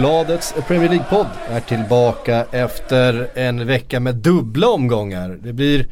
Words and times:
Sportbladets 0.00 0.54
Premier 0.66 0.88
League-podd 0.88 1.26
är 1.48 1.60
tillbaka 1.60 2.46
efter 2.50 3.30
en 3.34 3.66
vecka 3.66 4.00
med 4.00 4.14
dubbla 4.16 4.68
omgångar. 4.68 5.38
Det 5.42 5.52
blir, 5.52 5.86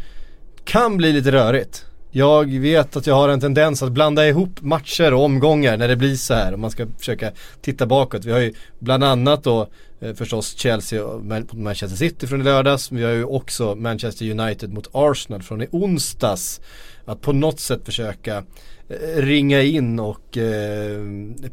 kan 0.64 0.96
bli 0.96 1.12
lite 1.12 1.32
rörigt. 1.32 1.84
Jag 2.10 2.58
vet 2.58 2.96
att 2.96 3.06
jag 3.06 3.14
har 3.14 3.28
en 3.28 3.40
tendens 3.40 3.82
att 3.82 3.92
blanda 3.92 4.28
ihop 4.28 4.60
matcher 4.60 5.14
och 5.14 5.24
omgångar 5.24 5.76
när 5.76 5.88
det 5.88 5.96
blir 5.96 6.16
så 6.16 6.34
här. 6.34 6.54
Om 6.54 6.60
man 6.60 6.70
ska 6.70 6.86
försöka 6.98 7.32
titta 7.60 7.86
bakåt. 7.86 8.24
Vi 8.24 8.32
har 8.32 8.38
ju 8.38 8.52
bland 8.78 9.04
annat 9.04 9.44
då 9.44 9.68
eh, 10.00 10.14
förstås 10.14 10.58
Chelsea 10.58 11.06
mot 11.06 11.52
Manchester 11.52 11.96
City 11.96 12.26
från 12.26 12.40
i 12.40 12.44
lördags. 12.44 12.92
Vi 12.92 13.04
har 13.04 13.12
ju 13.12 13.24
också 13.24 13.74
Manchester 13.74 14.30
United 14.30 14.72
mot 14.72 14.88
Arsenal 14.92 15.42
från 15.42 15.62
i 15.62 15.68
onsdags. 15.70 16.60
Att 17.08 17.20
på 17.20 17.32
något 17.32 17.60
sätt 17.60 17.84
försöka 17.84 18.44
Eh, 18.90 19.22
ringa 19.22 19.62
in 19.62 20.00
och 20.00 20.38
eh, 20.38 21.00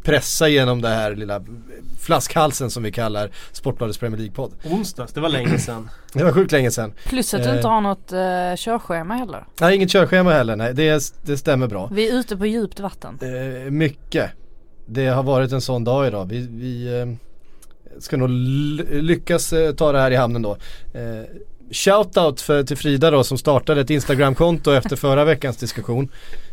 pressa 0.04 0.50
igenom 0.50 0.82
det 0.82 0.90
här 0.90 1.16
lilla 1.16 1.41
flaskhalsen 2.00 2.72
som 2.72 2.84
vi 2.84 2.91
kallar 2.91 3.32
Sportbladets 3.52 3.98
Premier 3.98 4.20
League-podd. 4.20 4.52
Onsdags, 4.66 5.13
det 5.13 5.22
var 5.22 5.30
länge 5.30 5.60
sedan. 5.60 5.90
det 6.13 6.23
var 6.23 6.32
sjukt 6.32 6.52
länge 6.52 6.72
sedan. 6.72 6.94
Plus 7.05 7.34
att 7.34 7.44
du 7.44 7.49
inte 7.49 7.68
eh. 7.68 7.70
har 7.70 7.82
något 7.82 8.12
eh, 8.12 8.55
körschema 8.55 9.16
heller. 9.16 9.46
Nej, 9.62 9.76
inget 9.76 9.91
körschema 9.91 10.32
heller. 10.32 10.55
Nej, 10.55 10.74
det, 10.74 11.13
det 11.21 11.38
stämmer 11.38 11.68
bra. 11.68 11.90
Vi 11.91 12.10
är 12.10 12.13
ute 12.13 12.38
på 12.38 12.46
djupt 12.46 12.79
vatten. 12.79 13.20
Eh, 13.22 13.72
mycket. 13.72 14.32
Det 14.85 15.07
har 15.07 15.24
varit 15.24 15.51
en 15.51 15.62
sån 15.62 15.84
dag 15.84 16.07
idag. 16.07 16.26
Vi, 16.26 16.48
vi 16.51 16.99
eh, 16.99 17.07
ska 17.99 18.18
nog 18.18 18.29
lyckas 18.29 19.54
ta 19.77 19.91
det 19.91 19.99
här 19.99 20.12
i 20.12 20.16
hamnen 20.16 20.41
då. 20.41 20.57
Shoutout 21.71 22.41
för, 22.41 22.63
till 22.63 22.77
Frida 22.77 23.12
då 23.12 23.24
som 23.24 23.38
startade 23.38 23.82
ett 23.82 23.90
Instagramkonto 23.90 24.71
efter 24.74 24.96
förra 24.96 25.26
veckans 25.26 25.58
diskussion. 25.58 26.10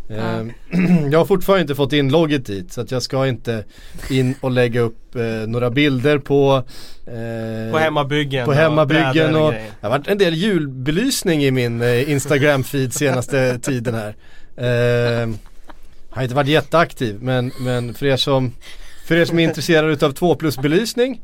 Eh, 0.08 0.46
jag 1.10 1.18
har 1.18 1.24
fortfarande 1.24 1.62
inte 1.62 1.74
fått 1.74 1.92
in 1.92 2.08
logget 2.08 2.46
dit 2.46 2.72
så 2.72 2.80
att 2.80 2.90
jag 2.90 3.02
ska 3.02 3.26
inte 3.26 3.64
in 4.10 4.34
och 4.40 4.50
lägga 4.50 4.80
upp 4.80 5.16
eh, 5.16 5.22
några 5.22 5.70
bilder 5.70 6.18
på 6.18 6.64
eh, 7.06 7.72
På 7.72 7.78
hemmabyggen 7.78 8.46
På 8.46 8.52
hemmabyggen 8.52 9.36
och, 9.36 9.46
och 9.46 9.52
det 9.52 9.68
har 9.80 9.90
varit 9.90 10.08
en 10.08 10.18
del 10.18 10.34
julbelysning 10.34 11.44
i 11.44 11.50
min 11.50 11.82
eh, 11.82 12.10
Instagram-feed 12.10 12.90
senaste 12.90 13.58
tiden 13.62 13.94
här. 13.94 14.14
Eh, 14.56 15.28
har 16.10 16.22
inte 16.22 16.34
varit 16.34 16.48
jätteaktiv 16.48 17.22
men, 17.22 17.52
men 17.60 17.94
för 17.94 18.06
er 18.06 18.16
som 18.16 18.52
för 19.12 19.16
er 19.16 19.24
som 19.24 19.38
är 19.38 19.44
intresserade 19.44 20.06
av 20.06 20.12
2 20.12 20.34
plus 20.34 20.58
belysning 20.58 21.22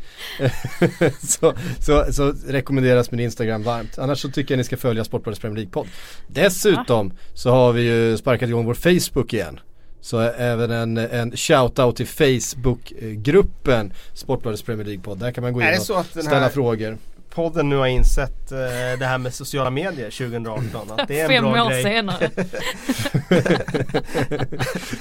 så, 1.22 1.54
så, 1.80 2.12
så, 2.12 2.32
rekommenderas 2.46 3.10
min 3.10 3.20
Instagram 3.20 3.62
varmt. 3.62 3.98
Annars 3.98 4.20
så 4.20 4.28
tycker 4.28 4.54
jag 4.54 4.58
ni 4.58 4.64
ska 4.64 4.76
följa 4.76 5.04
Sportbladets 5.04 5.40
Premier 5.40 5.56
League-podd. 5.56 5.86
Dessutom 6.26 7.12
så 7.34 7.50
har 7.50 7.72
vi 7.72 7.82
ju 7.82 8.16
sparkat 8.16 8.48
igång 8.48 8.66
vår 8.66 8.74
Facebook 8.74 9.34
igen. 9.34 9.60
Så 10.00 10.20
även 10.20 10.70
en, 10.70 10.96
en 10.96 11.32
shout-out 11.32 11.92
till 11.92 12.06
Facebook-gruppen 12.06 13.92
Sportbladets 14.14 14.62
Premier 14.62 14.86
League-podd. 14.86 15.18
Där 15.18 15.32
kan 15.32 15.42
man 15.42 15.52
gå 15.52 15.62
in 15.62 15.68
och 15.78 16.06
ställa 16.06 16.40
här... 16.40 16.48
frågor 16.48 16.98
podden 17.38 17.68
nu 17.68 17.76
har 17.76 17.86
insett 17.86 18.52
eh, 18.52 18.58
det 18.98 19.06
här 19.06 19.18
med 19.18 19.34
sociala 19.34 19.70
medier 19.70 20.10
2018. 20.10 20.90
Att 20.90 21.08
det 21.08 21.20
är 21.20 21.24
en 21.24 21.30
Fem 21.30 21.44
bra 21.44 21.64
år 21.64 21.70
grej. 21.70 21.82
senare. 21.82 22.30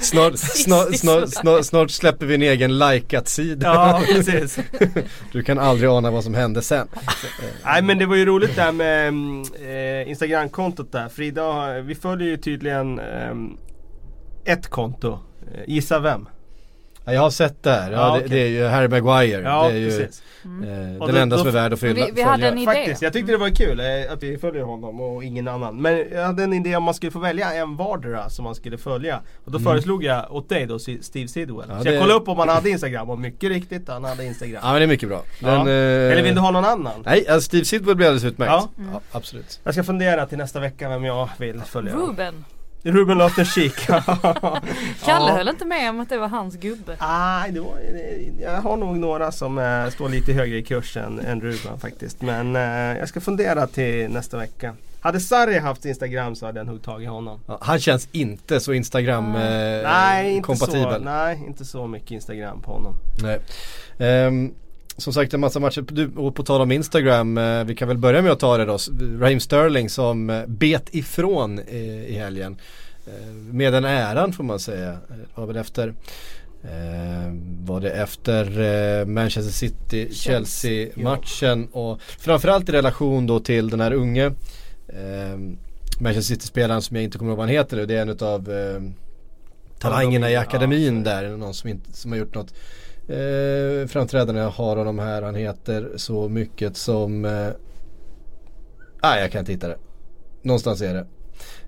snart, 0.00 0.38
snart, 0.38 0.96
snart, 0.96 1.28
snart, 1.28 1.64
snart, 1.64 1.90
släpper 1.90 2.26
vi 2.26 2.34
en 2.34 2.42
egen 2.42 2.78
likat-sida. 2.78 3.66
Ja, 3.66 4.02
precis. 4.06 4.58
du 5.32 5.42
kan 5.42 5.58
aldrig 5.58 5.90
ana 5.90 6.10
vad 6.10 6.24
som 6.24 6.34
hände 6.34 6.62
sen. 6.62 6.88
Nej 7.64 7.82
men 7.82 7.98
det 7.98 8.06
var 8.06 8.16
ju 8.16 8.24
roligt 8.26 8.56
där 8.56 8.72
med 8.72 9.08
eh, 10.02 10.10
Instagram-kontot 10.10 10.92
där. 10.92 11.08
Frida, 11.08 11.80
vi 11.80 11.94
följer 11.94 12.28
ju 12.28 12.36
tydligen 12.36 12.98
eh, 12.98 13.34
ett 14.44 14.68
konto. 14.68 15.18
Eh, 15.54 15.60
gissa 15.66 15.98
vem? 15.98 16.28
Ja, 17.08 17.14
jag 17.14 17.20
har 17.20 17.30
sett 17.30 17.62
det 17.62 17.70
här. 17.70 17.92
Ja, 17.92 17.98
ja 17.98 18.12
det, 18.12 18.24
okay. 18.24 18.28
det, 18.28 18.42
är 18.42 18.48
ju 18.48 18.66
Harry 18.66 18.88
Maguire. 18.88 19.42
Ja, 19.42 19.68
det 19.68 19.74
är 19.74 19.78
ju 19.78 19.98
precis. 19.98 20.22
Mm. 20.44 21.00
Eh, 21.00 21.06
den 21.06 21.16
enda 21.16 21.38
som 21.38 21.46
är 21.46 21.52
värd 21.52 21.72
att 21.72 21.80
fylla, 21.80 22.06
vi, 22.06 22.12
vi 22.14 22.22
hade 22.22 22.48
en 22.48 22.58
idé. 22.58 22.66
Faktiskt, 22.66 23.02
jag 23.02 23.12
tyckte 23.12 23.32
det 23.32 23.38
var 23.38 23.50
kul 23.50 23.80
eh, 23.80 24.12
att 24.12 24.22
vi 24.22 24.38
följer 24.38 24.62
honom 24.62 25.00
och 25.00 25.24
ingen 25.24 25.48
annan. 25.48 25.82
Men 25.82 26.04
jag 26.12 26.26
hade 26.26 26.42
en 26.42 26.52
idé 26.52 26.76
om 26.76 26.82
man 26.82 26.94
skulle 26.94 27.12
få 27.12 27.18
välja 27.18 27.54
en 27.54 27.76
vardera 27.76 28.30
som 28.30 28.44
man 28.44 28.54
skulle 28.54 28.78
följa. 28.78 29.20
Och 29.44 29.52
då 29.52 29.58
mm. 29.58 29.72
föreslog 29.72 30.04
jag 30.04 30.32
åt 30.32 30.48
dig 30.48 30.66
då 30.66 30.78
Steve 30.78 31.28
Sidwell. 31.28 31.68
Ja, 31.68 31.82
så 31.82 31.88
jag 31.88 32.00
kollade 32.00 32.20
upp 32.20 32.28
om 32.28 32.38
han 32.38 32.48
hade 32.48 32.70
Instagram 32.70 33.10
och 33.10 33.18
mycket 33.18 33.50
riktigt 33.50 33.88
han 33.88 34.04
hade 34.04 34.24
Instagram. 34.24 34.60
Ja 34.62 34.70
men 34.72 34.80
det 34.80 34.84
är 34.84 34.88
mycket 34.88 35.08
bra. 35.08 35.22
Den, 35.40 35.50
ja. 35.50 35.60
eh... 35.60 36.12
Eller 36.12 36.22
vill 36.22 36.34
du 36.34 36.40
ha 36.40 36.50
någon 36.50 36.64
annan? 36.64 37.02
Nej, 37.04 37.28
alltså 37.28 37.46
Steve 37.46 37.64
Sidwell 37.64 37.96
blir 37.96 38.06
alldeles 38.06 38.24
utmärkt. 38.24 38.52
Ja. 38.52 38.68
Mm. 38.78 38.90
ja. 38.92 39.00
absolut. 39.12 39.60
Jag 39.64 39.74
ska 39.74 39.84
fundera 39.84 40.26
till 40.26 40.38
nästa 40.38 40.60
vecka 40.60 40.88
vem 40.88 41.04
jag 41.04 41.28
vill 41.38 41.60
följa. 41.60 41.94
Ruben. 41.94 42.44
Ruben 42.82 43.18
Loftus-Cheek. 43.18 43.86
Kalle 45.04 45.32
höll 45.32 45.48
inte 45.48 45.64
med 45.64 45.90
om 45.90 46.00
att 46.00 46.08
det 46.08 46.18
var 46.18 46.28
hans 46.28 46.56
gubbe. 46.56 46.96
Nej, 47.00 47.52
det 47.52 47.60
var, 47.60 47.78
jag 48.40 48.62
har 48.62 48.76
nog 48.76 48.98
några 48.98 49.32
som 49.32 49.58
äh, 49.58 49.90
står 49.90 50.08
lite 50.08 50.32
högre 50.32 50.56
i 50.56 50.62
kurs 50.62 50.96
än, 50.96 51.18
än 51.18 51.40
Ruben 51.40 51.78
faktiskt. 51.78 52.22
Men 52.22 52.56
äh, 52.56 52.62
jag 52.98 53.08
ska 53.08 53.20
fundera 53.20 53.66
till 53.66 54.10
nästa 54.10 54.36
vecka. 54.36 54.74
Hade 55.00 55.20
Sarri 55.20 55.58
haft 55.58 55.84
Instagram 55.84 56.36
så 56.36 56.46
hade 56.46 56.60
jag 56.60 56.66
nog 56.66 56.82
tagit 56.82 57.08
honom. 57.08 57.40
Ja, 57.46 57.58
han 57.60 57.80
känns 57.80 58.08
inte 58.12 58.60
så 58.60 58.72
Instagram 58.72 59.34
eh, 59.34 59.40
nej, 59.82 60.32
inte 60.32 60.46
kompatibel. 60.46 60.94
Så, 60.94 60.98
nej, 60.98 61.42
inte 61.46 61.64
så 61.64 61.86
mycket 61.86 62.10
Instagram 62.10 62.62
på 62.62 62.72
honom. 62.72 62.94
Nej. 63.22 64.26
Um, 64.26 64.54
som 64.98 65.12
sagt 65.12 65.34
en 65.34 65.40
massa 65.40 65.60
matcher, 65.60 65.84
du, 65.88 66.10
och 66.16 66.34
på 66.34 66.42
tal 66.42 66.60
om 66.60 66.72
Instagram, 66.72 67.38
eh, 67.38 67.64
vi 67.64 67.74
kan 67.74 67.88
väl 67.88 67.98
börja 67.98 68.22
med 68.22 68.32
att 68.32 68.40
ta 68.40 68.56
det 68.56 68.64
då. 68.64 68.78
Raheem 69.20 69.40
Sterling 69.40 69.90
som 69.90 70.30
eh, 70.30 70.46
bet 70.46 70.94
ifrån 70.94 71.58
i, 71.58 72.06
i 72.08 72.18
helgen. 72.18 72.56
Eh, 73.06 73.32
med 73.32 73.72
den 73.72 73.84
äran 73.84 74.32
får 74.32 74.44
man 74.44 74.60
säga. 74.60 74.98
Var 75.34 75.46
väl 75.46 75.56
efter 75.56 75.94
Eh, 76.62 77.32
var 77.64 77.80
det 77.80 77.90
efter 77.90 78.60
eh, 78.60 79.06
Manchester 79.06 79.52
City-Chelsea-matchen 79.52 81.68
och 81.72 82.02
framförallt 82.02 82.68
i 82.68 82.72
relation 82.72 83.26
då 83.26 83.40
till 83.40 83.70
den 83.70 83.80
här 83.80 83.92
unge 83.92 84.26
eh, 84.88 85.38
Manchester 86.00 86.34
City-spelaren 86.34 86.82
som 86.82 86.96
jag 86.96 87.04
inte 87.04 87.18
kommer 87.18 87.30
ihåg 87.30 87.38
vad 87.38 87.46
han 87.46 87.54
heter 87.54 87.76
nu. 87.76 87.86
Det 87.86 87.96
är 87.96 88.02
en 88.02 88.18
av 88.20 88.52
eh, 88.52 88.80
talangerna 89.78 90.30
i 90.30 90.36
akademin 90.36 91.04
där. 91.04 91.28
Någon 91.28 91.54
som, 91.54 91.70
inte, 91.70 91.92
som 91.92 92.12
har 92.12 92.18
gjort 92.18 92.34
något 92.34 92.54
eh, 93.08 93.86
framträdande 93.86 94.40
jag 94.40 94.50
har 94.50 94.76
honom 94.76 94.98
här. 94.98 95.22
Han 95.22 95.34
heter 95.34 95.92
så 95.96 96.28
mycket 96.28 96.76
som... 96.76 97.24
Eh, 97.24 97.48
ah, 99.00 99.18
jag 99.18 99.32
kan 99.32 99.38
inte 99.38 99.52
hitta 99.52 99.68
det. 99.68 99.78
Någonstans 100.42 100.80
är 100.80 100.94
det. 100.94 101.06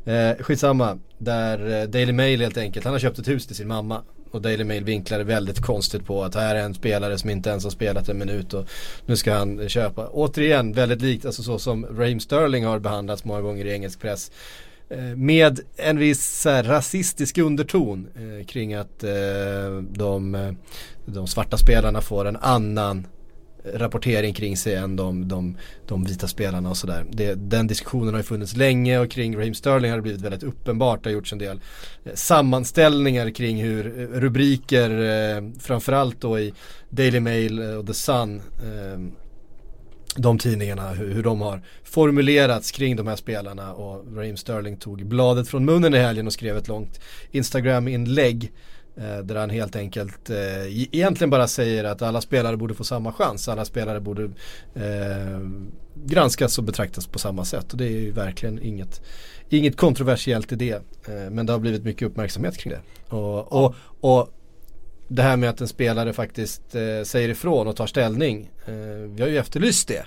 Eh, 0.04 0.44
skitsamma. 0.44 0.98
Där 1.18 1.80
eh, 1.80 1.88
Daily 1.88 2.12
Mail 2.12 2.40
helt 2.40 2.56
enkelt. 2.56 2.84
Han 2.84 2.94
har 2.94 3.00
köpt 3.00 3.18
ett 3.18 3.28
hus 3.28 3.46
till 3.46 3.56
sin 3.56 3.68
mamma. 3.68 4.02
Och 4.30 4.42
Daily 4.42 4.64
Mail 4.64 4.84
vinklar 4.84 5.18
det 5.18 5.24
väldigt 5.24 5.62
konstigt 5.62 6.06
på 6.06 6.24
att 6.24 6.34
här 6.34 6.54
är 6.54 6.60
en 6.60 6.74
spelare 6.74 7.18
som 7.18 7.30
inte 7.30 7.50
ens 7.50 7.64
har 7.64 7.70
spelat 7.70 8.08
en 8.08 8.18
minut 8.18 8.54
och 8.54 8.66
nu 9.06 9.16
ska 9.16 9.34
han 9.34 9.68
köpa. 9.68 10.08
Återigen 10.08 10.72
väldigt 10.72 11.02
likt, 11.02 11.26
alltså 11.26 11.42
så 11.42 11.58
som 11.58 11.86
Raheem 11.86 12.20
Sterling 12.20 12.64
har 12.64 12.78
behandlats 12.78 13.24
många 13.24 13.40
gånger 13.40 13.64
i 13.64 13.72
engelsk 13.72 14.00
press. 14.00 14.30
Eh, 14.90 15.16
med 15.16 15.60
en 15.76 15.98
viss 15.98 16.44
här, 16.44 16.62
rasistisk 16.62 17.38
underton 17.38 18.06
eh, 18.14 18.46
kring 18.46 18.74
att 18.74 19.04
eh, 19.04 19.10
de, 19.90 20.34
eh, 20.34 20.52
de 21.06 21.26
svarta 21.26 21.56
spelarna 21.56 22.00
får 22.00 22.24
en 22.24 22.36
annan 22.36 23.06
rapportering 23.64 24.34
kring 24.34 24.56
sig 24.56 24.74
än 24.74 24.96
de, 24.96 25.28
de, 25.28 25.56
de 25.86 26.04
vita 26.04 26.28
spelarna 26.28 26.70
och 26.70 26.76
sådär. 26.76 27.06
Den 27.36 27.66
diskussionen 27.66 28.14
har 28.14 28.18
ju 28.18 28.22
funnits 28.24 28.56
länge 28.56 28.98
och 28.98 29.10
kring 29.10 29.36
Raheem 29.36 29.54
Sterling 29.54 29.90
har 29.90 29.98
det 29.98 30.02
blivit 30.02 30.20
väldigt 30.20 30.42
uppenbart. 30.42 31.04
Det 31.04 31.10
har 31.10 31.14
gjorts 31.14 31.32
en 31.32 31.38
del 31.38 31.60
eh, 32.04 32.12
sammanställningar 32.14 33.30
kring 33.30 33.62
hur 33.62 33.82
rubriker, 34.12 34.90
eh, 34.90 35.42
framförallt 35.58 36.20
då 36.20 36.38
i 36.38 36.54
Daily 36.90 37.20
Mail 37.20 37.60
och 37.60 37.86
The 37.86 37.94
Sun 37.94 38.42
de 40.16 40.38
tidningarna, 40.38 40.90
hur, 40.90 41.14
hur, 41.14 41.22
de 41.22 41.40
har 41.40 41.62
formulerats 41.84 42.70
kring 42.70 42.96
de 42.96 43.06
här 43.06 43.16
spelarna 43.16 43.74
och 43.74 44.16
Raheem 44.16 44.36
Sterling 44.36 44.76
tog 44.76 45.06
bladet 45.06 45.48
från 45.48 45.64
munnen 45.64 45.94
i 45.94 45.98
helgen 45.98 46.26
och 46.26 46.32
skrev 46.32 46.56
ett 46.56 46.68
långt 46.68 47.00
Instagram-inlägg 47.30 48.52
eh, 48.96 49.18
där 49.18 49.34
han 49.34 49.50
helt 49.50 49.76
enkelt 49.76 50.30
eh, 50.30 50.36
e-, 50.36 50.88
egentligen 50.92 51.30
bara 51.30 51.48
säger 51.48 51.84
att 51.84 52.02
alla 52.02 52.20
spelare 52.20 52.56
borde 52.56 52.74
få 52.74 52.84
samma 52.84 53.12
chans, 53.12 53.48
alla 53.48 53.64
spelare 53.64 54.00
borde 54.00 54.24
eh, 54.74 55.40
granskas 55.94 56.58
och 56.58 56.64
betraktas 56.64 57.06
på 57.06 57.18
samma 57.18 57.44
sätt 57.44 57.72
och 57.72 57.78
det 57.78 57.84
är 57.84 58.00
ju 58.00 58.12
verkligen 58.12 58.62
inget, 58.62 59.02
inget 59.48 59.76
kontroversiellt 59.76 60.52
i 60.52 60.56
det. 60.56 60.82
Eh, 61.08 61.30
men 61.30 61.46
det 61.46 61.52
har 61.52 61.60
blivit 61.60 61.84
mycket 61.84 62.08
uppmärksamhet 62.08 62.56
kring 62.56 62.72
det. 62.72 63.14
Och, 63.16 63.52
och, 63.52 63.74
och 64.00 64.34
det 65.10 65.22
här 65.22 65.36
med 65.36 65.50
att 65.50 65.60
en 65.60 65.68
spelare 65.68 66.12
faktiskt 66.12 66.74
eh, 66.74 67.02
säger 67.04 67.28
ifrån 67.28 67.66
och 67.66 67.76
tar 67.76 67.86
ställning. 67.86 68.50
Eh, 68.66 68.74
vi 69.08 69.22
har 69.22 69.28
ju 69.28 69.38
efterlyst 69.38 69.88
det 69.88 70.04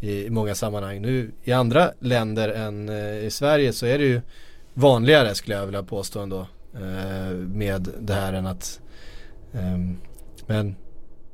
i, 0.00 0.26
i, 0.26 0.30
många 0.30 0.54
sammanhang. 0.54 1.02
Nu 1.02 1.32
i 1.44 1.52
andra 1.52 1.92
länder 1.98 2.48
än 2.48 2.88
eh, 2.88 3.24
i 3.24 3.30
Sverige 3.30 3.72
så 3.72 3.86
är 3.86 3.98
det 3.98 4.04
ju 4.04 4.20
vanligare 4.74 5.34
skulle 5.34 5.56
jag 5.56 5.66
vilja 5.66 5.82
påstå 5.82 6.20
ändå. 6.20 6.46
Eh, 6.74 7.36
med 7.36 7.88
det 8.00 8.14
här 8.14 8.32
än 8.32 8.46
att 8.46 8.80
ehm, 9.54 9.98
men 10.46 10.76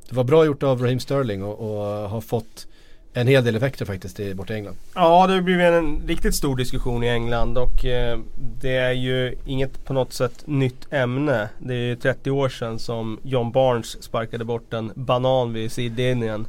det 0.09 0.15
var 0.15 0.25
bra 0.25 0.45
gjort 0.45 0.63
av 0.63 0.83
Raheem 0.83 1.01
Sterling 1.01 1.43
och, 1.43 1.59
och 1.59 2.11
ha 2.11 2.21
fått 2.21 2.68
en 3.13 3.27
hel 3.27 3.45
del 3.45 3.57
effekter 3.57 3.85
faktiskt 3.85 4.21
i, 4.21 4.35
borta 4.35 4.53
i 4.53 4.57
England. 4.57 4.77
Ja 4.95 5.27
det 5.27 5.35
har 5.35 5.41
blivit 5.41 5.67
en 5.67 6.03
riktigt 6.07 6.35
stor 6.35 6.57
diskussion 6.57 7.05
i 7.05 7.09
England 7.09 7.59
och 7.59 7.85
eh, 7.85 8.19
det 8.61 8.77
är 8.77 8.93
ju 8.93 9.35
inget 9.47 9.85
på 9.85 9.93
något 9.93 10.13
sätt 10.13 10.43
nytt 10.45 10.93
ämne. 10.93 11.49
Det 11.59 11.75
är 11.75 11.97
30 11.97 12.31
år 12.31 12.49
sedan 12.49 12.79
som 12.79 13.21
John 13.23 13.53
Barnes 13.53 14.03
sparkade 14.03 14.45
bort 14.45 14.73
en 14.73 14.93
banan 14.95 15.53
vid 15.53 15.73
sidlinjen 15.73 16.47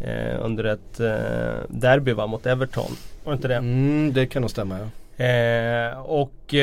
eh, 0.00 0.44
under 0.44 0.64
ett 0.64 1.00
eh, 1.00 1.68
derby 1.68 2.12
va, 2.12 2.26
mot 2.26 2.46
Everton. 2.46 2.90
Var 3.24 3.32
det 3.32 3.36
inte 3.36 3.48
det? 3.48 3.56
Mm, 3.56 4.12
det 4.12 4.26
kan 4.26 4.42
nog 4.42 4.50
stämma 4.50 4.78
ja. 4.78 5.24
Eh, 5.24 5.98
och 5.98 6.54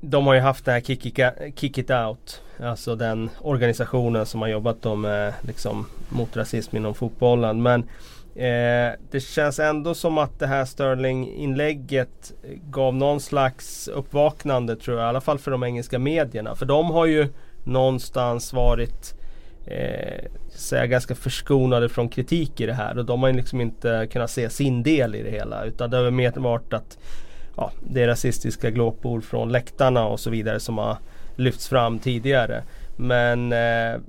de 0.00 0.26
har 0.26 0.34
ju 0.34 0.40
haft 0.40 0.64
det 0.64 0.72
här 0.72 0.80
kick 0.80 1.06
it, 1.06 1.18
kick 1.56 1.78
it, 1.78 1.90
Out. 1.90 2.40
Alltså 2.60 2.96
den 2.96 3.30
organisationen 3.40 4.26
som 4.26 4.40
har 4.40 4.48
jobbat 4.48 4.98
med, 4.98 5.32
liksom, 5.40 5.86
mot 6.08 6.36
rasism 6.36 6.76
inom 6.76 6.94
fotbollen. 6.94 7.62
Men 7.62 7.84
eh, 8.34 8.92
det 9.10 9.20
känns 9.20 9.58
ändå 9.58 9.94
som 9.94 10.18
att 10.18 10.38
det 10.38 10.46
här 10.46 10.64
Sterling-inlägget 10.64 12.32
gav 12.70 12.94
någon 12.94 13.20
slags 13.20 13.88
uppvaknande 13.88 14.76
tror 14.76 14.98
jag. 14.98 15.06
I 15.06 15.08
alla 15.08 15.20
fall 15.20 15.38
för 15.38 15.50
de 15.50 15.64
engelska 15.64 15.98
medierna. 15.98 16.54
För 16.54 16.66
de 16.66 16.90
har 16.90 17.06
ju 17.06 17.28
någonstans 17.64 18.52
varit 18.52 19.14
eh, 19.66 20.24
säga, 20.50 20.86
ganska 20.86 21.14
förskonade 21.14 21.88
från 21.88 22.08
kritik 22.08 22.60
i 22.60 22.66
det 22.66 22.74
här. 22.74 22.98
Och 22.98 23.04
de 23.04 23.22
har 23.22 23.28
ju 23.28 23.36
liksom 23.36 23.60
inte 23.60 24.08
kunnat 24.12 24.30
se 24.30 24.50
sin 24.50 24.82
del 24.82 25.14
i 25.14 25.22
det 25.22 25.30
hela. 25.30 25.64
Utan 25.64 25.90
det 25.90 25.96
har 25.96 26.10
mer 26.10 26.32
varit 26.36 26.72
att 26.72 26.98
ja, 27.56 27.72
det 27.80 28.02
är 28.02 28.06
rasistiska 28.06 28.70
glåpord 28.70 29.24
från 29.24 29.52
läktarna 29.52 30.06
och 30.06 30.20
så 30.20 30.30
vidare 30.30 30.60
som 30.60 30.78
har 30.78 30.96
lyfts 31.36 31.68
fram 31.68 31.98
tidigare. 31.98 32.62
Men 32.96 33.52
eh, 33.52 34.00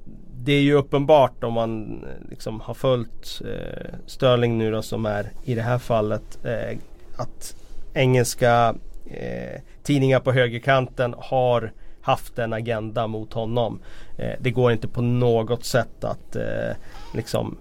det 0.46 0.54
är 0.54 0.62
ju 0.62 0.74
uppenbart 0.74 1.44
om 1.44 1.54
man 1.54 2.04
eh, 2.04 2.30
liksom 2.30 2.60
har 2.60 2.74
följt 2.74 3.42
eh, 3.46 3.94
Sterling 4.06 4.58
nu 4.58 4.72
då 4.72 4.82
som 4.82 5.06
är 5.06 5.32
i 5.44 5.56
det 5.56 5.62
här 5.62 5.78
fallet 5.78 6.46
eh, 6.46 6.78
att 7.18 7.56
engelska 7.94 8.76
eh, 9.06 9.62
tidningar 9.84 10.20
på 10.20 10.32
högerkanten 10.32 11.16
har 11.18 11.72
haft 12.02 12.40
en 12.40 12.54
agenda 12.54 13.08
mot 13.08 13.34
honom. 13.34 13.80
Eh, 14.18 14.34
det 14.40 14.52
går 14.52 14.72
inte 14.72 14.88
på 14.88 15.02
något 15.02 15.66
sätt 15.66 16.04
att 16.04 16.36
eh, 16.36 16.76
liksom 17.14 17.58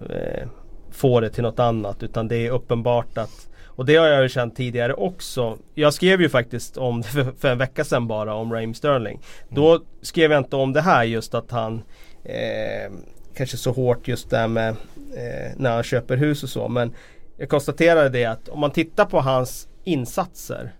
få 0.91 1.19
det 1.19 1.29
till 1.29 1.43
något 1.43 1.59
annat 1.59 2.03
utan 2.03 2.27
det 2.27 2.47
är 2.47 2.51
uppenbart 2.51 3.17
att 3.17 3.49
och 3.75 3.85
det 3.85 3.95
har 3.95 4.07
jag 4.07 4.23
ju 4.23 4.29
känt 4.29 4.55
tidigare 4.55 4.93
också. 4.93 5.57
Jag 5.73 5.93
skrev 5.93 6.21
ju 6.21 6.29
faktiskt 6.29 6.77
om 6.77 7.01
det 7.01 7.07
för, 7.07 7.31
för 7.39 7.47
en 7.47 7.57
vecka 7.57 7.83
sedan 7.83 8.07
bara 8.07 8.33
om 8.33 8.53
Raheem 8.53 8.73
Sterling. 8.73 9.13
Mm. 9.13 9.55
Då 9.55 9.81
skrev 10.01 10.31
jag 10.31 10.39
inte 10.39 10.55
om 10.55 10.73
det 10.73 10.81
här 10.81 11.03
just 11.03 11.33
att 11.33 11.51
han 11.51 11.81
eh, 12.25 12.91
kanske 13.35 13.57
så 13.57 13.71
hårt 13.71 14.07
just 14.07 14.29
där 14.29 14.47
med 14.47 14.69
eh, 14.69 15.51
när 15.57 15.73
han 15.73 15.83
köper 15.83 16.17
hus 16.17 16.43
och 16.43 16.49
så. 16.49 16.67
Men 16.67 16.93
jag 17.37 17.49
konstaterade 17.49 18.09
det 18.09 18.25
att 18.25 18.49
om 18.49 18.59
man 18.59 18.71
tittar 18.71 19.05
på 19.05 19.19
hans 19.19 19.67
insatser 19.83 20.71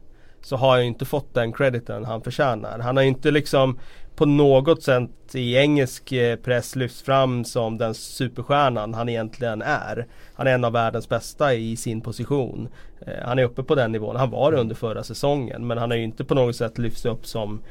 så 0.42 0.56
har 0.56 0.78
jag 0.78 0.86
inte 0.86 1.06
fått 1.06 1.34
den 1.34 1.54
crediten 1.54 2.06
han 2.06 2.22
förtjänar. 2.22 2.80
Han 2.80 2.98
har 2.98 3.04
inte 3.04 3.32
liksom 3.32 3.80
på 4.16 4.26
något 4.26 4.84
sätt 4.84 5.36
i 5.36 5.56
engelsk 5.56 6.12
eh, 6.12 6.36
press 6.36 6.76
lyfts 6.76 7.02
fram 7.02 7.46
som 7.46 7.78
den 7.78 7.94
superstjärnan 7.94 8.94
han 8.94 9.10
egentligen 9.10 9.62
är. 9.62 10.08
Han 10.34 10.48
är 10.48 10.52
en 10.54 10.64
av 10.64 10.72
världens 10.72 11.10
bästa 11.10 11.54
i 11.54 11.76
sin 11.76 12.02
position. 12.02 12.68
Eh, 13.02 13.24
han 13.26 13.40
är 13.40 13.44
uppe 13.44 13.64
på 13.64 13.76
den 13.76 13.92
nivån. 13.92 14.16
Han 14.16 14.30
var 14.30 14.52
det 14.52 14.58
under 14.58 14.76
förra 14.76 15.04
säsongen 15.04 15.68
men 15.68 15.78
han 15.78 15.92
har 15.92 15.98
ju 15.98 16.04
inte 16.04 16.24
på 16.24 16.36
något 16.36 16.56
sätt 16.56 16.78
lyfts 16.78 17.06
upp 17.06 17.26
som 17.26 17.62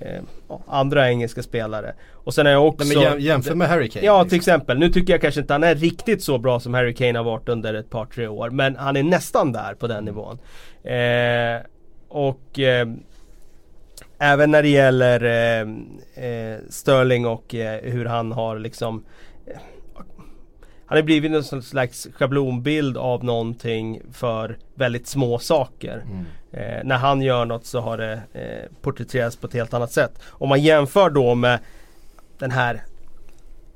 eh, 0.00 0.22
andra 0.66 1.10
engelska 1.10 1.42
spelare. 1.42 1.94
Och 2.12 2.34
sen 2.34 2.46
är 2.46 2.50
jag 2.50 2.66
också... 2.66 2.88
Nej, 2.88 3.10
men 3.10 3.20
jämför 3.20 3.54
med 3.54 3.68
Harry 3.68 3.88
Kane. 3.88 4.06
Ja 4.06 4.24
till 4.24 4.32
liksom. 4.32 4.54
exempel. 4.54 4.78
Nu 4.78 4.88
tycker 4.88 5.12
jag 5.12 5.20
kanske 5.20 5.40
inte 5.40 5.52
han 5.52 5.64
är 5.64 5.74
riktigt 5.74 6.22
så 6.22 6.38
bra 6.38 6.60
som 6.60 6.74
Harry 6.74 6.94
Kane 6.94 7.18
har 7.18 7.24
varit 7.24 7.48
under 7.48 7.74
ett 7.74 7.90
par 7.90 8.06
tre 8.06 8.26
år. 8.26 8.50
Men 8.50 8.76
han 8.76 8.96
är 8.96 9.02
nästan 9.02 9.52
där 9.52 9.74
på 9.74 9.86
den 9.86 10.04
nivån. 10.04 10.38
Eh, 10.84 11.60
och 12.08 12.58
eh, 12.58 12.88
Även 14.18 14.50
när 14.50 14.62
det 14.62 14.68
gäller 14.68 15.24
eh, 15.24 15.60
eh, 16.24 16.58
Sterling 16.68 17.26
och 17.26 17.54
eh, 17.54 17.80
hur 17.82 18.04
han 18.04 18.32
har 18.32 18.58
liksom 18.58 19.04
Han 20.88 20.98
har 20.98 21.02
blivit 21.02 21.52
en 21.52 21.62
slags 21.62 22.08
schablonbild 22.14 22.96
av 22.96 23.24
någonting 23.24 24.00
för 24.12 24.58
väldigt 24.74 25.06
små 25.06 25.38
saker. 25.38 26.04
Mm. 26.10 26.24
Eh, 26.52 26.84
när 26.84 26.96
han 26.96 27.22
gör 27.22 27.44
något 27.44 27.66
så 27.66 27.80
har 27.80 27.98
det 27.98 28.20
eh, 28.32 28.72
porträtterats 28.82 29.36
på 29.36 29.46
ett 29.46 29.52
helt 29.52 29.74
annat 29.74 29.92
sätt. 29.92 30.12
Om 30.26 30.48
man 30.48 30.62
jämför 30.62 31.10
då 31.10 31.34
med 31.34 31.58
den 32.38 32.50
här 32.50 32.82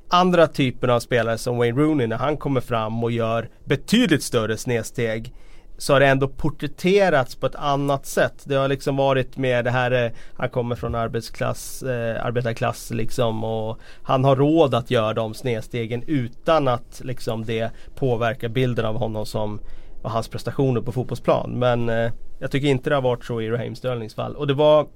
andra 0.08 0.46
typen 0.46 0.90
av 0.90 1.00
spelare 1.00 1.38
som 1.38 1.58
Wayne 1.58 1.80
Rooney 1.80 2.06
när 2.06 2.16
han 2.16 2.36
kommer 2.36 2.60
fram 2.60 3.04
och 3.04 3.12
gör 3.12 3.48
betydligt 3.64 4.22
större 4.22 4.56
snedsteg 4.56 5.32
så 5.78 5.92
har 5.92 6.00
det 6.00 6.06
ändå 6.06 6.28
porträtterats 6.28 7.34
på 7.34 7.46
ett 7.46 7.54
annat 7.54 8.06
sätt. 8.06 8.42
Det 8.44 8.54
har 8.54 8.68
liksom 8.68 8.96
varit 8.96 9.36
med 9.36 9.64
det 9.64 9.70
här, 9.70 10.04
eh, 10.04 10.12
han 10.36 10.48
kommer 10.48 10.76
från 10.76 10.94
arbetsklass, 10.94 11.82
eh, 11.82 12.24
arbetarklass 12.26 12.90
liksom 12.90 13.44
och 13.44 13.78
han 14.02 14.24
har 14.24 14.36
råd 14.36 14.74
att 14.74 14.90
göra 14.90 15.14
de 15.14 15.34
snedstegen 15.34 16.02
utan 16.06 16.68
att 16.68 17.00
liksom 17.04 17.44
det 17.44 17.70
påverkar 17.94 18.48
bilden 18.48 18.84
av 18.84 18.96
honom 18.98 19.26
som 19.26 19.60
och 20.02 20.10
hans 20.10 20.28
prestationer 20.28 20.80
på 20.80 20.92
fotbollsplan. 20.92 21.58
Men 21.58 21.88
eh, 21.88 22.12
jag 22.38 22.50
tycker 22.50 22.68
inte 22.68 22.90
det 22.90 22.96
har 22.96 23.02
varit 23.02 23.24
så 23.24 23.40
i 23.40 23.50
Raheem 23.50 23.74
Sterlings 23.74 24.14
fall. 24.14 24.36
Och 24.36 24.46
det 24.46 24.54
var 24.54 24.86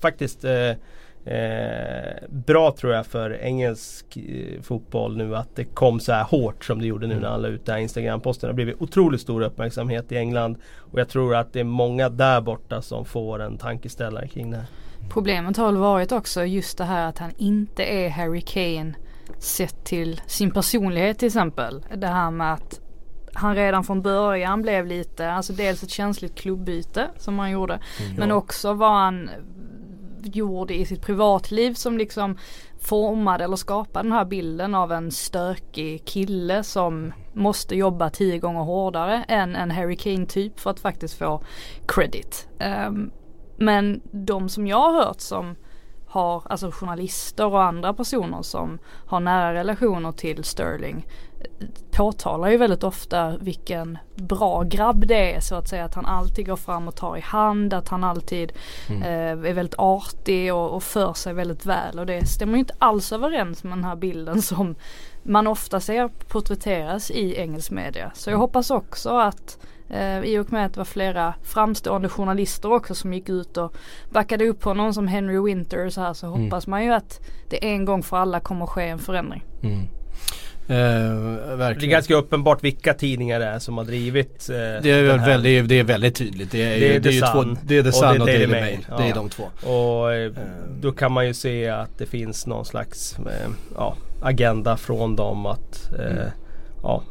faktiskt 0.00 0.44
eh, 0.44 0.70
eh, 1.24 2.28
bra 2.28 2.72
tror 2.72 2.92
jag 2.92 3.06
för 3.06 3.30
engelsk 3.30 4.16
eh, 4.16 4.62
fotboll 4.62 5.16
nu 5.16 5.36
att 5.36 5.56
det 5.56 5.64
kom 5.64 6.00
så 6.00 6.12
här 6.12 6.24
hårt 6.24 6.64
som 6.64 6.80
det 6.80 6.86
gjorde 6.86 7.06
nu 7.06 7.20
när 7.20 7.28
han 7.28 7.42
la 7.42 7.48
ut 7.48 7.66
den 7.66 7.74
här 7.74 7.82
Instagram-posten. 7.82 8.48
Det 8.48 8.52
har 8.52 8.54
blivit 8.54 8.82
otroligt 8.82 9.20
stor 9.20 9.42
uppmärksamhet 9.42 10.12
i 10.12 10.16
England 10.16 10.56
och 10.92 11.00
jag 11.00 11.08
tror 11.08 11.34
att 11.34 11.52
det 11.52 11.60
är 11.60 11.64
många 11.64 12.08
där 12.08 12.40
borta 12.40 12.82
som 12.82 13.04
får 13.04 13.42
en 13.42 13.58
tankeställare 13.58 14.28
kring 14.28 14.50
det 14.50 14.56
här. 14.56 14.66
Problemet 15.10 15.56
har 15.56 15.66
väl 15.66 15.76
varit 15.76 16.12
också 16.12 16.44
just 16.44 16.78
det 16.78 16.84
här 16.84 17.08
att 17.08 17.18
han 17.18 17.32
inte 17.36 17.82
är 17.84 18.08
Harry 18.08 18.40
Kane 18.40 18.94
sett 19.38 19.84
till 19.84 20.20
sin 20.26 20.50
personlighet 20.50 21.18
till 21.18 21.26
exempel. 21.26 21.84
Det 21.96 22.06
här 22.06 22.30
med 22.30 22.52
att 22.52 22.80
han 23.34 23.54
redan 23.54 23.84
från 23.84 24.02
början 24.02 24.62
blev 24.62 24.86
lite, 24.86 25.32
alltså 25.32 25.52
dels 25.52 25.82
ett 25.82 25.90
känsligt 25.90 26.34
klubbyte 26.34 27.08
som 27.16 27.38
han 27.38 27.50
gjorde. 27.50 27.74
Mm, 27.74 28.14
men 28.16 28.32
också 28.32 28.72
var 28.72 28.94
han 28.94 29.30
gjorde 30.26 30.74
i 30.74 30.86
sitt 30.86 31.02
privatliv 31.02 31.74
som 31.74 31.98
liksom 31.98 32.38
formade 32.80 33.44
eller 33.44 33.56
skapade 33.56 34.08
den 34.08 34.12
här 34.12 34.24
bilden 34.24 34.74
av 34.74 34.92
en 34.92 35.10
stökig 35.10 36.04
kille 36.04 36.62
som 36.62 37.12
måste 37.32 37.76
jobba 37.76 38.10
tio 38.10 38.38
gånger 38.38 38.62
hårdare 38.62 39.24
än 39.28 39.56
en 39.56 39.70
Harry 39.70 39.96
Kane 39.96 40.26
typ 40.26 40.60
för 40.60 40.70
att 40.70 40.80
faktiskt 40.80 41.18
få 41.18 41.42
credit. 41.86 42.48
Um, 42.88 43.10
men 43.56 44.00
de 44.10 44.48
som 44.48 44.66
jag 44.66 44.90
har 44.90 45.04
hört 45.04 45.20
som 45.20 45.56
har, 46.06 46.42
alltså 46.46 46.70
journalister 46.70 47.46
och 47.46 47.62
andra 47.62 47.94
personer 47.94 48.42
som 48.42 48.78
har 49.06 49.20
nära 49.20 49.54
relationer 49.54 50.12
till 50.12 50.44
Sterling 50.44 51.06
påtalar 51.90 52.48
ju 52.48 52.56
väldigt 52.56 52.84
ofta 52.84 53.36
vilken 53.36 53.98
bra 54.14 54.62
grabb 54.62 55.06
det 55.06 55.34
är 55.34 55.40
så 55.40 55.54
att 55.54 55.68
säga. 55.68 55.84
Att 55.84 55.94
han 55.94 56.06
alltid 56.06 56.46
går 56.46 56.56
fram 56.56 56.88
och 56.88 56.96
tar 56.96 57.16
i 57.16 57.20
hand, 57.20 57.74
att 57.74 57.88
han 57.88 58.04
alltid 58.04 58.52
mm. 58.88 59.02
eh, 59.02 59.48
är 59.48 59.52
väldigt 59.52 59.78
artig 59.78 60.54
och, 60.54 60.70
och 60.70 60.82
för 60.82 61.12
sig 61.12 61.34
väldigt 61.34 61.66
väl. 61.66 61.98
Och 61.98 62.06
det 62.06 62.26
stämmer 62.26 62.52
ju 62.52 62.58
inte 62.58 62.74
alls 62.78 63.12
överens 63.12 63.64
med 63.64 63.72
den 63.72 63.84
här 63.84 63.96
bilden 63.96 64.42
som 64.42 64.74
man 65.22 65.46
ofta 65.46 65.80
ser 65.80 66.08
porträtteras 66.08 67.10
i 67.10 67.36
engelsk 67.36 67.70
media. 67.70 68.10
Så 68.14 68.30
jag 68.30 68.34
mm. 68.34 68.40
hoppas 68.40 68.70
också 68.70 69.10
att 69.10 69.58
eh, 69.88 70.20
i 70.20 70.38
och 70.38 70.52
med 70.52 70.66
att 70.66 70.72
det 70.72 70.80
var 70.80 70.84
flera 70.84 71.34
framstående 71.42 72.08
journalister 72.08 72.72
också 72.72 72.94
som 72.94 73.14
gick 73.14 73.28
ut 73.28 73.56
och 73.56 73.76
backade 74.10 74.48
upp 74.48 74.64
honom 74.64 74.94
som 74.94 75.08
Henry 75.08 75.38
Winter 75.38 75.86
och 75.86 75.92
så 75.92 76.00
här 76.00 76.12
så 76.12 76.26
mm. 76.26 76.42
hoppas 76.42 76.66
man 76.66 76.84
ju 76.84 76.92
att 76.92 77.20
det 77.48 77.64
en 77.64 77.84
gång 77.84 78.02
för 78.02 78.16
alla 78.16 78.40
kommer 78.40 78.66
ske 78.66 78.88
en 78.88 78.98
förändring. 78.98 79.44
Mm. 79.62 79.88
Eh, 80.68 80.76
det 81.56 81.64
är 81.64 81.86
ganska 81.86 82.14
uppenbart 82.14 82.64
vilka 82.64 82.94
tidningar 82.94 83.40
det 83.40 83.46
är 83.46 83.58
som 83.58 83.78
har 83.78 83.84
drivit 83.84 84.48
eh, 84.50 84.56
det, 84.56 84.90
är 84.90 85.18
väldigt, 85.18 85.68
det 85.68 85.78
är 85.78 85.84
väldigt 85.84 86.14
tydligt. 86.14 86.50
Det 86.50 86.62
är, 86.62 86.80
det 86.80 86.96
är, 86.96 87.00
det 87.00 87.08
är 87.08 87.20
The 87.20 87.26
Sun, 87.26 87.56
två, 87.56 87.62
det 87.64 87.78
är 87.78 87.82
The 87.82 87.92
Sun 87.92 88.08
och, 88.08 88.20
och 88.20 88.26
Daily, 88.26 88.46
Mail. 88.46 88.86
Ja. 88.90 88.96
Det 88.96 89.04
är 89.04 89.14
de 89.14 89.28
två. 89.28 89.44
Och 89.62 90.12
eh, 90.12 90.32
då 90.80 90.92
kan 90.92 91.12
man 91.12 91.26
ju 91.26 91.34
se 91.34 91.68
att 91.68 91.98
det 91.98 92.06
finns 92.06 92.46
någon 92.46 92.64
slags 92.64 93.18
eh, 93.18 93.50
ja, 93.76 93.96
agenda 94.22 94.76
från 94.76 95.16
dem 95.16 95.46
att 95.46 95.90
eh, 95.98 96.06
mm. 96.06 96.28
ja, 96.82 97.02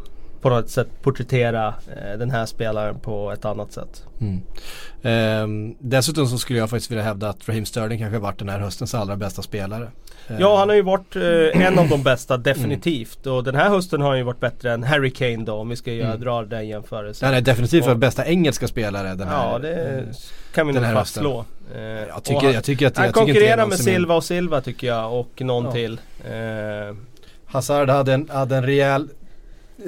på 0.41 0.49
något 0.49 0.69
sätt 0.69 0.87
porträttera 1.01 1.67
eh, 1.67 2.19
den 2.19 2.31
här 2.31 2.45
spelaren 2.45 2.99
på 2.99 3.31
ett 3.31 3.45
annat 3.45 3.71
sätt. 3.71 4.05
Mm. 4.19 4.41
Eh, 5.01 5.75
dessutom 5.79 6.27
så 6.27 6.37
skulle 6.37 6.59
jag 6.59 6.69
faktiskt 6.69 6.91
vilja 6.91 7.03
hävda 7.03 7.29
att 7.29 7.49
Raheem 7.49 7.65
Sterling 7.65 7.99
kanske 7.99 8.19
varit 8.19 8.39
den 8.39 8.49
här 8.49 8.59
höstens 8.59 8.93
allra 8.93 9.15
bästa 9.15 9.41
spelare. 9.41 9.91
Ja 10.39 10.57
han 10.57 10.69
har 10.69 10.75
ju 10.75 10.81
varit 10.81 11.15
eh, 11.15 11.65
en 11.65 11.79
av 11.79 11.89
de 11.89 12.03
bästa 12.03 12.37
definitivt 12.37 13.27
och 13.27 13.43
den 13.43 13.55
här 13.55 13.69
hösten 13.69 14.01
har 14.01 14.09
han 14.09 14.17
ju 14.17 14.23
varit 14.23 14.39
bättre 14.39 14.71
än 14.71 14.83
Harry 14.83 15.11
Kane 15.11 15.37
då 15.37 15.53
om 15.53 15.69
vi 15.69 15.75
ska 15.75 15.93
göra, 15.93 16.07
mm. 16.07 16.21
dra 16.21 16.43
den 16.43 16.67
jämförelsen. 16.67 17.25
Han 17.25 17.37
är 17.37 17.41
definitivt 17.41 17.85
för 17.85 17.95
bästa 17.95 18.25
engelska 18.25 18.67
spelare 18.67 19.15
den 19.15 19.27
här 19.27 19.51
Ja 19.51 19.59
det 19.59 20.05
kan 20.53 20.67
vi 20.67 20.73
nog 20.73 20.83
fastslå. 20.83 21.45
Eh, 21.75 21.81
jag, 21.81 22.23
tycker, 22.23 22.41
han, 22.41 22.53
jag 22.53 22.63
tycker 22.63 22.87
att 22.87 22.97
Han 22.97 23.11
konkurrerar 23.11 23.67
med 23.67 23.79
Silva 23.79 24.15
och 24.15 24.23
Silva 24.23 24.61
tycker 24.61 24.87
jag 24.87 25.13
och 25.13 25.41
någon 25.41 25.65
ja. 25.65 25.71
till. 25.71 26.01
Eh. 26.25 26.95
Hazard 27.45 27.89
hade 27.89 28.13
en, 28.13 28.29
hade 28.29 28.55
en 28.55 28.65
rejäl 28.65 29.09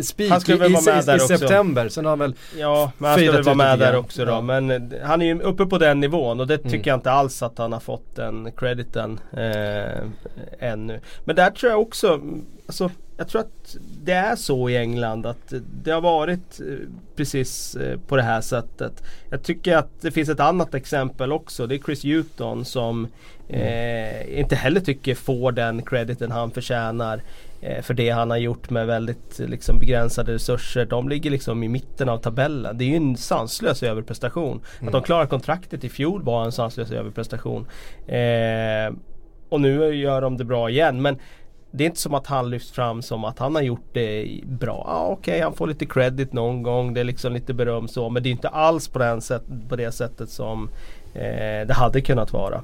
spik 0.01 0.31
han 0.31 0.41
skulle 0.41 0.57
väl 0.57 0.73
vara 0.73 0.95
med 0.95 1.03
i, 1.03 1.05
där 1.05 1.15
i 1.15 1.19
september. 1.19 1.89
Sen 1.89 2.05
har 2.05 2.09
han 2.09 2.19
väl 2.19 2.35
Ja, 2.57 2.91
men 2.97 3.09
han 3.09 3.19
skulle 3.19 3.31
väl 3.31 3.43
vara 3.43 3.55
med 3.55 3.79
där 3.79 3.95
också 3.95 4.25
då. 4.25 4.31
Ja. 4.31 4.41
Men 4.41 4.71
eh, 4.71 4.81
han 5.03 5.21
är 5.21 5.25
ju 5.25 5.41
uppe 5.41 5.65
på 5.65 5.77
den 5.77 5.99
nivån 5.99 6.39
och 6.39 6.47
det 6.47 6.59
mm. 6.59 6.71
tycker 6.71 6.91
jag 6.91 6.97
inte 6.97 7.11
alls 7.11 7.43
att 7.43 7.57
han 7.57 7.73
har 7.73 7.79
fått 7.79 8.15
den 8.15 8.51
crediten 8.51 9.19
eh, 9.31 10.07
ännu. 10.59 10.99
Men 11.25 11.35
där 11.35 11.51
tror 11.51 11.71
jag 11.71 11.81
också, 11.81 12.21
alltså, 12.67 12.89
jag 13.17 13.27
tror 13.27 13.41
att 13.41 13.77
det 14.03 14.11
är 14.11 14.35
så 14.35 14.69
i 14.69 14.77
England 14.77 15.25
att 15.25 15.53
det 15.83 15.91
har 15.91 16.01
varit 16.01 16.59
eh, 16.59 16.87
precis 17.15 17.75
eh, 17.75 17.99
på 18.07 18.15
det 18.15 18.23
här 18.23 18.41
sättet. 18.41 19.03
Jag 19.29 19.43
tycker 19.43 19.77
att 19.77 20.01
det 20.01 20.11
finns 20.11 20.29
ett 20.29 20.39
annat 20.39 20.73
exempel 20.73 21.31
också. 21.31 21.67
Det 21.67 21.75
är 21.75 21.79
Chris 21.79 22.03
Hewton 22.03 22.65
som 22.65 23.07
mm. 23.49 23.61
eh, 23.61 24.39
inte 24.39 24.55
heller 24.55 24.79
tycker 24.79 25.15
får 25.15 25.51
den 25.51 25.81
crediten 25.81 26.31
han 26.31 26.51
förtjänar. 26.51 27.21
Eh, 27.65 27.81
för 27.81 27.93
det 27.93 28.09
han 28.09 28.29
har 28.29 28.37
gjort 28.37 28.69
med 28.69 28.87
väldigt 28.87 29.39
liksom, 29.39 29.79
begränsade 29.79 30.33
resurser. 30.33 30.85
De 30.85 31.09
ligger 31.09 31.31
liksom 31.31 31.63
i 31.63 31.67
mitten 31.67 32.09
av 32.09 32.17
tabellen. 32.17 32.77
Det 32.77 32.83
är 32.83 32.89
ju 32.89 32.95
en 32.95 33.17
sanslös 33.17 33.83
överprestation. 33.83 34.61
Mm. 34.79 34.87
Att 34.87 34.91
de 34.91 35.01
klarar 35.01 35.25
kontraktet 35.25 35.83
i 35.83 35.89
fjol 35.89 36.23
var 36.23 36.45
en 36.45 36.51
sanslös 36.51 36.91
överprestation. 36.91 37.67
Eh, 38.07 38.93
och 39.49 39.61
nu 39.61 39.95
gör 39.95 40.21
de 40.21 40.37
det 40.37 40.45
bra 40.45 40.69
igen. 40.69 41.01
Men 41.01 41.19
det 41.71 41.83
är 41.83 41.85
inte 41.85 41.99
som 41.99 42.13
att 42.13 42.27
han 42.27 42.49
lyfts 42.49 42.71
fram 42.71 43.01
som 43.01 43.25
att 43.25 43.39
han 43.39 43.55
har 43.55 43.61
gjort 43.61 43.89
det 43.93 44.41
bra. 44.43 44.83
Ja, 44.87 45.07
Okej, 45.11 45.31
okay, 45.31 45.43
han 45.43 45.53
får 45.53 45.67
lite 45.67 45.85
credit 45.85 46.33
någon 46.33 46.63
gång. 46.63 46.93
Det 46.93 46.99
är 46.99 47.03
liksom 47.03 47.33
lite 47.33 47.53
beröm 47.53 47.87
så. 47.87 48.09
Men 48.09 48.23
det 48.23 48.29
är 48.29 48.31
inte 48.31 48.49
alls 48.49 48.87
på, 48.87 48.99
den 48.99 49.21
sätt, 49.21 49.43
på 49.69 49.75
det 49.75 49.91
sättet 49.91 50.29
som 50.29 50.69
eh, 51.13 51.67
det 51.67 51.73
hade 51.73 52.01
kunnat 52.01 52.33
vara. 52.33 52.61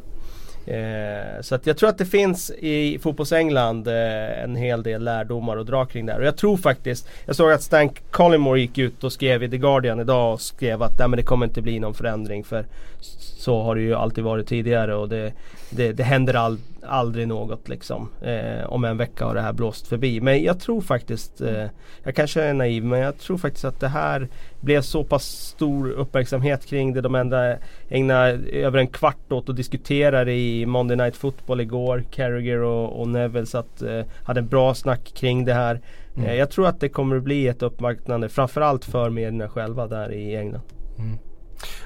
Eh, 0.66 1.42
så 1.42 1.56
att 1.56 1.68
jag 1.68 1.78
tror 1.78 1.90
att 1.90 1.98
det 1.98 2.06
finns 2.06 2.52
i 2.52 3.00
fotbolls-England 3.00 3.88
eh, 3.88 4.44
en 4.44 4.56
hel 4.56 4.84
del 4.84 5.04
lärdomar 5.04 5.58
att 5.58 5.68
dra 5.68 5.86
kring 5.86 6.06
det 6.06 6.12
här. 6.14 6.20
Och 6.20 6.26
jag 6.26 6.38
tror 6.38 6.58
faktiskt, 6.58 7.10
jag 7.26 7.36
såg 7.36 7.52
att 7.52 7.62
Stan 7.62 7.90
Collymore 8.12 8.60
gick 8.60 8.78
ut 8.78 9.04
och 9.04 9.14
skrev 9.14 9.44
i 9.44 9.50
The 9.50 9.58
Guardian 9.58 10.00
idag 10.00 10.34
och 10.34 10.42
skrev 10.42 10.84
att 10.84 11.00
Nej, 11.00 11.08
men 11.08 11.18
det 11.18 11.24
kommer 11.24 11.46
inte 11.46 11.62
bli 11.62 11.80
någon 11.80 11.94
förändring 11.94 12.44
för 12.44 12.66
så 13.02 13.62
har 13.62 13.76
det 13.76 13.82
ju 13.82 13.94
alltid 13.94 14.24
varit 14.24 14.48
tidigare 14.48 14.96
och 14.96 15.10
det, 15.10 15.34
det, 15.70 15.92
det 15.92 16.04
händer 16.04 16.34
all, 16.34 16.58
aldrig 16.84 17.28
något 17.28 17.70
liksom. 17.70 18.10
Eh, 18.22 18.66
om 18.66 18.84
en 18.84 18.98
vecka 18.98 19.26
har 19.26 19.36
det 19.36 19.42
här 19.42 19.54
blåst 19.54 19.88
förbi. 19.88 20.22
Men 20.22 20.44
jag 20.44 20.60
tror 20.60 20.82
faktiskt, 20.82 21.42
eh, 21.42 21.66
jag 22.04 22.16
kanske 22.16 22.42
är 22.42 22.54
naiv, 22.54 22.86
men 22.86 23.00
jag 23.00 23.18
tror 23.18 23.38
faktiskt 23.38 23.66
att 23.66 23.80
det 23.80 23.88
här 23.88 24.28
blev 24.60 24.82
så 24.82 25.04
pass 25.04 25.24
stor 25.24 25.90
uppmärksamhet 25.92 26.66
kring 26.66 26.94
det. 26.94 27.02
De 27.02 27.16
enda 27.16 27.58
ägnade 27.90 28.32
över 28.52 28.80
en 28.80 28.88
kvart 28.88 29.32
åt 29.32 29.50
att 29.50 29.56
diskutera 29.56 30.26
det 30.26 30.34
i 30.34 30.66
Monday 30.66 30.98
Night 30.98 31.16
Football 31.16 31.62
igår. 31.62 32.04
Carragher 32.12 32.62
och, 32.62 33.02
och 33.02 33.08
Neville 33.08 33.46
satt, 33.46 33.82
eh, 33.82 34.02
hade 34.24 34.40
en 34.40 34.48
bra 34.48 34.74
snack 34.74 35.12
kring 35.16 35.46
det 35.46 35.54
här. 35.54 35.82
Mm. 36.16 36.30
Eh, 36.30 36.36
jag 36.36 36.50
tror 36.52 36.68
att 36.68 36.80
det 36.80 36.90
kommer 36.90 37.16
att 37.16 37.24
bli 37.24 37.48
ett 37.48 37.62
uppvaknande 37.62 38.30
framförallt 38.30 38.86
för 38.86 39.10
medierna 39.10 39.50
själva 39.50 39.88
där 39.88 40.12
i 40.12 40.36
England. 40.36 40.62
Mm. 40.98 41.18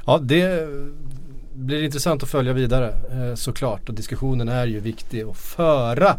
Ja 0.06 0.18
det 0.18 0.68
blir 1.54 1.84
intressant 1.84 2.24
att 2.24 2.30
följa 2.30 2.54
vidare 2.54 2.88
eh, 3.12 3.36
såklart 3.36 3.90
och 3.90 3.96
diskussionen 3.96 4.50
är 4.50 4.66
ju 4.66 4.80
viktig 4.80 5.22
att 5.22 5.38
föra. 5.38 6.18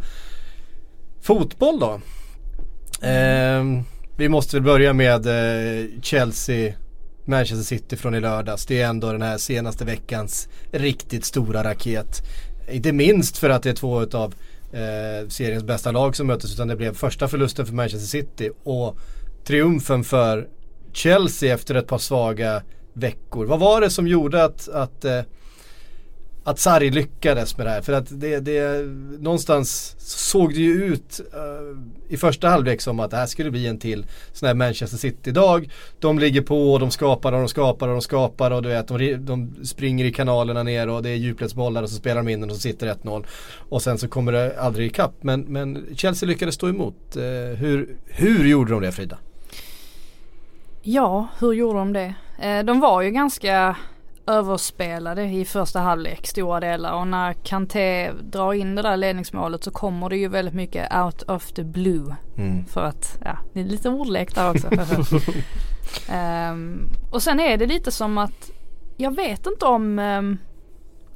Fotboll 1.23 1.81
då? 1.81 2.01
Eh, 3.07 3.65
vi 4.17 4.29
måste 4.29 4.57
väl 4.57 4.63
börja 4.63 4.93
med 4.93 5.27
eh, 5.27 5.87
Chelsea 6.03 6.75
Manchester 7.25 7.65
City 7.65 7.97
från 7.97 8.15
i 8.15 8.21
lördags. 8.21 8.67
Det 8.67 8.83
är 8.83 8.89
ändå 8.89 9.13
den 9.13 9.23
här 9.23 9.39
senaste 9.39 9.85
veckans 9.85 10.49
riktigt 10.73 11.25
stora 11.25 11.65
raket. 11.65 12.23
Inte 12.71 12.93
minst 12.93 13.39
för 13.39 13.51
att 13.51 13.63
det 13.63 13.71
är 13.71 13.75
två 13.75 14.03
utav 14.03 14.35
eh, 14.73 15.29
seriens 15.29 15.65
bästa 15.65 15.93
lag 15.93 16.17
som 16.17 16.27
möttes 16.27 16.55
utan 16.55 16.69
det 16.69 16.77
blev 16.77 16.95
första 16.95 17.29
förlusten 17.29 17.67
för 17.67 17.75
Manchester 17.75 18.07
City 18.07 18.51
och 18.65 18.99
triumfen 19.45 20.05
för 20.05 20.49
Chelsea 20.93 21.55
efter 21.55 21.75
ett 21.75 21.87
par 21.87 21.99
svaga 21.99 22.63
veckor. 22.97 23.47
Vad 23.47 23.61
var 23.61 23.81
det 23.81 23.91
som 23.91 24.09
gjorde 24.09 24.45
att, 24.45 24.69
att, 24.69 25.05
eh, 25.05 25.21
att 26.45 26.59
Sarri 26.59 26.91
lyckades 26.91 27.57
med 27.57 27.67
det 27.67 27.71
här? 27.71 27.83
För 27.83 27.93
att 27.93 28.21
det, 28.21 28.41
det 28.41 28.87
någonstans 29.19 29.95
såg 29.99 30.55
det 30.55 30.61
ju 30.61 30.85
ut 30.85 31.21
uh, 31.35 31.79
i 32.09 32.17
första 32.17 32.49
halvlek 32.49 32.81
som 32.81 33.01
att 33.01 33.11
det 33.11 33.17
här 33.17 33.27
skulle 33.27 33.51
bli 33.51 33.67
en 33.67 33.79
till 33.79 34.07
sån 34.33 34.47
här 34.47 34.55
Manchester 34.55 34.99
City-dag. 34.99 35.71
De 35.99 36.19
ligger 36.19 36.43
på 36.43 36.73
och 36.73 36.81
de 36.81 36.91
skapar 36.91 37.33
och 37.33 37.39
de 37.39 37.49
skapar 37.49 37.89
och 37.89 37.95
de 37.95 38.03
skapar 38.03 38.51
och 38.51 38.63
du 38.63 38.69
vet 38.69 38.89
de, 38.89 39.17
de 39.17 39.65
springer 39.65 40.05
i 40.05 40.13
kanalerna 40.13 40.63
ner 40.63 40.89
och 40.89 41.03
det 41.03 41.11
är 41.11 41.15
djupledsbollar 41.15 41.83
och 41.83 41.91
så 41.91 41.97
spelar 41.97 42.23
de 42.23 42.29
in 42.29 42.41
den 42.41 42.51
och 42.51 42.57
så 42.57 42.63
sitter 42.63 42.95
1-0. 42.95 43.25
Och 43.69 43.83
sen 43.83 43.99
så 43.99 44.09
kommer 44.09 44.33
det 44.33 44.61
aldrig 44.61 44.87
ikapp. 44.87 45.15
Men, 45.21 45.41
men 45.41 45.87
Chelsea 45.97 46.29
lyckades 46.29 46.55
stå 46.55 46.69
emot. 46.69 47.17
Uh, 47.17 47.23
hur, 47.55 47.97
hur 48.07 48.49
gjorde 48.49 48.73
de 48.73 48.83
det 48.83 48.93
Frida? 48.93 49.19
Ja, 50.89 51.27
hur 51.39 51.53
gjorde 51.53 51.79
de 51.79 51.93
det? 51.93 52.15
Eh, 52.39 52.65
de 52.65 52.81
var 52.81 53.03
ju 53.03 53.11
ganska 53.11 53.77
överspelade 54.27 55.25
i 55.25 55.45
första 55.45 55.81
halvlek 55.81 56.27
stora 56.27 56.61
delar 56.61 56.93
och 56.93 57.07
när 57.07 57.33
Kanté 57.33 58.13
drar 58.13 58.53
in 58.53 58.75
det 58.75 58.83
där 58.83 58.97
ledningsmålet 58.97 59.65
så 59.65 59.71
kommer 59.71 60.09
det 60.09 60.17
ju 60.17 60.29
väldigt 60.29 60.55
mycket 60.55 60.95
out 60.97 61.23
of 61.23 61.53
the 61.53 61.65
blue. 61.65 62.17
Mm. 62.37 62.65
För 62.67 62.85
att, 62.85 63.19
ja, 63.25 63.39
det 63.53 63.61
är 63.61 63.65
lite 63.65 63.89
ordlek 63.89 64.35
där 64.35 64.51
också. 64.51 64.69
um, 66.13 66.89
och 67.13 67.23
sen 67.23 67.41
är 67.41 67.57
det 67.57 67.67
lite 67.67 67.91
som 67.91 68.19
att, 68.19 68.51
jag 68.97 69.17
vet 69.17 69.47
inte 69.47 69.65
om 69.65 69.99
um, 69.99 70.39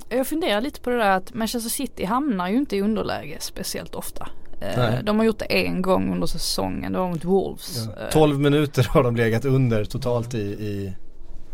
jag 0.09 0.27
funderar 0.27 0.61
lite 0.61 0.81
på 0.81 0.91
det 0.91 0.97
där 0.97 1.17
att 1.17 1.35
Manchester 1.35 1.71
City 1.71 2.05
hamnar 2.05 2.49
ju 2.49 2.57
inte 2.57 2.77
i 2.77 2.81
underläge 2.81 3.37
speciellt 3.41 3.95
ofta. 3.95 4.29
Nej. 4.61 5.03
De 5.05 5.19
har 5.19 5.27
gjort 5.27 5.39
det 5.39 5.67
en 5.67 5.83
gång 5.83 6.13
under 6.13 6.27
säsongen, 6.27 6.93
det 6.93 6.99
var 6.99 7.09
mot 7.09 7.25
Wolves. 7.25 7.89
Ja. 8.01 8.11
12 8.13 8.41
minuter 8.41 8.89
har 8.91 9.03
de 9.03 9.17
legat 9.17 9.45
under 9.45 9.85
totalt 9.85 10.35
i, 10.35 10.39
i 10.39 10.93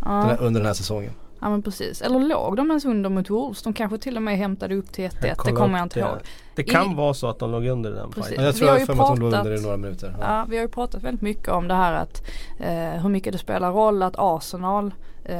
ja. 0.05 0.11
den 0.11 0.23
här, 0.23 0.43
under 0.43 0.61
den 0.61 0.67
här 0.67 0.75
säsongen. 0.75 1.13
Ja 1.41 1.51
men 1.51 1.63
precis. 1.63 2.03
Eller 2.03 2.19
låg 2.21 2.57
de 2.57 2.71
ens 2.71 2.85
under 2.85 3.11
mot 3.11 3.31
Wolves? 3.31 3.63
De 3.63 3.73
kanske 3.73 3.99
till 3.99 4.17
och 4.17 4.23
med 4.23 4.39
hämtade 4.39 4.75
upp 4.77 4.93
till 4.93 5.05
1-1. 5.05 5.37
Det 5.45 5.53
kommer 5.53 5.79
jag 5.79 5.85
inte 5.85 6.01
ihåg. 6.01 6.19
Det 6.55 6.63
kan 6.63 6.93
I, 6.93 6.95
vara 6.95 7.15
så 7.15 7.27
att 7.29 7.39
de 7.39 7.51
låg 7.51 7.67
under 7.67 7.91
den 7.91 8.13
fighten. 8.13 8.35
Ja, 8.37 8.43
jag 8.43 8.55
tror 8.57 8.71
att 8.71 8.87
de 8.87 9.21
låg 9.21 9.33
under 9.33 9.59
i 9.59 9.63
några 9.63 9.77
minuter. 9.77 10.17
Ja. 10.21 10.27
ja. 10.27 10.47
vi 10.49 10.57
har 10.57 10.63
ju 10.63 10.69
pratat 10.69 11.03
väldigt 11.03 11.23
mycket 11.23 11.49
om 11.49 11.69
det 11.69 11.75
här 11.75 11.93
att 11.93 12.23
eh, 12.61 13.03
hur 13.03 13.09
mycket 13.09 13.33
det 13.33 13.39
spelar 13.39 13.73
roll 13.73 14.03
att 14.03 14.15
Arsenal 14.19 14.87
eh, 14.87 14.93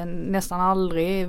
nästan 0.07 0.61
aldrig 0.61 1.29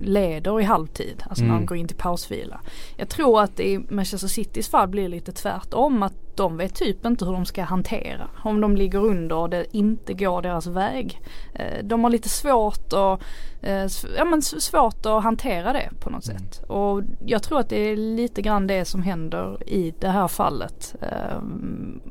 leder 0.00 0.60
i 0.60 0.64
halvtid. 0.64 1.24
Alltså 1.28 1.44
mm. 1.44 1.54
när 1.54 1.60
de 1.60 1.66
går 1.66 1.76
in 1.76 1.88
till 1.88 1.96
pausvila. 1.96 2.60
Jag 2.96 3.08
tror 3.08 3.42
att 3.42 3.60
i 3.60 3.78
Manchester 3.88 4.28
Citys 4.28 4.68
fall 4.68 4.88
blir 4.88 5.02
det 5.02 5.08
lite 5.08 5.32
tvärtom. 5.32 6.02
Att 6.02 6.14
de 6.34 6.56
vet 6.56 6.74
typ 6.74 7.06
inte 7.06 7.24
hur 7.24 7.32
de 7.32 7.44
ska 7.44 7.62
hantera. 7.62 8.28
Om 8.44 8.60
de 8.60 8.76
ligger 8.76 8.98
under 8.98 9.36
och 9.36 9.50
det 9.50 9.76
inte 9.76 10.14
går 10.14 10.42
deras 10.42 10.66
väg. 10.66 11.20
Eh, 11.54 11.84
de 11.84 12.04
har 12.04 12.10
lite 12.10 12.28
svårt 12.28 12.92
att, 12.92 13.22
eh, 13.62 13.86
ja, 14.16 14.24
men 14.24 14.42
svårt 14.42 15.06
att 15.06 15.22
hantera 15.22 15.72
det 15.72 15.90
på 16.00 16.10
något 16.10 16.28
mm. 16.28 16.38
sätt. 16.38 16.62
Och 16.68 17.02
jag 17.26 17.42
tror 17.42 17.60
att 17.60 17.68
det 17.68 17.76
är 17.76 17.96
lite 17.96 18.42
grann 18.42 18.66
det 18.66 18.84
som 18.84 19.02
händer 19.02 19.68
i 19.68 19.94
det 19.98 20.08
här 20.08 20.28
fallet. 20.28 20.94
Eh, 21.00 21.42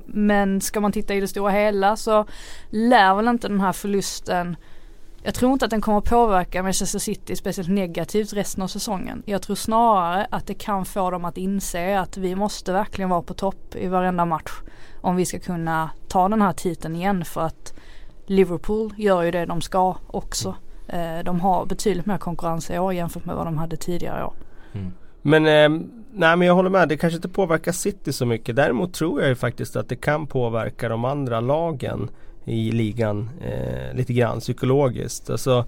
men 0.06 0.62
ska 0.62 0.80
man 0.80 0.92
titta 0.92 1.14
i 1.14 1.20
det 1.20 1.28
stora 1.28 1.52
hela 1.52 1.96
så 1.96 2.26
lär 2.70 3.16
väl 3.16 3.28
inte 3.28 3.48
den 3.48 3.62
här 3.62 3.74
förlusten 3.74 4.56
jag 5.24 5.34
tror 5.34 5.54
inte 5.54 5.66
att 5.66 5.72
den 5.72 5.82
kommer 5.82 6.02
påverka 6.02 6.64
Manchester 6.64 7.00
City 7.00 7.36
speciellt 7.36 7.70
negativt 7.70 8.34
resten 8.34 8.64
av 8.64 8.68
säsongen. 8.68 9.24
Jag 9.26 9.42
tror 9.42 9.56
snarare 9.56 10.28
att 10.30 10.48
det 10.48 10.54
kan 10.54 10.86
få 10.86 11.12
dem 11.12 11.26
att 11.26 11.38
inse 11.38 12.00
att 12.00 12.18
vi 12.18 12.36
måste 12.36 12.74
verkligen 12.74 13.10
vara 13.10 13.22
på 13.22 13.34
topp 13.34 13.76
i 13.76 13.88
varenda 13.88 14.26
match. 14.26 14.52
Om 15.02 15.16
vi 15.16 15.26
ska 15.26 15.40
kunna 15.40 15.90
ta 16.08 16.30
den 16.30 16.42
här 16.42 16.54
titeln 16.54 16.96
igen 16.96 17.26
för 17.26 17.42
att 17.42 17.74
Liverpool 18.26 18.94
gör 18.98 19.22
ju 19.22 19.32
det 19.32 19.46
de 19.46 19.62
ska 19.62 19.96
också. 20.08 20.56
Eh, 20.88 21.24
de 21.26 21.40
har 21.40 21.66
betydligt 21.66 22.06
mer 22.06 22.18
konkurrens 22.18 22.72
i 22.72 22.80
år 22.80 22.94
jämfört 22.94 23.26
med 23.26 23.36
vad 23.36 23.48
de 23.48 23.58
hade 23.58 23.78
tidigare 23.78 24.26
år. 24.26 24.34
Mm. 24.74 24.94
Men, 25.22 25.46
eh, 25.46 25.88
nej 26.12 26.38
men 26.38 26.42
jag 26.42 26.56
håller 26.56 26.70
med. 26.70 26.90
Det 26.90 26.98
kanske 26.98 27.16
inte 27.16 27.30
påverkar 27.30 27.72
City 27.72 28.14
så 28.14 28.26
mycket. 28.26 28.56
Däremot 28.56 28.94
tror 28.94 29.22
jag 29.22 29.30
ju 29.30 29.36
faktiskt 29.36 29.76
att 29.76 29.90
det 29.90 29.96
kan 29.96 30.28
påverka 30.28 30.90
de 30.90 31.06
andra 31.06 31.40
lagen 31.40 32.10
i 32.46 32.72
ligan 32.72 33.30
eh, 33.42 33.96
lite 33.96 34.14
grann 34.14 34.40
psykologiskt. 34.40 35.30
Alltså, 35.30 35.66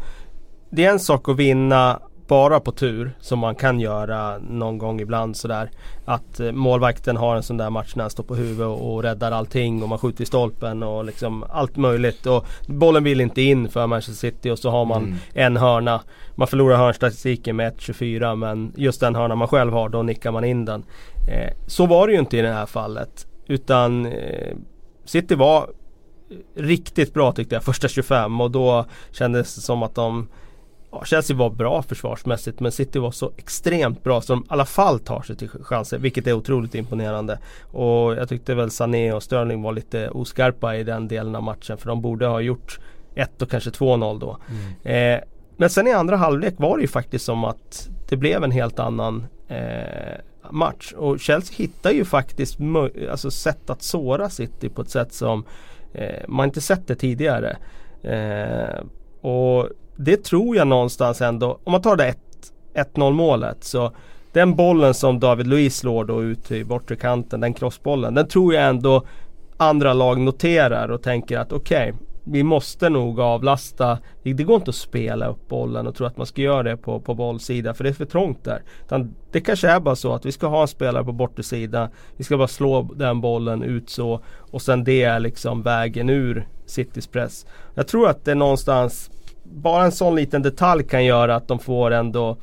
det 0.70 0.86
är 0.86 0.92
en 0.92 1.00
sak 1.00 1.30
att 1.30 1.38
vinna 1.38 2.00
bara 2.28 2.60
på 2.60 2.72
tur 2.72 3.12
som 3.20 3.40
man 3.40 3.56
kan 3.56 3.80
göra 3.80 4.38
någon 4.38 4.78
gång 4.78 5.02
ibland 5.02 5.38
sådär. 5.38 5.70
Att 6.06 6.40
eh, 6.40 6.52
målvakten 6.52 7.18
har 7.18 7.36
en 7.36 7.44
sån 7.44 7.58
där 7.58 7.70
match 7.70 7.96
när 7.96 8.04
han 8.04 8.12
står 8.12 8.24
på 8.24 8.36
huvudet 8.36 8.66
och, 8.66 8.94
och 8.94 9.04
räddar 9.04 9.32
allting 9.32 9.84
och 9.84 9.90
man 9.90 9.98
skjuter 9.98 10.24
i 10.24 10.26
stolpen 10.26 10.84
och 10.84 11.06
liksom 11.06 11.46
allt 11.50 11.78
möjligt. 11.78 12.26
Och 12.26 12.46
bollen 12.68 13.04
vill 13.04 13.22
inte 13.22 13.42
in 13.42 13.70
för 13.70 13.88
Manchester 13.88 14.30
City 14.30 14.50
och 14.50 14.60
så 14.60 14.70
har 14.70 14.86
man 14.86 15.04
mm. 15.04 15.16
en 15.34 15.58
hörna. 15.58 16.02
Man 16.36 16.48
förlorar 16.48 16.78
hörnstatistiken 16.78 17.56
med 17.56 17.74
1-24 17.74 18.36
men 18.36 18.74
just 18.76 19.00
den 19.00 19.16
hörna 19.16 19.36
man 19.36 19.48
själv 19.48 19.74
har 19.74 19.90
då 19.90 20.04
nickar 20.04 20.32
man 20.32 20.44
in 20.44 20.66
den. 20.66 20.84
Eh, 21.32 21.54
så 21.68 21.86
var 21.86 22.08
det 22.08 22.14
ju 22.14 22.20
inte 22.20 22.38
i 22.38 22.42
det 22.42 22.54
här 22.54 22.66
fallet. 22.66 23.28
Utan 23.48 24.06
eh, 24.06 24.56
City 25.06 25.36
var 25.36 25.70
riktigt 26.56 27.14
bra 27.14 27.32
tyckte 27.32 27.56
jag 27.56 27.64
första 27.64 27.88
25 27.88 28.42
och 28.42 28.52
då 28.52 28.86
kändes 29.12 29.56
det 29.56 29.62
som 29.62 29.84
att 29.84 29.96
de 29.96 30.28
ja, 30.92 31.06
Chelsea 31.06 31.38
var 31.38 31.50
bra 31.50 31.84
försvarsmässigt 31.84 32.60
men 32.60 32.72
City 32.72 33.00
var 33.00 33.12
så 33.12 33.32
extremt 33.38 34.04
bra 34.04 34.22
så 34.22 34.34
de 34.34 34.44
i 34.44 34.46
alla 34.50 34.66
fall 34.66 35.00
tar 35.00 35.22
sig 35.22 35.36
till 35.36 35.50
chanser 35.50 35.98
vilket 35.98 36.28
är 36.28 36.34
otroligt 36.34 36.76
imponerande. 36.76 37.40
Och 37.72 38.16
jag 38.16 38.30
tyckte 38.30 38.56
väl 38.56 38.72
Sané 38.72 39.14
och 39.14 39.24
Sterling 39.24 39.62
var 39.62 39.74
lite 39.74 40.10
oskarpa 40.10 40.76
i 40.76 40.84
den 40.84 41.08
delen 41.08 41.36
av 41.36 41.44
matchen 41.44 41.78
för 41.78 41.88
de 41.88 42.02
borde 42.02 42.26
ha 42.26 42.42
gjort 42.42 42.80
1 43.16 43.42
och 43.42 43.50
kanske 43.50 43.70
2-0 43.70 44.20
då. 44.20 44.38
Mm. 44.50 45.18
Eh, 45.18 45.24
men 45.58 45.70
sen 45.70 45.88
i 45.88 45.92
andra 45.92 46.18
halvlek 46.18 46.54
var 46.58 46.78
det 46.78 46.82
ju 46.82 46.88
faktiskt 46.88 47.26
som 47.26 47.44
att 47.44 47.90
det 48.10 48.18
blev 48.18 48.44
en 48.44 48.52
helt 48.52 48.80
annan 48.80 49.26
eh, 49.48 50.20
match. 50.50 50.94
Och 50.98 51.20
Chelsea 51.20 51.56
hittar 51.58 51.92
ju 51.92 52.06
faktiskt 52.06 52.58
alltså 53.12 53.32
sätt 53.32 53.70
att 53.70 53.82
såra 53.82 54.30
City 54.30 54.70
på 54.70 54.82
ett 54.82 54.90
sätt 54.90 55.14
som 55.14 55.46
eh, 55.94 56.24
man 56.28 56.46
inte 56.46 56.62
sett 56.62 56.88
det 56.88 56.96
tidigare. 56.96 57.58
Eh, 58.04 58.84
och 59.22 59.70
det 59.96 60.24
tror 60.24 60.56
jag 60.56 60.68
någonstans 60.68 61.22
ändå, 61.22 61.60
om 61.64 61.72
man 61.72 61.82
tar 61.82 61.96
det 61.96 62.16
1-0 62.74 63.14
målet 63.14 63.64
så 63.64 63.92
den 64.32 64.56
bollen 64.56 64.94
som 64.94 65.20
David 65.20 65.48
Luiz 65.48 65.78
slår 65.78 66.06
då 66.06 66.24
ut 66.24 66.52
i 66.52 66.64
bortre 66.64 66.96
kanten, 66.96 67.40
den 67.40 67.54
crossbollen, 67.54 68.14
den 68.14 68.28
tror 68.28 68.54
jag 68.54 68.64
ändå 68.64 69.06
andra 69.58 69.94
lag 69.94 70.20
noterar 70.20 70.92
och 70.92 71.04
tänker 71.04 71.38
att 71.38 71.52
okej, 71.52 71.90
okay, 71.90 72.06
vi 72.24 72.44
måste 72.44 72.90
nog 72.90 73.20
avlasta. 73.20 74.00
Det 74.24 74.34
går 74.34 74.56
inte 74.56 74.70
att 74.70 74.76
spela 74.76 75.28
upp 75.28 75.48
bollen 75.48 75.88
och 75.88 75.96
tro 75.96 76.06
att 76.06 76.18
man 76.18 76.26
ska 76.26 76.42
göra 76.42 76.64
det 76.64 76.78
på, 76.78 77.00
på 77.00 77.16
bollsida 77.16 77.74
för 77.74 77.84
det 77.84 77.90
är 77.90 77.94
för 77.94 78.06
trångt 78.06 78.44
där. 78.44 78.64
Utan 78.86 79.16
det 79.32 79.42
kanske 79.42 79.70
är 79.70 79.80
bara 79.80 79.96
så 79.96 80.14
att 80.14 80.26
vi 80.26 80.32
ska 80.32 80.48
ha 80.48 80.62
en 80.62 80.68
spelare 80.68 81.04
på 81.04 81.12
bortre 81.12 81.44
sida. 81.44 81.90
Vi 82.18 82.24
ska 82.24 82.38
bara 82.38 82.48
slå 82.48 82.82
den 82.96 83.22
bollen 83.22 83.64
ut 83.64 83.90
så 83.90 84.20
och 84.38 84.62
sen 84.62 84.84
det 84.84 85.04
är 85.04 85.20
liksom 85.20 85.62
vägen 85.62 86.10
ur 86.10 86.48
Citys 86.66 87.08
press. 87.08 87.46
Jag 87.74 87.88
tror 87.88 88.10
att 88.10 88.26
det 88.26 88.32
är 88.32 88.36
någonstans 88.36 89.10
bara 89.44 89.86
en 89.86 89.92
sån 89.92 90.16
liten 90.16 90.42
detalj 90.42 90.84
kan 90.84 91.06
göra 91.06 91.36
att 91.36 91.48
de 91.48 91.60
får 91.60 91.92
ändå 91.92 92.38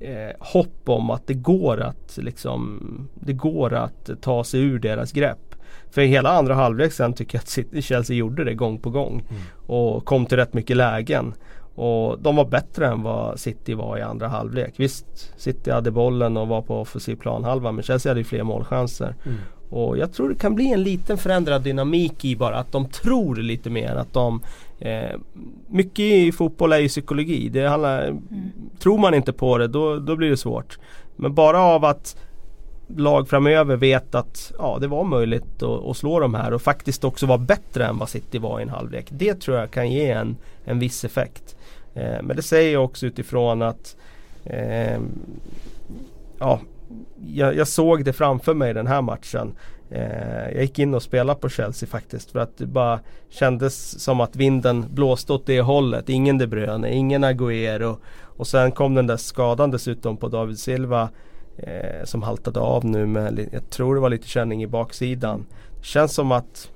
eh, 0.00 0.36
hopp 0.38 0.88
om 0.88 1.10
att 1.10 1.26
det 1.26 1.34
går 1.34 1.80
att 1.80 2.18
liksom 2.18 2.80
Det 3.14 3.32
går 3.32 3.74
att 3.74 4.10
ta 4.20 4.44
sig 4.44 4.60
ur 4.60 4.78
deras 4.78 5.12
grepp. 5.12 5.51
För 5.92 6.00
hela 6.00 6.30
andra 6.30 6.54
halvlek 6.54 6.92
sen 6.92 7.12
tycker 7.12 7.38
jag 7.38 7.78
att 7.78 7.84
Chelsea 7.84 8.16
gjorde 8.16 8.44
det 8.44 8.54
gång 8.54 8.78
på 8.78 8.90
gång. 8.90 9.22
Mm. 9.30 9.42
Och 9.66 10.04
kom 10.04 10.26
till 10.26 10.36
rätt 10.36 10.54
mycket 10.54 10.76
lägen. 10.76 11.34
Och 11.74 12.18
de 12.18 12.36
var 12.36 12.44
bättre 12.44 12.86
än 12.86 13.02
vad 13.02 13.40
City 13.40 13.74
var 13.74 13.98
i 13.98 14.02
andra 14.02 14.28
halvlek. 14.28 14.74
Visst, 14.76 15.32
City 15.36 15.70
hade 15.70 15.90
bollen 15.90 16.36
och 16.36 16.48
var 16.48 16.62
på 16.62 16.80
offensiv 16.80 17.16
planhalva 17.16 17.72
men 17.72 17.82
Chelsea 17.82 18.10
hade 18.10 18.20
ju 18.20 18.24
fler 18.24 18.42
målchanser. 18.42 19.14
Mm. 19.26 19.38
Och 19.70 19.98
jag 19.98 20.12
tror 20.12 20.28
det 20.28 20.34
kan 20.34 20.54
bli 20.54 20.72
en 20.72 20.82
liten 20.82 21.18
förändrad 21.18 21.62
dynamik 21.62 22.24
i 22.24 22.36
bara 22.36 22.56
att 22.56 22.72
de 22.72 22.88
tror 22.88 23.36
lite 23.36 23.70
mer. 23.70 23.94
Att 23.94 24.12
de 24.12 24.42
eh, 24.78 25.18
Mycket 25.68 26.04
i 26.04 26.32
fotboll 26.32 26.72
är 26.72 26.78
ju 26.78 26.88
psykologi. 26.88 27.48
Det 27.48 27.68
handlar, 27.68 28.02
mm. 28.02 28.20
Tror 28.78 28.98
man 28.98 29.14
inte 29.14 29.32
på 29.32 29.58
det 29.58 29.68
då, 29.68 29.98
då 29.98 30.16
blir 30.16 30.30
det 30.30 30.36
svårt. 30.36 30.78
Men 31.16 31.34
bara 31.34 31.60
av 31.60 31.84
att 31.84 32.16
lag 32.96 33.28
framöver 33.28 33.76
vet 33.76 34.14
att 34.14 34.52
ja, 34.58 34.78
det 34.80 34.86
var 34.86 35.04
möjligt 35.04 35.62
att, 35.62 35.84
att, 35.84 35.96
slå 35.96 36.20
de 36.20 36.34
här 36.34 36.52
och 36.52 36.62
faktiskt 36.62 37.04
också 37.04 37.26
vara 37.26 37.38
bättre 37.38 37.86
än 37.86 37.98
vad 37.98 38.08
City 38.08 38.38
var 38.38 38.60
i 38.60 38.62
en 38.62 38.68
halvlek. 38.68 39.06
Det 39.08 39.34
tror 39.34 39.56
jag 39.56 39.70
kan 39.70 39.90
ge 39.90 40.10
en, 40.10 40.36
en 40.64 40.78
viss 40.78 41.04
effekt. 41.04 41.56
Eh, 41.94 42.22
men 42.22 42.36
det 42.36 42.42
säger 42.42 42.72
jag 42.72 42.84
också 42.84 43.06
utifrån 43.06 43.62
att 43.62 43.96
eh, 44.44 45.00
ja, 46.38 46.60
jag, 47.26 47.56
jag, 47.56 47.68
såg 47.68 48.04
det 48.04 48.12
framför 48.12 48.54
mig 48.54 48.74
den 48.74 48.86
här 48.86 49.02
matchen. 49.02 49.54
Eh, 49.90 50.50
jag 50.52 50.62
gick 50.62 50.78
in 50.78 50.94
och 50.94 51.02
spelade 51.02 51.40
på 51.40 51.48
Chelsea 51.48 51.88
faktiskt 51.88 52.30
för 52.30 52.38
att 52.38 52.58
det 52.58 52.66
bara 52.66 53.00
kändes 53.30 54.00
som 54.00 54.20
att 54.20 54.36
vinden 54.36 54.84
blåste 54.90 55.32
åt 55.32 55.46
det 55.46 55.60
hållet. 55.60 56.08
Ingen 56.08 56.38
De 56.38 56.46
Bruyne, 56.46 56.94
ingen 56.94 57.24
Agüero 57.24 57.96
och 58.36 58.46
sen 58.46 58.72
kom 58.72 58.94
den 58.94 59.06
där 59.06 59.16
skadan 59.16 59.70
dessutom 59.70 60.16
på 60.16 60.28
David 60.28 60.58
Silva 60.58 61.08
eh, 61.56 62.04
som 62.04 62.22
haltade 62.22 62.60
av 62.60 62.84
nu 62.84 63.06
med, 63.06 63.48
jag 63.52 63.70
tror 63.70 63.94
det 63.94 64.00
var 64.00 64.10
lite 64.10 64.28
känning 64.28 64.62
i 64.62 64.66
baksidan. 64.66 65.46
Det 65.78 65.86
känns 65.86 66.14
som 66.14 66.32
att 66.32 66.70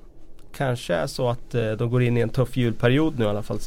kanske 0.57 0.93
är 0.93 1.07
så 1.07 1.29
att 1.29 1.55
eh, 1.55 1.71
de 1.71 1.89
går 1.89 2.03
in 2.03 2.17
i 2.17 2.19
en 2.19 2.29
tuff 2.29 2.57
julperiod 2.57 3.19
nu 3.19 3.25
i 3.25 3.27
alla 3.27 3.43
fall. 3.43 3.59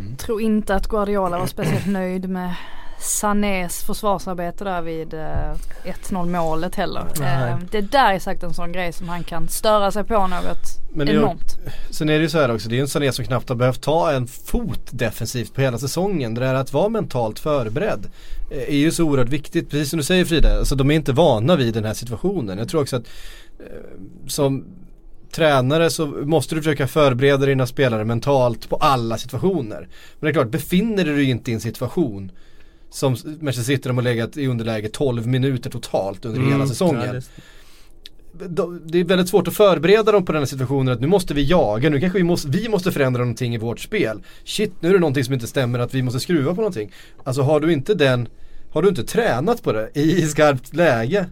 Mm. 0.00 0.16
Tror 0.16 0.40
inte 0.40 0.74
att 0.74 0.86
Guardiola 0.86 1.38
var 1.38 1.46
speciellt 1.46 1.86
nöjd 1.86 2.28
med 2.28 2.54
Sanés 3.00 3.82
försvarsarbete 3.82 4.64
där 4.64 4.82
vid 4.82 5.14
eh, 5.14 5.54
1-0 5.84 6.26
målet 6.26 6.74
heller. 6.74 7.06
Eh, 7.22 7.58
det 7.70 7.80
där 7.80 8.12
är 8.12 8.18
sagt 8.18 8.42
en 8.42 8.54
sån 8.54 8.72
grej 8.72 8.92
som 8.92 9.08
han 9.08 9.24
kan 9.24 9.48
störa 9.48 9.90
sig 9.90 10.04
på 10.04 10.26
något 10.26 10.80
Men 10.92 11.08
enormt. 11.08 11.58
sen 11.90 12.08
är 12.08 12.12
det 12.14 12.22
ju 12.22 12.28
så 12.28 12.38
här 12.38 12.54
också, 12.54 12.68
det 12.68 12.74
är 12.74 12.76
ju 12.76 12.82
en 12.82 12.88
Sané 12.88 13.12
som 13.12 13.24
knappt 13.24 13.48
har 13.48 13.56
behövt 13.56 13.80
ta 13.82 14.12
en 14.12 14.26
fot 14.26 14.88
defensivt 14.90 15.54
på 15.54 15.60
hela 15.60 15.78
säsongen. 15.78 16.34
Det 16.34 16.40
där 16.40 16.54
att 16.54 16.72
vara 16.72 16.88
mentalt 16.88 17.38
förberedd 17.38 18.06
eh, 18.50 18.58
är 18.58 18.76
ju 18.76 18.90
så 18.90 19.04
oerhört 19.04 19.28
viktigt. 19.28 19.70
Precis 19.70 19.90
som 19.90 19.96
du 19.96 20.04
säger 20.04 20.24
Frida, 20.24 20.58
alltså 20.58 20.74
de 20.74 20.90
är 20.90 20.94
inte 20.94 21.12
vana 21.12 21.56
vid 21.56 21.74
den 21.74 21.84
här 21.84 21.94
situationen. 21.94 22.58
Jag 22.58 22.68
tror 22.68 22.80
också 22.80 22.96
att 22.96 23.06
eh, 23.58 23.66
som 24.26 24.64
tränare 25.32 25.90
så 25.90 26.06
måste 26.06 26.54
du 26.54 26.62
försöka 26.62 26.88
förbereda 26.88 27.46
dina 27.46 27.66
spelare 27.66 28.04
mentalt 28.04 28.68
på 28.68 28.76
alla 28.76 29.18
situationer. 29.18 29.88
Men 30.18 30.26
det 30.26 30.28
är 30.28 30.32
klart, 30.32 30.50
befinner 30.50 31.04
du 31.04 31.16
dig 31.16 31.30
inte 31.30 31.50
i 31.50 31.54
en 31.54 31.60
situation 31.60 32.32
som 32.90 33.16
Manchester 33.40 33.62
City 33.62 33.88
de 33.88 33.96
har 33.96 34.04
legat 34.04 34.36
i 34.36 34.46
underläge 34.46 34.88
12 34.88 35.26
minuter 35.26 35.70
totalt 35.70 36.24
under 36.24 36.40
mm, 36.40 36.52
hela 36.52 36.66
säsongen. 36.66 37.22
Det 38.84 39.00
är 39.00 39.04
väldigt 39.04 39.28
svårt 39.28 39.48
att 39.48 39.54
förbereda 39.54 40.12
dem 40.12 40.24
på 40.24 40.32
den 40.32 40.40
här 40.40 40.46
situationen 40.46 40.94
att 40.94 41.00
nu 41.00 41.06
måste 41.06 41.34
vi 41.34 41.44
jaga, 41.44 41.90
nu 41.90 42.00
kanske 42.00 42.18
vi 42.18 42.24
måste, 42.24 42.48
vi 42.48 42.68
måste 42.68 42.92
förändra 42.92 43.20
någonting 43.20 43.54
i 43.54 43.58
vårt 43.58 43.80
spel. 43.80 44.22
Shit, 44.44 44.72
nu 44.80 44.88
är 44.88 44.92
det 44.92 44.98
någonting 44.98 45.24
som 45.24 45.34
inte 45.34 45.46
stämmer 45.46 45.78
att 45.78 45.94
vi 45.94 46.02
måste 46.02 46.20
skruva 46.20 46.54
på 46.54 46.60
någonting. 46.60 46.92
Alltså 47.24 47.42
har 47.42 47.60
du 47.60 47.72
inte 47.72 47.94
den, 47.94 48.28
har 48.70 48.82
du 48.82 48.88
inte 48.88 49.04
tränat 49.04 49.62
på 49.62 49.72
det 49.72 49.90
i 49.94 50.22
skarpt 50.22 50.74
läge 50.74 51.26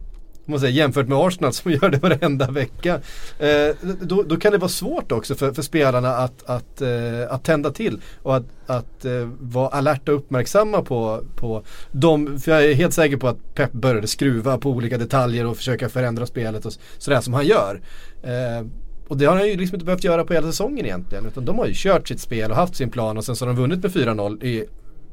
man 0.46 0.60
säger, 0.60 0.72
jämfört 0.72 1.08
med 1.08 1.18
Arsenal 1.18 1.52
som 1.52 1.70
gör 1.82 1.90
det 1.90 1.98
varenda 1.98 2.50
vecka. 2.50 3.00
Eh, 3.38 3.76
då, 4.00 4.22
då, 4.22 4.36
kan 4.36 4.52
det 4.52 4.58
vara 4.58 4.68
svårt 4.68 5.12
också 5.12 5.34
för, 5.34 5.52
för 5.52 5.62
spelarna 5.62 6.08
att, 6.08 6.42
att, 6.46 6.80
eh, 6.80 6.88
att 7.30 7.44
tända 7.44 7.70
till 7.70 8.00
och 8.22 8.36
att, 8.36 8.44
att 8.66 9.04
eh, 9.04 9.28
vara 9.40 9.68
alerta 9.68 10.12
och 10.12 10.18
uppmärksamma 10.18 10.82
på, 10.82 11.24
på 11.36 11.62
dem. 11.92 12.38
för 12.38 12.52
jag 12.52 12.64
är 12.64 12.74
helt 12.74 12.94
säker 12.94 13.16
på 13.16 13.28
att 13.28 13.54
Pep 13.54 13.72
började 13.72 14.06
skruva 14.06 14.58
på 14.58 14.70
olika 14.70 14.98
detaljer 14.98 15.46
och 15.46 15.56
försöka 15.56 15.88
förändra 15.88 16.26
spelet 16.26 16.66
och 16.66 16.72
sådär 16.98 17.20
som 17.20 17.34
han 17.34 17.46
gör. 17.46 17.80
Eh, 18.22 18.66
och 19.08 19.16
det 19.16 19.24
har 19.24 19.36
han 19.36 19.48
ju 19.48 19.56
liksom 19.56 19.74
inte 19.74 19.84
behövt 19.84 20.04
göra 20.04 20.24
på 20.24 20.32
hela 20.32 20.46
säsongen 20.46 20.86
egentligen. 20.86 21.26
Utan 21.26 21.44
de 21.44 21.58
har 21.58 21.66
ju 21.66 21.72
kört 21.76 22.08
sitt 22.08 22.20
spel 22.20 22.50
och 22.50 22.56
haft 22.56 22.76
sin 22.76 22.90
plan 22.90 23.16
och 23.16 23.24
sen 23.24 23.36
så 23.36 23.44
har 23.44 23.52
de 23.52 23.60
vunnit 23.60 23.82
med 23.82 23.92
4-0 23.92 24.44
i, 24.44 24.64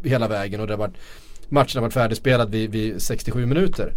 hela 0.04 0.28
vägen 0.28 0.62
och 0.62 0.68
det 0.68 0.74
har 0.74 0.78
varit, 0.78 0.96
matchen 1.50 1.80
har 1.80 1.82
varit 1.82 1.94
färdigspelad 1.94 2.52
vid, 2.52 2.72
vid 2.72 3.02
67 3.02 3.46
minuter. 3.46 3.94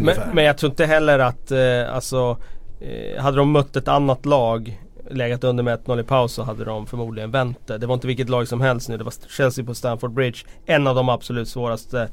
Men, 0.00 0.16
men, 0.34 0.44
jag 0.44 0.58
tror 0.58 0.70
inte 0.70 0.86
heller 0.86 1.18
att, 1.18 1.50
eh, 1.50 1.94
alltså, 1.94 2.36
eh, 2.80 3.22
hade 3.22 3.36
de 3.36 3.52
mött 3.52 3.76
ett 3.76 3.88
annat 3.88 4.26
lag 4.26 4.82
legat 5.10 5.44
under 5.44 5.64
med 5.64 5.74
1-0 5.74 6.00
i 6.00 6.02
paus 6.02 6.32
så 6.32 6.42
hade 6.42 6.64
de 6.64 6.86
förmodligen 6.86 7.30
vänt 7.30 7.66
det. 7.66 7.78
Det 7.78 7.86
var 7.86 7.94
inte 7.94 8.06
vilket 8.06 8.28
lag 8.28 8.48
som 8.48 8.60
helst 8.60 8.88
nu. 8.88 8.96
Det 8.96 9.04
var 9.04 9.14
Chelsea 9.28 9.64
på 9.64 9.74
Stamford 9.74 10.12
Bridge. 10.12 10.38
En 10.66 10.86
av 10.86 10.94
de 10.94 11.08
absolut 11.08 11.48
svåraste 11.48 12.08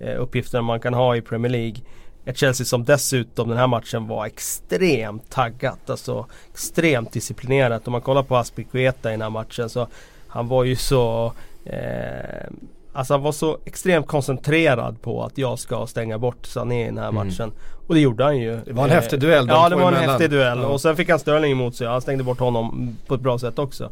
eh, 0.00 0.20
uppgifterna 0.20 0.62
man 0.62 0.80
kan 0.80 0.94
ha 0.94 1.16
i 1.16 1.20
Premier 1.20 1.52
League. 1.52 1.76
Ett 2.24 2.38
Chelsea 2.38 2.64
som 2.64 2.84
dessutom 2.84 3.48
den 3.48 3.58
här 3.58 3.66
matchen 3.66 4.06
var 4.06 4.26
extremt 4.26 5.30
taggat. 5.30 5.90
Alltså 5.90 6.26
extremt 6.50 7.12
disciplinerat. 7.12 7.86
Om 7.86 7.92
man 7.92 8.00
kollar 8.00 8.22
på 8.22 8.36
Aspikueta 8.36 9.10
i 9.10 9.12
den 9.12 9.22
här 9.22 9.30
matchen 9.30 9.68
så 9.68 9.88
han 10.28 10.48
var 10.48 10.64
ju 10.64 10.76
så 10.76 11.32
eh, 11.64 12.50
Alltså 12.92 13.14
han 13.14 13.22
var 13.22 13.32
så 13.32 13.58
extremt 13.64 14.06
koncentrerad 14.06 15.02
på 15.02 15.24
att 15.24 15.38
jag 15.38 15.58
ska 15.58 15.86
stänga 15.86 16.18
bort 16.18 16.46
Sané 16.46 16.82
i 16.82 16.86
den 16.86 16.98
här 16.98 17.08
mm. 17.08 17.26
matchen. 17.26 17.52
Och 17.86 17.94
det 17.94 18.00
gjorde 18.00 18.24
han 18.24 18.38
ju. 18.38 18.60
Det 18.64 18.72
var 18.72 18.84
en 18.84 18.90
eh, 18.90 18.94
häftig 18.94 19.20
duell 19.20 19.46
Ja 19.48 19.68
det 19.68 19.76
var 19.76 19.82
en 19.82 19.88
emellan. 19.88 20.10
häftig 20.10 20.30
duell. 20.30 20.58
Ja. 20.58 20.66
Och 20.66 20.80
sen 20.80 20.96
fick 20.96 21.08
han 21.08 21.18
Sterling 21.18 21.52
emot 21.52 21.76
sig. 21.76 21.86
Han 21.86 22.00
stängde 22.00 22.24
bort 22.24 22.38
honom 22.38 22.96
på 23.06 23.14
ett 23.14 23.20
bra 23.20 23.38
sätt 23.38 23.58
också. 23.58 23.90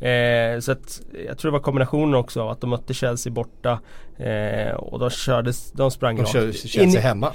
Mm. 0.00 0.54
Eh, 0.54 0.60
så 0.60 0.72
att 0.72 1.00
jag 1.26 1.38
tror 1.38 1.50
det 1.50 1.52
var 1.52 1.64
kombinationen 1.64 2.14
också. 2.14 2.48
Att 2.48 2.60
de 2.60 2.70
mötte 2.70 2.94
Chelsea 2.94 3.32
borta. 3.32 3.78
Eh, 4.16 4.74
och 4.74 4.98
de 4.98 5.10
körde, 5.10 5.52
de 5.72 5.90
sprang 5.90 6.16
de 6.16 6.22
rakt. 6.22 6.32
De 6.32 6.52
Chelsea 6.52 6.82
in, 6.82 6.96
hemma. 6.96 7.32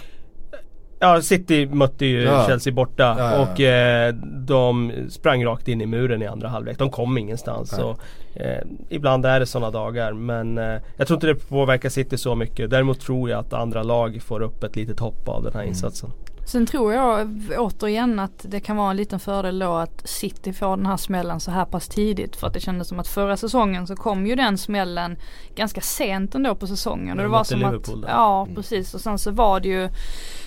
Ja, 1.00 1.22
City 1.22 1.66
mötte 1.66 2.06
ju 2.06 2.22
ja. 2.22 2.46
Chelsea 2.48 2.74
borta 2.74 3.16
ja, 3.20 3.32
ja, 3.34 3.42
och 3.42 3.62
eh, 3.62 4.14
de 4.24 4.92
sprang 5.10 5.46
rakt 5.46 5.68
in 5.68 5.82
i 5.82 5.86
muren 5.86 6.22
i 6.22 6.28
andra 6.28 6.48
halvlek. 6.48 6.78
De 6.78 6.90
kom 6.90 7.18
ingenstans. 7.18 7.80
Och, 7.80 8.00
eh, 8.36 8.64
ibland 8.90 9.26
är 9.26 9.40
det 9.40 9.46
sådana 9.46 9.72
dagar 9.72 10.14
men 10.14 10.58
eh, 10.58 10.82
jag 10.98 11.08
tror 11.08 11.18
inte 11.18 11.28
det 11.28 11.36
påverkar 11.36 11.90
City 11.90 12.18
så 12.18 12.36
mycket. 12.36 12.70
Däremot 12.70 13.00
tror 13.00 13.30
jag 13.30 13.40
att 13.40 13.54
andra 13.54 13.84
lag 13.84 14.22
får 14.22 14.42
upp 14.42 14.64
ett 14.64 14.76
litet 14.76 15.00
hopp 15.00 15.30
av 15.30 15.44
den 15.44 15.54
här 15.54 15.62
mm. 15.62 15.76
Sen 16.48 16.66
tror 16.66 16.94
jag 16.94 17.30
återigen 17.58 18.20
att 18.20 18.46
det 18.50 18.60
kan 18.60 18.78
vara 18.78 18.92
en 18.92 18.98
liten 18.98 19.20
fördel 19.20 19.60
då 19.60 19.76
att 19.76 20.10
City 20.10 20.54
får 20.54 20.78
den 20.78 20.86
här 20.86 20.98
smällen 20.98 21.40
så 21.40 21.52
här 21.52 21.66
pass 21.66 21.88
tidigt. 21.88 22.36
För 22.36 22.48
att 22.48 22.54
det 22.54 22.60
kändes 22.60 22.88
som 22.88 23.00
att 23.00 23.08
förra 23.08 23.38
säsongen 23.38 23.88
så 23.88 23.96
kom 23.96 24.28
ju 24.28 24.36
den 24.36 24.58
smällen 24.58 25.18
ganska 25.56 25.82
sent 25.82 26.36
ändå 26.36 26.56
på 26.56 26.68
säsongen. 26.68 27.18
Och 27.18 27.24
det 27.24 27.30
var 27.30 27.44
som 27.44 27.64
att, 27.64 27.90
ja 28.08 28.44
mm. 28.44 28.56
precis 28.56 28.94
och 28.94 29.02
sen 29.02 29.20
så 29.20 29.32
var 29.32 29.60
det 29.60 29.68
ju 29.68 29.90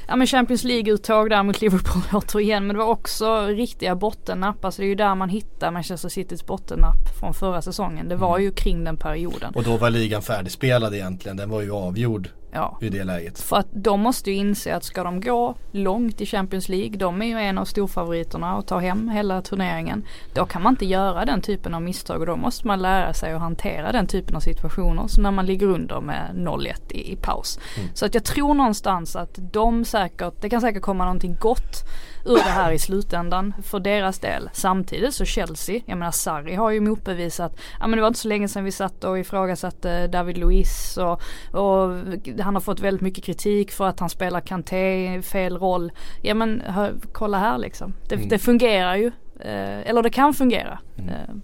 ja 0.09 0.17
men 0.17 0.27
Champions 0.27 0.65
League-uttag 0.65 1.31
där 1.31 1.43
mot 1.43 1.61
Liverpool 1.61 2.03
återigen. 2.13 2.67
Men 2.67 2.77
det 2.77 2.83
var 2.83 2.91
också 2.91 3.47
riktiga 3.47 3.95
bottennapp. 3.95 4.65
Alltså 4.65 4.83
det 4.83 4.87
är 4.87 4.89
ju 4.89 4.95
där 4.95 5.15
man 5.15 5.29
hittar 5.29 5.71
Manchester 5.71 6.09
Citys 6.09 6.47
bottennapp 6.47 7.19
från 7.21 7.35
förra 7.35 7.63
säsongen. 7.63 8.09
Det 8.09 8.17
var 8.17 8.37
mm. 8.37 8.43
ju 8.43 8.53
kring 8.53 8.85
den 8.85 8.97
perioden. 8.97 9.53
Och 9.55 9.65
då 9.65 9.77
var 9.77 9.91
ligan 9.91 10.23
färdigspelad 10.23 10.95
egentligen. 10.95 11.37
Den 11.37 11.51
var 11.51 11.63
ju 11.63 11.73
avgjord 11.73 12.29
Ja. 12.53 12.79
I 12.81 12.89
det 12.89 13.05
läget. 13.05 13.41
För 13.41 13.57
att 13.57 13.67
de 13.71 14.01
måste 14.01 14.31
ju 14.31 14.37
inse 14.37 14.77
att 14.77 14.85
ska 14.85 15.05
de 15.05 15.21
gå 15.21 15.55
långt 15.73 16.21
i 16.21 16.27
Champions 16.27 16.69
League, 16.69 16.97
de 16.97 17.23
är 17.23 17.27
ju 17.27 17.39
en 17.39 17.59
av 17.59 17.65
storfavoriterna 17.65 18.57
och 18.57 18.67
ta 18.67 18.79
hem 18.79 19.09
hela 19.09 19.43
turneringen. 19.43 20.05
Då 20.35 20.47
kan 20.47 20.63
man 20.63 20.73
inte 20.73 20.87
göra 20.87 21.25
den 21.25 21.41
typen 21.41 21.75
av 21.75 21.83
misstag 21.83 22.21
och 22.21 22.27
då 22.27 22.37
måste 22.37 22.67
man 22.67 22.83
lära 22.83 23.13
sig 23.13 23.33
att 23.33 23.41
hantera 23.41 23.93
den 23.93 24.07
typen 24.07 24.37
av 24.37 24.41
situationer. 24.41 25.09
Som 25.09 25.23
när 25.23 25.31
man 25.31 25.47
ligger 25.47 25.67
under 25.67 26.01
med 26.01 26.31
0-1 26.35 26.75
i, 26.91 27.13
i 27.13 27.17
paus. 27.17 27.59
Mm. 27.79 27.89
Så 27.95 28.07
att 28.07 28.15
jag 28.15 28.25
tror 28.25 28.55
någonstans 28.55 29.17
att 29.17 29.39
de 29.53 29.85
säkert, 29.85 30.35
det 30.41 30.51
kan 30.51 30.61
säkert 30.61 30.83
komma 30.83 31.05
någonting 31.05 31.37
gott 31.41 31.85
ur 32.25 32.35
det 32.35 32.51
här 32.51 32.73
i 32.73 32.79
slutändan 32.79 33.55
för 33.63 33.81
deras 33.81 34.19
del. 34.19 34.51
Samtidigt 34.53 35.15
så 35.15 35.25
Chelsea, 35.25 35.81
jag 35.87 35.99
menar 35.99 36.13
Sarri 36.13 36.55
har 36.55 36.71
ju 36.71 36.81
motbevisat, 36.81 37.57
ja 37.81 37.87
men 37.87 37.97
det 37.97 38.01
var 38.01 38.09
inte 38.09 38.21
så 38.21 38.29
länge 38.29 38.49
sedan 38.49 38.65
vi 38.65 38.73
satt 38.73 39.05
och 39.05 39.19
ifrågasatte 39.19 40.07
David 40.07 40.39
Luiz 40.39 40.97
och, 40.97 41.23
och 41.61 41.97
han 42.41 42.55
har 42.55 42.61
fått 42.61 42.81
väldigt 42.81 43.03
mycket 43.03 43.25
kritik 43.25 43.73
för 43.73 43.89
att 43.89 44.01
han 44.01 44.11
spelar 44.11 44.41
Kanté 44.41 45.23
fel 45.23 45.59
roll. 45.59 45.93
Ja 46.23 46.35
men 46.35 46.61
hör, 46.67 46.95
kolla 47.13 47.39
här 47.39 47.59
liksom. 47.59 47.95
Det, 48.09 48.15
mm. 48.15 48.29
det 48.29 48.39
fungerar 48.39 48.97
ju. 48.97 49.07
Eh, 49.41 49.89
eller 49.89 50.03
det 50.03 50.11
kan 50.11 50.35
fungera. 50.35 50.79
Mm. 50.97 51.09
Eh, 51.09 51.35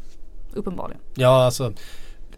uppenbarligen. 0.52 1.02
Ja 1.14 1.44
alltså 1.44 1.72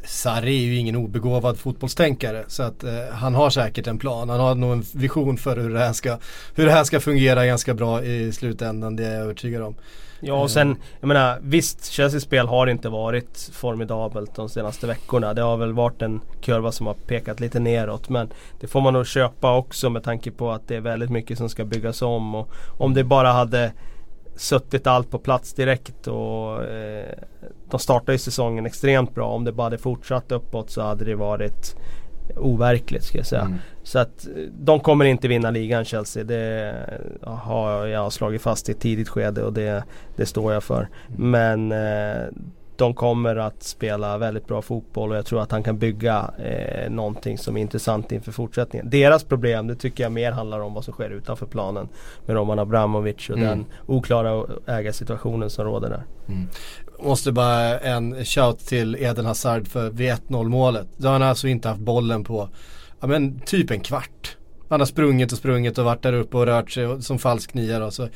Sarri 0.09 0.63
är 0.63 0.67
ju 0.67 0.77
ingen 0.77 0.97
obegåvad 0.97 1.59
fotbollstänkare 1.59 2.45
så 2.47 2.63
att 2.63 2.85
eh, 2.85 2.91
han 3.13 3.35
har 3.35 3.51
säkert 3.51 3.87
en 3.87 3.99
plan. 3.99 4.29
Han 4.29 4.41
har 4.41 4.55
nog 4.55 4.73
en 4.73 4.85
vision 4.95 5.37
för 5.37 5.57
hur 5.57 5.71
det 5.71 5.79
här 5.79 5.93
ska, 5.93 6.19
hur 6.55 6.67
det 6.67 6.73
här 6.73 6.85
ska 6.85 7.01
fungera 7.01 7.47
ganska 7.47 7.75
bra 7.75 8.03
i 8.05 8.33
slutändan. 8.33 8.97
Det 8.97 9.07
är 9.07 9.15
jag 9.15 9.23
övertygad 9.23 9.63
om. 9.63 9.75
Ja 10.21 10.35
och 10.35 10.51
sen, 10.51 10.77
jag 11.01 11.09
menar 11.09 11.39
visst 11.43 11.85
Chelseas 11.87 12.23
spel 12.23 12.47
har 12.47 12.67
inte 12.67 12.89
varit 12.89 13.51
formidabelt 13.53 14.35
de 14.35 14.49
senaste 14.49 14.87
veckorna. 14.87 15.35
Det 15.35 15.43
har 15.43 15.57
väl 15.57 15.73
varit 15.73 16.03
en 16.03 16.21
kurva 16.43 16.73
som 16.73 16.87
har 16.87 16.95
pekat 16.95 17.41
lite 17.41 17.61
neråt 17.61 18.09
men 18.09 18.29
det 18.61 18.67
får 18.67 18.81
man 18.81 18.93
nog 18.93 19.07
köpa 19.07 19.57
också 19.57 19.91
med 19.91 20.05
tanke 20.05 20.31
på 20.31 20.51
att 20.51 20.69
det 20.69 20.77
är 20.77 20.81
väldigt 20.81 21.11
mycket 21.11 21.39
som 21.39 21.49
ska 21.49 21.65
byggas 21.65 22.03
om. 22.03 22.35
Och 22.35 22.49
om 22.79 22.95
det 22.95 23.05
bara 23.05 23.33
hade 23.33 23.73
suttit 24.39 24.87
allt 24.87 25.11
på 25.11 25.19
plats 25.19 25.55
direkt 25.55 26.07
och 26.07 26.65
eh, 26.65 27.15
de 27.71 27.81
startade 27.81 28.13
ju 28.13 28.19
säsongen 28.19 28.67
extremt 28.67 29.15
bra. 29.15 29.29
Om 29.29 29.45
det 29.45 29.53
bara 29.53 29.63
hade 29.63 29.79
fortsatt 29.79 30.33
uppåt 30.33 30.71
så 30.71 30.83
hade 30.83 31.05
det 31.05 31.15
varit 31.15 31.77
overkligt 32.37 33.05
ska 33.05 33.19
jag 33.19 33.27
säga. 33.27 33.43
Mm. 33.43 33.59
Så 33.83 33.99
att 33.99 34.27
eh, 34.27 34.43
de 34.53 34.81
kommer 34.81 35.05
inte 35.05 35.29
vinna 35.29 35.51
ligan 35.51 35.85
Chelsea. 35.85 36.25
Det 36.25 36.75
har 37.23 37.87
jag 37.87 38.13
slagit 38.13 38.43
fast 38.43 38.69
i 38.69 38.73
ett 38.73 38.81
tidigt 38.81 39.09
skede 39.09 39.43
och 39.43 39.53
det, 39.53 39.85
det 40.17 40.27
står 40.27 40.53
jag 40.53 40.63
för. 40.63 40.89
Mm. 41.19 41.31
Men 41.31 41.73
eh, 41.73 42.29
de 42.79 42.95
kommer 42.95 43.37
att 43.37 43.63
spela 43.63 44.19
väldigt 44.19 44.47
bra 44.47 44.63
fotboll 44.63 45.11
och 45.11 45.17
jag 45.17 45.27
tror 45.27 45.43
att 45.43 45.51
han 45.51 45.63
kan 45.63 45.79
bygga 45.79 46.31
eh, 46.39 46.91
någonting 46.91 47.39
som 47.39 47.57
är 47.57 47.61
intressant 47.61 48.13
inför 48.13 48.33
fortsättningen. 48.33 48.91
Deras 48.91 49.25
problem, 49.25 49.67
det 49.67 49.75
tycker 49.75 50.03
jag 50.03 50.13
mer 50.13 50.33
handlar 50.33 50.61
om 50.61 50.75
vad 50.75 50.85
som 50.85 50.95
sker 50.95 51.11
utanför 51.11 51.47
planen 51.47 51.89
med 52.27 52.37
Roman 52.37 52.59
Abramovic 52.59 53.31
och 53.31 53.37
mm. 53.39 53.49
den 53.49 53.67
oklara 53.87 54.45
ägarsituationen 54.67 55.51
som 55.51 55.65
råder 55.65 55.91
där. 55.91 56.05
Mm. 56.29 56.49
Måste 57.01 57.33
bara 57.33 57.79
en 57.79 58.25
shout 58.25 58.59
till 58.59 58.97
Eden 59.01 59.27
Hazard 59.27 59.69
för 59.69 59.91
vid 59.91 60.11
1-0 60.11 60.49
målet. 60.49 60.87
Då 60.97 61.09
har 61.09 61.13
han 61.13 61.23
alltså 61.23 61.49
inte 61.49 61.69
haft 61.69 61.81
bollen 61.81 62.25
på, 62.25 62.49
ja 63.01 63.07
men 63.07 63.41
typ 63.41 63.71
en 63.71 63.81
kvart. 63.81 64.37
Han 64.69 64.81
har 64.81 64.87
sprungit 64.87 65.33
och 65.33 65.39
sprungit 65.39 65.79
och 65.79 65.85
varit 65.85 66.03
där 66.03 66.13
uppe 66.13 66.37
och 66.37 66.47
rört 66.47 66.71
sig 66.71 67.03
som 67.03 67.19
falsk 67.19 67.55
nia 67.55 67.79
då. 67.79 67.91
Så 67.91 68.09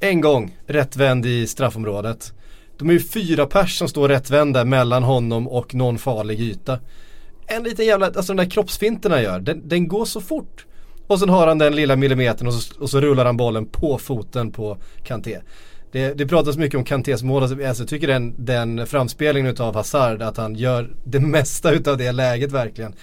en 0.00 0.20
gång 0.20 0.56
rättvänd 0.66 1.26
i 1.26 1.46
straffområdet. 1.46 2.32
De 2.80 2.88
är 2.88 2.92
ju 2.92 3.00
fyra 3.00 3.46
pers 3.46 3.78
som 3.78 3.88
står 3.88 4.08
rättvända 4.08 4.64
mellan 4.64 5.02
honom 5.02 5.48
och 5.48 5.74
någon 5.74 5.98
farlig 5.98 6.40
yta. 6.40 6.78
En 7.46 7.62
liten 7.62 7.86
jävla, 7.86 8.06
alltså 8.06 8.22
den 8.22 8.36
där 8.36 8.50
kroppsfinterna 8.50 9.22
gör, 9.22 9.40
den, 9.40 9.68
den 9.68 9.88
går 9.88 10.04
så 10.04 10.20
fort. 10.20 10.66
Och 11.06 11.18
sen 11.18 11.28
har 11.28 11.46
han 11.46 11.58
den 11.58 11.76
lilla 11.76 11.96
millimetern 11.96 12.46
och 12.46 12.54
så, 12.54 12.82
och 12.82 12.90
så 12.90 13.00
rullar 13.00 13.24
han 13.24 13.36
bollen 13.36 13.66
på 13.66 13.98
foten 13.98 14.52
på 14.52 14.78
Kanté. 15.04 15.38
Det, 15.92 16.14
det 16.14 16.26
pratas 16.26 16.56
mycket 16.56 16.78
om 16.78 16.84
Kantés 16.84 17.22
mål, 17.22 17.42
alltså, 17.42 17.60
jag 17.60 17.88
tycker 17.88 18.06
den, 18.06 18.34
den 18.38 18.86
framspelningen 18.86 19.50
utav 19.50 19.74
Hazard, 19.74 20.22
att 20.22 20.36
han 20.36 20.54
gör 20.54 20.90
det 21.04 21.20
mesta 21.20 21.72
utav 21.72 21.96
det 21.96 22.12
läget 22.12 22.52
verkligen. 22.52 22.94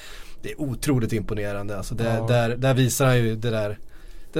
Det 0.41 0.51
är 0.51 0.61
otroligt 0.61 1.13
imponerande. 1.13 1.77
Alltså 1.77 1.95
det, 1.95 2.03
ja. 2.03 2.27
där, 2.27 2.57
där 2.57 2.73
visar 2.73 3.05
han 3.05 3.17
ju 3.17 3.35
det 3.35 3.49
där 3.49 3.77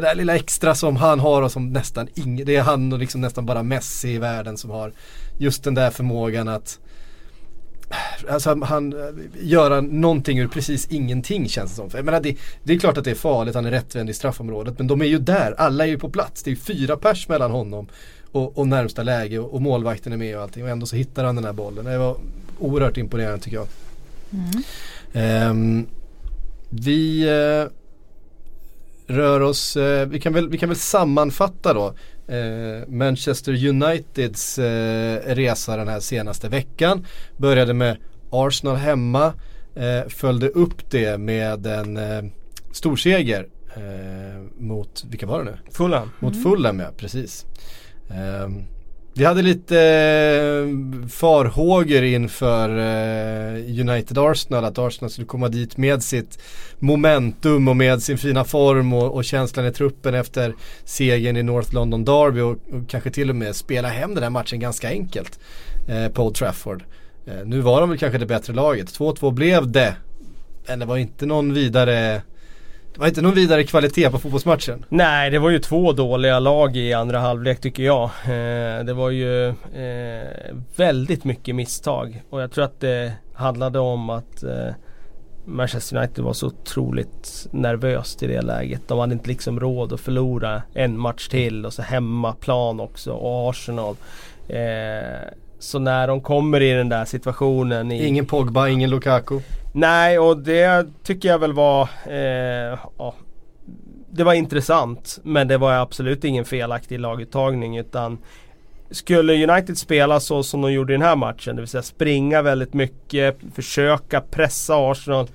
det 0.02 0.08
där 0.08 0.16
lilla 0.16 0.36
extra 0.36 0.76
som 0.76 0.96
han 0.96 1.20
har 1.20 1.42
och 1.42 1.52
som 1.52 1.74
nästan 1.74 2.08
ingen, 2.16 2.46
det 2.46 2.56
är 2.56 2.62
han 2.62 2.94
och 2.94 3.00
liksom 3.00 3.22
nästan 3.22 3.46
bara 3.46 3.64
Messi 3.64 4.10
i 4.10 4.18
världen 4.18 4.58
som 4.58 4.70
har 4.70 4.92
just 5.38 5.64
den 5.64 5.74
där 5.74 5.92
förmågan 5.92 6.48
att 6.48 6.80
Alltså 8.30 8.60
han 8.64 8.96
göra 9.42 9.82
någonting 9.82 10.40
ur 10.40 10.48
precis 10.48 10.88
ingenting 10.88 11.50
känns 11.50 11.72
det 11.72 11.76
som. 11.76 11.90
jag 11.94 12.06
menar, 12.06 12.22
det, 12.22 12.38
det, 12.64 12.74
är 12.74 12.80
klart 12.80 12.98
att 12.98 13.04
det 13.04 13.12
är 13.12 13.16
farligt, 13.16 13.56
han 13.56 13.66
är 13.66 13.72
rättvänd 13.72 14.10
i 14.10 14.14
straffområdet. 14.14 14.78
Men 14.78 14.88
de 14.88 15.02
är 15.02 15.06
ju 15.06 15.20
där, 15.20 15.56
alla 15.58 15.84
är 15.84 15.88
ju 15.88 16.00
på 16.00 16.10
plats. 16.10 16.44
Det 16.44 16.52
är 16.52 16.56
fyra 16.56 16.98
pers 16.98 17.28
mellan 17.28 17.52
honom 17.52 17.88
och, 18.32 18.58
och 18.58 18.68
närmsta 18.68 19.04
läge 19.04 19.40
och, 19.40 19.54
och 19.54 19.62
målvakten 19.62 20.14
är 20.14 20.18
med 20.18 20.38
och 20.38 20.44
allting. 20.44 20.64
Och 20.64 20.70
ändå 20.70 20.86
så 20.86 20.96
hittar 20.96 21.24
han 21.24 21.36
den 21.36 21.46
här 21.46 21.54
bollen. 21.54 21.86
Det 21.86 21.98
var 21.98 22.18
oerhört 22.60 22.98
imponerande 22.98 23.40
tycker 23.40 23.58
jag. 23.58 23.68
Mm. 24.32 25.52
Um, 25.52 25.88
vi 26.70 27.30
uh, 27.30 27.70
rör 29.08 29.42
oss, 29.42 29.78
uh, 29.78 30.06
vi, 30.06 30.20
kan 30.20 30.34
väl, 30.34 30.50
vi 30.50 30.58
kan 30.58 30.70
väl 30.70 30.78
sammanfatta 30.78 31.74
då 31.74 31.94
eh, 32.28 32.88
Manchester 32.88 33.68
Uniteds 33.68 34.60
eh, 34.60 35.36
resa 35.36 35.78
den 35.78 35.88
här 35.88 36.00
senaste 36.00 36.50
veckan. 36.50 37.06
Började 37.38 37.74
med 37.74 37.98
Arsenal 38.30 38.76
hemma, 38.76 39.34
eh, 39.76 40.08
följde 40.08 40.50
upp 40.50 40.90
det 40.90 41.18
med 41.18 41.66
en 41.66 41.98
eh, 41.98 42.24
storseger 42.72 43.48
eh, 43.76 44.42
mot, 44.58 45.04
vilka 45.10 45.26
var 45.26 45.40
det 45.40 45.52
nu? 45.52 45.58
Fulham. 45.72 46.12
Mot 46.20 46.34
mm. 46.34 46.44
Fulham 46.44 46.80
ja, 46.80 46.88
precis. 46.98 47.46
Vi 49.18 49.26
hade 49.26 49.42
lite 49.42 49.80
eh, 49.80 51.08
farhågor 51.10 52.04
inför 52.04 52.70
eh, 52.70 53.80
United 53.80 54.18
Arsenal, 54.18 54.66
att 54.66 54.78
Arsenal 54.78 55.10
skulle 55.10 55.28
komma 55.28 55.50
dit 55.50 55.78
med 55.78 56.04
sitt 56.04 56.40
momentum 56.80 57.68
och 57.68 57.78
med 57.78 58.04
sin 58.04 58.18
fina 58.18 58.44
form 58.44 58.94
och, 58.94 59.16
och 59.16 59.26
känslan 59.26 59.66
i 59.66 59.72
truppen 59.72 60.14
efter 60.14 60.56
segern 60.86 61.38
i 61.38 61.44
North 61.44 61.74
London 61.74 62.06
Derby 62.06 62.42
och, 62.42 62.52
och, 62.52 62.90
kanske 62.90 63.12
till 63.12 63.30
och 63.30 63.36
med 63.36 63.56
spela 63.56 63.88
hem 63.88 64.14
den 64.14 64.24
här 64.24 64.30
matchen 64.30 64.60
ganska 64.60 64.90
enkelt 64.90 65.40
eh, 65.88 66.08
på 66.08 66.26
Old 66.26 66.36
Trafford. 66.36 66.84
Eh, 67.26 67.46
nu 67.46 67.60
var 67.60 67.82
de 67.82 67.90
väl 67.90 68.00
kanske 68.00 68.18
det 68.18 68.26
bättre 68.26 68.54
laget, 68.54 69.00
2-2 69.00 69.32
blev 69.32 69.72
det. 69.72 69.96
Men 70.68 70.80
det 70.80 70.86
var 70.86 70.98
inte 70.98 71.26
någon 71.26 71.54
vidare 71.54 72.22
det 72.98 73.02
var 73.02 73.08
inte 73.08 73.22
någon 73.22 73.36
vidare 73.36 73.64
kvalitet 73.64 74.10
på 74.10 74.20
fotbollsmatchen. 74.20 74.86
Nej, 74.90 75.30
det 75.30 75.40
var 75.40 75.50
ju 75.50 75.60
två 75.60 75.92
dåliga 75.92 76.40
lag 76.40 76.78
i 76.78 76.94
andra 76.94 77.20
halvlek 77.20 77.62
tycker 77.62 77.84
jag. 77.84 78.04
Eh, 78.04 78.86
det 78.86 78.94
var 78.94 79.10
ju 79.10 79.48
eh, 79.48 80.56
väldigt 80.76 81.24
mycket 81.24 81.56
misstag. 81.56 82.24
Och 82.30 82.42
jag 82.42 82.52
tror 82.52 82.64
att 82.64 82.80
det 82.80 83.14
handlade 83.34 83.80
om 83.80 84.10
att 84.10 84.44
eh, 84.44 84.70
Manchester 85.46 85.98
United 85.98 86.24
var 86.24 86.34
så 86.34 86.48
otroligt 86.48 87.48
nervöst 87.52 88.24
i 88.24 88.28
det 88.28 88.42
läget. 88.42 88.88
De 88.88 89.00
hade 89.00 89.14
inte 89.14 89.28
liksom 89.28 89.60
råd 89.60 89.94
att 89.94 90.02
förlora 90.02 90.62
en 90.74 91.00
match 91.00 91.28
till 91.28 91.66
och 91.66 91.74
så 91.74 91.82
hemmaplan 91.82 92.80
också 92.80 93.12
och 93.12 93.50
Arsenal. 93.50 93.96
Så 95.60 95.80
när 95.80 96.08
de 96.08 96.22
kommer 96.22 96.62
i 96.62 96.72
den 96.72 96.90
där 96.90 97.06
situationen 97.06 97.92
i, 97.92 98.08
Ingen 98.08 98.26
Pogba, 98.26 98.68
ingen 98.68 98.90
Lukaku 98.90 99.40
Nej 99.78 100.20
och 100.20 100.38
det 100.38 100.88
tycker 101.04 101.30
jag 101.30 101.40
väl 101.40 101.54
var 101.54 101.90
eh, 102.06 102.80
ja, 102.98 103.16
Det 104.10 104.24
var 104.24 104.34
intressant 104.34 105.20
men 105.24 105.48
det 105.48 105.58
var 105.58 105.74
absolut 105.74 106.24
ingen 106.24 106.46
felaktig 106.46 107.00
laguttagning 107.00 107.78
utan 107.78 108.18
Skulle 108.92 109.50
United 109.50 109.78
spela 109.78 110.20
så 110.20 110.44
som 110.44 110.62
de 110.62 110.72
gjorde 110.72 110.94
i 110.94 110.98
den 110.98 111.08
här 111.08 111.16
matchen, 111.16 111.56
det 111.56 111.62
vill 111.62 111.70
säga 111.70 111.82
springa 111.82 112.42
väldigt 112.42 112.74
mycket, 112.74 113.38
försöka 113.56 114.22
pressa 114.22 114.92
Arsenal 114.92 115.28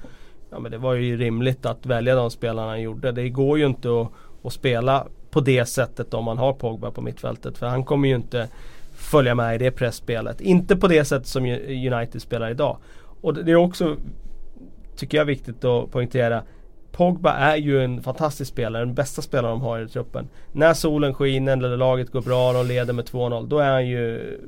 Ja 0.51 0.59
men 0.59 0.71
det 0.71 0.79
var 0.79 0.95
ju 0.95 1.17
rimligt 1.17 1.67
att 1.67 1.87
välja 1.87 2.15
de 2.15 2.31
spelarna 2.31 2.69
han 2.69 2.83
gjorde. 2.83 3.13
Det 3.13 3.29
går 3.29 3.59
ju 3.59 3.67
inte 3.67 4.01
att, 4.01 4.09
att 4.43 4.53
spela 4.53 5.07
på 5.31 5.41
det 5.41 5.67
sättet 5.67 6.15
om 6.15 6.25
man 6.25 6.39
har 6.39 6.53
Pogba 6.53 6.91
på 6.91 7.01
mittfältet 7.01 7.59
för 7.59 7.67
han 7.67 7.85
kommer 7.85 8.09
ju 8.09 8.15
inte 8.15 8.49
följa 8.95 9.35
med 9.35 9.55
i 9.55 9.59
det 9.59 9.71
pressspelet. 9.71 10.41
Inte 10.41 10.77
på 10.77 10.89
det 10.89 11.05
sätt 11.05 11.27
som 11.27 11.45
United 11.45 12.23
spelar 12.23 12.51
idag. 12.51 12.77
Och 13.23 13.35
det 13.35 13.53
är 13.53 13.57
också, 13.57 13.97
tycker 14.97 15.19
jag, 15.19 15.23
är 15.23 15.27
viktigt 15.27 15.65
att 15.65 15.91
poängtera. 15.91 16.43
Pogba 16.93 17.33
är 17.33 17.57
ju 17.57 17.85
en 17.85 18.03
fantastisk 18.03 18.51
spelare, 18.51 18.85
den 18.85 18.95
bästa 18.95 19.23
spelaren 19.23 19.59
de 19.59 19.61
har 19.61 19.81
i 19.81 19.89
truppen. 19.89 20.29
När 20.53 20.75
solen 20.75 21.15
skiner 21.15 21.53
eller 21.53 21.77
laget 21.77 22.11
går 22.11 22.23
bra 22.23 22.49
och 22.49 22.55
de 22.55 22.67
leder 22.67 22.93
med 22.93 23.05
2-0, 23.05 23.47
då 23.49 23.59
är 23.59 23.71
han 23.71 23.87
ju 23.87 24.39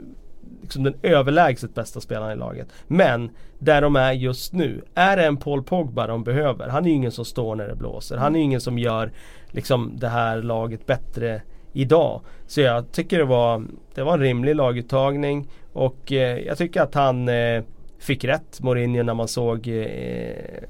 liksom 0.63 0.85
den 0.85 0.95
överlägset 1.03 1.75
bästa 1.75 2.01
spelaren 2.01 2.33
i 2.33 2.41
laget. 2.41 2.69
Men 2.87 3.31
där 3.59 3.83
de 3.83 3.97
är 3.97 4.13
just 4.13 4.53
nu, 4.53 4.85
är 4.95 5.17
det 5.17 5.27
en 5.27 5.37
Paul 5.37 5.63
Pogba 5.63 6.07
de 6.07 6.25
behöver? 6.25 6.69
Han 6.69 6.85
är 6.85 6.89
ju 6.89 6.95
ingen 6.95 7.13
som 7.13 7.25
står 7.25 7.57
när 7.57 7.69
det 7.69 7.77
blåser. 7.77 8.17
Han 8.17 8.35
är 8.35 8.39
ju 8.39 8.45
ingen 8.45 8.61
som 8.61 8.79
gör 8.79 9.13
liksom 9.51 9.93
det 9.97 10.09
här 10.09 10.43
laget 10.43 10.87
bättre 10.87 11.43
idag. 11.73 12.21
Så 12.47 12.61
jag 12.61 12.93
tycker 12.93 13.19
det 13.19 13.25
var, 13.25 13.65
det 13.95 14.03
var 14.03 14.15
en 14.15 14.21
rimlig 14.21 14.57
laguttagning 14.57 15.49
och 15.73 16.13
eh, 16.13 16.39
jag 16.39 16.59
tycker 16.59 16.83
att 16.83 16.95
han 16.95 17.29
eh, 17.29 17.63
fick 18.05 18.25
rätt, 18.25 18.61
Mourinho, 18.61 19.03
när 19.03 19.15
man 19.15 19.29
såg 19.29 19.69
eh, 19.69 20.63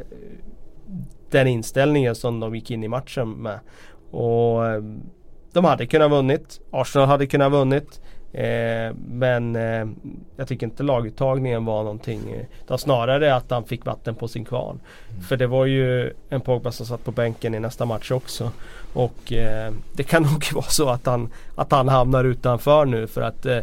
den 1.31 1.47
inställningen 1.47 2.15
som 2.15 2.41
de 2.41 2.55
gick 2.55 2.71
in 2.71 2.85
i 2.85 2.89
matchen 2.89 3.31
med. 3.31 3.59
Och 4.11 4.67
eh, 4.67 4.83
de 5.53 5.65
hade 5.65 5.87
kunnat 5.87 6.11
vunnit. 6.11 6.61
Arsenal 6.71 7.09
hade 7.09 7.27
kunnat 7.27 7.53
vunnit. 7.53 8.01
Eh, 8.33 8.95
men 9.09 9.57
eh, 9.57 9.87
jag 10.37 10.49
tycker 10.49 10.67
inte 10.67 10.83
laguttagningen 10.83 11.65
var 11.65 11.83
någonting. 11.83 12.21
Utan 12.65 12.79
snarare 12.79 13.35
att 13.35 13.51
han 13.51 13.65
fick 13.65 13.85
vatten 13.85 14.15
på 14.15 14.29
sin 14.29 14.45
kvarn. 14.45 14.81
Mm. 15.11 15.23
För 15.23 15.37
det 15.37 15.47
var 15.47 15.67
ju 15.67 16.13
en 16.29 16.41
Pogba 16.41 16.73
som 16.73 16.87
satt 16.87 17.05
på 17.05 17.11
bänken 17.11 17.55
i 17.55 17.61
nästa 17.61 17.85
match 17.85 18.11
också. 18.11 18.51
Och 18.93 19.33
eh, 19.33 19.73
det 19.93 20.03
kan 20.03 20.23
nog 20.33 20.45
vara 20.53 20.65
så 20.65 20.89
att 20.89 21.07
han, 21.07 21.31
att 21.55 21.73
han 21.73 21.89
hamnar 21.89 22.25
utanför 22.25 22.85
nu 22.85 23.07
för 23.07 23.21
att 23.21 23.47
eh, 23.47 23.59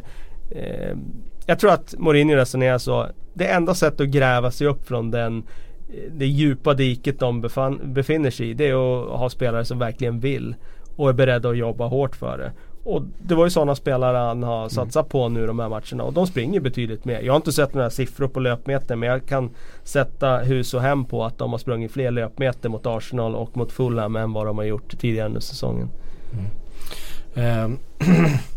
eh, 0.51 0.97
Jag 1.45 1.59
tror 1.59 1.71
att 1.71 1.95
Mourinho 1.97 2.35
resonerar 2.35 2.77
så. 2.77 3.07
Det 3.33 3.47
enda 3.47 3.73
sättet 3.73 4.01
att 4.01 4.07
gräva 4.07 4.51
sig 4.51 4.67
upp 4.67 4.87
från 4.87 5.11
den 5.11 5.43
det 6.11 6.25
djupa 6.25 6.73
diket 6.73 7.19
de 7.19 7.41
befann, 7.41 7.79
befinner 7.83 8.29
sig 8.29 8.49
i. 8.49 8.53
Det 8.53 8.69
är 8.69 9.03
att 9.13 9.19
ha 9.19 9.29
spelare 9.29 9.65
som 9.65 9.79
verkligen 9.79 10.19
vill 10.19 10.55
och 10.95 11.09
är 11.09 11.13
beredda 11.13 11.49
att 11.49 11.57
jobba 11.57 11.87
hårt 11.87 12.15
för 12.15 12.37
det. 12.37 12.51
Och 12.83 13.03
det 13.23 13.35
var 13.35 13.45
ju 13.45 13.49
sådana 13.49 13.75
spelare 13.75 14.17
han 14.17 14.43
har 14.43 14.59
mm. 14.59 14.69
satsat 14.69 15.09
på 15.09 15.29
nu 15.29 15.47
de 15.47 15.59
här 15.59 15.69
matcherna 15.69 16.03
och 16.03 16.13
de 16.13 16.27
springer 16.27 16.59
betydligt 16.59 17.05
mer. 17.05 17.21
Jag 17.21 17.33
har 17.33 17.37
inte 17.37 17.51
sett 17.51 17.73
några 17.73 17.89
siffror 17.89 18.27
på 18.27 18.39
löpmeter 18.39 18.95
men 18.95 19.09
jag 19.09 19.25
kan 19.25 19.49
sätta 19.83 20.37
hus 20.37 20.73
och 20.73 20.81
hem 20.81 21.05
på 21.05 21.23
att 21.23 21.37
de 21.37 21.51
har 21.51 21.57
sprungit 21.57 21.91
fler 21.91 22.11
löpmeter 22.11 22.69
mot 22.69 22.85
Arsenal 22.85 23.35
och 23.35 23.57
mot 23.57 23.71
Fulham 23.71 24.15
än 24.15 24.33
vad 24.33 24.45
de 24.45 24.57
har 24.57 24.65
gjort 24.65 24.99
tidigare 24.99 25.27
under 25.27 25.41
säsongen. 25.41 25.89
Mm. 27.35 27.77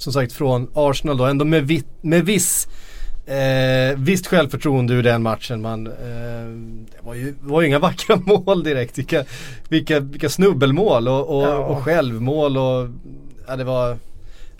Som 0.00 0.12
sagt 0.12 0.32
från 0.32 0.70
Arsenal 0.74 1.16
då 1.16 1.24
ändå 1.24 1.44
med, 1.44 1.66
vi, 1.66 1.84
med 2.00 2.24
viss 2.24 2.68
Eh, 3.26 3.96
visst 3.96 4.26
självförtroende 4.26 4.94
ur 4.94 5.02
den 5.02 5.22
matchen. 5.22 5.62
Man, 5.62 5.86
eh, 5.86 5.92
det 6.90 7.06
var 7.06 7.14
ju, 7.14 7.34
var 7.40 7.60
ju 7.60 7.66
inga 7.66 7.78
vackra 7.88 8.16
mål 8.16 8.62
direkt. 8.62 8.98
Vilka, 8.98 9.24
vilka, 9.68 10.00
vilka 10.00 10.28
snubbelmål 10.28 11.08
och, 11.08 11.38
och, 11.38 11.42
ja. 11.42 11.56
och 11.56 11.78
självmål 11.78 12.56
och 12.56 12.88
ja, 13.46 13.56
det 13.56 13.64
var, 13.64 13.88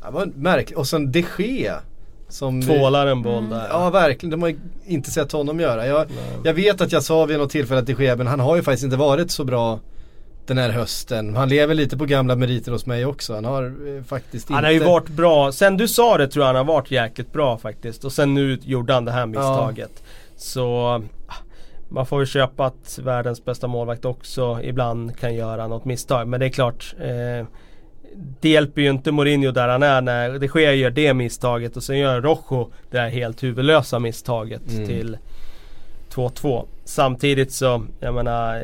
det 0.04 0.10
var 0.10 0.26
märkligt. 0.34 0.78
Och 0.78 0.86
sen 0.86 1.12
de 1.12 1.24
Gea. 1.38 1.80
Som 2.28 2.62
Tvålar 2.62 3.06
en 3.06 3.22
boll 3.22 3.48
där. 3.48 3.66
Ja 3.70 3.90
verkligen, 3.90 4.30
de 4.30 4.42
har 4.42 4.54
inte 4.86 5.10
sett 5.10 5.32
honom 5.32 5.60
göra. 5.60 5.86
Jag, 5.86 6.06
jag 6.44 6.54
vet 6.54 6.80
att 6.80 6.92
jag 6.92 7.02
sa 7.02 7.24
vid 7.24 7.38
något 7.38 7.50
tillfälle 7.50 7.80
att 7.80 7.86
de 7.86 7.92
Gea, 7.92 8.16
men 8.16 8.26
han 8.26 8.40
har 8.40 8.56
ju 8.56 8.62
faktiskt 8.62 8.84
inte 8.84 8.96
varit 8.96 9.30
så 9.30 9.44
bra 9.44 9.80
den 10.50 10.58
här 10.58 10.70
hösten. 10.70 11.36
Han 11.36 11.48
lever 11.48 11.74
lite 11.74 11.96
på 11.96 12.04
gamla 12.04 12.36
meriter 12.36 12.72
hos 12.72 12.86
mig 12.86 13.06
också. 13.06 13.34
Han 13.34 13.44
har 13.44 13.64
eh, 13.64 14.02
faktiskt 14.02 14.44
inte... 14.44 14.54
Han 14.54 14.64
har 14.64 14.70
ju 14.70 14.78
varit 14.78 15.08
bra. 15.08 15.52
Sen 15.52 15.76
du 15.76 15.88
sa 15.88 16.18
det 16.18 16.28
tror 16.28 16.42
jag 16.42 16.46
han 16.46 16.56
har 16.56 16.74
varit 16.74 16.90
jäkligt 16.90 17.32
bra 17.32 17.58
faktiskt. 17.58 18.04
Och 18.04 18.12
sen 18.12 18.34
nu 18.34 18.58
gjorde 18.62 18.92
han 18.92 19.04
det 19.04 19.12
här 19.12 19.26
misstaget. 19.26 19.90
Ja. 19.96 20.02
Så 20.36 20.76
ah, 21.26 21.34
man 21.88 22.06
får 22.06 22.20
ju 22.20 22.26
köpa 22.26 22.66
att 22.66 22.98
världens 23.02 23.44
bästa 23.44 23.66
målvakt 23.66 24.04
också 24.04 24.60
ibland 24.62 25.18
kan 25.18 25.34
göra 25.34 25.66
något 25.66 25.84
misstag. 25.84 26.28
Men 26.28 26.40
det 26.40 26.46
är 26.46 26.50
klart. 26.50 26.94
Eh, 27.00 27.46
det 28.40 28.48
hjälper 28.48 28.82
ju 28.82 28.90
inte 28.90 29.12
Mourinho 29.12 29.50
där 29.50 29.68
han 29.68 29.82
är 29.82 30.00
när 30.00 30.30
det 30.30 30.48
sker 30.48 30.72
gör 30.72 30.90
det 30.90 31.14
misstaget 31.14 31.76
och 31.76 31.82
sen 31.82 31.98
gör 31.98 32.20
Rojo 32.20 32.70
det 32.90 32.98
här 32.98 33.08
helt 33.08 33.42
huvudlösa 33.42 33.98
misstaget 33.98 34.70
mm. 34.70 34.86
till 34.86 35.18
2-2. 36.10 36.66
Samtidigt 36.84 37.52
så, 37.52 37.82
jag 38.00 38.14
menar 38.14 38.62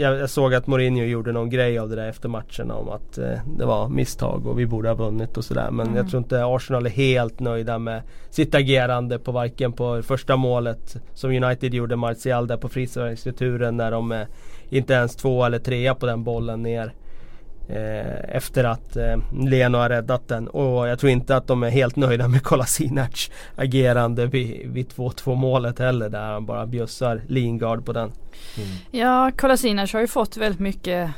jag, 0.00 0.18
jag, 0.18 0.30
såg 0.30 0.54
att 0.54 0.66
Mourinho 0.66 1.04
gjorde 1.04 1.32
någon 1.32 1.50
grej 1.50 1.78
av 1.78 1.88
det 1.88 1.96
där 1.96 2.08
efter 2.08 2.28
matchen 2.28 2.70
om 2.70 2.88
att 2.88 3.18
eh, 3.18 3.38
det 3.58 3.64
var 3.64 3.88
misstag 3.88 4.46
och 4.46 4.58
vi 4.58 4.66
borde 4.66 4.88
ha 4.88 4.94
vunnit 4.94 5.36
och 5.36 5.44
sådär. 5.44 5.70
Men 5.70 5.86
mm. 5.86 5.96
jag 5.96 6.10
tror 6.10 6.18
inte 6.18 6.44
Arsenal 6.44 6.86
är 6.86 6.90
helt 6.90 7.40
nöjda 7.40 7.78
med 7.78 8.02
sitt 8.30 8.54
agerande 8.54 9.18
på 9.18 9.32
varken 9.32 9.72
på 9.72 10.02
första 10.02 10.36
målet 10.36 10.96
som 11.14 11.30
United 11.30 11.74
gjorde 11.74 11.96
Martial 11.96 12.46
där 12.46 12.56
på 12.56 12.68
frisparksreturen 12.68 13.76
när 13.76 13.90
de 13.90 14.12
eh, 14.12 14.26
inte 14.68 14.92
ens 14.92 15.16
två 15.16 15.44
eller 15.44 15.58
trea 15.58 15.94
på 15.94 16.06
den 16.06 16.24
bollen 16.24 16.62
ner. 16.62 16.94
Eh, 17.68 18.36
efter 18.36 18.64
att 18.64 18.96
eh, 18.96 19.16
Leno 19.32 19.78
har 19.78 19.88
räddat 19.88 20.28
den. 20.28 20.48
Och 20.48 20.88
jag 20.88 20.98
tror 20.98 21.10
inte 21.12 21.36
att 21.36 21.46
de 21.46 21.62
är 21.62 21.70
helt 21.70 21.96
nöjda 21.96 22.28
med 22.28 22.42
Kolasinac 22.42 23.30
agerande 23.56 24.26
vid, 24.26 24.70
vid 24.70 24.88
2-2 24.88 25.34
målet 25.34 25.78
heller 25.78 26.08
där 26.08 26.32
han 26.32 26.46
bara 26.46 26.66
bjussar 26.66 27.22
Lingard 27.26 27.84
på 27.84 27.92
den. 27.92 28.12
Mm. 28.56 28.68
Ja, 28.90 29.30
Kolasinac 29.36 29.92
har 29.92 30.00
ju 30.00 30.06
fått 30.06 30.36
väldigt 30.36 30.60
mycket 30.60 31.10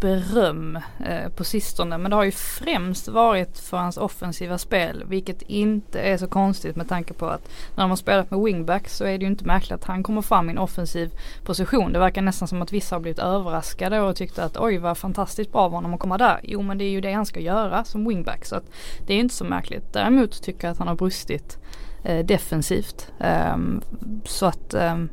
beröm 0.00 0.78
eh, 1.06 1.28
på 1.28 1.44
sistone. 1.44 1.98
Men 1.98 2.10
det 2.10 2.16
har 2.16 2.24
ju 2.24 2.32
främst 2.32 3.08
varit 3.08 3.58
för 3.58 3.76
hans 3.76 3.96
offensiva 3.96 4.58
spel. 4.58 5.04
Vilket 5.06 5.42
inte 5.42 6.00
är 6.00 6.16
så 6.16 6.26
konstigt 6.26 6.76
med 6.76 6.88
tanke 6.88 7.14
på 7.14 7.26
att 7.26 7.48
när 7.74 7.84
de 7.84 7.90
har 7.90 7.96
spelat 7.96 8.30
med 8.30 8.40
wingback 8.40 8.88
så 8.88 9.04
är 9.04 9.18
det 9.18 9.24
ju 9.24 9.30
inte 9.30 9.44
märkligt 9.44 9.72
att 9.72 9.84
han 9.84 10.02
kommer 10.02 10.22
fram 10.22 10.48
i 10.48 10.52
en 10.52 10.58
offensiv 10.58 11.10
position. 11.44 11.92
Det 11.92 11.98
verkar 11.98 12.22
nästan 12.22 12.48
som 12.48 12.62
att 12.62 12.72
vissa 12.72 12.94
har 12.94 13.00
blivit 13.00 13.18
överraskade 13.18 14.00
och 14.00 14.16
tyckte 14.16 14.44
att 14.44 14.56
oj 14.56 14.78
vad 14.78 14.98
fantastiskt 14.98 15.52
bra 15.52 15.60
av 15.60 15.72
honom 15.72 15.94
att 15.94 16.00
komma 16.00 16.18
där. 16.18 16.40
Jo 16.42 16.62
men 16.62 16.78
det 16.78 16.84
är 16.84 16.90
ju 16.90 17.00
det 17.00 17.12
han 17.12 17.26
ska 17.26 17.40
göra 17.40 17.84
som 17.84 18.08
wingback 18.08 18.44
så 18.44 18.56
att 18.56 18.70
det 19.06 19.12
är 19.12 19.14
ju 19.14 19.22
inte 19.22 19.34
så 19.34 19.44
märkligt. 19.44 19.92
Däremot 19.92 20.42
tycker 20.42 20.66
jag 20.66 20.72
att 20.72 20.78
han 20.78 20.88
har 20.88 20.94
brustit 20.94 21.58
eh, 22.04 22.26
defensivt. 22.26 23.12
Um, 23.54 23.80
så 24.24 24.46
att 24.46 24.74
um, 24.74 25.08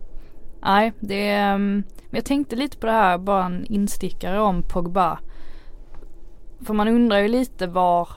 nej 0.65 0.93
det 0.99 1.29
är 1.29 1.55
mm, 1.55 1.83
men 2.15 2.17
jag 2.17 2.25
tänkte 2.25 2.55
lite 2.55 2.77
på 2.77 2.85
det 2.85 2.91
här, 2.91 3.17
bara 3.17 3.45
en 3.45 3.65
instickare 3.65 4.39
om 4.39 4.63
Pogba. 4.63 5.19
För 6.61 6.73
man 6.73 6.87
undrar 6.87 7.19
ju 7.19 7.27
lite 7.27 7.67
var, 7.67 8.09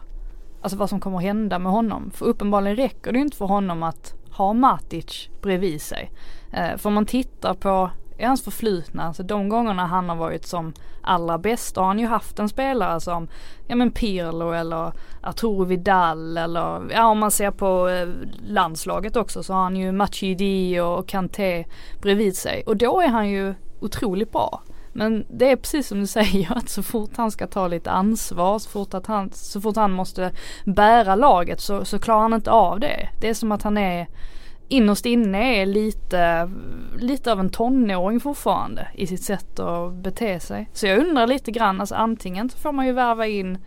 alltså 0.61 0.79
vad 0.79 0.89
som 0.89 1.01
kommer 1.01 1.17
att 1.17 1.23
hända 1.23 1.59
med 1.59 1.73
honom. 1.73 2.11
För 2.15 2.27
uppenbarligen 2.27 2.77
räcker 2.77 3.13
det 3.13 3.19
ju 3.19 3.25
inte 3.25 3.37
för 3.37 3.47
honom 3.47 3.83
att 3.83 4.15
ha 4.31 4.53
Matic 4.53 5.29
bredvid 5.43 5.83
sig. 5.83 6.11
Eh, 6.53 6.77
för 6.77 6.89
om 6.89 6.95
man 6.95 7.07
tittar 7.07 7.55
på 7.55 7.91
i 8.19 8.25
hans 8.25 8.45
förflutna, 8.45 9.03
alltså 9.03 9.23
de 9.23 9.49
gångerna 9.49 9.87
han 9.87 10.09
har 10.09 10.17
varit 10.17 10.47
som 10.47 10.73
allra 11.03 11.39
bäst, 11.39 11.75
då 11.75 11.81
har 11.81 11.89
han 11.89 11.99
ju 11.99 12.07
haft 12.07 12.39
en 12.39 12.49
spelare 12.49 13.01
som, 13.01 13.29
ja 13.67 13.77
men 13.77 13.91
Pirlo 13.91 14.53
eller 14.53 14.93
Arturo 15.21 15.65
Vidal 15.65 16.37
eller, 16.37 16.93
ja 16.93 17.07
om 17.07 17.19
man 17.19 17.31
ser 17.31 17.51
på 17.51 17.89
eh, 17.89 18.09
landslaget 18.47 19.17
också 19.17 19.43
så 19.43 19.53
har 19.53 19.63
han 19.63 19.77
ju 19.77 19.93
Matuidi 19.93 20.81
och 20.81 21.09
Kanté 21.09 21.65
bredvid 22.01 22.37
sig. 22.37 22.63
Och 22.67 22.77
då 22.77 23.01
är 23.01 23.09
han 23.09 23.29
ju 23.29 23.55
otroligt 23.81 24.33
bra. 24.33 24.63
Men 24.93 25.27
det 25.29 25.51
är 25.51 25.57
precis 25.57 25.89
som 25.89 26.01
du 26.01 26.07
säger 26.07 26.57
att 26.57 26.69
så 26.69 26.83
fort 26.83 27.11
han 27.17 27.31
ska 27.31 27.47
ta 27.47 27.69
lite 27.69 27.91
ansvar, 27.91 28.59
så 28.59 28.71
fort, 28.71 28.95
att 28.95 29.07
han, 29.07 29.31
så 29.33 29.61
fort 29.61 29.77
han 29.77 29.93
måste 29.93 30.33
bära 30.65 31.15
laget 31.15 31.61
så, 31.61 31.85
så 31.85 31.99
klarar 31.99 32.21
han 32.21 32.35
inte 32.35 32.51
av 32.51 32.81
det. 32.81 33.09
Det 33.21 33.29
är 33.29 33.35
som 33.35 33.53
att 33.53 33.63
han 33.63 33.79
är 33.79 34.09
innerst 34.69 35.07
inne 35.07 35.63
är 35.63 35.67
lite, 35.67 36.51
lite 36.99 37.33
av 37.33 37.41
en 37.41 37.51
tonåring 37.51 38.21
fortfarande 38.21 38.89
i 38.95 39.07
sitt 39.07 39.23
sätt 39.23 39.59
att 39.59 39.93
bete 39.93 40.41
sig. 40.41 40.69
Så 40.73 40.87
jag 40.87 40.99
undrar 40.99 41.27
lite 41.27 41.51
grann, 41.51 41.81
alltså 41.81 41.95
antingen 41.95 42.51
så 42.51 42.59
får 42.59 42.73
man 42.73 42.87
ju 42.87 42.93
värva 42.93 43.27
in 43.27 43.59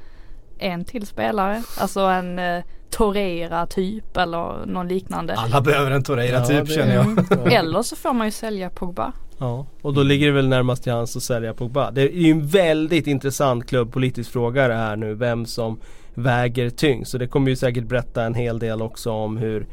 en 0.59 0.85
till 0.85 1.07
spelare, 1.07 1.63
alltså 1.79 1.99
en 1.99 2.39
eh, 2.39 2.63
Torreira 2.89 3.65
typ 3.65 4.17
eller 4.17 4.65
någon 4.65 4.87
liknande. 4.87 5.35
Alla 5.35 5.61
behöver 5.61 5.91
en 5.91 6.03
Torreira 6.03 6.45
typ 6.45 6.69
ja, 6.69 6.75
känner 6.75 6.95
jag. 6.95 7.53
eller 7.53 7.81
så 7.81 7.95
får 7.95 8.13
man 8.13 8.27
ju 8.27 8.31
sälja 8.31 8.69
Pogba. 8.69 9.13
Ja, 9.37 9.65
och 9.81 9.93
då 9.93 10.03
ligger 10.03 10.27
det 10.27 10.33
väl 10.33 10.47
närmast 10.47 10.83
till 10.83 10.91
hans 10.91 11.15
att 11.15 11.23
sälja 11.23 11.53
Pogba. 11.53 11.91
Det 11.91 12.01
är 12.01 12.09
ju 12.09 12.31
en 12.31 12.47
väldigt 12.47 13.07
intressant 13.07 13.67
klubbpolitisk 13.67 14.31
fråga 14.31 14.67
det 14.67 14.73
här 14.73 14.95
nu, 14.95 15.13
vem 15.13 15.45
som 15.45 15.79
väger 16.13 16.69
tyngst. 16.69 17.11
Så 17.11 17.17
det 17.17 17.27
kommer 17.27 17.49
ju 17.49 17.55
säkert 17.55 17.83
berätta 17.83 18.23
en 18.23 18.35
hel 18.35 18.59
del 18.59 18.81
också 18.81 19.11
om 19.11 19.37
hur 19.37 19.65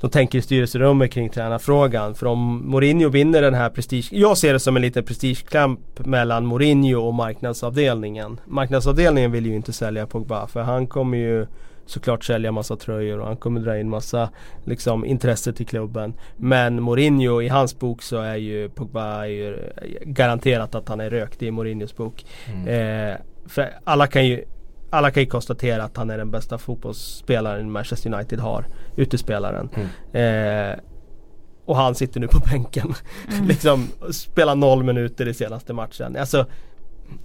de 0.00 0.10
tänker 0.10 0.38
i 0.38 0.42
styrelserummet 0.42 1.12
kring 1.12 1.30
tränarfrågan. 1.30 2.14
För 2.14 2.26
om 2.26 2.70
Mourinho 2.70 3.08
vinner 3.08 3.42
den 3.42 3.54
här 3.54 3.70
prestige... 3.70 4.08
Jag 4.10 4.38
ser 4.38 4.52
det 4.52 4.60
som 4.60 4.76
en 4.76 4.82
liten 4.82 5.04
prestigeklamp 5.04 5.80
mellan 6.06 6.46
Mourinho 6.46 7.00
och 7.00 7.14
marknadsavdelningen. 7.14 8.40
Marknadsavdelningen 8.44 9.32
vill 9.32 9.46
ju 9.46 9.56
inte 9.56 9.72
sälja 9.72 10.06
Pogba 10.06 10.46
för 10.46 10.62
han 10.62 10.86
kommer 10.86 11.18
ju 11.18 11.46
såklart 11.86 12.24
sälja 12.24 12.52
massa 12.52 12.76
tröjor 12.76 13.20
och 13.20 13.26
han 13.26 13.36
kommer 13.36 13.60
dra 13.60 13.78
in 13.78 13.88
massa 13.88 14.30
liksom, 14.64 15.04
intresse 15.04 15.52
till 15.52 15.66
klubben. 15.66 16.14
Men 16.36 16.82
Mourinho, 16.82 17.42
i 17.42 17.48
hans 17.48 17.78
bok 17.78 18.02
så 18.02 18.20
är 18.20 18.36
ju 18.36 18.68
Pogba 18.68 19.24
är 19.24 19.26
ju 19.26 19.72
garanterat 20.04 20.74
att 20.74 20.88
han 20.88 21.00
är 21.00 21.10
rökt 21.10 21.42
i 21.42 21.50
Mourinhos 21.50 21.96
bok. 21.96 22.24
Mm. 22.52 22.68
Eh, 22.68 23.16
för 23.46 23.70
alla 23.84 24.06
kan 24.06 24.26
ju 24.26 24.44
alla 24.96 25.10
kan 25.10 25.22
ju 25.22 25.28
konstatera 25.28 25.84
att 25.84 25.96
han 25.96 26.10
är 26.10 26.18
den 26.18 26.30
bästa 26.30 26.58
fotbollsspelaren 26.58 27.70
Manchester 27.70 28.14
United 28.14 28.40
har. 28.40 28.66
Utespelaren. 28.96 29.68
Mm. 30.12 30.72
Eh, 30.72 30.78
och 31.64 31.76
han 31.76 31.94
sitter 31.94 32.20
nu 32.20 32.28
på 32.28 32.38
bänken. 32.38 32.94
Mm. 33.32 33.48
liksom 33.48 33.88
spelar 34.10 34.54
noll 34.54 34.82
minuter 34.82 35.28
i 35.28 35.34
senaste 35.34 35.72
matchen. 35.72 36.16
Alltså, 36.16 36.46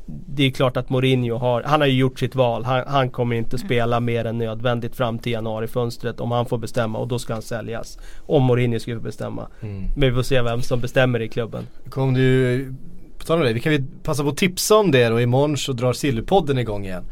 det 0.06 0.44
är 0.44 0.52
klart 0.52 0.78
att 0.78 0.90
Mourinho 0.90 1.38
har, 1.38 1.64
han 1.64 1.82
har 1.82 1.88
ju 1.88 1.98
gjort 1.98 2.20
sitt 2.20 2.36
val. 2.36 2.64
Han, 2.66 2.84
han 2.88 3.10
kommer 3.10 3.36
inte 3.36 3.56
mm. 3.56 3.68
spela 3.68 4.00
mer 4.00 4.26
än 4.26 4.38
nödvändigt 4.38 4.96
fram 4.96 5.20
till 5.20 5.32
januarifönstret 5.32 6.20
om 6.20 6.32
han 6.32 6.46
får 6.46 6.58
bestämma 6.58 7.00
och 7.00 7.08
då 7.08 7.20
ska 7.20 7.34
han 7.34 7.42
säljas. 7.42 8.00
Om 8.26 8.44
Mourinho 8.44 8.80
skulle 8.80 9.00
bestämma. 9.00 9.48
Mm. 9.62 9.86
Men 9.96 10.10
vi 10.10 10.16
får 10.16 10.24
se 10.24 10.42
vem 10.42 10.62
som 10.62 10.80
bestämmer 10.80 11.22
i 11.22 11.30
klubben. 11.30 11.68
Kom 11.90 12.14
du, 12.14 12.74
på 13.18 13.26
tal 13.26 13.40
om 13.40 13.46
det, 13.46 13.54
vi 13.54 13.60
kan 13.60 13.72
vi 13.72 13.84
passa 14.04 14.24
på 14.24 14.30
att 14.30 14.38
tipsa 14.38 14.76
om 14.76 14.92
det 14.92 15.10
och 15.10 15.22
imorgon 15.22 15.58
så 15.58 15.74
drar 15.74 15.94
Sillypodden 15.94 16.58
igång 16.58 16.86
igen. 16.86 17.04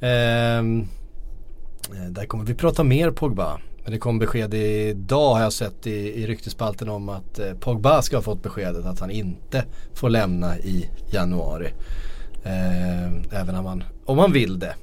Ehm, 0.00 0.86
eh, 1.94 2.10
där 2.10 2.24
kommer 2.24 2.44
vi 2.44 2.54
prata 2.54 2.84
mer 2.84 3.10
Pogba. 3.10 3.58
Men 3.88 3.92
det 3.92 3.98
kom 3.98 4.18
besked 4.18 4.54
idag 4.54 5.34
har 5.34 5.42
jag 5.42 5.52
sett 5.52 5.86
i, 5.86 6.22
i 6.22 6.26
ryktespalten 6.26 6.88
om 6.88 7.08
att 7.08 7.38
eh, 7.38 7.52
Pogba 7.60 8.02
ska 8.02 8.16
ha 8.16 8.22
fått 8.22 8.42
beskedet 8.42 8.86
att 8.86 9.00
han 9.00 9.10
inte 9.10 9.64
får 9.94 10.10
lämna 10.10 10.58
i 10.58 10.88
januari. 11.10 11.72
Eh, 12.44 13.40
även 13.40 13.54
om 13.54 13.66
han, 13.66 13.84
om 14.04 14.18
han 14.18 14.32
vill 14.32 14.58
det. 14.58 14.74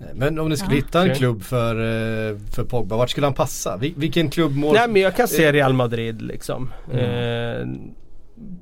Eh, 0.00 0.06
men 0.14 0.38
om 0.38 0.48
ni 0.48 0.56
skulle 0.56 0.76
ja. 0.76 0.82
hitta 0.84 1.02
en 1.02 1.14
klubb 1.14 1.42
för, 1.42 1.74
för 2.50 2.64
Pogba, 2.64 2.96
vart 2.96 3.10
skulle 3.10 3.26
han 3.26 3.34
passa? 3.34 3.76
Vil, 3.76 3.94
vilken 3.96 4.30
klubb 4.30 4.56
mår... 4.56 4.72
Nej 4.72 4.88
men 4.88 5.02
jag 5.02 5.16
kan 5.16 5.28
se 5.28 5.52
Real 5.52 5.72
Madrid 5.72 6.22
liksom. 6.22 6.72
Mm. 6.92 7.04
Eh, 7.04 7.78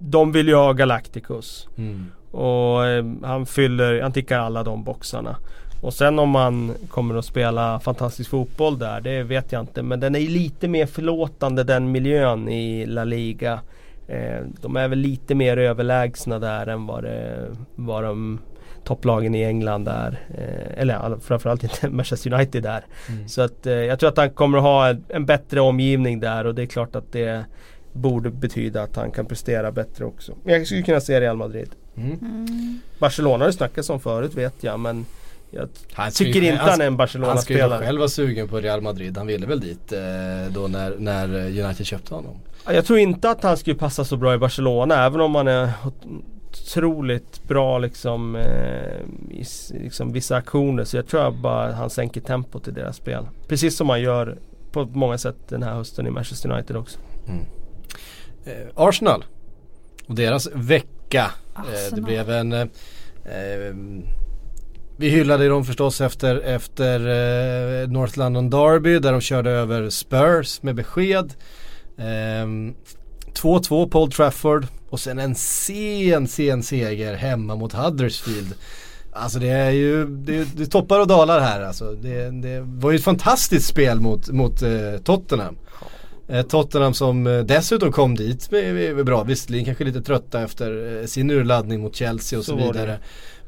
de 0.00 0.32
vill 0.32 0.48
ju 0.48 0.54
ha 0.54 0.72
Galacticos. 0.72 1.68
Mm. 1.78 2.06
Och 2.30 2.80
han 3.22 3.46
fyller, 3.46 4.00
han 4.02 4.12
tickar 4.12 4.38
alla 4.38 4.62
de 4.62 4.84
boxarna. 4.84 5.36
Och 5.82 5.94
sen 5.94 6.18
om 6.18 6.28
man 6.30 6.74
kommer 6.88 7.14
att 7.14 7.24
spela 7.24 7.80
fantastisk 7.80 8.30
fotboll 8.30 8.78
där, 8.78 9.00
det 9.00 9.22
vet 9.22 9.52
jag 9.52 9.60
inte. 9.60 9.82
Men 9.82 10.00
den 10.00 10.14
är 10.14 10.20
lite 10.20 10.68
mer 10.68 10.86
förlåtande 10.86 11.64
den 11.64 11.92
miljön 11.92 12.48
i 12.48 12.86
La 12.86 13.04
Liga. 13.04 13.60
Eh, 14.08 14.40
de 14.60 14.76
är 14.76 14.88
väl 14.88 14.98
lite 14.98 15.34
mer 15.34 15.56
överlägsna 15.56 16.38
där 16.38 16.66
än 16.66 16.86
vad, 16.86 17.04
det, 17.04 17.48
vad 17.74 18.04
de 18.04 18.38
topplagen 18.84 19.34
i 19.34 19.42
England 19.42 19.88
är. 19.88 20.26
Eh, 20.34 20.80
eller 20.80 21.18
framförallt 21.20 21.62
inte 21.62 21.88
Manchester 21.88 22.34
United 22.34 22.62
där. 22.62 22.84
Mm. 23.08 23.28
Så 23.28 23.42
att 23.42 23.66
eh, 23.66 23.72
jag 23.72 23.98
tror 23.98 24.08
att 24.08 24.16
han 24.16 24.30
kommer 24.30 24.58
att 24.58 24.64
ha 24.64 24.88
en, 24.88 25.04
en, 25.08 25.26
bättre 25.26 25.60
omgivning 25.60 26.20
där 26.20 26.46
och 26.46 26.54
det 26.54 26.62
är 26.62 26.66
klart 26.66 26.96
att 26.96 27.12
det 27.12 27.44
borde 27.92 28.30
betyda 28.30 28.82
att 28.82 28.96
han 28.96 29.10
kan 29.10 29.26
prestera 29.26 29.72
bättre 29.72 30.04
också. 30.04 30.32
Jag 30.44 30.66
skulle 30.66 30.82
kunna 30.82 31.00
se 31.00 31.20
Real 31.20 31.36
Madrid. 31.36 31.70
Mm. 31.96 32.10
Mm. 32.10 32.80
Barcelona 32.98 33.38
har 33.38 33.46
det 33.46 33.52
snackats 33.52 33.90
om 33.90 34.00
förut 34.00 34.34
vet 34.34 34.54
jag 34.60 34.80
men 34.80 35.06
jag 35.54 35.68
han 35.92 36.10
tycker 36.10 36.42
inte 36.42 36.62
han 36.62 36.80
är 36.80 36.86
en 36.86 36.96
Barcelona-spelare. 36.96 37.62
Han 37.62 37.70
skulle 37.72 37.86
själv 37.86 37.98
vara 37.98 38.08
sugen 38.08 38.48
på 38.48 38.60
Real 38.60 38.80
Madrid. 38.80 39.16
Han 39.16 39.26
ville 39.26 39.46
väl 39.46 39.60
dit 39.60 39.92
eh, 39.92 39.98
då 40.50 40.68
när, 40.68 40.96
när 40.98 41.28
United 41.64 41.86
köpte 41.86 42.14
honom. 42.14 42.40
Jag 42.66 42.86
tror 42.86 42.98
inte 42.98 43.30
att 43.30 43.42
han 43.42 43.56
skulle 43.56 43.76
passa 43.76 44.04
så 44.04 44.16
bra 44.16 44.34
i 44.34 44.38
Barcelona 44.38 45.04
även 45.04 45.20
om 45.20 45.34
han 45.34 45.48
är 45.48 45.70
otroligt 46.52 47.48
bra 47.48 47.78
liksom, 47.78 48.36
eh, 48.36 49.00
i 49.30 49.44
liksom 49.70 50.12
vissa 50.12 50.36
aktioner. 50.36 50.84
Så 50.84 50.96
jag 50.96 51.06
tror 51.06 51.28
att 51.28 51.34
bara 51.34 51.72
han 51.72 51.90
sänker 51.90 52.20
tempot 52.20 52.68
i 52.68 52.70
deras 52.70 52.96
spel. 52.96 53.26
Precis 53.48 53.76
som 53.76 53.88
han 53.88 54.00
gör 54.00 54.38
på 54.72 54.84
många 54.84 55.18
sätt 55.18 55.36
den 55.48 55.62
här 55.62 55.74
hösten 55.74 56.06
i 56.06 56.10
Manchester 56.10 56.50
United 56.50 56.76
också. 56.76 56.98
Mm. 57.28 57.44
Eh, 58.44 58.68
Arsenal 58.74 59.24
och 60.06 60.14
deras 60.14 60.48
vecka. 60.54 61.30
Eh, 61.56 61.94
det 61.94 62.00
blev 62.00 62.30
en 62.30 62.52
eh, 62.52 62.60
eh, 63.24 63.74
vi 65.02 65.08
hyllade 65.08 65.48
dem 65.48 65.64
förstås 65.64 66.00
efter, 66.00 66.36
efter 66.36 67.00
eh, 67.00 67.88
North 67.88 68.18
London 68.18 68.50
Derby 68.50 68.98
där 68.98 69.12
de 69.12 69.20
körde 69.20 69.50
över 69.50 69.90
Spurs 69.90 70.62
med 70.62 70.74
besked. 70.74 71.34
2-2 71.96 73.82
eh, 73.82 73.88
på 73.88 74.02
Old 74.02 74.12
Trafford 74.12 74.66
och 74.90 75.00
sen 75.00 75.18
en 75.18 75.34
sen, 75.34 76.28
sen 76.28 76.62
seger 76.62 77.14
hemma 77.14 77.56
mot 77.56 77.72
Huddersfield. 77.72 78.54
Alltså 79.12 79.38
det 79.38 79.48
är 79.48 79.70
ju, 79.70 80.06
det, 80.06 80.56
det 80.56 80.66
toppar 80.66 81.00
och 81.00 81.06
dalar 81.06 81.40
här 81.40 81.60
alltså. 81.62 81.92
Det, 81.92 82.30
det 82.30 82.60
var 82.60 82.90
ju 82.90 82.96
ett 82.96 83.04
fantastiskt 83.04 83.68
spel 83.68 84.00
mot, 84.00 84.28
mot 84.28 84.62
eh, 84.62 84.98
Tottenham. 85.04 85.56
Eh, 86.28 86.42
Tottenham 86.42 86.94
som 86.94 87.26
eh, 87.26 87.38
dessutom 87.38 87.92
kom 87.92 88.14
dit 88.14 88.50
med, 88.50 88.74
med, 88.74 88.96
med 88.96 89.04
bra, 89.04 89.22
visserligen 89.22 89.64
kanske 89.64 89.84
lite 89.84 90.02
trötta 90.02 90.42
efter 90.42 91.00
eh, 91.00 91.06
sin 91.06 91.30
urladdning 91.30 91.80
mot 91.80 91.96
Chelsea 91.96 92.38
och 92.38 92.44
så, 92.44 92.58
så 92.58 92.66
vidare. 92.66 92.98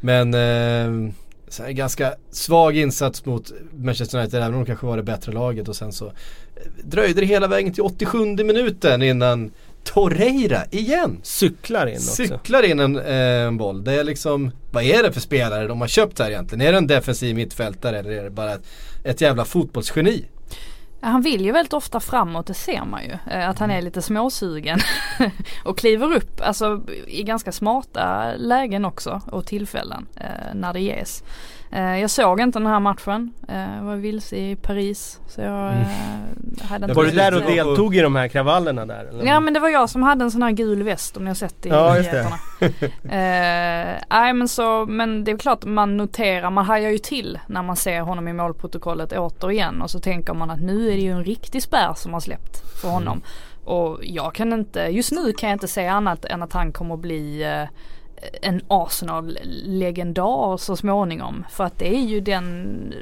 Men 0.00 0.34
eh, 0.34 1.14
så 1.54 1.62
här, 1.62 1.70
ganska 1.70 2.14
svag 2.30 2.76
insats 2.76 3.24
mot 3.24 3.52
Manchester 3.72 4.18
United 4.18 4.42
även 4.42 4.54
om 4.54 4.60
de 4.60 4.66
kanske 4.66 4.86
var 4.86 4.96
det 4.96 5.02
bättre 5.02 5.32
laget 5.32 5.68
och 5.68 5.76
sen 5.76 5.92
så 5.92 6.12
dröjde 6.84 7.20
det 7.20 7.26
hela 7.26 7.46
vägen 7.46 7.72
till 7.72 7.82
87 7.82 8.24
minuten 8.24 9.02
innan 9.02 9.50
Torreira 9.84 10.64
igen. 10.70 11.20
Cyklar 11.22 11.86
in 11.86 11.94
också. 11.94 12.14
Cyklar 12.14 12.62
in 12.62 12.80
en, 12.80 12.98
eh, 12.98 13.46
en 13.46 13.56
boll. 13.56 13.84
Det 13.84 13.92
är 13.92 14.04
liksom, 14.04 14.50
vad 14.70 14.84
är 14.84 15.02
det 15.02 15.12
för 15.12 15.20
spelare 15.20 15.66
de 15.66 15.80
har 15.80 15.88
köpt 15.88 16.18
här 16.18 16.30
egentligen? 16.30 16.66
Är 16.66 16.72
det 16.72 16.78
en 16.78 16.86
defensiv 16.86 17.36
mittfältare 17.36 17.98
eller 17.98 18.10
är 18.10 18.24
det 18.24 18.30
bara 18.30 18.52
ett, 18.52 18.66
ett 19.04 19.20
jävla 19.20 19.44
fotbollsgeni? 19.44 20.24
Han 21.04 21.22
vill 21.22 21.44
ju 21.44 21.52
väldigt 21.52 21.72
ofta 21.72 22.00
framåt, 22.00 22.46
det 22.46 22.54
ser 22.54 22.84
man 22.84 23.02
ju. 23.04 23.18
Eh, 23.30 23.48
att 23.48 23.58
han 23.58 23.70
är 23.70 23.82
lite 23.82 24.02
småsugen 24.02 24.78
och 25.64 25.78
kliver 25.78 26.14
upp, 26.16 26.40
alltså 26.40 26.82
i 27.06 27.22
ganska 27.22 27.52
smarta 27.52 28.32
lägen 28.36 28.84
också 28.84 29.20
och 29.26 29.46
tillfällen 29.46 30.06
eh, 30.16 30.54
när 30.54 30.72
det 30.72 30.80
ges. 30.80 31.22
Eh, 31.74 32.00
jag 32.00 32.10
såg 32.10 32.40
inte 32.40 32.58
den 32.58 32.66
här 32.66 32.80
matchen. 32.80 33.32
Jag 33.48 33.84
var 33.84 33.96
vilse 33.96 34.36
i 34.36 34.56
Paris. 34.56 35.20
Så 35.26 35.40
jag 35.40 35.72
mm. 35.72 35.84
hade 36.62 36.84
inte 36.84 36.94
Var 36.94 37.04
du 37.04 37.10
där 37.10 37.34
och 37.34 37.42
deltog 37.42 37.96
i 37.96 38.00
de 38.00 38.16
här 38.16 38.28
kravallerna 38.28 38.86
där? 38.86 39.04
Eller? 39.04 39.24
Ja 39.24 39.40
men 39.40 39.54
det 39.54 39.60
var 39.60 39.68
jag 39.68 39.90
som 39.90 40.02
hade 40.02 40.24
en 40.24 40.30
sån 40.30 40.42
här 40.42 40.50
gul 40.50 40.82
väst 40.82 41.16
om 41.16 41.24
ni 41.24 41.30
har 41.30 41.34
sett 41.34 41.62
det 41.62 41.68
i 41.68 41.72
ja, 41.72 41.94
nyheterna. 41.94 42.38
Nej 44.10 44.32
men 44.32 44.48
så, 44.48 44.86
men 44.86 45.24
det 45.24 45.30
är 45.30 45.38
klart 45.38 45.64
man 45.64 45.96
noterar, 45.96 46.50
man 46.50 46.64
hajar 46.64 46.90
ju 46.90 46.98
till 46.98 47.38
när 47.46 47.62
man 47.62 47.76
ser 47.76 48.00
honom 48.00 48.28
i 48.28 48.32
målprotokollet 48.32 49.12
återigen 49.12 49.82
och 49.82 49.90
så 49.90 50.00
tänker 50.00 50.34
man 50.34 50.50
att 50.50 50.60
nu 50.60 50.88
är 50.88 50.92
det 50.92 51.02
ju 51.02 51.10
en 51.10 51.24
riktig 51.24 51.62
spärr 51.62 51.94
som 51.94 52.12
har 52.12 52.20
släppt 52.20 52.80
för 52.80 52.88
honom. 52.88 53.18
Mm. 53.18 53.24
Och 53.64 53.98
jag 54.02 54.34
kan 54.34 54.52
inte, 54.52 54.80
just 54.80 55.12
nu 55.12 55.32
kan 55.32 55.48
jag 55.48 55.56
inte 55.56 55.68
säga 55.68 55.92
annat 55.92 56.24
än 56.24 56.42
att 56.42 56.52
han 56.52 56.72
kommer 56.72 56.94
att 56.94 57.00
bli 57.00 57.44
en 58.42 58.60
Arsenal-legendar 58.68 60.56
så 60.56 60.76
småningom. 60.76 61.44
För 61.50 61.64
att 61.64 61.78
det 61.78 61.94
är 61.94 62.04
ju 62.04 62.20
den 62.20 62.94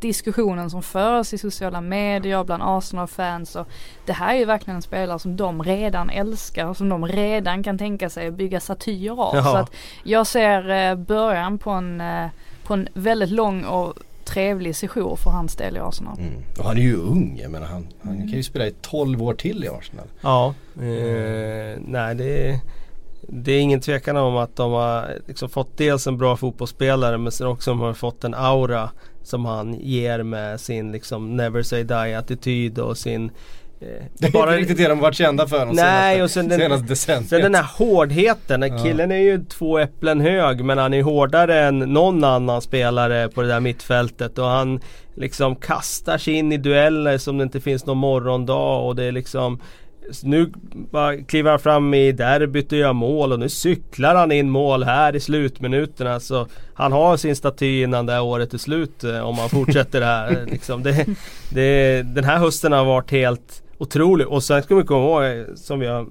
diskussionen 0.00 0.70
som 0.70 0.82
förs 0.82 1.32
i 1.32 1.38
sociala 1.38 1.80
medier 1.80 2.44
bland 2.44 2.62
Arsenal-fans 2.62 3.56
och 3.56 3.68
det 4.06 4.12
här 4.12 4.34
är 4.34 4.38
ju 4.38 4.44
verkligen 4.44 4.76
en 4.76 4.82
spelare 4.82 5.18
som 5.18 5.36
de 5.36 5.62
redan 5.62 6.10
älskar 6.10 6.66
och 6.66 6.76
som 6.76 6.88
de 6.88 7.06
redan 7.06 7.62
kan 7.62 7.78
tänka 7.78 8.10
sig 8.10 8.26
att 8.26 8.34
bygga 8.34 8.60
statyer 8.60 9.22
av. 9.22 9.36
Jaha. 9.36 9.44
Så 9.44 9.56
att 9.56 9.72
jag 10.02 10.26
ser 10.26 10.70
eh, 10.70 10.94
början 10.94 11.58
på 11.58 11.70
en, 11.70 12.00
eh, 12.00 12.26
på 12.64 12.74
en 12.74 12.88
väldigt 12.94 13.30
lång 13.30 13.64
och 13.64 13.94
trevlig 14.24 14.76
sejour 14.76 15.16
för 15.16 15.30
hans 15.30 15.56
del 15.56 15.76
i 15.76 15.80
Arsenal. 15.80 16.18
Mm. 16.18 16.42
Och 16.58 16.64
han 16.64 16.76
är 16.76 16.80
ju 16.80 16.96
ung, 16.96 17.38
jag 17.42 17.50
menar 17.50 17.66
han, 17.66 17.86
han 18.02 18.18
kan 18.18 18.28
ju 18.28 18.42
spela 18.42 18.66
i 18.66 18.74
12 18.80 19.22
år 19.22 19.34
till 19.34 19.64
i 19.64 19.68
Arsenal. 19.68 20.06
Ja, 20.20 20.54
eh, 20.76 21.78
nej 21.86 22.14
det 22.14 22.48
är 22.48 22.60
det 23.28 23.52
är 23.52 23.60
ingen 23.60 23.80
tvekan 23.80 24.16
om 24.16 24.36
att 24.36 24.56
de 24.56 24.72
har 24.72 25.18
liksom 25.26 25.48
fått 25.48 25.76
dels 25.76 26.06
en 26.06 26.18
bra 26.18 26.36
fotbollsspelare 26.36 27.18
men 27.18 27.32
sen 27.32 27.46
också 27.46 27.72
har 27.72 27.94
fått 27.94 28.24
en 28.24 28.34
aura 28.34 28.90
som 29.22 29.44
han 29.44 29.74
ger 29.74 30.22
med 30.22 30.60
sin 30.60 30.92
liksom 30.92 31.36
never 31.36 31.62
say 31.62 31.82
die 31.82 32.18
attityd 32.18 32.78
och 32.78 32.98
sin 32.98 33.30
eh, 33.80 33.88
det 34.18 34.26
är 34.26 34.30
bara, 34.30 34.50
inte 34.50 34.60
riktigt 34.60 34.76
det 34.76 34.88
de 34.88 34.98
varit 34.98 35.14
kända 35.14 35.46
för 35.46 35.66
de 35.66 35.76
nej, 35.76 36.22
och 36.22 36.30
sen 36.30 36.48
den, 36.48 36.60
Sen 36.96 37.40
den 37.40 37.54
här 37.54 37.70
hårdheten, 37.78 38.62
ja. 38.62 38.78
killen 38.82 39.12
är 39.12 39.16
ju 39.16 39.44
två 39.44 39.78
äpplen 39.78 40.20
hög 40.20 40.64
men 40.64 40.78
han 40.78 40.94
är 40.94 41.02
hårdare 41.02 41.60
än 41.60 41.78
någon 41.78 42.24
annan 42.24 42.62
spelare 42.62 43.28
på 43.28 43.42
det 43.42 43.48
där 43.48 43.60
mittfältet. 43.60 44.38
Och 44.38 44.46
han 44.46 44.80
liksom 45.14 45.56
kastar 45.56 46.18
sig 46.18 46.34
in 46.34 46.52
i 46.52 46.56
dueller 46.56 47.18
som 47.18 47.38
det 47.38 47.44
inte 47.44 47.60
finns 47.60 47.86
någon 47.86 47.98
morgondag 47.98 48.78
och 48.78 48.96
det 48.96 49.04
är 49.04 49.12
liksom 49.12 49.60
nu 50.22 50.52
bara 50.90 51.16
kliver 51.16 51.50
han 51.50 51.60
fram 51.60 51.94
i 51.94 52.12
derbyt 52.12 52.72
och 52.72 52.78
gör 52.78 52.92
mål 52.92 53.32
och 53.32 53.38
nu 53.38 53.48
cyklar 53.48 54.14
han 54.14 54.32
in 54.32 54.50
mål 54.50 54.84
här 54.84 55.16
i 55.16 55.20
slutminuterna. 55.20 56.20
Så 56.20 56.46
han 56.74 56.92
har 56.92 57.16
sin 57.16 57.36
staty 57.36 57.82
innan 57.82 58.06
det 58.06 58.12
här 58.12 58.22
året 58.22 58.54
är 58.54 58.58
slut 58.58 59.04
eh, 59.04 59.20
om 59.20 59.38
han 59.38 59.48
fortsätter 59.48 60.00
det 60.00 60.06
här. 60.06 60.30
Eh, 60.30 60.44
liksom. 60.46 60.82
det, 60.82 61.06
det, 61.50 62.02
den 62.02 62.24
här 62.24 62.38
hösten 62.38 62.72
har 62.72 62.84
varit 62.84 63.10
helt 63.10 63.62
otrolig. 63.78 64.28
Och 64.28 64.42
sen 64.42 64.62
ska 64.62 64.74
vi 64.74 64.82
komma 64.82 65.04
ihåg, 65.04 65.24
eh, 65.24 65.54
som 65.54 65.80
vi 65.80 65.86
har 65.86 66.06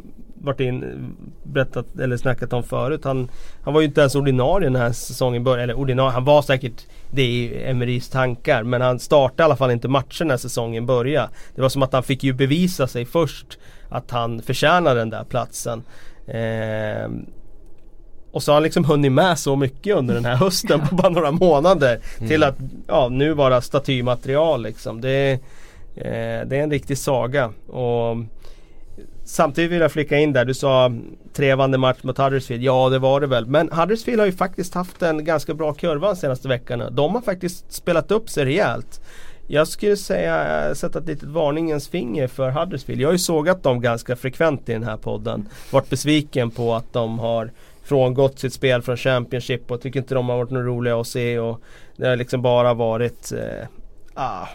varit 0.45 0.59
in, 0.59 1.15
berättat 1.43 1.99
eller 1.99 2.17
snackat 2.17 2.53
om 2.53 2.63
förut. 2.63 3.03
Han, 3.03 3.29
han 3.63 3.73
var 3.73 3.81
ju 3.81 3.87
inte 3.87 4.01
ens 4.01 4.15
ordinarie 4.15 4.67
den 4.69 4.75
här 4.75 4.91
säsongen 4.91 5.43
började. 5.43 5.63
Eller 5.63 5.77
ordinarie, 5.77 6.11
han 6.11 6.25
var 6.25 6.41
säkert 6.41 6.85
det 7.11 7.23
i 7.23 7.63
Emerys 7.69 8.09
tankar. 8.09 8.63
Men 8.63 8.81
han 8.81 8.99
startade 8.99 9.43
i 9.43 9.45
alla 9.45 9.55
fall 9.55 9.71
inte 9.71 9.87
matchen 9.87 10.27
när 10.27 10.37
säsongen 10.37 10.85
började. 10.85 11.29
Det 11.55 11.61
var 11.61 11.69
som 11.69 11.83
att 11.83 11.93
han 11.93 12.03
fick 12.03 12.23
ju 12.23 12.33
bevisa 12.33 12.87
sig 12.87 13.05
först 13.05 13.57
att 13.89 14.11
han 14.11 14.41
förtjänar 14.41 14.95
den 14.95 15.09
där 15.09 15.23
platsen. 15.23 15.83
Eh, 16.27 17.09
och 18.31 18.43
så 18.43 18.51
har 18.51 18.55
han 18.55 18.63
liksom 18.63 18.85
hunnit 18.85 19.11
med 19.11 19.39
så 19.39 19.55
mycket 19.55 19.95
under 19.95 20.13
den 20.13 20.25
här 20.25 20.35
hösten 20.35 20.81
på 20.87 20.95
bara 20.95 21.09
några 21.09 21.31
månader. 21.31 21.99
Mm. 22.17 22.29
Till 22.29 22.43
att 22.43 22.55
ja, 22.87 23.09
nu 23.11 23.33
vara 23.33 23.61
statymaterial 23.61 24.63
liksom. 24.63 25.01
Det, 25.01 25.31
eh, 25.95 26.47
det 26.47 26.57
är 26.57 26.63
en 26.63 26.71
riktig 26.71 26.97
saga. 26.97 27.51
Och 27.67 28.17
Samtidigt 29.27 29.71
vill 29.71 29.81
jag 29.81 29.91
flicka 29.91 30.17
in 30.17 30.33
där, 30.33 30.45
du 30.45 30.53
sa 30.53 30.91
trevande 31.33 31.77
match 31.77 31.97
mot 32.01 32.17
Huddersfield. 32.17 32.63
Ja 32.63 32.89
det 32.89 32.99
var 32.99 33.21
det 33.21 33.27
väl. 33.27 33.45
Men 33.45 33.69
Huddersfield 33.71 34.19
har 34.19 34.25
ju 34.25 34.31
faktiskt 34.31 34.73
haft 34.73 35.01
en 35.01 35.25
ganska 35.25 35.53
bra 35.53 35.73
kurva 35.73 36.07
de 36.07 36.15
senaste 36.15 36.47
veckorna. 36.47 36.89
De 36.89 37.15
har 37.15 37.21
faktiskt 37.21 37.71
spelat 37.73 38.11
upp 38.11 38.29
sig 38.29 38.45
rejält. 38.45 39.01
Jag 39.47 39.67
skulle 39.67 39.97
säga, 39.97 40.67
eh, 40.67 40.73
sätta 40.73 40.99
ett 40.99 41.07
litet 41.07 41.29
varningens 41.29 41.87
finger 41.87 42.27
för 42.27 42.51
Huddersfield. 42.51 43.01
Jag 43.01 43.07
har 43.07 43.13
ju 43.13 43.19
sågat 43.19 43.63
dem 43.63 43.81
ganska 43.81 44.15
frekvent 44.15 44.69
i 44.69 44.73
den 44.73 44.83
här 44.83 44.97
podden. 44.97 45.49
Varit 45.71 45.89
besviken 45.89 46.51
på 46.51 46.73
att 46.73 46.93
de 46.93 47.19
har 47.19 47.51
frångått 47.83 48.39
sitt 48.39 48.53
spel 48.53 48.81
från 48.81 48.97
Championship 48.97 49.71
och 49.71 49.81
tycker 49.81 49.99
inte 49.99 50.15
de 50.15 50.29
har 50.29 50.37
varit 50.37 50.51
några 50.51 50.65
roliga 50.65 50.99
att 50.99 51.07
se. 51.07 51.39
Och 51.39 51.61
det 51.95 52.07
har 52.07 52.15
liksom 52.15 52.41
bara 52.41 52.73
varit 52.73 53.31
eh, 53.31 53.67
ah, 54.13 54.47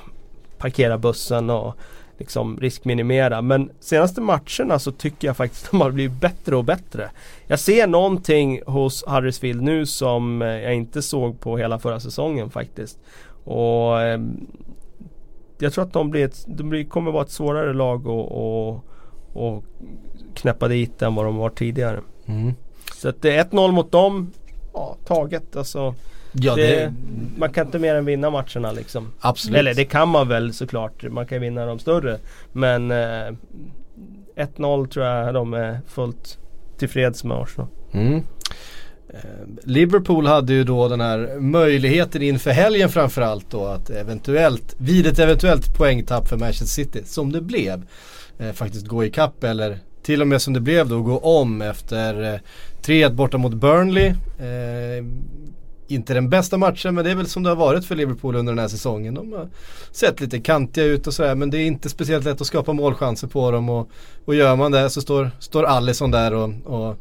parkera 0.59 0.99
bussen 0.99 1.51
och 1.51 1.77
liksom 2.21 2.57
riskminimera. 2.61 3.43
Men 3.43 3.71
senaste 3.81 4.21
matcherna 4.21 4.79
så 4.79 4.93
tycker 4.93 5.29
jag 5.29 5.37
faktiskt 5.37 5.64
att 5.64 5.71
de 5.71 5.81
har 5.81 5.91
blivit 5.91 6.21
bättre 6.21 6.57
och 6.57 6.64
bättre. 6.64 7.11
Jag 7.47 7.59
ser 7.59 7.87
någonting 7.87 8.61
hos 8.66 9.05
Huddersfield 9.07 9.62
nu 9.62 9.87
som 9.87 10.43
eh, 10.43 10.49
jag 10.49 10.75
inte 10.75 11.03
såg 11.03 11.41
på 11.41 11.57
hela 11.57 11.79
förra 11.79 12.01
säsongen 12.01 12.51
faktiskt. 12.51 12.99
Och 13.45 14.01
eh, 14.01 14.21
jag 15.59 15.73
tror 15.73 15.85
att 15.85 15.93
de, 15.93 16.11
blir 16.11 16.25
ett, 16.25 16.45
de 16.47 16.68
blir, 16.68 16.85
kommer 16.85 17.11
vara 17.11 17.25
ett 17.25 17.31
svårare 17.31 17.73
lag 17.73 18.01
att 18.01 18.33
och, 18.33 18.85
och 19.33 19.64
knäppa 20.35 20.68
dit 20.68 21.03
än 21.03 21.14
vad 21.14 21.25
de 21.25 21.37
var 21.37 21.51
tidigare. 21.51 22.01
Mm. 22.27 22.55
Så 22.97 23.09
att 23.09 23.23
det 23.23 23.37
är 23.37 23.45
1-0 23.45 23.73
mot 23.73 23.93
dem. 23.93 24.33
Ja, 24.73 24.97
taget 25.05 25.57
alltså. 25.57 25.95
Ja, 26.33 26.55
det, 26.55 26.62
det... 26.62 26.95
Man 27.37 27.53
kan 27.53 27.66
inte 27.66 27.78
mer 27.78 27.95
än 27.95 28.05
vinna 28.05 28.31
matcherna 28.31 28.72
liksom. 28.72 29.12
Absolut. 29.20 29.59
Eller 29.59 29.74
det 29.74 29.85
kan 29.85 30.09
man 30.09 30.28
väl 30.28 30.53
såklart. 30.53 31.03
Man 31.03 31.26
kan 31.26 31.41
vinna 31.41 31.66
de 31.66 31.78
större. 31.78 32.18
Men 32.53 32.91
eh, 32.91 33.35
1-0 34.37 34.87
tror 34.87 35.07
jag 35.07 35.35
de 35.35 35.55
är 35.55 35.81
fullt 35.89 36.39
tillfreds 36.78 37.24
med 37.24 37.37
Arsenal. 37.37 37.68
Mm. 37.93 38.22
Eh, 39.09 39.20
Liverpool 39.64 40.26
hade 40.26 40.53
ju 40.53 40.64
då 40.64 40.89
den 40.89 41.01
här 41.01 41.41
möjligheten 41.41 42.22
inför 42.22 42.51
helgen 42.51 42.89
framförallt 42.89 43.51
då 43.51 43.66
att 43.66 43.91
eventuellt, 43.91 44.74
vid 44.78 45.07
ett 45.07 45.18
eventuellt 45.18 45.76
poängtapp 45.76 46.28
för 46.28 46.37
Manchester 46.37 46.66
City, 46.66 47.03
som 47.05 47.33
det 47.33 47.41
blev, 47.41 47.83
eh, 48.39 48.53
faktiskt 48.53 48.87
gå 48.87 49.05
i 49.05 49.11
kapp 49.11 49.45
eller 49.45 49.78
till 50.03 50.20
och 50.20 50.28
med 50.28 50.43
som 50.43 50.55
det 50.55 50.61
blev 50.61 50.89
då 50.89 51.03
gå 51.03 51.18
om 51.18 51.62
efter 51.62 52.35
eh, 52.35 52.41
3-1 52.83 53.14
borta 53.14 53.39
mot 53.39 53.55
Burnley. 53.55 54.07
Eh, 54.39 55.05
inte 55.91 56.14
den 56.14 56.28
bästa 56.28 56.57
matchen 56.57 56.95
men 56.95 57.05
det 57.05 57.11
är 57.11 57.14
väl 57.14 57.26
som 57.26 57.43
det 57.43 57.49
har 57.49 57.57
varit 57.57 57.84
för 57.84 57.95
Liverpool 57.95 58.36
under 58.36 58.53
den 58.53 58.59
här 58.59 58.68
säsongen. 58.68 59.14
De 59.14 59.32
har 59.32 59.49
sett 59.93 60.20
lite 60.20 60.41
kantiga 60.41 60.84
ut 60.84 61.07
och 61.07 61.14
sådär 61.14 61.34
men 61.34 61.51
det 61.51 61.59
är 61.59 61.66
inte 61.66 61.88
speciellt 61.88 62.24
lätt 62.24 62.41
att 62.41 62.47
skapa 62.47 62.72
målchanser 62.72 63.28
på 63.28 63.51
dem 63.51 63.68
och, 63.68 63.91
och 64.24 64.34
gör 64.34 64.57
man 64.57 64.72
det 64.72 64.91
så 64.91 65.01
står, 65.01 65.30
står 65.38 65.64
Allison 65.64 66.11
där 66.11 66.34
och, 66.34 66.51
och, 66.64 66.97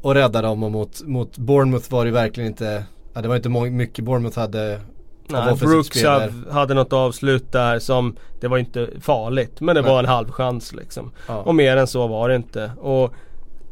och 0.00 0.14
räddar 0.14 0.42
dem 0.42 0.62
och 0.62 0.70
mot, 0.70 1.02
mot 1.02 1.38
Bournemouth 1.38 1.92
var 1.92 2.04
det 2.04 2.10
verkligen 2.10 2.50
inte, 2.50 2.84
ja, 3.14 3.20
det 3.20 3.28
var 3.28 3.36
inte 3.36 3.48
mycket 3.48 4.04
Bournemouth 4.04 4.38
hade 4.38 4.80
Nej, 5.32 5.54
Brooks 5.54 6.04
hade 6.50 6.74
något 6.74 6.92
avslut 6.92 7.52
där 7.52 7.78
som 7.78 8.16
Det 8.40 8.48
var 8.48 8.58
inte 8.58 8.88
farligt 9.00 9.60
men 9.60 9.74
det 9.74 9.82
Nej. 9.82 9.90
var 9.90 9.98
en 9.98 10.06
halv 10.06 10.30
chans 10.30 10.72
liksom. 10.72 11.10
Ja. 11.26 11.36
Och 11.36 11.54
mer 11.54 11.76
än 11.76 11.86
så 11.86 12.06
var 12.06 12.28
det 12.28 12.34
inte. 12.36 12.70
Och 12.78 13.14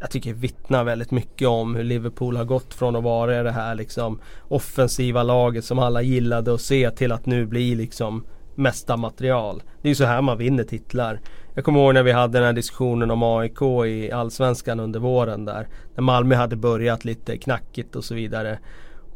jag 0.00 0.10
tycker 0.10 0.34
vittnar 0.34 0.84
väldigt 0.84 1.10
mycket 1.10 1.48
om 1.48 1.74
hur 1.74 1.84
Liverpool 1.84 2.36
har 2.36 2.44
gått 2.44 2.74
från 2.74 2.96
att 2.96 3.02
vara 3.02 3.42
det 3.42 3.50
här 3.50 3.74
liksom 3.74 4.20
offensiva 4.48 5.22
laget 5.22 5.64
som 5.64 5.78
alla 5.78 6.02
gillade 6.02 6.54
att 6.54 6.60
se 6.60 6.90
till 6.90 7.12
att 7.12 7.26
nu 7.26 7.46
bli 7.46 7.74
liksom 7.74 8.24
mesta 8.54 8.96
material. 8.96 9.62
Det 9.82 9.88
är 9.88 9.90
ju 9.90 9.94
så 9.94 10.04
här 10.04 10.22
man 10.22 10.38
vinner 10.38 10.64
titlar. 10.64 11.20
Jag 11.54 11.64
kommer 11.64 11.80
ihåg 11.80 11.94
när 11.94 12.02
vi 12.02 12.12
hade 12.12 12.38
den 12.38 12.46
här 12.46 12.52
diskussionen 12.52 13.10
om 13.10 13.22
AIK 13.22 13.62
i 13.86 14.12
Allsvenskan 14.12 14.80
under 14.80 15.00
våren 15.00 15.44
där. 15.44 15.68
När 15.94 16.02
Malmö 16.02 16.34
hade 16.34 16.56
börjat 16.56 17.04
lite 17.04 17.38
knackigt 17.38 17.96
och 17.96 18.04
så 18.04 18.14
vidare. 18.14 18.58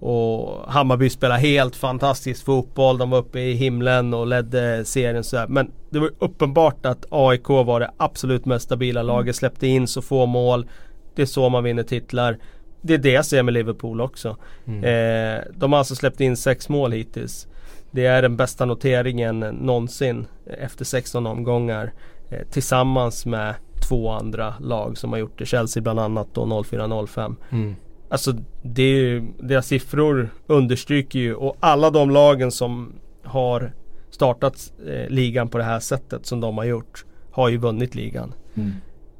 Och 0.04 0.72
Hammarby 0.72 1.10
spelade 1.10 1.40
helt 1.40 1.76
fantastisk 1.76 2.44
fotboll. 2.44 2.98
De 2.98 3.10
var 3.10 3.18
uppe 3.18 3.40
i 3.40 3.52
himlen 3.52 4.14
och 4.14 4.26
ledde 4.26 4.84
serien 4.84 5.24
så 5.24 5.44
Men 5.48 5.70
det 5.90 5.98
var 5.98 6.10
uppenbart 6.18 6.86
att 6.86 7.06
AIK 7.10 7.48
var 7.48 7.80
det 7.80 7.90
absolut 7.96 8.46
mest 8.46 8.64
stabila 8.64 9.02
laget. 9.02 9.36
Släppte 9.36 9.66
in 9.66 9.86
så 9.86 10.02
få 10.02 10.26
mål. 10.26 10.66
Det 11.14 11.22
är 11.22 11.26
så 11.26 11.48
man 11.48 11.64
vinner 11.64 11.82
titlar. 11.82 12.38
Det 12.80 12.94
är 12.94 12.98
det 12.98 13.10
jag 13.10 13.26
ser 13.26 13.42
med 13.42 13.54
Liverpool 13.54 14.00
också. 14.00 14.36
Mm. 14.66 14.84
Eh, 14.84 15.44
de 15.54 15.72
har 15.72 15.78
alltså 15.78 15.94
släppt 15.94 16.20
in 16.20 16.36
sex 16.36 16.68
mål 16.68 16.92
hittills. 16.92 17.46
Det 17.90 18.06
är 18.06 18.22
den 18.22 18.36
bästa 18.36 18.64
noteringen 18.64 19.40
någonsin 19.40 20.26
efter 20.46 20.84
16 20.84 21.26
omgångar. 21.26 21.92
Eh, 22.30 22.46
tillsammans 22.50 23.26
med 23.26 23.54
två 23.88 24.10
andra 24.10 24.54
lag 24.60 24.98
som 24.98 25.12
har 25.12 25.18
gjort 25.18 25.38
det. 25.38 25.46
Chelsea 25.46 25.82
bland 25.82 26.00
annat 26.00 26.28
då 26.32 26.44
04-05. 26.44 27.36
Mm. 27.50 27.76
Alltså 28.12 28.34
det 28.62 28.82
är 28.82 28.96
ju, 28.96 29.22
deras 29.38 29.66
siffror 29.66 30.30
understryker 30.46 31.18
ju 31.18 31.34
och 31.34 31.56
alla 31.60 31.90
de 31.90 32.10
lagen 32.10 32.50
som 32.50 32.92
har 33.24 33.72
startat 34.10 34.72
eh, 34.86 35.08
ligan 35.08 35.48
på 35.48 35.58
det 35.58 35.64
här 35.64 35.80
sättet 35.80 36.26
som 36.26 36.40
de 36.40 36.58
har 36.58 36.64
gjort 36.64 37.04
har 37.30 37.48
ju 37.48 37.56
vunnit 37.56 37.94
ligan. 37.94 38.34
Mm. 38.54 38.72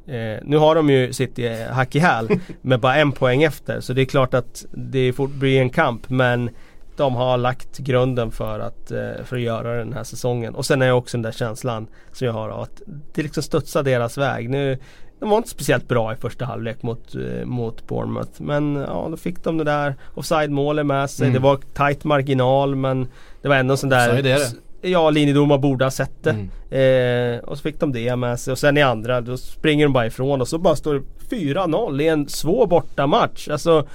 Eh, 0.06 0.40
nu 0.44 0.56
har 0.56 0.74
de 0.74 0.90
ju 0.90 1.12
City 1.12 1.46
eh, 1.46 1.68
hack 1.68 1.96
i 1.96 1.98
häl 1.98 2.28
med 2.62 2.80
bara 2.80 2.96
en 2.96 3.12
poäng 3.12 3.42
efter 3.42 3.80
så 3.80 3.92
det 3.92 4.02
är 4.02 4.06
klart 4.06 4.34
att 4.34 4.64
det 4.70 5.12
fort 5.12 5.30
blir 5.30 5.60
en 5.60 5.70
kamp 5.70 6.10
men 6.10 6.50
de 6.96 7.14
har 7.14 7.36
lagt 7.38 7.78
grunden 7.78 8.30
för 8.30 8.60
att, 8.60 8.90
eh, 8.90 9.24
för 9.24 9.36
att 9.36 9.42
göra 9.42 9.76
den 9.78 9.92
här 9.92 10.04
säsongen. 10.04 10.54
Och 10.54 10.66
sen 10.66 10.82
är 10.82 10.92
också 10.92 11.16
den 11.16 11.22
där 11.22 11.32
känslan 11.32 11.86
som 12.12 12.26
jag 12.26 12.34
har 12.34 12.48
av 12.48 12.60
att 12.60 12.82
det 13.14 13.22
liksom 13.22 13.42
studsar 13.42 13.82
deras 13.82 14.18
väg. 14.18 14.50
Nu 14.50 14.78
de 15.22 15.30
var 15.30 15.36
inte 15.36 15.48
speciellt 15.48 15.88
bra 15.88 16.12
i 16.12 16.16
första 16.16 16.44
halvlek 16.44 16.82
mot, 16.82 17.14
eh, 17.14 17.44
mot 17.44 17.86
Bournemouth. 17.86 18.42
Men 18.42 18.74
ja, 18.74 19.06
då 19.10 19.16
fick 19.16 19.44
de 19.44 19.58
det 19.58 19.64
där 19.64 19.94
offside-målet 20.14 20.86
med 20.86 21.10
sig. 21.10 21.26
Mm. 21.26 21.34
Det 21.34 21.40
var 21.40 21.56
tight 21.74 22.04
marginal 22.04 22.74
men 22.74 23.08
det 23.42 23.48
var 23.48 23.56
ändå 23.56 23.76
sån 23.76 23.90
där... 23.90 24.08
Så 24.08 24.14
är 24.14 24.22
det. 24.22 24.54
Ja, 24.80 25.10
linjedomar 25.10 25.58
borde 25.58 25.84
ha 25.84 25.90
sett 25.90 26.22
det. 26.22 26.48
Mm. 26.70 27.34
Eh, 27.34 27.44
och 27.44 27.56
så 27.56 27.62
fick 27.62 27.80
de 27.80 27.92
det 27.92 28.16
med 28.16 28.40
sig. 28.40 28.52
Och 28.52 28.58
sen 28.58 28.76
i 28.76 28.82
andra, 28.82 29.20
då 29.20 29.36
springer 29.36 29.86
de 29.86 29.92
bara 29.92 30.06
ifrån 30.06 30.40
och 30.40 30.48
så 30.48 30.58
bara 30.58 30.76
står 30.76 30.94
det 30.94 31.36
4-0 31.36 32.02
i 32.02 32.08
en 32.08 32.28
svår 32.28 32.66
bortamatch. 32.66 33.48
Alltså 33.48 33.86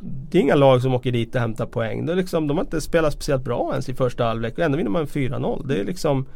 det 0.00 0.38
är 0.38 0.42
inga 0.42 0.54
lag 0.54 0.82
som 0.82 0.94
åker 0.94 1.12
dit 1.12 1.34
och 1.34 1.40
hämtar 1.40 1.66
poäng. 1.66 2.06
Det 2.06 2.12
är 2.12 2.16
liksom, 2.16 2.46
de 2.46 2.56
har 2.56 2.64
inte 2.64 2.80
spelat 2.80 3.12
speciellt 3.12 3.44
bra 3.44 3.68
ens 3.70 3.88
i 3.88 3.94
första 3.94 4.24
halvlek 4.24 4.58
och 4.58 4.64
ändå 4.64 4.78
vinner 4.78 4.90
man 4.90 5.06
4-0. 5.06 5.66
Det 5.66 5.80
är 5.80 5.84
liksom 5.84 6.26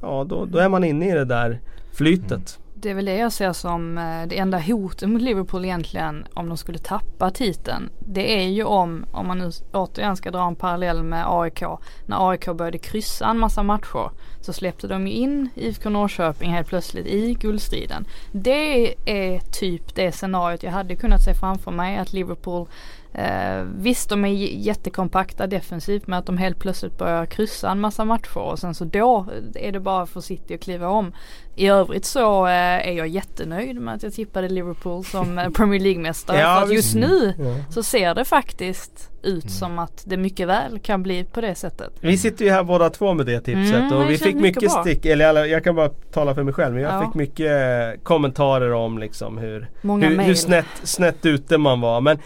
Ja 0.00 0.26
då, 0.28 0.44
då 0.44 0.58
är 0.58 0.68
man 0.68 0.84
inne 0.84 1.10
i 1.10 1.12
det 1.12 1.24
där 1.24 1.60
flytet. 1.92 2.30
Mm 2.30 2.65
det 2.80 2.90
är 2.90 2.94
väl 2.94 3.04
det 3.04 3.16
jag 3.16 3.32
ser 3.32 3.52
som 3.52 3.98
eh, 3.98 4.26
det 4.28 4.38
enda 4.38 4.58
hotet 4.58 5.08
mot 5.08 5.22
Liverpool 5.22 5.64
egentligen 5.64 6.26
om 6.34 6.48
de 6.48 6.56
skulle 6.56 6.78
tappa 6.78 7.30
titeln. 7.30 7.90
Det 7.98 8.42
är 8.42 8.48
ju 8.48 8.64
om, 8.64 9.04
om 9.12 9.26
man 9.26 9.38
nu 9.38 9.50
återigen 9.72 10.16
ska 10.16 10.30
dra 10.30 10.46
en 10.46 10.56
parallell 10.56 11.02
med 11.02 11.24
AIK. 11.28 11.62
När 12.06 12.30
AIK 12.30 12.46
började 12.46 12.78
kryssa 12.78 13.26
en 13.26 13.38
massa 13.38 13.62
matcher 13.62 14.10
så 14.40 14.52
släppte 14.52 14.88
de 14.88 15.06
ju 15.06 15.12
in 15.12 15.48
IFK 15.54 15.88
Norrköping 15.90 16.50
helt 16.50 16.68
plötsligt 16.68 17.06
i 17.06 17.34
guldstriden. 17.34 18.06
Det 18.32 18.94
är 19.04 19.38
typ 19.38 19.94
det 19.94 20.12
scenariot 20.12 20.62
jag 20.62 20.72
hade 20.72 20.96
kunnat 20.96 21.22
se 21.22 21.34
framför 21.34 21.70
mig 21.70 21.98
att 21.98 22.12
Liverpool 22.12 22.66
Eh, 23.18 23.62
visst 23.76 24.08
de 24.08 24.24
är 24.24 24.28
jättekompakta 24.28 25.46
defensivt 25.46 26.06
med 26.06 26.18
att 26.18 26.26
de 26.26 26.38
helt 26.38 26.58
plötsligt 26.58 26.98
börjar 26.98 27.26
kryssa 27.26 27.70
en 27.70 27.80
massa 27.80 28.04
matcher 28.04 28.38
och 28.38 28.58
sen 28.58 28.74
så 28.74 28.84
då 28.84 29.26
är 29.54 29.72
det 29.72 29.80
bara 29.80 30.06
för 30.06 30.20
City 30.20 30.54
att 30.54 30.60
kliva 30.60 30.88
om. 30.88 31.12
I 31.54 31.68
övrigt 31.68 32.04
så 32.04 32.46
eh, 32.46 32.88
är 32.88 32.92
jag 32.92 33.08
jättenöjd 33.08 33.80
med 33.80 33.94
att 33.94 34.02
jag 34.02 34.12
tippade 34.12 34.48
Liverpool 34.48 35.04
som 35.04 35.38
eh, 35.38 35.50
Premier 35.50 35.80
League-mästare. 35.80 36.38
ja, 36.40 36.56
för 36.56 36.66
att 36.66 36.74
just 36.74 36.94
nu 36.94 37.34
mm. 37.38 37.62
så 37.70 37.82
ser 37.82 38.14
det 38.14 38.24
faktiskt 38.24 39.10
ut 39.22 39.44
mm. 39.44 39.48
som 39.48 39.78
att 39.78 40.02
det 40.06 40.16
mycket 40.16 40.48
väl 40.48 40.78
kan 40.78 41.02
bli 41.02 41.24
på 41.24 41.40
det 41.40 41.54
sättet. 41.54 41.92
Vi 42.00 42.18
sitter 42.18 42.44
ju 42.44 42.50
här 42.50 42.64
båda 42.64 42.90
två 42.90 43.14
med 43.14 43.26
det 43.26 43.40
tipset 43.40 43.74
mm, 43.74 43.92
och 43.92 44.10
vi 44.10 44.18
fick 44.18 44.34
mycket, 44.34 44.62
mycket 44.62 44.72
stick, 44.72 45.06
eller 45.06 45.44
jag 45.44 45.64
kan 45.64 45.74
bara 45.74 45.88
tala 45.88 46.34
för 46.34 46.42
mig 46.42 46.54
själv 46.54 46.74
men 46.74 46.82
jag 46.82 46.94
ja. 46.94 47.06
fick 47.06 47.14
mycket 47.14 47.50
kommentarer 48.04 48.72
om 48.72 48.98
liksom 48.98 49.38
hur, 49.38 49.68
hur, 49.82 50.22
hur 50.22 50.34
snett, 50.34 50.66
snett 50.82 51.26
ute 51.26 51.58
man 51.58 51.80
var. 51.80 52.00
Men 52.00 52.18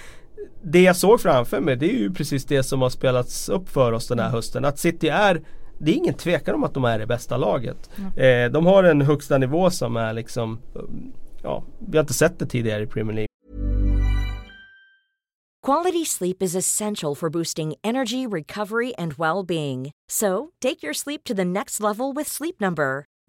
det 0.63 0.83
jag 0.83 0.97
såg 0.97 1.21
framför 1.21 1.61
mig 1.61 1.77
det 1.77 1.87
är 1.87 1.99
ju 1.99 2.13
precis 2.13 2.45
det 2.45 2.63
som 2.63 2.83
har 2.83 2.91
spelats 2.91 3.49
upp 3.49 3.69
för 3.69 3.93
oss 3.93 4.09
den 4.09 4.19
här 4.19 4.27
mm. 4.27 4.35
hösten. 4.35 4.65
Att 4.65 4.79
City 4.79 5.09
är 5.09 5.43
det 5.79 5.91
är 5.91 5.95
ingen 5.95 6.15
tvekan 6.15 6.55
om 6.55 6.65
att 6.65 6.75
de 6.75 6.85
är 6.85 6.99
det 6.99 7.07
bästa 7.07 7.37
laget. 7.37 7.91
Mm. 7.97 8.47
Eh, 8.47 8.53
de 8.53 8.67
har 8.67 8.85
en 8.85 9.01
högsta 9.01 9.39
nivå 9.39 9.71
som 9.71 9.97
är 9.97 10.13
liksom 10.13 10.59
Ja, 11.43 11.65
vi 11.79 11.97
har 11.97 12.03
inte 12.03 12.15
sett 12.15 12.39
det 12.39 12.47
tidigare 12.47 12.83
i 12.83 12.87
Premier 12.87 13.15
League. 13.15 13.27
Quality 15.67 16.05
sleep 16.07 16.43
is 16.43 16.55
essential 16.55 17.15
for 17.15 17.31
boosting 17.31 17.75
energy, 17.85 18.27
recovery 18.27 18.95
and 18.99 19.13
well-being. 19.13 19.91
So, 20.09 20.51
take 20.61 20.83
your 20.83 20.95
sleep 20.95 21.25
to 21.25 21.35
the 21.35 21.45
next 21.45 21.81
level 21.81 22.15
with 22.15 22.31
Sleep 22.31 22.61
Number. 22.61 23.05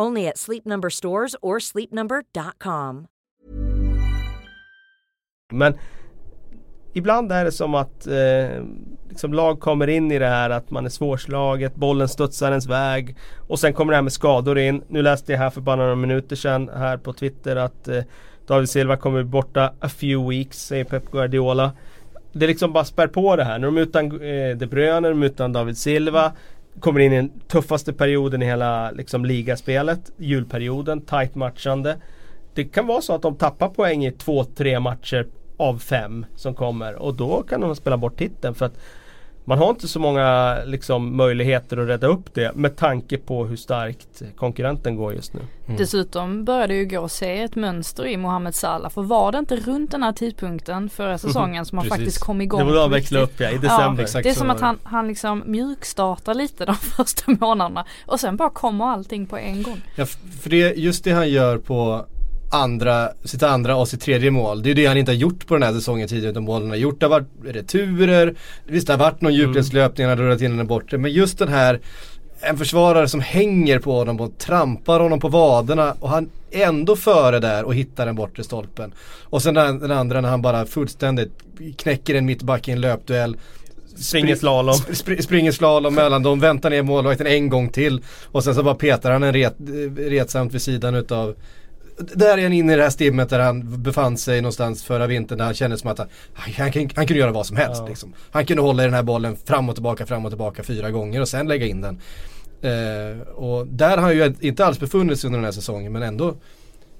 Only 0.00 0.28
at 0.28 0.38
Sleep 0.38 0.64
Number 0.64 0.90
stores 0.90 1.36
or 1.42 1.58
sleepnumber.com. 1.58 3.06
Men 5.52 5.74
ibland 6.92 7.32
är 7.32 7.44
det 7.44 7.52
som 7.52 7.74
att 7.74 8.06
eh, 8.06 8.64
liksom 9.08 9.34
lag 9.34 9.60
kommer 9.60 9.88
in 9.88 10.12
i 10.12 10.18
det 10.18 10.26
här 10.26 10.50
att 10.50 10.70
man 10.70 10.84
är 10.84 10.90
svårslaget, 10.90 11.74
bollen 11.74 12.08
studsar 12.08 12.48
ens 12.48 12.66
väg 12.66 13.16
och 13.48 13.58
sen 13.58 13.72
kommer 13.72 13.92
det 13.92 13.96
här 13.96 14.02
med 14.02 14.12
skador 14.12 14.58
in. 14.58 14.82
Nu 14.88 15.02
läste 15.02 15.32
jag 15.32 15.38
här 15.38 15.50
för 15.50 15.60
bara 15.60 15.76
några 15.76 15.94
minuter 15.94 16.36
sedan 16.36 16.70
här 16.76 16.96
på 16.96 17.12
Twitter 17.12 17.56
att 17.56 17.88
eh, 17.88 18.02
David 18.46 18.68
Silva 18.68 18.96
kommer 18.96 19.22
borta 19.22 19.72
a 19.80 19.88
few 19.88 20.36
weeks, 20.36 20.66
säger 20.66 20.84
Pep 20.84 21.10
Guardiola. 21.10 21.72
Det 22.32 22.46
liksom 22.46 22.72
bara 22.72 22.84
spär 22.84 23.06
på 23.06 23.36
det 23.36 23.44
här. 23.44 23.58
När 23.58 23.66
de 23.66 23.76
är 23.76 23.80
utan 23.80 24.04
eh, 24.04 24.56
De 24.56 24.66
Bruyne, 24.66 25.08
de 25.08 25.22
är 25.22 25.26
utan 25.26 25.52
David 25.52 25.78
Silva 25.78 26.32
kommer 26.80 27.00
in 27.00 27.12
i 27.12 27.16
den 27.16 27.40
tuffaste 27.48 27.92
perioden 27.92 28.42
i 28.42 28.46
hela 28.46 28.90
liksom, 28.90 29.24
ligaspelet. 29.24 30.12
Julperioden, 30.16 31.00
tight 31.00 31.34
matchande. 31.34 31.96
Det 32.54 32.64
kan 32.64 32.86
vara 32.86 33.00
så 33.00 33.14
att 33.14 33.22
de 33.22 33.36
tappar 33.36 33.68
poäng 33.68 34.04
i 34.04 34.12
två, 34.12 34.44
tre 34.44 34.80
matcher 34.80 35.26
av 35.56 35.78
fem 35.78 36.26
som 36.36 36.54
kommer 36.54 36.94
och 36.94 37.14
då 37.14 37.42
kan 37.42 37.60
de 37.60 37.76
spela 37.76 37.96
bort 37.96 38.18
titeln. 38.18 38.54
För 38.54 38.66
att 38.66 38.78
man 39.44 39.58
har 39.58 39.70
inte 39.70 39.88
så 39.88 40.00
många 40.00 40.58
liksom, 40.66 41.16
möjligheter 41.16 41.76
att 41.76 41.88
rädda 41.88 42.06
upp 42.06 42.34
det 42.34 42.54
med 42.54 42.76
tanke 42.76 43.18
på 43.18 43.44
hur 43.44 43.56
starkt 43.56 44.22
konkurrenten 44.36 44.96
går 44.96 45.14
just 45.14 45.34
nu. 45.34 45.40
Mm. 45.66 45.76
Dessutom 45.76 46.44
börjar 46.44 46.68
det 46.68 46.74
ju 46.74 46.84
gå 46.84 47.04
att 47.04 47.12
se 47.12 47.42
ett 47.42 47.54
mönster 47.54 48.06
i 48.06 48.16
Mohamed 48.16 48.54
Salah. 48.54 48.90
För 48.90 49.02
var 49.02 49.32
det 49.32 49.38
inte 49.38 49.56
runt 49.56 49.90
den 49.90 50.02
här 50.02 50.12
tidpunkten 50.12 50.88
förra 50.88 51.18
säsongen 51.18 51.66
som 51.66 51.78
han 51.78 51.86
faktiskt 51.86 52.20
kom 52.20 52.40
igång? 52.40 52.60
Det 52.60 52.66
var 52.66 52.74
då 52.74 52.80
han 52.80 52.90
växlade 52.90 53.24
upp 53.24 53.40
ja, 53.40 53.50
i 53.50 53.58
december. 53.58 54.06
Ja, 54.14 54.20
det 54.22 54.28
är 54.28 54.34
som 54.34 54.50
att 54.50 54.60
han, 54.60 54.78
han 54.82 55.08
liksom 55.08 55.42
mjukstartar 55.46 56.34
lite 56.34 56.64
de 56.64 56.74
första 56.96 57.36
månaderna 57.40 57.84
och 58.06 58.20
sen 58.20 58.36
bara 58.36 58.50
kommer 58.50 58.84
allting 58.84 59.26
på 59.26 59.36
en 59.36 59.62
gång. 59.62 59.80
Ja, 59.96 60.06
för 60.42 60.50
det, 60.50 60.74
just 60.76 61.04
det 61.04 61.12
han 61.12 61.28
gör 61.28 61.58
på 61.58 62.06
andra, 62.52 63.08
sitt 63.24 63.42
andra 63.42 63.76
och 63.76 63.88
sitt 63.88 64.00
tredje 64.00 64.30
mål. 64.30 64.62
Det 64.62 64.70
är 64.70 64.74
det 64.74 64.86
han 64.86 64.96
inte 64.96 65.12
har 65.12 65.16
gjort 65.16 65.46
på 65.46 65.54
den 65.54 65.62
här 65.62 65.72
säsongen 65.72 66.08
tidigare 66.08 66.30
utan 66.30 66.42
målen 66.42 66.62
han 66.62 66.70
har 66.70 66.76
gjort. 66.76 67.00
Det 67.00 67.06
har 67.06 67.10
varit 67.10 67.28
returer, 67.44 68.34
visst 68.66 68.86
det 68.86 68.92
har 68.92 68.98
varit 68.98 69.20
någon 69.20 69.34
djupledslöpning, 69.34 70.06
han 70.06 70.18
har 70.18 70.24
rullat 70.24 70.40
in 70.40 70.56
den 70.56 70.66
bortre. 70.66 70.98
Men 70.98 71.12
just 71.12 71.38
den 71.38 71.48
här, 71.48 71.80
en 72.40 72.58
försvarare 72.58 73.08
som 73.08 73.20
hänger 73.20 73.78
på 73.78 73.92
honom 73.92 74.20
och 74.20 74.38
trampar 74.38 75.00
honom 75.00 75.20
på 75.20 75.28
vaderna 75.28 75.94
och 76.00 76.08
han 76.08 76.30
är 76.50 76.66
ändå 76.66 76.96
före 76.96 77.40
där 77.40 77.64
och 77.64 77.74
hittar 77.74 78.06
den 78.06 78.14
bortre 78.14 78.44
stolpen. 78.44 78.94
Och 79.22 79.42
sen 79.42 79.54
den, 79.54 79.78
den 79.78 79.90
andra 79.90 80.20
när 80.20 80.28
han 80.28 80.42
bara 80.42 80.66
fullständigt 80.66 81.32
knäcker 81.76 82.14
en 82.14 82.26
mittback 82.26 82.68
i 82.68 82.72
en 82.72 82.80
löpduell. 82.80 83.36
Springer 83.96 84.36
slalom. 84.36 84.74
Spr 84.74 85.22
springer 85.22 85.52
slalom 85.52 85.94
mellan 85.94 86.22
dem, 86.22 86.40
väntar 86.40 86.70
ner 86.70 86.82
målvakten 86.82 87.26
en 87.26 87.48
gång 87.48 87.68
till. 87.68 88.02
Och 88.24 88.44
sen 88.44 88.54
så 88.54 88.62
bara 88.62 88.74
petar 88.74 89.10
han 89.10 89.22
en 89.22 89.32
ret, 89.32 89.56
retsamt 89.96 90.54
vid 90.54 90.62
sidan 90.62 90.94
utav 90.94 91.34
där 91.98 92.38
är 92.38 92.42
han 92.42 92.52
inne 92.52 92.72
i 92.72 92.76
det 92.76 92.82
här 92.82 92.90
stimmet 92.90 93.28
där 93.28 93.38
han 93.38 93.82
befann 93.82 94.16
sig 94.16 94.40
någonstans 94.40 94.84
förra 94.84 95.06
vintern 95.06 95.38
där 95.38 95.44
han 95.44 95.54
kände 95.54 95.78
som 95.78 95.90
att 95.90 95.98
han, 95.98 96.08
han, 96.34 96.52
han, 96.54 96.88
han 96.94 97.06
kunde 97.06 97.20
göra 97.20 97.32
vad 97.32 97.46
som 97.46 97.56
helst. 97.56 97.82
Ja. 97.84 97.88
Liksom. 97.88 98.12
Han 98.30 98.46
kunde 98.46 98.62
hålla 98.62 98.82
i 98.82 98.86
den 98.86 98.94
här 98.94 99.02
bollen 99.02 99.36
fram 99.44 99.68
och 99.68 99.74
tillbaka, 99.74 100.06
fram 100.06 100.24
och 100.24 100.30
tillbaka 100.30 100.62
fyra 100.62 100.90
gånger 100.90 101.20
och 101.20 101.28
sen 101.28 101.48
lägga 101.48 101.66
in 101.66 101.80
den. 101.80 102.00
Eh, 102.62 103.20
och 103.20 103.66
där 103.66 103.96
har 103.96 104.02
han 104.02 104.16
ju 104.16 104.34
inte 104.40 104.66
alls 104.66 104.80
befunnit 104.80 105.20
sig 105.20 105.28
under 105.28 105.38
den 105.38 105.44
här 105.44 105.52
säsongen 105.52 105.92
men 105.92 106.02
ändå 106.02 106.34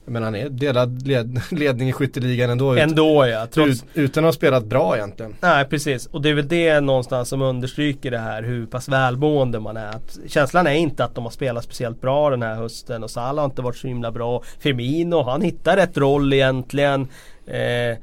men 0.05 0.23
han 0.23 0.35
är 0.35 0.49
delad 0.49 1.07
led, 1.07 1.41
ledning 1.51 1.89
i 1.89 1.93
skytteligan 1.93 2.51
ändå. 2.51 2.77
Ändå 2.77 3.27
ja. 3.27 3.47
Trots... 3.47 3.71
Ut, 3.71 3.85
utan 3.95 4.25
att 4.25 4.29
ha 4.29 4.33
spelat 4.33 4.65
bra 4.65 4.97
egentligen. 4.97 5.35
Nej 5.41 5.65
precis. 5.65 6.07
Och 6.07 6.23
det 6.23 6.29
är 6.29 6.35
väl 6.35 6.49
det 6.49 6.81
någonstans 6.81 7.29
som 7.29 7.43
understryker 7.43 8.11
det 8.11 8.19
här 8.19 8.43
hur 8.43 8.67
pass 8.67 8.89
välmående 8.89 9.61
man 9.61 9.77
är. 9.77 9.89
Att 9.89 10.19
känslan 10.27 10.67
är 10.67 10.75
inte 10.75 11.05
att 11.05 11.15
de 11.15 11.25
har 11.25 11.31
spelat 11.31 11.65
speciellt 11.65 12.01
bra 12.01 12.31
den 12.31 12.43
här 12.43 12.55
hösten 12.55 13.03
och 13.03 13.11
Salah 13.11 13.43
har 13.43 13.45
inte 13.45 13.63
varit 13.63 13.77
så 13.77 13.89
himla 13.89 14.13
bra. 14.13 14.43
Firmino 14.59 15.23
han 15.23 15.43
hittar 15.43 15.77
rätt 15.77 15.97
roll 15.97 16.33
egentligen. 16.33 17.09
Eh, 17.47 17.97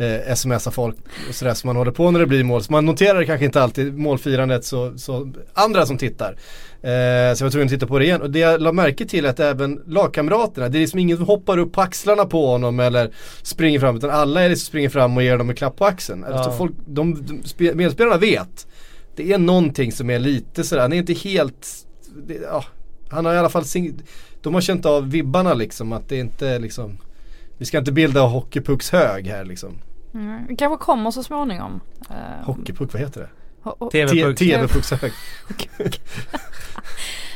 eh, 0.00 0.34
smsar 0.34 0.70
folk 0.70 0.96
och 1.28 1.34
sådär 1.34 1.54
som 1.54 1.68
man 1.68 1.76
håller 1.76 1.92
på 1.92 2.10
när 2.10 2.20
det 2.20 2.26
blir 2.26 2.44
mål. 2.44 2.62
Så 2.62 2.72
man 2.72 2.86
noterar 2.86 3.24
kanske 3.24 3.44
inte 3.44 3.62
alltid 3.62 3.98
målfirandet 3.98 4.64
så, 4.64 4.98
så 4.98 5.32
andra 5.54 5.86
som 5.86 5.98
tittar. 5.98 6.36
Eh, 6.82 7.34
så 7.34 7.42
jag 7.42 7.46
var 7.46 7.50
tvungen 7.50 7.66
att 7.66 7.72
titta 7.72 7.86
på 7.86 7.98
det 7.98 8.04
igen 8.04 8.22
och 8.22 8.30
det 8.30 8.38
jag 8.38 8.60
la 8.60 8.72
märke 8.72 9.06
till 9.06 9.24
är 9.24 9.30
att 9.30 9.40
även 9.40 9.82
lagkamraterna, 9.86 10.68
det 10.68 10.78
är 10.78 10.80
liksom 10.80 10.98
ingen 10.98 11.16
som 11.16 11.26
hoppar 11.26 11.58
upp 11.58 11.72
på 11.72 11.80
axlarna 11.80 12.24
på 12.24 12.46
honom 12.46 12.80
eller 12.80 13.10
springer 13.42 13.80
fram 13.80 13.96
utan 13.96 14.10
alla 14.10 14.42
är 14.42 14.48
det 14.48 14.56
som 14.56 14.66
springer 14.66 14.88
fram 14.88 15.16
och 15.16 15.22
ger 15.22 15.38
dem 15.38 15.50
en 15.50 15.56
klapp 15.56 15.76
på 15.76 15.84
axeln. 15.84 16.24
Ja. 16.28 16.34
Alltså 16.34 16.52
folk, 16.52 16.72
de, 16.86 17.26
de, 17.58 17.72
medspelarna 17.74 18.16
vet. 18.16 18.66
Det 19.16 19.32
är 19.32 19.38
någonting 19.38 19.92
som 19.92 20.10
är 20.10 20.18
lite 20.18 20.64
sådär, 20.64 20.82
han 20.82 20.92
är 20.92 20.96
inte 20.96 21.12
helt, 21.12 21.68
det, 22.26 22.34
ja, 22.34 22.64
han 23.10 23.24
har 23.24 23.34
i 23.34 23.38
alla 23.38 23.48
fall, 23.48 23.64
de 24.40 24.54
har 24.54 24.60
känt 24.60 24.86
av 24.86 25.10
vibbarna 25.10 25.54
liksom 25.54 25.92
att 25.92 26.08
det 26.08 26.16
inte 26.16 26.58
liksom 26.58 26.98
Vi 27.58 27.64
ska 27.64 27.78
inte 27.78 27.92
bilda 27.92 28.20
hockeypucks 28.20 28.90
hög 28.90 29.26
här 29.26 29.44
liksom. 29.44 29.78
Mm, 30.14 30.46
det 30.48 30.56
kanske 30.56 30.84
kommer 30.84 31.10
så 31.10 31.22
småningom. 31.22 31.80
Uh, 32.10 32.46
Hockeypuck, 32.46 32.92
vad 32.92 33.02
heter 33.02 33.20
det? 33.20 33.28
TV-pucks. 33.90 34.38
TV-pucks 34.38 34.90
hög. 34.90 35.12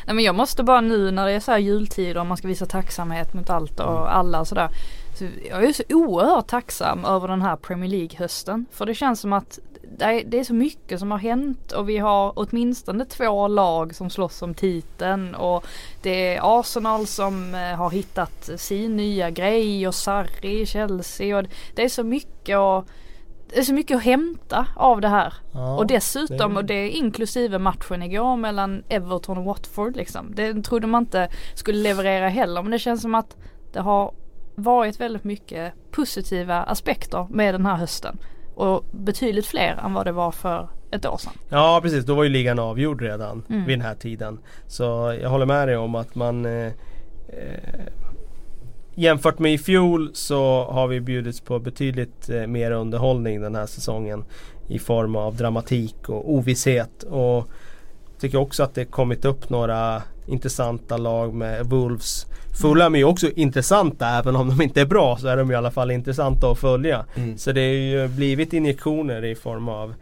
Nej 0.06 0.14
men 0.14 0.24
jag 0.24 0.34
måste 0.34 0.62
bara 0.62 0.80
nu 0.80 1.10
när 1.10 1.26
det 1.26 1.32
är 1.32 1.40
så 1.40 1.52
här 1.52 1.58
jultider 1.58 2.20
och 2.20 2.26
man 2.26 2.36
ska 2.36 2.48
visa 2.48 2.66
tacksamhet 2.66 3.34
mot 3.34 3.50
allt 3.50 3.80
och 3.80 4.00
mm. 4.00 4.02
alla 4.02 4.40
och 4.40 4.48
sådär. 4.48 4.68
Så 5.14 5.24
jag 5.48 5.64
är 5.64 5.72
så 5.72 5.82
oerhört 5.88 6.46
tacksam 6.46 7.04
över 7.04 7.28
den 7.28 7.42
här 7.42 7.56
Premier 7.56 7.90
League 7.90 8.18
hösten. 8.18 8.66
För 8.70 8.86
det 8.86 8.94
känns 8.94 9.20
som 9.20 9.32
att 9.32 9.58
det 9.98 10.38
är 10.38 10.44
så 10.44 10.54
mycket 10.54 11.00
som 11.00 11.10
har 11.10 11.18
hänt 11.18 11.72
och 11.72 11.88
vi 11.88 11.98
har 11.98 12.32
åtminstone 12.36 13.04
två 13.04 13.48
lag 13.48 13.94
som 13.94 14.10
slåss 14.10 14.42
om 14.42 14.54
titeln 14.54 15.34
och 15.34 15.66
det 16.02 16.34
är 16.34 16.60
Arsenal 16.60 17.06
som 17.06 17.54
eh, 17.54 17.60
har 17.60 17.90
hittat 17.90 18.50
sin 18.56 18.96
nya 18.96 19.30
grej 19.30 19.88
och 19.88 19.94
Sarri 19.94 20.60
i 20.60 20.66
Chelsea 20.66 21.38
och 21.38 21.44
det 21.74 21.84
är 21.84 21.88
så 21.88 22.04
mycket 22.04 22.58
och 22.58 22.88
det 23.48 23.58
är 23.58 23.62
så 23.62 23.74
mycket 23.74 23.96
att 23.96 24.02
hämta 24.02 24.66
av 24.76 25.00
det 25.00 25.08
här. 25.08 25.34
Ja, 25.52 25.76
och 25.76 25.86
dessutom, 25.86 26.54
det... 26.54 26.58
och 26.58 26.64
det 26.64 26.74
är 26.74 26.88
inklusive 26.88 27.58
matchen 27.58 28.02
igår 28.02 28.36
mellan 28.36 28.82
Everton 28.88 29.38
och 29.38 29.44
Watford 29.44 29.96
liksom. 29.96 30.34
Det 30.34 30.62
trodde 30.62 30.86
man 30.86 31.02
inte 31.02 31.28
skulle 31.54 31.78
leverera 31.78 32.28
heller 32.28 32.62
men 32.62 32.70
det 32.70 32.78
känns 32.78 33.02
som 33.02 33.14
att 33.14 33.36
det 33.72 33.80
har 33.80 34.14
varit 34.54 35.00
väldigt 35.00 35.24
mycket 35.24 35.72
positiva 35.90 36.62
aspekter 36.62 37.26
med 37.30 37.54
den 37.54 37.66
här 37.66 37.76
hösten. 37.76 38.18
Och 38.54 38.84
betydligt 38.92 39.46
fler 39.46 39.80
än 39.84 39.94
vad 39.94 40.06
det 40.06 40.12
var 40.12 40.30
för 40.30 40.68
ett 40.90 41.06
år 41.06 41.16
sedan. 41.16 41.32
Ja 41.48 41.80
precis, 41.82 42.04
då 42.04 42.14
var 42.14 42.24
ju 42.24 42.30
ligan 42.30 42.58
avgjord 42.58 43.02
redan 43.02 43.44
mm. 43.48 43.64
vid 43.64 43.78
den 43.78 43.86
här 43.86 43.94
tiden. 43.94 44.38
Så 44.66 45.18
jag 45.22 45.30
håller 45.30 45.46
med 45.46 45.68
dig 45.68 45.76
om 45.76 45.94
att 45.94 46.14
man 46.14 46.46
eh, 46.46 46.66
eh, 47.28 47.84
Jämfört 48.96 49.38
med 49.38 49.54
i 49.54 49.58
fjol 49.58 50.10
så 50.14 50.64
har 50.64 50.86
vi 50.86 51.00
bjudits 51.00 51.40
på 51.40 51.58
betydligt 51.58 52.30
eh, 52.30 52.46
mer 52.46 52.70
underhållning 52.70 53.40
den 53.40 53.54
här 53.54 53.66
säsongen. 53.66 54.24
I 54.68 54.78
form 54.78 55.16
av 55.16 55.36
dramatik 55.36 56.08
och 56.08 56.32
ovisshet. 56.32 57.02
Och 57.02 57.48
tycker 58.18 58.38
också 58.38 58.62
att 58.62 58.74
det 58.74 58.84
kommit 58.84 59.24
upp 59.24 59.50
några 59.50 60.02
intressanta 60.26 60.96
lag 60.96 61.34
med 61.34 61.66
Wolves. 61.66 62.26
Fulham 62.60 62.94
är 62.94 62.98
ju 62.98 63.04
också 63.04 63.30
intressanta 63.30 64.08
även 64.08 64.36
om 64.36 64.48
de 64.48 64.62
inte 64.62 64.80
är 64.80 64.86
bra 64.86 65.16
så 65.16 65.28
är 65.28 65.36
de 65.36 65.50
i 65.50 65.54
alla 65.54 65.70
fall 65.70 65.90
intressanta 65.90 66.50
att 66.50 66.58
följa. 66.58 67.04
Mm. 67.14 67.38
Så 67.38 67.52
det 67.52 67.60
har 67.60 67.74
ju 67.74 68.08
blivit 68.08 68.52
injektioner 68.52 69.24
i 69.24 69.34
form 69.34 69.68
av 69.68 69.94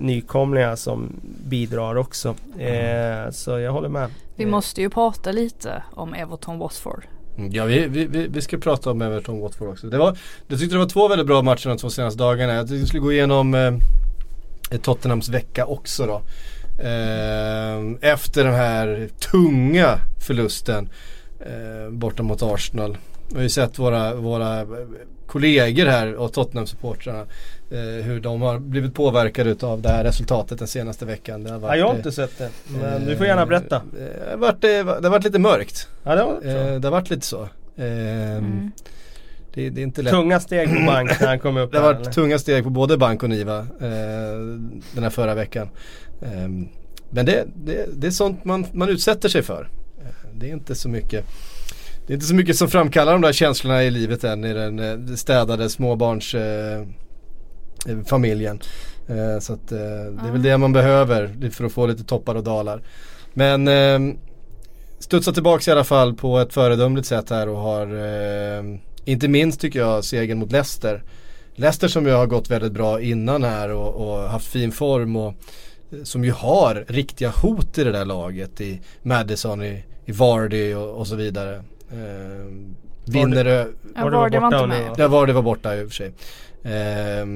nykomlingar 0.00 0.76
som 0.76 1.20
bidrar 1.44 1.96
också. 1.96 2.34
Mm. 2.58 3.26
Eh, 3.26 3.30
så 3.30 3.58
jag 3.58 3.72
håller 3.72 3.88
med. 3.88 4.10
Vi 4.36 4.46
måste 4.46 4.80
ju 4.80 4.90
prata 4.90 5.32
lite 5.32 5.82
om 5.94 6.14
Everton 6.14 6.58
Watford. 6.58 7.04
Mm, 7.38 7.50
ja 7.52 7.64
vi, 7.64 7.86
vi, 7.86 8.06
vi 8.06 8.40
ska 8.40 8.58
prata 8.58 8.90
om 8.90 9.02
Everton 9.02 9.40
Watford 9.40 9.68
också. 9.68 9.86
Det 9.86 9.98
var, 9.98 10.18
jag 10.48 10.58
tyckte 10.58 10.74
det 10.74 10.78
var 10.78 10.88
två 10.88 11.08
väldigt 11.08 11.26
bra 11.26 11.42
matcher 11.42 11.68
de 11.68 11.78
två 11.78 11.90
senaste 11.90 12.18
dagarna. 12.18 12.54
Jag 12.54 12.68
tyckte 12.68 12.80
vi 12.80 12.86
skulle 12.86 13.02
gå 13.02 13.12
igenom 13.12 13.54
eh, 13.54 14.78
Tottenhams 14.82 15.28
vecka 15.28 15.66
också 15.66 16.06
då. 16.06 16.22
Eh, 16.78 18.10
efter 18.12 18.44
den 18.44 18.54
här 18.54 19.08
tunga 19.30 19.98
förlusten 20.26 20.88
eh, 21.40 21.90
borta 21.90 22.22
mot 22.22 22.42
Arsenal. 22.42 22.98
Vi 23.28 23.34
har 23.34 23.42
ju 23.42 23.48
sett 23.48 23.78
våra, 23.78 24.14
våra 24.14 24.66
kollegor 25.26 25.86
här 25.86 26.14
och 26.14 26.32
Tottenham-supportrarna 26.32 27.26
eh, 27.70 28.04
hur 28.04 28.20
de 28.20 28.42
har 28.42 28.58
blivit 28.58 28.94
påverkade 28.94 29.66
av 29.66 29.82
det 29.82 29.88
här 29.88 30.04
resultatet 30.04 30.58
den 30.58 30.68
senaste 30.68 31.04
veckan. 31.06 31.44
Det 31.44 31.50
har 31.50 31.58
varit, 31.58 31.72
ja, 31.72 31.76
jag 31.76 31.88
har 31.88 31.96
inte 31.96 32.12
sett 32.12 32.38
det. 32.38 32.50
Men 32.66 33.04
du 33.04 33.16
får 33.16 33.26
gärna 33.26 33.46
berätta. 33.46 33.76
Eh, 33.76 33.82
det 34.24 34.30
har 34.30 34.36
varit, 34.36 34.60
det 34.60 34.84
har 34.84 35.10
varit 35.10 35.24
lite 35.24 35.38
mörkt. 35.38 35.88
Ja, 36.04 36.14
det, 36.14 36.22
har, 36.22 36.78
det 36.78 36.86
har 36.86 36.92
varit 36.92 37.10
lite 37.10 37.26
så. 37.26 37.48
Mm. 37.76 38.70
Det, 39.54 39.70
det, 39.70 39.80
är 39.80 39.82
inte 39.82 40.02
lätt. 40.02 40.12
Tunga 40.12 40.40
steg 40.40 40.68
på 40.68 40.86
bank 40.86 41.20
när 41.20 41.26
han 41.26 41.38
kom 41.38 41.56
upp 41.56 41.72
Det 41.72 41.78
har 41.78 41.94
varit 41.94 42.12
tunga 42.12 42.38
steg 42.38 42.64
på 42.64 42.70
både 42.70 42.96
bank 42.96 43.22
och 43.22 43.30
Niva 43.30 43.58
eh, 43.58 43.66
den 44.92 45.02
här 45.02 45.10
förra 45.10 45.34
veckan. 45.34 45.68
Eh, 46.22 46.48
men 47.10 47.26
det, 47.26 47.46
det, 47.64 47.86
det, 47.92 48.06
är 48.06 48.10
sånt 48.10 48.44
man, 48.44 48.66
man 48.72 48.88
utsätter 48.88 49.28
sig 49.28 49.42
för. 49.42 49.68
Eh, 49.98 50.30
det 50.34 50.48
är 50.48 50.52
inte 50.52 50.74
så 50.74 50.88
mycket 50.88 51.24
det 52.08 52.12
är 52.12 52.14
inte 52.14 52.26
så 52.26 52.34
mycket 52.34 52.56
som 52.56 52.68
framkallar 52.68 53.12
de 53.12 53.22
där 53.22 53.32
känslorna 53.32 53.84
i 53.84 53.90
livet 53.90 54.24
än 54.24 54.44
i 54.44 54.52
den 54.52 54.78
eh, 54.78 54.98
städade 55.14 55.70
småbarnsfamiljen. 55.70 58.60
Eh, 59.08 59.18
eh, 59.18 59.38
så 59.38 59.52
att, 59.52 59.72
eh, 59.72 59.78
det 59.78 60.28
är 60.28 60.32
väl 60.32 60.42
det 60.42 60.58
man 60.58 60.72
behöver 60.72 61.50
för 61.50 61.64
att 61.64 61.72
få 61.72 61.86
lite 61.86 62.04
toppar 62.04 62.34
och 62.34 62.44
dalar. 62.44 62.82
Men 63.34 63.68
eh, 63.68 63.98
studsar 64.98 65.32
tillbaks 65.32 65.68
i 65.68 65.70
alla 65.70 65.84
fall 65.84 66.14
på 66.14 66.38
ett 66.38 66.52
föredömligt 66.52 67.08
sätt 67.08 67.30
här 67.30 67.48
och 67.48 67.58
har 67.58 67.88
inte 69.04 69.28
minst 69.28 69.60
tycker 69.60 69.78
jag 69.78 70.04
segern 70.04 70.38
mot 70.38 70.52
Leicester. 70.52 71.02
Leicester 71.54 71.88
som 71.88 72.06
ju 72.06 72.12
har 72.12 72.26
gått 72.26 72.50
väldigt 72.50 72.72
bra 72.72 73.00
innan 73.00 73.44
här 73.44 73.72
och, 73.72 73.94
och 73.94 74.18
haft 74.30 74.46
fin 74.46 74.72
form 74.72 75.16
och 75.16 75.34
som 76.02 76.24
ju 76.24 76.32
har 76.32 76.84
riktiga 76.88 77.30
hot 77.30 77.78
i 77.78 77.84
det 77.84 77.92
där 77.92 78.04
laget 78.04 78.60
i 78.60 78.80
Madison, 79.02 79.62
i, 79.62 79.84
i 80.04 80.12
Vardy 80.12 80.74
och, 80.74 80.98
och 80.98 81.06
så 81.06 81.16
vidare. 81.16 81.56
Eh, 81.90 82.46
vinner 83.04 83.44
det... 83.44 83.68
Ja, 83.94 84.08
Vardy 84.08 84.38
var 84.38 84.54
inte 84.54 84.66
med. 84.66 84.94
Ja, 84.96 85.08
Vardy 85.08 85.32
var 85.32 85.42
borta 85.42 85.76
i 85.76 85.84
och 85.84 85.88
för 85.88 85.94
sig. 85.94 86.12
Eh, 86.62 87.26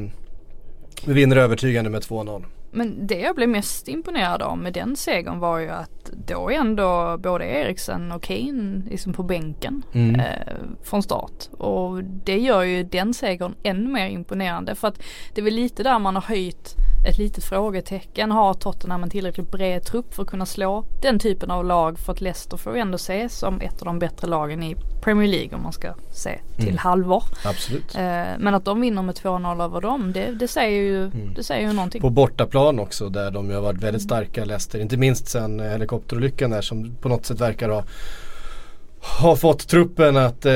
vinner 1.06 1.36
övertygande 1.36 1.90
med 1.90 2.02
2-0. 2.02 2.44
Men 2.74 3.06
det 3.06 3.20
jag 3.20 3.36
blev 3.36 3.48
mest 3.48 3.88
imponerad 3.88 4.42
av 4.42 4.58
med 4.58 4.72
den 4.72 4.96
segern 4.96 5.38
var 5.38 5.58
ju 5.58 5.68
att 5.68 6.10
då 6.26 6.50
är 6.50 6.54
ändå 6.54 7.18
både 7.18 7.44
Eriksen 7.44 8.12
och 8.12 8.22
Kane 8.22 8.82
liksom 8.90 9.12
på 9.12 9.22
bänken 9.22 9.82
mm. 9.92 10.20
eh, 10.20 10.54
från 10.82 11.02
start. 11.02 11.48
Och 11.58 12.04
det 12.04 12.38
gör 12.38 12.62
ju 12.62 12.82
den 12.82 13.14
segern 13.14 13.54
ännu 13.62 13.88
mer 13.88 14.08
imponerande 14.08 14.74
för 14.74 14.88
att 14.88 15.02
det 15.34 15.40
är 15.40 15.44
väl 15.44 15.54
lite 15.54 15.82
där 15.82 15.98
man 15.98 16.14
har 16.14 16.22
höjt 16.22 16.76
ett 17.04 17.18
litet 17.18 17.44
frågetecken. 17.44 18.30
Har 18.30 18.54
Tottenham 18.54 19.02
en 19.02 19.10
tillräckligt 19.10 19.50
bred 19.50 19.84
trupp 19.84 20.14
för 20.14 20.22
att 20.22 20.28
kunna 20.28 20.46
slå 20.46 20.84
den 21.02 21.18
typen 21.18 21.50
av 21.50 21.64
lag? 21.64 21.98
För 21.98 22.12
att 22.12 22.20
Leicester 22.20 22.56
får 22.56 22.76
ändå 22.76 22.98
se 22.98 23.28
som 23.28 23.60
ett 23.60 23.82
av 23.82 23.86
de 23.86 23.98
bättre 23.98 24.26
lagen 24.26 24.62
i 24.62 24.76
Premier 25.02 25.28
League 25.28 25.56
om 25.56 25.62
man 25.62 25.72
ska 25.72 25.94
se 26.10 26.38
till 26.56 26.64
mm. 26.64 26.78
halvår. 26.78 27.24
Absolut. 27.44 27.94
Eh, 27.94 28.24
men 28.38 28.54
att 28.54 28.64
de 28.64 28.80
vinner 28.80 29.02
med 29.02 29.14
2-0 29.14 29.64
över 29.64 29.80
dem 29.80 30.12
det, 30.12 30.26
det, 30.26 30.48
säger 30.48 30.80
ju, 30.80 31.04
mm. 31.04 31.34
det 31.34 31.42
säger 31.42 31.68
ju 31.68 31.72
någonting. 31.72 32.00
På 32.00 32.10
bortaplan 32.10 32.78
också 32.78 33.08
där 33.08 33.30
de 33.30 33.48
ju 33.48 33.54
har 33.54 33.62
varit 33.62 33.82
väldigt 33.82 34.02
starka 34.02 34.44
Leicester. 34.44 34.78
Inte 34.78 34.96
minst 34.96 35.28
sen 35.28 35.60
helikopterolyckan 35.60 36.50
där 36.50 36.62
som 36.62 36.96
på 37.00 37.08
något 37.08 37.26
sätt 37.26 37.40
verkar 37.40 37.68
ha 37.68 37.84
har 39.02 39.36
fått 39.36 39.68
truppen 39.68 40.16
att 40.16 40.46
eh, 40.46 40.52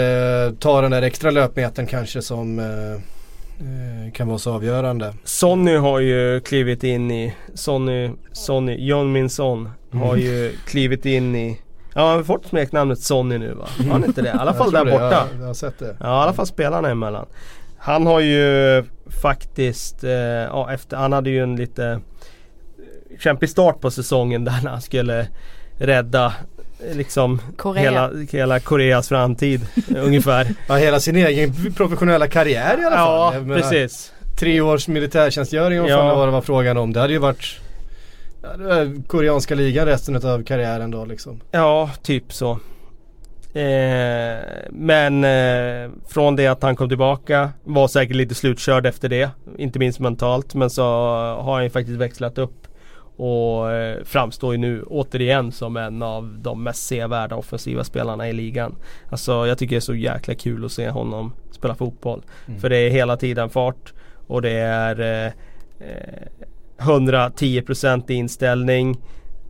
ta 0.58 0.80
den 0.80 0.90
där 0.90 1.02
extra 1.02 1.30
löpmetern 1.30 1.86
kanske 1.86 2.22
som 2.22 2.58
eh, 2.58 3.00
kan 4.12 4.28
vara 4.28 4.38
så 4.38 4.52
avgörande. 4.52 5.14
Sonny 5.24 5.76
har 5.76 6.00
ju 6.00 6.40
klivit 6.40 6.84
in 6.84 7.10
i, 7.10 7.34
Sonny, 7.54 8.10
Sonny, 8.32 8.86
John 8.86 9.12
Min 9.12 9.30
Son 9.30 9.70
har 9.92 10.14
mm. 10.14 10.26
ju 10.26 10.56
klivit 10.66 11.06
in 11.06 11.36
i 11.36 11.60
Ja 11.94 12.08
han 12.08 12.16
har 12.16 12.24
fått 12.24 12.46
smeknamnet 12.46 13.00
Sonny 13.00 13.38
nu 13.38 13.54
va? 13.54 13.66
Har 13.78 13.92
han 13.92 14.04
inte 14.04 14.22
det? 14.22 14.28
I 14.28 14.32
alla 14.32 14.54
fall 14.54 14.72
där 14.72 14.84
borta. 14.84 15.10
Ja, 15.10 15.26
jag 15.38 15.46
har 15.46 15.54
sett 15.54 15.78
det. 15.78 15.96
Ja 16.00 16.06
i 16.06 16.22
alla 16.22 16.32
fall 16.32 16.46
spelarna 16.46 16.90
emellan. 16.90 17.26
Han 17.78 18.06
har 18.06 18.20
ju 18.20 18.84
faktiskt, 19.22 20.04
eh, 20.04 20.10
ja 20.10 20.72
efter, 20.72 20.96
han 20.96 21.12
hade 21.12 21.30
ju 21.30 21.42
en 21.42 21.56
lite 21.56 22.00
kämpig 23.18 23.50
start 23.50 23.80
på 23.80 23.90
säsongen 23.90 24.44
där 24.44 24.52
han 24.52 24.80
skulle 24.80 25.28
rädda 25.78 26.34
liksom 26.92 27.40
Korea. 27.56 27.82
Hela, 27.82 28.10
hela 28.30 28.60
Koreas 28.60 29.08
framtid 29.08 29.66
ungefär. 29.96 30.48
Ja 30.68 30.74
hela 30.74 31.00
sin 31.00 31.16
egen 31.16 31.74
professionella 31.76 32.28
karriär 32.28 32.78
i 32.82 32.84
alla 32.84 32.96
fall. 32.96 33.34
Ja 33.34 33.40
menar, 33.40 33.60
precis. 33.60 34.12
Tre 34.38 34.60
års 34.60 34.88
militärtjänstgöring 34.88 35.80
och 35.80 35.88
ja. 35.88 36.14
vad 36.14 36.28
det 36.28 36.32
var 36.32 36.40
frågan 36.40 36.76
om. 36.76 36.92
Det 36.92 37.00
hade 37.00 37.12
ju 37.12 37.18
varit 37.18 37.60
ja, 38.42 38.48
koreanska 39.06 39.54
ligan 39.54 39.86
resten 39.86 40.16
av 40.16 40.42
karriären 40.42 40.90
då 40.90 41.04
liksom. 41.04 41.40
Ja, 41.50 41.90
typ 42.02 42.32
så. 42.32 42.50
Eh, 43.56 44.38
men 44.70 45.24
eh, 45.24 45.90
från 46.08 46.36
det 46.36 46.46
att 46.46 46.62
han 46.62 46.76
kom 46.76 46.88
tillbaka 46.88 47.50
var 47.64 47.88
säkert 47.88 48.16
lite 48.16 48.34
slutkörd 48.34 48.86
efter 48.86 49.08
det. 49.08 49.30
Inte 49.58 49.78
minst 49.78 50.00
mentalt 50.00 50.54
men 50.54 50.70
så 50.70 50.82
har 51.40 51.54
han 51.54 51.64
ju 51.64 51.70
faktiskt 51.70 51.98
växlat 51.98 52.38
upp 52.38 52.66
och 53.16 53.72
eh, 53.72 54.04
framstår 54.04 54.52
ju 54.52 54.58
nu 54.58 54.82
återigen 54.82 55.52
som 55.52 55.76
en 55.76 56.02
av 56.02 56.38
de 56.38 56.62
mest 56.62 56.86
sevärda 56.86 57.36
offensiva 57.36 57.84
spelarna 57.84 58.28
i 58.28 58.32
ligan. 58.32 58.74
Alltså 59.10 59.46
jag 59.46 59.58
tycker 59.58 59.74
det 59.74 59.78
är 59.78 59.80
så 59.80 59.94
jäkla 59.94 60.34
kul 60.34 60.64
att 60.64 60.72
se 60.72 60.90
honom 60.90 61.32
spela 61.50 61.74
fotboll. 61.74 62.22
Mm. 62.46 62.60
För 62.60 62.68
det 62.68 62.76
är 62.76 62.90
hela 62.90 63.16
tiden 63.16 63.50
fart 63.50 63.92
och 64.26 64.42
det 64.42 64.58
är 64.58 65.26
eh, 65.26 65.32
110% 66.78 68.10
eh, 68.10 68.16
inställning. 68.16 68.96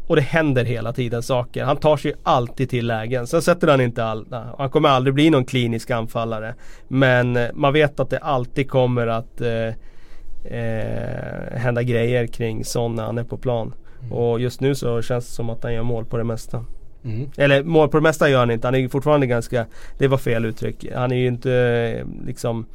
Och 0.09 0.17
det 0.17 0.23
händer 0.23 0.65
hela 0.65 0.93
tiden 0.93 1.23
saker. 1.23 1.65
Han 1.65 1.77
tar 1.77 1.97
sig 1.97 2.15
alltid 2.23 2.71
till 2.71 2.87
lägen. 2.87 3.27
Sen 3.27 3.43
sätter 3.43 3.69
han 3.69 3.81
inte 3.81 4.05
all, 4.05 4.27
Han 4.59 4.71
kommer 4.71 4.89
aldrig 4.89 5.15
bli 5.15 5.31
någon 5.31 5.45
klinisk 5.45 5.91
anfallare. 5.91 6.55
Men 6.89 7.37
eh, 7.37 7.49
man 7.55 7.73
vet 7.73 8.01
att 8.01 8.11
det 8.11 8.19
alltid 8.19 8.71
kommer 8.71 9.07
att 9.07 9.41
eh, 9.41 9.71
eh, 10.51 11.59
hända 11.59 11.83
grejer 11.83 12.27
kring 12.27 12.65
Son 12.65 12.95
när 12.95 13.05
han 13.05 13.19
är 13.19 13.25
på 13.25 13.37
plan. 13.37 13.75
Mm. 14.01 14.13
Och 14.13 14.41
just 14.41 14.61
nu 14.61 14.75
så 14.75 15.03
känns 15.03 15.27
det 15.27 15.33
som 15.33 15.51
att 15.51 15.63
han 15.63 15.75
gör 15.75 15.83
mål 15.83 16.05
på 16.05 16.17
det 16.17 16.25
mesta. 16.25 16.65
Mm. 17.05 17.31
Eller 17.37 17.63
mål 17.63 17.89
på 17.89 17.97
det 17.97 18.03
mesta 18.03 18.29
gör 18.29 18.39
han 18.39 18.51
inte. 18.51 18.67
Han 18.67 18.75
är 18.75 18.89
fortfarande 18.89 19.27
ganska, 19.27 19.67
det 19.99 20.09
var 20.09 20.19
fel 20.19 20.45
uttryck. 20.45 20.87
Han 20.95 21.13
är 21.13 21.17
ju 21.17 21.27
inte 21.27 21.53
eh, 21.53 22.27
liksom 22.27 22.67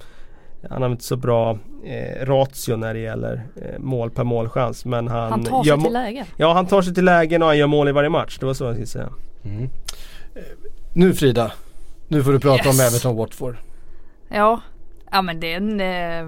han 0.70 0.82
har 0.82 0.90
inte 0.90 1.04
så 1.04 1.16
bra 1.16 1.58
eh, 1.86 2.26
ratio 2.26 2.76
när 2.76 2.94
det 2.94 3.00
gäller 3.00 3.44
eh, 3.56 3.80
mål 3.80 4.12
per 4.12 4.24
målchans. 4.24 4.86
Men 4.86 5.08
han, 5.08 5.32
han 5.32 5.44
tar 5.44 5.64
sig 5.64 5.82
till 5.84 5.94
lägen. 5.94 6.26
Ja 6.38 6.54
han 6.54 6.66
tar 6.66 6.82
sig 6.82 6.94
till 6.94 7.06
lägen 7.06 7.42
och 7.42 7.48
han 7.48 7.58
gör 7.58 7.68
mål 7.68 7.88
i 7.88 7.92
varje 7.92 8.10
match. 8.10 8.38
Det 8.40 8.46
var 8.46 8.54
så 8.54 8.64
jag 8.64 8.74
skulle 8.74 8.88
säga. 8.88 9.10
Mm. 9.44 9.70
Nu 10.94 11.14
Frida, 11.14 11.52
nu 12.08 12.24
får 12.24 12.32
du 12.32 12.40
prata 12.40 12.68
yes. 12.68 12.80
om 12.80 12.86
Everton 12.86 13.16
Watford. 13.16 13.56
Ja, 14.30 14.62
Ja 15.12 15.22
men 15.22 15.40
det 15.40 15.54
är 15.54 15.58
en, 15.58 15.82
eh, 15.82 16.26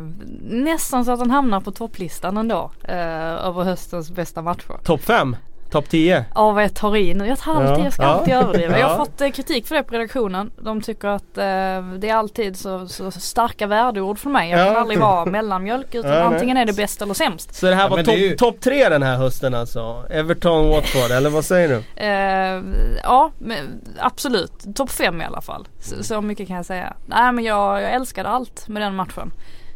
nästan 0.64 1.06
så 1.06 1.12
att 1.12 1.20
han 1.20 1.32
hamnar 1.32 1.62
på 1.62 1.72
topplistan 1.72 2.38
ändå. 2.38 2.72
Eh, 2.84 2.98
över 3.48 3.64
höstens 3.64 4.12
bästa 4.12 4.42
matcher. 4.42 4.84
Topp 4.84 5.02
5? 5.02 5.36
Topp 5.74 5.90
10? 5.90 6.26
Ja 6.36 6.52
vad 6.52 6.64
jag 6.64 6.74
tar 6.74 6.96
i 6.96 7.14
nu. 7.14 7.28
Jag 7.28 7.40
tar 7.40 7.56
alltid, 7.56 7.80
Ja. 7.80 7.84
jag 7.84 7.94
ska 7.94 8.04
Ja. 8.04 8.08
alltid 8.10 8.34
överdriva. 8.34 8.80
Jag 8.80 8.88
har 8.88 8.98
fått 8.98 9.22
eh, 9.22 9.30
kritik 9.30 9.68
för 9.68 9.76
det 9.76 9.84
på 9.84 9.94
redaktionen. 9.94 10.52
De 10.62 10.82
tycker 10.82 11.08
att 11.08 11.38
eh, 11.38 11.44
det 11.98 12.10
är 12.10 12.14
alltid 12.16 12.58
så, 12.58 12.88
så 12.88 13.12
starka 13.12 13.68
värdeord 13.68 14.20
för 14.20 14.30
mig. 14.30 14.50
Jag 14.50 14.66
kan 14.66 14.74
Ja. 14.74 14.80
aldrig 14.80 15.00
vara 15.00 15.26
mellanmjölk 15.26 15.96
utan 15.96 16.12
Ja, 16.18 16.24
antingen 16.24 16.58
är 16.58 16.66
det 16.66 16.74
bäst 16.74 17.02
eller 17.02 17.14
sämst. 17.14 17.56
Så 17.56 17.66
det 17.66 17.76
här 17.76 17.90
var 17.90 17.98
är 17.98 18.12
ju- 18.18 18.30
topp 18.30 18.54
top 18.54 18.62
tre 18.62 18.90
den 18.90 19.04
här 19.04 19.18
hösten 19.18 19.54
alltså? 19.54 20.06
Everton, 20.10 20.70
Watford, 20.70 21.12
eller 21.12 21.30
vad 21.30 21.46
säger 21.46 21.70
du? 21.70 21.84
Eh, 22.04 22.62
ja 23.04 23.32
men 23.40 23.82
absolut. 24.00 24.76
Topp 24.76 24.92
fem 24.92 25.22
i 25.22 25.26
alla 25.26 25.42
fall. 25.42 25.68
Så, 25.80 26.04
så 26.04 26.22
mycket 26.22 26.48
kan 26.48 26.56
jag 26.56 26.66
säga. 26.66 26.94
Nej 27.06 27.32
men 27.32 27.44
jag, 27.44 27.82
jag 27.82 27.92
älskade 27.94 28.30
allt 28.30 28.68
med 28.68 28.82
den 28.82 28.96
matchen. 28.96 29.32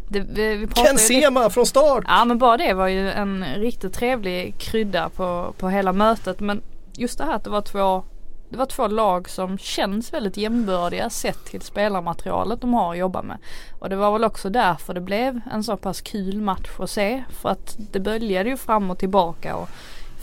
Det, 0.08 0.20
vi, 0.20 0.68
Ken 0.76 0.98
Sema 0.98 1.50
från 1.50 1.66
start! 1.66 2.04
Ja 2.08 2.26
men 2.26 2.38
bara 2.38 2.58
det 2.58 2.74
var 2.74 2.88
ju 2.88 3.10
en 3.12 3.46
riktigt 3.56 3.94
trevlig 3.94 4.56
krydda 4.58 5.10
på, 5.10 5.54
på 5.58 5.70
hela 5.70 5.94
mötet. 5.94 6.40
Men 6.40 6.62
just 6.94 7.18
det 7.18 7.24
här 7.24 7.34
att 7.34 7.44
det 7.44 7.50
var 7.50 7.62
två 7.62 8.04
det 8.50 8.58
var 8.58 8.66
två 8.66 8.88
lag 8.88 9.30
som 9.30 9.58
känns 9.58 10.14
väldigt 10.14 10.38
jämbördiga 10.38 11.10
sett 11.10 11.46
till 11.46 11.62
spelarmaterialet 11.62 12.62
de 12.62 12.74
har 12.74 12.92
att 12.92 12.98
jobba 12.98 13.22
med. 13.22 13.38
Och 13.80 13.90
det 13.90 13.96
var 13.96 14.12
väl 14.12 14.24
också 14.24 14.50
därför 14.50 14.94
det 14.94 15.02
blev 15.02 15.42
en 15.52 15.64
så 15.64 15.78
pass 15.78 16.02
kul 16.02 16.42
match 16.42 16.70
att 16.80 16.90
se. 16.90 17.24
För 17.30 17.50
att 17.50 17.76
det 17.92 18.00
böljade 18.00 18.50
ju 18.50 18.58
fram 18.58 18.92
och 18.92 18.98
tillbaka 18.98 19.56
och 19.56 19.70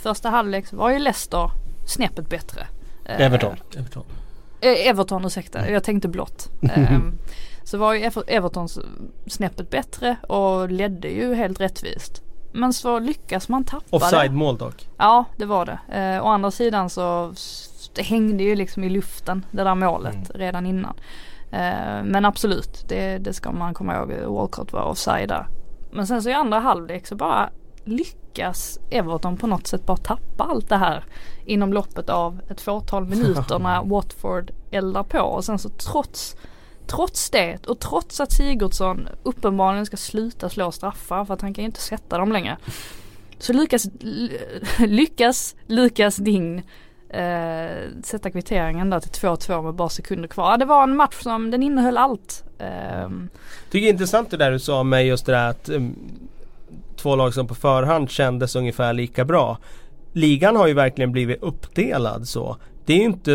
första 0.02 0.30
halvlek 0.30 0.72
var 0.72 0.90
ju 0.90 0.98
Leicester 0.98 1.50
snäppet 1.86 2.28
bättre. 2.28 2.66
Everton. 3.04 3.56
Eh, 4.60 4.88
Everton, 4.88 5.24
ursäkta. 5.24 5.70
Jag 5.70 5.84
tänkte 5.84 6.08
blått. 6.08 6.50
Så 7.64 7.78
var 7.78 7.92
ju 7.94 8.00
Ever- 8.00 8.24
Everton 8.26 8.68
snäppet 9.26 9.70
bättre 9.70 10.16
och 10.28 10.70
ledde 10.70 11.08
ju 11.08 11.34
helt 11.34 11.60
rättvist. 11.60 12.22
Men 12.52 12.72
så 12.72 12.98
lyckas 12.98 13.48
man 13.48 13.64
tappa 13.64 13.84
det. 13.90 13.96
Offside 13.96 14.32
mål 14.32 14.58
dock. 14.58 14.88
Ja, 14.98 15.24
det 15.36 15.44
var 15.44 15.66
det. 15.66 15.78
Eh, 15.98 16.24
å 16.24 16.28
andra 16.28 16.50
sidan 16.50 16.90
så 16.90 17.34
det 17.94 18.02
hängde 18.02 18.44
ju 18.44 18.54
liksom 18.54 18.84
i 18.84 18.88
luften 18.90 19.46
det 19.50 19.64
där 19.64 19.74
målet 19.74 20.30
redan 20.34 20.66
innan. 20.66 20.94
Eh, 21.50 22.02
men 22.04 22.24
absolut, 22.24 22.84
det, 22.88 23.18
det 23.18 23.32
ska 23.32 23.52
man 23.52 23.74
komma 23.74 23.94
ihåg. 23.96 24.12
Walcott 24.26 24.72
var 24.72 24.82
offside 24.82 25.28
där. 25.28 25.46
Men 25.92 26.06
sen 26.06 26.22
så 26.22 26.28
i 26.30 26.32
andra 26.32 26.58
halvlek 26.58 27.06
så 27.06 27.16
bara 27.16 27.50
lyckas 27.84 28.78
Everton 28.90 29.36
på 29.36 29.46
något 29.46 29.66
sätt 29.66 29.86
bara 29.86 29.96
tappa 29.96 30.44
allt 30.44 30.68
det 30.68 30.76
här 30.76 31.04
inom 31.44 31.72
loppet 31.72 32.10
av 32.10 32.40
ett 32.48 32.60
fåtal 32.60 33.04
minuter 33.04 33.58
när 33.62 33.84
Watford 33.84 34.50
eldar 34.70 35.02
på. 35.02 35.18
Och 35.18 35.44
sen 35.44 35.58
så 35.58 35.68
trots 35.68 36.36
Trots 36.86 37.30
det 37.30 37.66
och 37.66 37.78
trots 37.80 38.20
att 38.20 38.32
Sigurdsson 38.32 39.08
uppenbarligen 39.22 39.86
ska 39.86 39.96
sluta 39.96 40.48
slå 40.48 40.72
straffar 40.72 41.24
för 41.24 41.34
att 41.34 41.40
han 41.42 41.54
kan 41.54 41.62
ju 41.62 41.66
inte 41.66 41.80
sätta 41.80 42.18
dem 42.18 42.32
längre. 42.32 42.56
Så 43.38 43.52
lyckas, 43.52 43.86
lyckas 44.78 45.56
Lukas 45.66 46.16
Dign 46.16 46.62
eh, 47.08 48.02
sätta 48.02 48.30
kvitteringen 48.30 48.90
där 48.90 49.00
till 49.00 49.10
2-2 49.10 49.62
med 49.62 49.74
bara 49.74 49.88
sekunder 49.88 50.28
kvar. 50.28 50.50
Ja, 50.50 50.56
Det 50.56 50.64
var 50.64 50.82
en 50.82 50.96
match 50.96 51.16
som 51.22 51.50
den 51.50 51.62
innehöll 51.62 51.96
allt. 51.96 52.44
Eh. 52.58 53.08
Tycker 53.70 53.86
det 53.86 53.88
är 53.88 53.92
intressant 53.92 54.30
det 54.30 54.36
där 54.36 54.50
du 54.50 54.58
sa 54.58 54.82
med 54.82 55.06
just 55.06 55.26
det 55.26 55.32
där 55.32 55.48
att 55.50 55.68
um, 55.68 55.96
två 56.96 57.16
lag 57.16 57.34
som 57.34 57.46
på 57.46 57.54
förhand 57.54 58.10
kändes 58.10 58.56
ungefär 58.56 58.92
lika 58.92 59.24
bra. 59.24 59.58
Ligan 60.12 60.56
har 60.56 60.66
ju 60.66 60.74
verkligen 60.74 61.12
blivit 61.12 61.42
uppdelad 61.42 62.28
så. 62.28 62.56
Det 62.84 62.92
är 62.92 62.98
ju 62.98 63.04
inte 63.04 63.34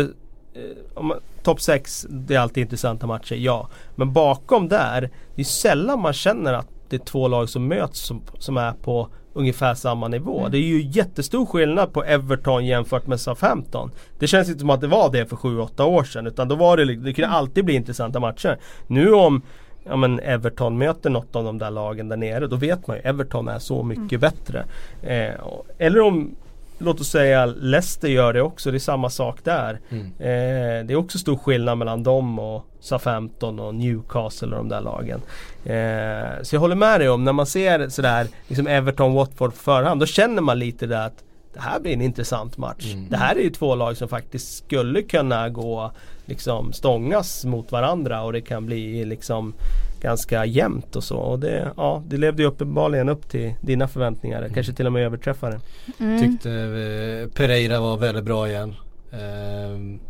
eh, 0.54 0.60
om 0.94 1.06
man- 1.06 1.20
Topp 1.42 1.60
6, 1.60 2.06
det 2.10 2.34
är 2.34 2.38
alltid 2.38 2.62
intressanta 2.62 3.06
matcher, 3.06 3.34
ja. 3.34 3.68
Men 3.94 4.12
bakom 4.12 4.68
där, 4.68 5.10
det 5.34 5.42
är 5.42 5.44
sällan 5.44 6.00
man 6.00 6.12
känner 6.12 6.52
att 6.52 6.68
det 6.88 6.96
är 6.96 7.04
två 7.04 7.28
lag 7.28 7.48
som 7.48 7.68
möts 7.68 8.00
som, 8.00 8.22
som 8.38 8.56
är 8.56 8.72
på 8.72 9.08
ungefär 9.32 9.74
samma 9.74 10.08
nivå. 10.08 10.38
Mm. 10.38 10.50
Det 10.50 10.58
är 10.58 10.62
ju 10.62 10.82
jättestor 10.82 11.46
skillnad 11.46 11.92
på 11.92 12.04
Everton 12.04 12.66
jämfört 12.66 13.06
med 13.06 13.20
Southampton. 13.20 13.90
Det 14.18 14.26
känns 14.26 14.48
inte 14.48 14.60
som 14.60 14.70
att 14.70 14.80
det 14.80 14.86
var 14.86 15.12
det 15.12 15.26
för 15.26 15.36
7-8 15.36 15.82
år 15.82 16.04
sedan 16.04 16.26
utan 16.26 16.48
då 16.48 16.54
var 16.54 16.76
det, 16.76 16.96
det 16.96 17.12
kunde 17.12 17.28
alltid 17.28 17.64
bli 17.64 17.74
intressanta 17.74 18.20
matcher. 18.20 18.58
Nu 18.86 19.12
om 19.12 19.42
ja, 19.84 19.96
men 19.96 20.20
Everton 20.20 20.78
möter 20.78 21.10
något 21.10 21.36
av 21.36 21.44
de 21.44 21.58
där 21.58 21.70
lagen 21.70 22.08
där 22.08 22.16
nere 22.16 22.46
då 22.46 22.56
vet 22.56 22.86
man 22.86 22.96
ju 22.96 23.02
Everton 23.02 23.48
är 23.48 23.58
så 23.58 23.82
mycket 23.82 24.20
bättre. 24.20 24.64
Eh, 25.02 25.34
eller 25.78 26.00
om 26.00 26.36
Låt 26.82 27.00
oss 27.00 27.08
säga 27.08 27.46
Leicester 27.46 28.08
gör 28.08 28.32
det 28.32 28.42
också, 28.42 28.70
det 28.70 28.76
är 28.76 28.78
samma 28.78 29.10
sak 29.10 29.38
där. 29.44 29.80
Mm. 29.90 30.06
Eh, 30.06 30.86
det 30.86 30.92
är 30.92 30.96
också 30.96 31.18
stor 31.18 31.36
skillnad 31.36 31.78
mellan 31.78 32.02
dem 32.02 32.38
och 32.38 32.66
Southampton 32.80 33.60
och 33.60 33.74
Newcastle 33.74 34.48
och 34.48 34.56
de 34.56 34.68
där 34.68 34.80
lagen. 34.80 35.20
Eh, 35.64 36.42
så 36.42 36.54
jag 36.54 36.60
håller 36.60 36.74
med 36.74 37.00
dig 37.00 37.08
om 37.08 37.24
när 37.24 37.32
man 37.32 37.46
ser 37.46 37.88
sådär 37.88 38.26
liksom 38.48 38.66
Everton, 38.66 39.14
Watford 39.14 39.50
på 39.50 39.56
förhand 39.56 40.00
då 40.00 40.06
känner 40.06 40.42
man 40.42 40.58
lite 40.58 40.86
där 40.86 41.06
att 41.06 41.24
det 41.54 41.60
här 41.60 41.80
blir 41.80 41.92
en 41.92 42.02
intressant 42.02 42.58
match. 42.58 42.92
Mm. 42.92 43.08
Det 43.08 43.16
här 43.16 43.36
är 43.36 43.40
ju 43.40 43.50
två 43.50 43.74
lag 43.74 43.96
som 43.96 44.08
faktiskt 44.08 44.56
skulle 44.56 45.02
kunna 45.02 45.48
gå 45.48 45.92
liksom 46.26 46.72
stångas 46.72 47.44
mot 47.44 47.72
varandra 47.72 48.22
och 48.22 48.32
det 48.32 48.40
kan 48.40 48.66
bli 48.66 49.04
liksom 49.04 49.54
ganska 50.00 50.44
jämnt 50.44 50.96
och 50.96 51.04
så. 51.04 51.16
Och 51.16 51.38
det, 51.38 51.72
ja, 51.76 52.02
det 52.06 52.16
levde 52.16 52.42
ju 52.42 52.48
uppenbarligen 52.48 53.08
upp 53.08 53.28
till 53.28 53.54
dina 53.60 53.88
förväntningar. 53.88 54.50
Kanske 54.54 54.72
till 54.72 54.86
och 54.86 54.92
med 54.92 55.04
överträffade. 55.04 55.60
mm. 55.98 56.20
Tyckte 56.20 56.50
eh, 56.50 57.28
Pereira 57.36 57.80
var 57.80 57.96
väldigt 57.96 58.24
bra 58.24 58.48
igen. 58.48 58.74
Ehm, 59.12 60.00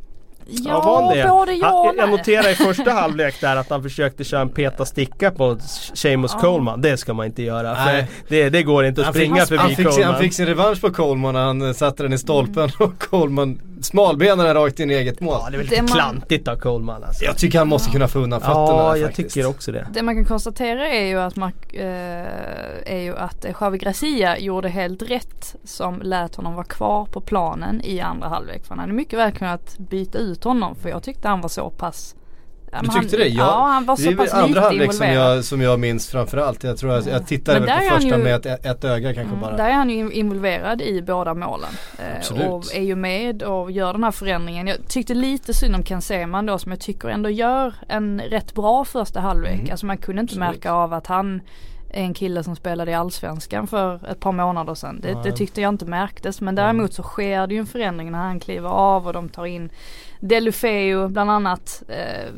Ja, 0.53 0.82
var 0.84 1.03
han 1.03 1.16
det? 1.16 1.28
både 1.28 1.53
ja 1.53 1.93
jag 1.97 2.11
noterade 2.11 2.51
i 2.51 2.55
första 2.55 2.91
halvlek 2.91 3.41
där 3.41 3.57
att 3.57 3.70
han 3.70 3.82
försökte 3.82 4.24
köra 4.24 4.41
en 4.41 4.49
peta 4.49 4.84
sticka 4.84 5.30
på 5.30 5.57
Seamus 5.95 6.30
Ja. 6.34 6.41
Coleman. 6.41 6.80
Det 6.80 6.97
ska 6.97 7.14
man 7.14 7.26
inte 7.26 7.43
göra. 7.43 7.74
För 7.76 7.84
Nej. 7.93 8.07
det, 8.28 8.51
det 8.51 8.62
går 8.62 8.84
inte 8.84 9.01
att 9.01 9.05
han, 9.05 9.14
springa 9.14 9.36
fick, 9.36 9.49
förbi 9.49 9.59
han, 9.61 9.68
fick 9.68 9.76
sin, 9.76 9.84
Coleman. 9.86 10.12
han 10.14 10.22
fick 10.22 10.32
sin 10.34 10.47
revansch 10.47 10.80
på 10.80 10.91
Coleman 10.91 11.34
när 11.34 11.41
han 11.45 11.74
satte 11.74 12.03
den 12.03 12.12
i 12.12 12.18
stolpen 12.18 12.70
och 12.78 12.99
Coleman 12.99 13.61
smalbenade 13.83 14.55
rakt 14.55 14.81
in 14.81 14.91
i 14.91 14.95
eget 14.95 15.20
mål. 15.20 15.39
Ja 15.45 15.51
det 15.51 15.57
är 15.57 15.59
väl 15.59 15.66
Det 15.66 15.70
lite 15.70 15.83
man- 15.83 15.89
klantigt 15.93 16.49
av 16.49 16.57
Coleman 16.57 17.05
alltså. 17.05 17.24
Jag 17.24 17.39
tycker 17.39 17.59
han 17.59 17.68
måste 17.68 17.91
kunna 17.91 18.09
få 18.09 18.18
undan 18.18 18.41
fötterna 18.41 18.57
Ja, 18.59 18.97
jag 18.97 19.07
faktiskt. 19.09 19.35
tycker 19.35 19.49
också 19.49 19.72
det. 19.72 19.87
Det 19.93 20.03
man 20.03 20.14
kan 20.14 20.24
konstatera 20.24 20.89
är 20.89 21.05
ju 21.07 21.20
att, 21.20 21.37
man, 21.37 21.53
eh, 21.72 21.83
är 22.87 23.01
ju 23.03 23.16
att 23.16 23.45
eh, 23.45 23.55
Javi 23.61 23.78
Gracia 23.78 24.39
gjorde 24.39 24.68
helt 24.68 25.03
rätt 25.03 25.55
som 25.64 26.01
lät 26.03 26.35
honom 26.35 26.55
vara 26.55 26.64
kvar 26.66 27.05
på 27.05 27.20
planen 27.20 27.81
i 27.85 28.01
andra 28.01 28.28
halvlek. 28.28 28.62
För 28.64 28.68
han 28.70 28.78
hade 28.78 28.93
mycket 28.93 29.18
väl 29.18 29.33
kunnat 29.33 29.78
byta 29.78 30.18
ut 30.18 30.45
honom 30.45 30.74
för 30.74 30.89
jag 30.89 31.03
tyckte 31.03 31.28
han 31.28 31.41
var 31.41 31.49
så 31.49 31.70
pass 31.70 32.14
Ja, 32.14 32.20
Du 32.83 32.89
tyckte 33.01 33.16
det? 33.16 33.29
Jag, 33.29 33.47
ja 33.47 33.66
han 33.73 33.85
var 33.85 33.97
så 33.97 34.12
pass 34.16 34.33
andra 34.33 34.61
halvlek 34.61 34.93
som 34.93 35.07
jag, 35.07 35.45
som 35.45 35.61
jag 35.61 35.81
minns 35.81 36.09
framförallt. 36.11 36.64
Jag 36.64 36.77
tror 36.79 36.93
att 36.93 37.07
jag 37.07 37.27
tittade 37.27 37.61
Men 37.61 37.66
väl 37.68 37.89
på 37.89 37.95
första 37.95 38.16
ju- 38.18 38.25
med 38.25 38.47
ett, 38.47 38.66
ett 38.66 38.85
öga 38.85 39.14
kanske 39.14 39.35
Mm, 39.35 39.41
bara. 39.41 39.57
Där 39.57 39.68
är 39.68 39.73
han 39.73 39.91
ju 39.91 40.12
involverad 40.12 40.83
i 40.83 41.03
båda 41.03 41.35
målen. 41.35 41.71
Eh, 41.99 42.16
Absolut. 42.16 42.47
och 42.47 42.75
är 42.75 42.83
ju 42.83 42.97
med 42.97 43.43
och 43.43 43.71
gör 43.71 43.93
den 43.93 44.05
här 44.05 44.11
förändringen. 44.11 44.66
Jag 44.66 44.77
tyckte 44.89 45.14
lite 45.14 45.55
synd 45.55 45.75
om 45.75 45.83
Ken 45.85 46.03
Seman 46.03 46.47
då 46.47 46.59
som 46.59 46.73
jag 46.73 46.81
tycker 46.81 47.09
ändå 47.09 47.31
gör 47.31 47.75
en 47.89 48.21
rätt 48.21 48.55
bra 48.55 48.85
första 48.85 49.21
halvlek. 49.21 49.59
Mm. 49.61 49.71
Alltså 49.71 49.87
man 49.87 49.97
kunde 49.99 50.21
inte 50.21 50.33
Absolut. 50.33 50.49
märka 50.55 50.73
av 50.73 50.93
att 50.95 51.07
han 51.07 51.41
är 51.93 52.03
en 52.03 52.14
kille 52.14 52.45
som 52.45 52.57
spelade 52.57 52.91
i 52.91 52.95
Allsvenskan 52.95 53.66
för 53.66 54.11
ett 54.11 54.21
par 54.21 54.33
månader 54.33 54.75
sedan. 54.75 55.01
Det, 55.03 55.23
det 55.25 55.33
tyckte 55.33 55.61
jag 55.61 55.68
inte 55.68 55.85
märktes. 55.85 56.41
Men 56.41 56.55
däremot 56.55 56.95
så 56.95 57.03
sker 57.03 57.47
det 57.47 57.55
ju 57.55 57.61
en 57.61 57.66
förändring 57.66 58.11
när 58.12 58.18
han 58.18 58.41
kliver 58.41 58.68
av 58.68 59.07
och 59.07 59.12
de 59.12 59.29
tar 59.29 59.47
in 59.47 59.71
Delufeu 60.21 61.09
bland 61.09 61.31
annat. 61.31 61.83
Eh, 61.89 62.33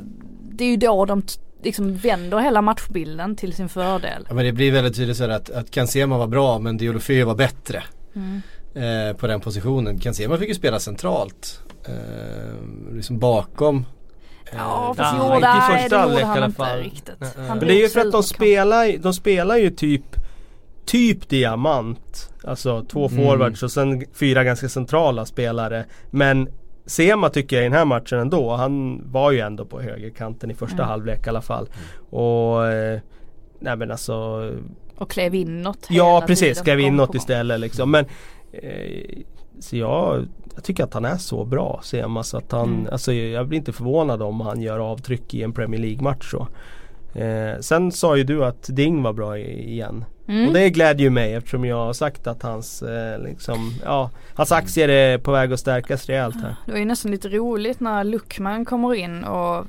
det 0.53 0.64
är 0.64 0.68
ju 0.70 0.76
då 0.76 1.05
de 1.05 1.22
liksom 1.62 1.97
vänder 1.97 2.39
hela 2.39 2.62
matchbilden 2.62 3.37
till 3.37 3.53
sin 3.53 3.68
fördel. 3.68 4.26
Ja, 4.28 4.35
men 4.35 4.45
det 4.45 4.53
blir 4.53 4.72
väldigt 4.72 4.97
tydligt 4.97 5.16
så 5.16 5.22
här 5.22 5.30
att, 5.30 5.51
att 5.51 5.70
Kansema 5.70 6.18
var 6.18 6.26
bra 6.26 6.59
men 6.59 6.76
Diolofeu 6.76 7.24
var 7.24 7.35
bättre. 7.35 7.83
Mm. 8.14 8.43
eh, 9.11 9.16
på 9.16 9.26
den 9.26 9.41
positionen. 9.41 9.99
Kansema 9.99 10.37
fick 10.39 10.49
ju 10.49 10.55
spela 10.55 10.78
centralt. 10.80 11.61
Eh, 11.89 12.95
liksom 12.95 13.18
bakom. 13.18 13.76
eh, 13.76 13.85
Ja 14.53 14.59
Ja, 14.89 14.95
fast 14.97 15.16
jo, 15.18 15.35
inte 15.35 15.49
i 15.49 15.78
första 15.80 15.99
halvlek 15.99 16.20
gjorde 16.20 16.20
i 16.20 16.24
han 16.24 16.37
alla 16.37 16.47
inte 16.47 16.57
fall. 16.57 16.78
riktigt. 16.78 17.14
Nej, 17.20 17.30
nej. 17.37 17.49
Han 17.49 17.59
Men 17.59 17.66
det 17.68 17.74
är 17.74 17.83
ju 17.83 17.89
för 17.89 18.01
att 18.01 18.12
de 18.12 18.22
spelar, 18.22 18.99
de 18.99 19.14
spelar 19.14 19.57
ju 19.57 19.70
typ 19.70 20.03
Typ 20.87 21.28
diamant. 21.28 22.30
Alltså 22.45 22.85
två 22.85 23.09
Mm. 23.09 23.24
forwards 23.26 23.62
och 23.62 23.70
sen 23.70 24.05
fyra 24.14 24.45
ganska 24.45 24.68
centrala 24.68 25.26
spelare. 25.26 25.85
Men 26.11 26.49
Sema 26.87 27.28
tycker 27.28 27.57
jag 27.57 27.62
i 27.64 27.68
den 27.68 27.78
här 27.78 27.85
matchen 27.85 28.18
ändå, 28.18 28.51
han 28.57 29.03
var 29.12 29.30
ju 29.30 29.39
ändå 29.41 29.64
på 29.64 29.80
högerkanten 29.80 30.51
i 30.51 30.55
första 30.55 30.76
Mm. 30.76 30.89
halvlek 30.89 31.26
i 31.26 31.28
alla 31.28 31.41
fall. 31.43 31.68
Och 32.11 32.66
eh, 32.66 33.01
Nej 33.61 33.76
men 33.76 33.91
alltså 33.91 34.14
Och 34.99 35.11
klev 35.11 35.35
inåt 35.35 35.87
Ja 35.91 36.24
precis, 36.26 36.62
gång 36.62 36.80
inåt 36.80 37.14
istället 37.14 37.61
liksom. 37.61 37.91
Men 37.91 38.05
eh, 38.53 39.18
Så 39.61 39.76
jag, 39.76 40.26
jag 40.55 40.64
tycker 40.64 40.85
att 40.85 40.95
han 40.95 41.05
är 41.05 41.16
så 41.16 41.45
bra 41.45 41.80
Sema 41.83 42.22
så 42.22 42.37
att 42.37 42.53
han, 42.53 42.68
Mm. 42.74 42.89
alltså 42.93 43.12
jag 43.12 43.49
blir 43.49 43.59
inte 43.59 43.72
förvånad 43.72 44.22
om 44.22 44.41
han 44.41 44.61
gör 44.61 44.78
avtryck 44.78 45.35
i 45.35 45.43
en 45.43 45.53
Premier 45.53 45.80
League 45.80 46.03
match 46.03 46.30
så. 46.30 46.47
Eh, 47.20 47.59
sen 47.61 47.93
sa 47.93 48.16
ju 48.16 48.24
du 48.24 48.45
att 48.45 48.62
Ding 48.72 49.03
var 49.03 49.12
bra 49.12 49.39
igen. 49.39 50.05
Mm. 50.33 50.49
Och 50.49 50.55
det 50.55 50.70
glädjer 50.70 51.05
ju 51.05 51.11
mig 51.11 51.35
eftersom 51.35 51.64
jag 51.64 51.76
har 51.76 51.93
sagt 51.93 52.26
att 52.26 52.43
hans, 52.43 52.83
eh, 52.83 53.22
liksom, 53.22 53.74
ja, 53.85 54.11
hans 54.35 54.53
aktier 54.53 54.89
är 54.89 55.18
på 55.18 55.33
väg 55.33 55.53
att 55.53 55.61
stärkas 55.61 56.07
rejält 56.07 56.37
här. 56.43 56.57
Det 56.66 56.72
var 56.72 56.78
ju 56.78 56.85
nästan 56.85 57.11
lite 57.11 57.28
roligt 57.28 57.80
när 57.80 58.05
Luckman 58.05 58.64
kommer 58.64 58.95
in 58.95 59.24
och 59.24 59.57
eh, 59.57 59.64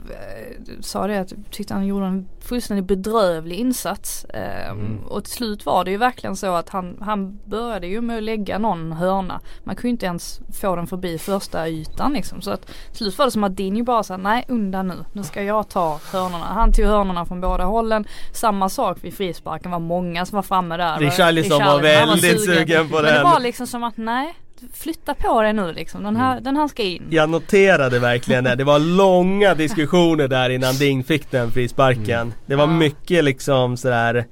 sa 0.79 1.07
det 1.07 1.19
att 1.19 1.33
tyckte 1.51 1.73
han 1.73 1.85
gjorde 1.85 2.05
en 2.05 2.27
fullständigt 2.43 2.85
bedrövlig 2.85 3.55
insats. 3.55 4.25
Eh, 4.25 4.69
mm. 4.69 4.99
Och 5.07 5.23
till 5.23 5.33
slut 5.33 5.65
var 5.65 5.85
det 5.85 5.91
ju 5.91 5.97
verkligen 5.97 6.35
så 6.35 6.55
att 6.55 6.69
han, 6.69 6.97
han 7.01 7.39
började 7.45 7.87
ju 7.87 8.01
med 8.01 8.17
att 8.17 8.23
lägga 8.23 8.57
någon 8.57 8.91
hörna. 8.91 9.41
Man 9.63 9.75
kunde 9.75 9.89
inte 9.89 10.05
ens 10.05 10.41
få 10.61 10.75
den 10.75 10.87
förbi 10.87 11.17
första 11.17 11.67
ytan 11.67 12.13
liksom. 12.13 12.41
Så 12.41 12.51
att 12.51 12.65
till 12.65 12.97
slut 12.97 13.17
var 13.17 13.25
det 13.25 13.31
som 13.31 13.43
att 13.43 13.57
Dinny 13.57 13.83
bara 13.83 14.03
sa 14.03 14.17
nej 14.17 14.45
undan 14.47 14.87
nu, 14.87 14.95
nu 15.13 15.23
ska 15.23 15.43
jag 15.43 15.69
ta 15.69 15.99
hörnorna. 16.11 16.45
Han 16.45 16.73
tog 16.73 16.85
hörnorna 16.85 17.25
från 17.25 17.41
båda 17.41 17.63
hållen. 17.63 18.05
Samma 18.33 18.69
sak 18.69 18.97
vid 19.01 19.13
frisparken 19.13 19.71
var 19.71 19.79
många 19.79 20.25
som 20.25 20.35
var 20.35 20.43
framme 20.53 20.77
där. 20.77 20.99
Richarlison 20.99 21.65
var 21.65 21.81
väldigt 21.81 22.41
sugen, 22.41 22.57
sugen 22.57 22.89
på 22.89 22.95
den. 22.95 23.05
Men 23.05 23.13
det 23.13 23.23
var 23.23 23.39
liksom 23.39 23.67
som 23.67 23.83
att 23.83 23.97
nej, 23.97 24.33
flytta 24.73 25.13
på 25.13 25.41
dig 25.41 25.53
nu 25.53 25.73
liksom. 25.73 26.03
Den 26.03 26.15
här, 26.15 26.31
mm. 26.31 26.43
den 26.43 26.57
här 26.57 26.67
ska 26.67 26.83
in. 26.83 27.07
Jag 27.09 27.29
noterade 27.29 27.99
verkligen 27.99 28.43
det. 28.43 28.55
Det 28.55 28.63
var 28.63 28.79
långa 28.79 29.53
diskussioner 29.53 30.27
där 30.27 30.49
innan 30.49 30.73
Ding 30.73 31.03
fick 31.03 31.31
den 31.31 31.51
frisparken. 31.51 32.21
Mm. 32.21 32.33
Det 32.45 32.55
var 32.55 32.67
ja. 32.67 32.73
mycket 32.73 33.23
liksom 33.23 33.77
sådär 33.77 34.25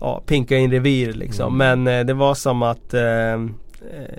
ja, 0.00 0.22
pinka 0.26 0.56
in 0.56 0.70
revir 0.70 1.12
liksom. 1.12 1.60
Mm. 1.60 1.82
Men 1.84 1.98
eh, 1.98 2.06
det 2.06 2.14
var 2.14 2.34
som 2.34 2.62
att 2.62 2.94
eh, 2.94 3.02
eh 3.02 3.38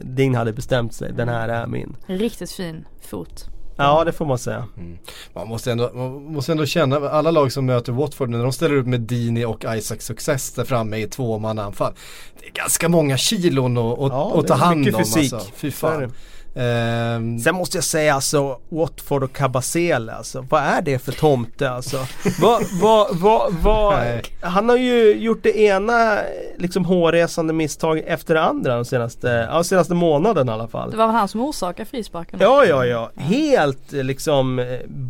Ding 0.02 0.36
hade 0.36 0.54
bestämt 0.54 0.93
sig. 0.93 1.12
Den 1.14 1.30
här 1.30 1.49
är 1.49 1.68
min. 1.68 1.95
Riktigt 2.08 2.52
fin 2.52 2.86
fot. 3.10 3.45
Ja 3.84 4.03
det 4.03 4.11
får 4.11 4.25
man 4.25 4.38
säga. 4.38 4.67
Mm. 4.77 4.97
Man, 5.34 5.47
måste 5.47 5.71
ändå, 5.71 5.91
man 5.93 6.23
måste 6.23 6.51
ändå 6.51 6.65
känna, 6.65 7.09
alla 7.09 7.32
lag 7.32 7.51
som 7.51 7.65
möter 7.65 7.91
Watford 7.91 8.29
när 8.29 8.43
de 8.43 8.53
ställer 8.53 8.75
upp 8.75 8.88
med 8.88 9.01
Dini 9.01 9.45
och 9.45 9.65
Isaac 9.75 9.97
Success 9.99 10.53
där 10.53 10.63
framme 10.63 10.97
i 10.97 11.07
tvåmannaanfall. 11.07 11.93
Det 12.39 12.47
är 12.47 12.51
ganska 12.51 12.89
många 12.89 13.17
kilon 13.17 13.77
att, 13.77 13.97
ja, 13.99 14.39
att 14.39 14.47
ta 14.47 14.53
hand 14.53 14.88
om 14.88 15.03
fysik. 15.03 15.34
alltså. 15.34 15.51
Fy 15.55 15.71
fan. 15.71 16.11
Um, 16.54 17.39
Sen 17.39 17.56
måste 17.56 17.78
jag 17.78 17.84
säga 17.84 18.14
alltså 18.14 18.60
Watford 18.70 19.24
och 19.24 19.34
Cabasele 19.34 20.14
alltså. 20.14 20.45
Vad 20.49 20.62
är 20.62 20.82
det 20.82 20.99
för 20.99 21.12
tomte 21.12 21.70
alltså? 21.70 21.97
va, 22.41 22.60
va, 22.82 23.08
va, 23.12 23.49
va, 23.62 24.04
han 24.39 24.70
har 24.70 24.78
ju 24.78 25.16
gjort 25.16 25.43
det 25.43 25.60
ena 25.60 26.18
liksom 26.58 26.86
hårresande 26.86 27.54
misstag 27.54 28.04
efter 28.08 28.34
det 28.34 28.41
andra 28.41 28.76
de 28.76 28.86
senaste, 28.86 29.47
ja, 29.52 29.64
senaste 29.64 29.93
månaden 29.93 30.49
i 30.49 30.52
alla 30.52 30.68
fall. 30.68 30.91
Det 30.91 30.97
var 30.97 31.08
väl 31.08 31.16
han 31.16 31.28
som 31.28 31.41
orsakade 31.41 31.89
frisparken? 31.89 32.39
Ja, 32.41 32.66
ja, 32.66 32.86
ja. 32.86 33.12
Helt 33.16 33.91
liksom 33.91 34.66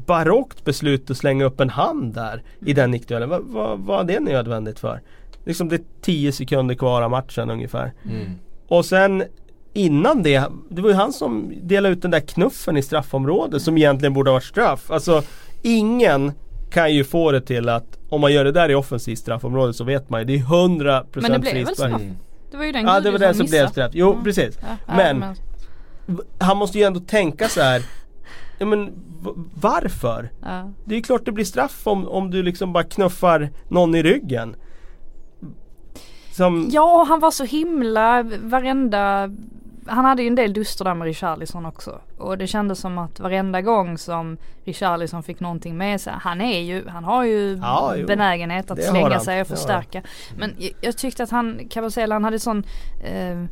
barockt 0.05 0.65
beslut 0.65 1.11
att 1.11 1.17
slänga 1.17 1.45
upp 1.45 1.59
en 1.59 1.69
hand 1.69 2.13
där 2.13 2.43
i 2.65 2.73
den 2.73 2.91
nickduellen. 2.91 3.29
Vad 3.29 3.41
va, 3.41 3.75
var 3.75 4.03
det 4.03 4.19
nödvändigt 4.19 4.79
för? 4.79 5.01
Liksom 5.45 5.69
det 5.69 5.75
är 5.75 5.81
10 6.01 6.31
sekunder 6.31 6.75
kvar 6.75 7.01
av 7.01 7.11
matchen 7.11 7.49
ungefär. 7.49 7.93
Mm. 8.05 8.39
Och 8.67 8.85
sen 8.85 9.23
innan 9.73 10.23
det, 10.23 10.43
det 10.69 10.81
var 10.81 10.89
ju 10.89 10.95
han 10.95 11.13
som 11.13 11.53
delade 11.61 11.93
ut 11.93 12.01
den 12.01 12.11
där 12.11 12.19
knuffen 12.19 12.77
i 12.77 12.81
straffområdet 12.81 13.61
som 13.61 13.77
egentligen 13.77 14.13
borde 14.13 14.29
ha 14.29 14.33
varit 14.33 14.43
straff. 14.43 14.91
Alltså 14.91 15.23
ingen 15.61 16.31
kan 16.71 16.93
ju 16.93 17.03
få 17.03 17.31
det 17.31 17.41
till 17.41 17.69
att 17.69 17.99
om 18.09 18.21
man 18.21 18.33
gör 18.33 18.43
det 18.43 18.51
där 18.51 18.69
i 18.71 18.75
offensivt 18.75 19.19
straffområde 19.19 19.73
så 19.73 19.83
vet 19.83 20.09
man 20.09 20.21
ju 20.21 20.25
det 20.25 20.33
är 20.33 20.39
100% 20.39 21.03
frispark. 21.11 21.31
Men 21.31 21.31
det 21.31 21.39
blev 21.39 21.65
väl 21.65 21.75
straff? 21.75 22.01
Det 22.51 22.57
var 22.57 22.65
ju 22.65 22.71
den 22.71 22.85
Ja 22.85 22.99
det 22.99 23.11
var 23.11 23.19
det 23.19 23.33
som 23.33 23.45
blev 23.45 23.67
straff. 23.67 23.91
Jo 23.93 24.11
mm. 24.11 24.23
precis. 24.23 24.59
Ja, 24.61 24.95
men, 24.95 25.19
men, 25.19 25.35
han 26.39 26.57
måste 26.57 26.77
ju 26.77 26.83
ändå 26.83 26.99
tänka 26.99 27.47
så 27.47 27.61
här. 27.61 27.81
Ja 28.59 28.65
men 28.65 28.91
varför? 29.61 30.31
Ja. 30.41 30.71
Det 30.85 30.93
är 30.93 30.97
ju 30.97 31.03
klart 31.03 31.25
det 31.25 31.31
blir 31.31 31.45
straff 31.45 31.81
om, 31.87 32.07
om 32.07 32.31
du 32.31 32.43
liksom 32.43 32.73
bara 32.73 32.83
knuffar 32.83 33.49
någon 33.69 33.95
i 33.95 34.03
ryggen. 34.03 34.55
Som... 36.31 36.69
Ja, 36.71 37.05
han 37.07 37.19
var 37.19 37.31
så 37.31 37.43
himla 37.43 38.23
varenda 38.43 39.29
han 39.85 40.05
hade 40.05 40.21
ju 40.21 40.27
en 40.27 40.35
del 40.35 40.53
duster 40.53 40.85
där 40.85 40.93
med 40.93 41.05
Richarlison 41.05 41.65
också. 41.65 41.99
Och 42.17 42.37
det 42.37 42.47
kändes 42.47 42.79
som 42.79 42.97
att 42.97 43.19
varenda 43.19 43.61
gång 43.61 43.97
som 43.97 44.37
Richarlison 44.63 45.23
fick 45.23 45.39
någonting 45.39 45.77
med 45.77 46.01
sig. 46.01 46.13
Han 46.21 46.41
är 46.41 46.59
ju, 46.59 46.87
han 46.87 47.03
har 47.03 47.23
ju 47.23 47.59
ja, 47.61 47.95
benägenhet 48.07 48.71
att 48.71 48.83
slänga 48.83 49.19
sig 49.19 49.41
och 49.41 49.47
förstärka. 49.47 50.01
Men 50.37 50.55
jag, 50.57 50.71
jag, 50.81 50.97
tyckte 50.97 51.23
att 51.23 51.31
han, 51.31 51.61
Cabasela, 51.69 52.15
han 52.15 52.23
hade 52.23 52.39
sån 52.39 52.63
eh, 53.03 53.43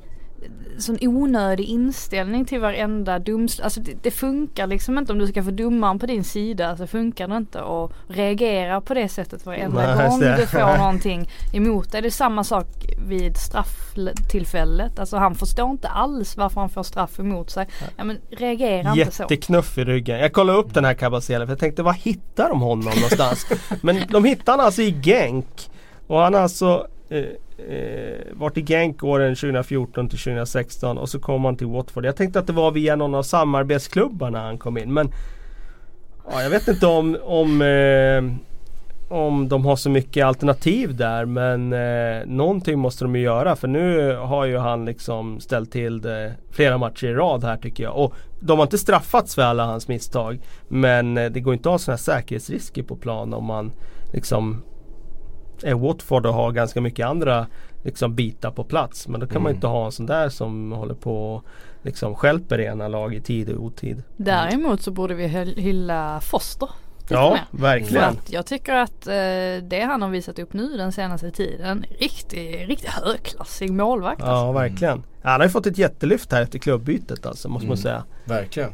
sån 0.77 0.97
onödig 1.01 1.65
inställning 1.65 2.45
till 2.45 2.59
varenda 2.59 3.19
domslut. 3.19 3.63
Alltså 3.63 3.79
det, 3.79 3.93
det, 4.01 4.11
funkar 4.11 4.67
liksom 4.67 4.97
inte 4.97 5.13
om 5.13 5.19
du 5.19 5.27
ska 5.27 5.43
få 5.43 5.51
domaren 5.51 5.99
på 5.99 6.05
din 6.05 6.23
sida 6.23 6.77
så 6.77 6.87
funkar 6.87 7.27
det 7.27 7.37
inte 7.37 7.61
att 7.61 7.91
reagera 8.07 8.81
på 8.81 8.93
det 8.93 9.09
sättet 9.09 9.45
varenda 9.45 9.95
Nej, 9.95 10.09
gång 10.09 10.19
du 10.19 10.45
får 10.45 10.77
någonting 10.77 11.29
emot 11.53 11.91
dig. 11.91 12.01
Det 12.01 12.07
är 12.07 12.11
samma 12.11 12.43
sak 12.43 12.67
vid 13.07 13.37
strafftillfället. 13.37 14.99
Alltså 14.99 15.17
han 15.17 15.35
förstår 15.35 15.71
inte 15.71 15.87
alls 15.87 16.37
varför 16.37 16.61
han 16.61 16.69
får 16.69 16.83
straff 16.83 17.19
emot 17.19 17.49
sig. 17.49 17.67
Ja 17.97 18.03
men 18.03 18.17
reagera 18.29 18.93
inte 18.93 19.11
så. 19.11 19.23
Jätteknuff 19.23 19.77
i 19.77 19.83
ryggen. 19.83 20.19
Jag 20.19 20.33
kollade 20.33 20.59
upp 20.59 20.73
den 20.73 20.85
här 20.85 20.93
Kabasele 20.93 21.45
för 21.45 21.51
jag 21.51 21.59
tänkte 21.59 21.83
var 21.83 21.93
hittar 21.93 22.49
de 22.49 22.61
honom 22.61 22.85
någonstans? 22.95 23.47
men 23.81 24.03
de 24.09 24.25
hittar 24.25 24.53
honom 24.53 24.65
alltså 24.65 24.81
i 24.81 24.91
Genk. 25.03 25.69
Och 26.07 26.19
han 26.19 26.33
har 26.33 26.41
alltså 26.41 26.87
eh, 27.09 27.19
eh, 27.67 28.17
varit 28.33 28.57
i 28.57 28.61
Genk 28.61 29.03
åren 29.03 29.35
2014 29.35 30.09
till 30.09 30.19
2016 30.19 30.97
och 30.97 31.09
så 31.09 31.19
kom 31.19 31.45
han 31.45 31.57
till 31.57 31.67
Watford. 31.67 32.05
Jag 32.05 32.15
tänkte 32.15 32.39
att 32.39 32.47
det 32.47 32.53
var 32.53 32.71
via 32.71 32.95
någon 32.95 33.15
av 33.15 33.23
samarbetsklubbarna 33.23 34.41
han 34.41 34.57
kom 34.57 34.77
in 34.77 34.93
men 34.93 35.11
ja, 36.31 36.41
jag 36.41 36.49
vet 36.49 36.67
inte 36.67 36.87
om, 36.87 37.17
om, 37.23 37.61
eh, 37.61 38.48
om 39.09 39.49
de 39.49 39.65
har 39.65 39.75
så 39.75 39.89
mycket 39.89 40.25
alternativ 40.25 40.95
där 40.95 41.25
men 41.25 41.73
eh, 41.73 42.25
någonting 42.25 42.79
måste 42.79 43.05
de 43.05 43.15
ju 43.15 43.21
göra 43.21 43.55
för 43.55 43.67
nu 43.67 44.15
har 44.15 44.45
ju 44.45 44.57
han 44.57 44.85
liksom 44.85 45.39
ställt 45.39 45.71
till 45.71 46.01
det 46.01 46.35
flera 46.51 46.77
matcher 46.77 47.07
i 47.07 47.13
rad 47.13 47.43
här 47.43 47.57
tycker 47.57 47.83
jag. 47.83 47.97
Och 47.97 48.13
de 48.39 48.59
har 48.59 48.65
inte 48.65 48.77
straffats 48.77 49.35
för 49.35 49.41
alla 49.41 49.65
hans 49.65 49.87
misstag 49.87 50.39
men 50.67 51.17
eh, 51.17 51.31
det 51.31 51.39
går 51.39 51.53
inte 51.53 51.69
att 51.69 51.73
ha 51.73 51.79
sådana 51.79 51.95
här 51.95 52.03
säkerhetsrisker 52.03 52.83
på 52.83 52.95
plan 52.95 53.33
om 53.33 53.45
man 53.45 53.71
liksom 54.13 54.61
är 55.63 55.73
Watford 55.73 56.25
och 56.25 56.33
har 56.33 56.51
ganska 56.51 56.81
mycket 56.81 57.05
andra 57.05 57.47
liksom, 57.83 58.15
bitar 58.15 58.51
på 58.51 58.63
plats. 58.63 59.07
Men 59.07 59.19
då 59.19 59.27
kan 59.27 59.35
mm. 59.35 59.43
man 59.43 59.53
inte 59.53 59.67
ha 59.67 59.85
en 59.85 59.91
sån 59.91 60.05
där 60.05 60.29
som 60.29 60.71
håller 60.71 60.95
på 60.95 61.35
och 61.35 61.45
liksom 61.81 62.15
stjälper 62.15 62.59
ena 62.59 62.87
lag 62.87 63.15
i 63.15 63.21
tid 63.21 63.49
och 63.49 63.63
otid. 63.63 64.03
Däremot 64.17 64.81
så 64.81 64.91
borde 64.91 65.13
vi 65.13 65.27
hylla 65.57 66.21
Foster. 66.21 66.69
Ja, 67.09 67.31
med. 67.31 67.61
verkligen. 67.61 68.17
jag 68.27 68.45
tycker 68.45 68.73
att 68.73 69.07
eh, 69.07 69.13
det 69.63 69.85
han 69.87 70.01
har 70.01 70.09
visat 70.09 70.39
upp 70.39 70.53
nu 70.53 70.77
den 70.77 70.91
senaste 70.91 71.31
tiden, 71.31 71.85
riktigt, 71.99 72.67
riktigt 72.67 72.89
högklassig 72.89 73.71
målvakt. 73.71 74.21
Alltså. 74.21 74.45
Ja, 74.45 74.51
verkligen. 74.51 75.03
Han 75.23 75.39
har 75.39 75.47
ju 75.47 75.51
fått 75.51 75.65
ett 75.65 75.77
jättelyft 75.77 76.31
här 76.31 76.41
efter 76.41 76.59
klubbytet 76.59 77.25
alltså, 77.25 77.49
måste 77.49 77.65
mm. 77.65 77.69
man 77.69 77.77
säga. 77.77 78.03
Verkligen. 78.25 78.71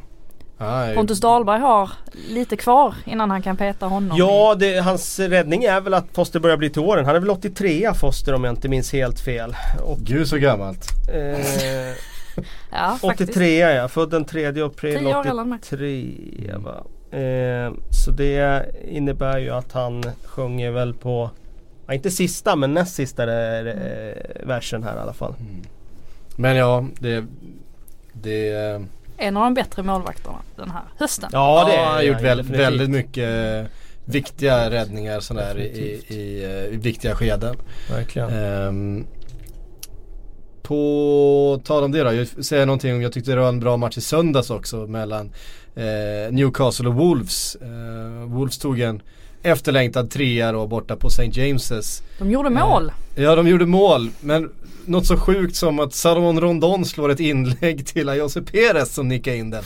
Ah, 0.57 0.93
Pontus 0.93 1.19
Dahlberg 1.19 1.59
har 1.59 1.91
lite 2.29 2.57
kvar 2.57 2.95
innan 3.05 3.31
han 3.31 3.41
kan 3.41 3.57
peta 3.57 3.85
honom. 3.85 4.17
Ja, 4.17 4.55
det, 4.59 4.79
hans 4.79 5.19
räddning 5.19 5.63
är 5.63 5.81
väl 5.81 5.93
att 5.93 6.05
Foster 6.13 6.39
börjar 6.39 6.57
bli 6.57 6.69
till 6.69 6.81
åren. 6.81 7.05
Han 7.05 7.15
är 7.15 7.19
väl 7.19 7.29
83 7.29 7.93
Foster 7.93 8.33
om 8.33 8.43
jag 8.43 8.53
inte 8.53 8.69
minns 8.69 8.93
helt 8.93 9.19
fel. 9.19 9.55
Och, 9.83 9.97
Gud 9.99 10.27
så 10.27 10.37
gammalt. 10.37 10.85
Eh, 11.13 11.95
ja, 12.71 12.97
83 13.01 13.59
ja, 13.59 13.87
född 13.87 14.09
den 14.09 14.25
3 14.25 14.45
april 14.61 15.07
83 15.07 16.53
va. 16.57 16.83
Eh, 17.15 17.73
så 17.89 18.11
det 18.11 18.65
innebär 18.87 19.37
ju 19.37 19.49
att 19.49 19.71
han 19.71 20.03
sjunger 20.25 20.71
väl 20.71 20.93
på, 20.93 21.29
ja, 21.87 21.93
inte 21.93 22.11
sista 22.11 22.55
men 22.55 22.73
näst 22.73 22.95
sista 22.95 23.23
eh, 23.23 23.73
versen 24.43 24.83
här 24.83 24.95
i 24.95 24.99
alla 24.99 25.13
fall. 25.13 25.33
Mm. 25.39 25.61
Men 26.37 26.55
ja, 26.55 26.85
det, 26.99 27.25
det 28.13 28.81
en 29.17 29.37
av 29.37 29.43
de 29.43 29.53
bättre 29.53 29.83
målvakterna 29.83 30.37
den 30.55 30.71
här 30.71 30.83
hösten. 30.97 31.29
Ja, 31.33 31.65
det 31.69 31.77
har 31.77 32.01
gjort 32.01 32.21
väldigt, 32.21 32.49
väldigt 32.49 32.89
mycket 32.89 33.29
eh, 33.29 33.71
viktiga 34.05 34.69
räddningar 34.69 35.19
sådär 35.19 35.59
i, 35.59 36.01
i, 36.07 36.43
eh, 36.43 36.73
i, 36.73 36.77
viktiga 36.77 37.15
skeden. 37.15 37.55
Verkligen. 37.89 38.33
Um, 38.33 39.07
på 40.61 41.61
tal 41.63 41.83
om 41.83 41.91
det 41.91 42.03
då, 42.03 42.13
jag 42.13 42.27
säger 42.27 42.65
någonting 42.65 42.93
om, 42.93 43.01
jag 43.01 43.13
tyckte 43.13 43.31
det 43.31 43.41
var 43.41 43.49
en 43.49 43.59
bra 43.59 43.77
match 43.77 43.97
i 43.97 44.01
söndags 44.01 44.49
också 44.49 44.77
mellan 44.77 45.31
eh, 45.75 46.31
Newcastle 46.31 46.87
och 46.87 46.95
Wolves. 46.95 47.55
Eh, 47.55 48.27
Wolves 48.27 48.57
tog 48.57 48.79
en 48.79 49.01
efterlängtad 49.43 50.11
trea 50.11 50.51
då 50.51 50.67
borta 50.67 50.95
på 50.95 51.07
St. 51.07 51.23
James's. 51.23 52.03
De 52.19 52.31
gjorde 52.31 52.49
mål. 52.49 52.91
Eh, 53.15 53.23
ja, 53.23 53.35
de 53.35 53.47
gjorde 53.47 53.65
mål. 53.65 54.09
Men 54.21 54.49
något 54.85 55.05
så 55.05 55.17
sjukt 55.17 55.55
som 55.55 55.79
att 55.79 55.93
Salomon 55.93 56.41
Rondon 56.41 56.85
slår 56.85 57.09
ett 57.09 57.19
inlägg 57.19 57.85
till 57.93 58.09
Ayose 58.09 58.41
Perez 58.41 58.93
som 58.93 59.07
nickar 59.07 59.33
in 59.33 59.49
den. 59.49 59.63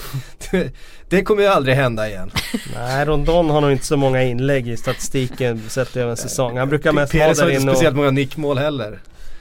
Det, 0.51 0.71
det 1.09 1.23
kommer 1.23 1.41
ju 1.41 1.47
aldrig 1.47 1.75
hända 1.75 2.09
igen. 2.09 2.31
Nej, 2.75 3.05
Rondon 3.05 3.49
har 3.49 3.61
nog 3.61 3.71
inte 3.71 3.85
så 3.85 3.97
många 3.97 4.23
inlägg 4.23 4.67
i 4.67 4.77
statistiken 4.77 5.61
sett 5.69 5.97
över 5.97 6.11
en 6.11 6.17
säsong. 6.17 6.57
Han 6.57 6.69
brukar 6.69 6.93
mest 6.93 7.13
vara 7.13 7.23
där 7.23 7.27
inne 7.27 7.35
Perez 7.35 7.41
har 7.41 7.49
inte 7.49 7.73
speciellt 7.73 7.95
många 7.95 8.11
nickmål 8.11 8.57
heller. 8.57 8.99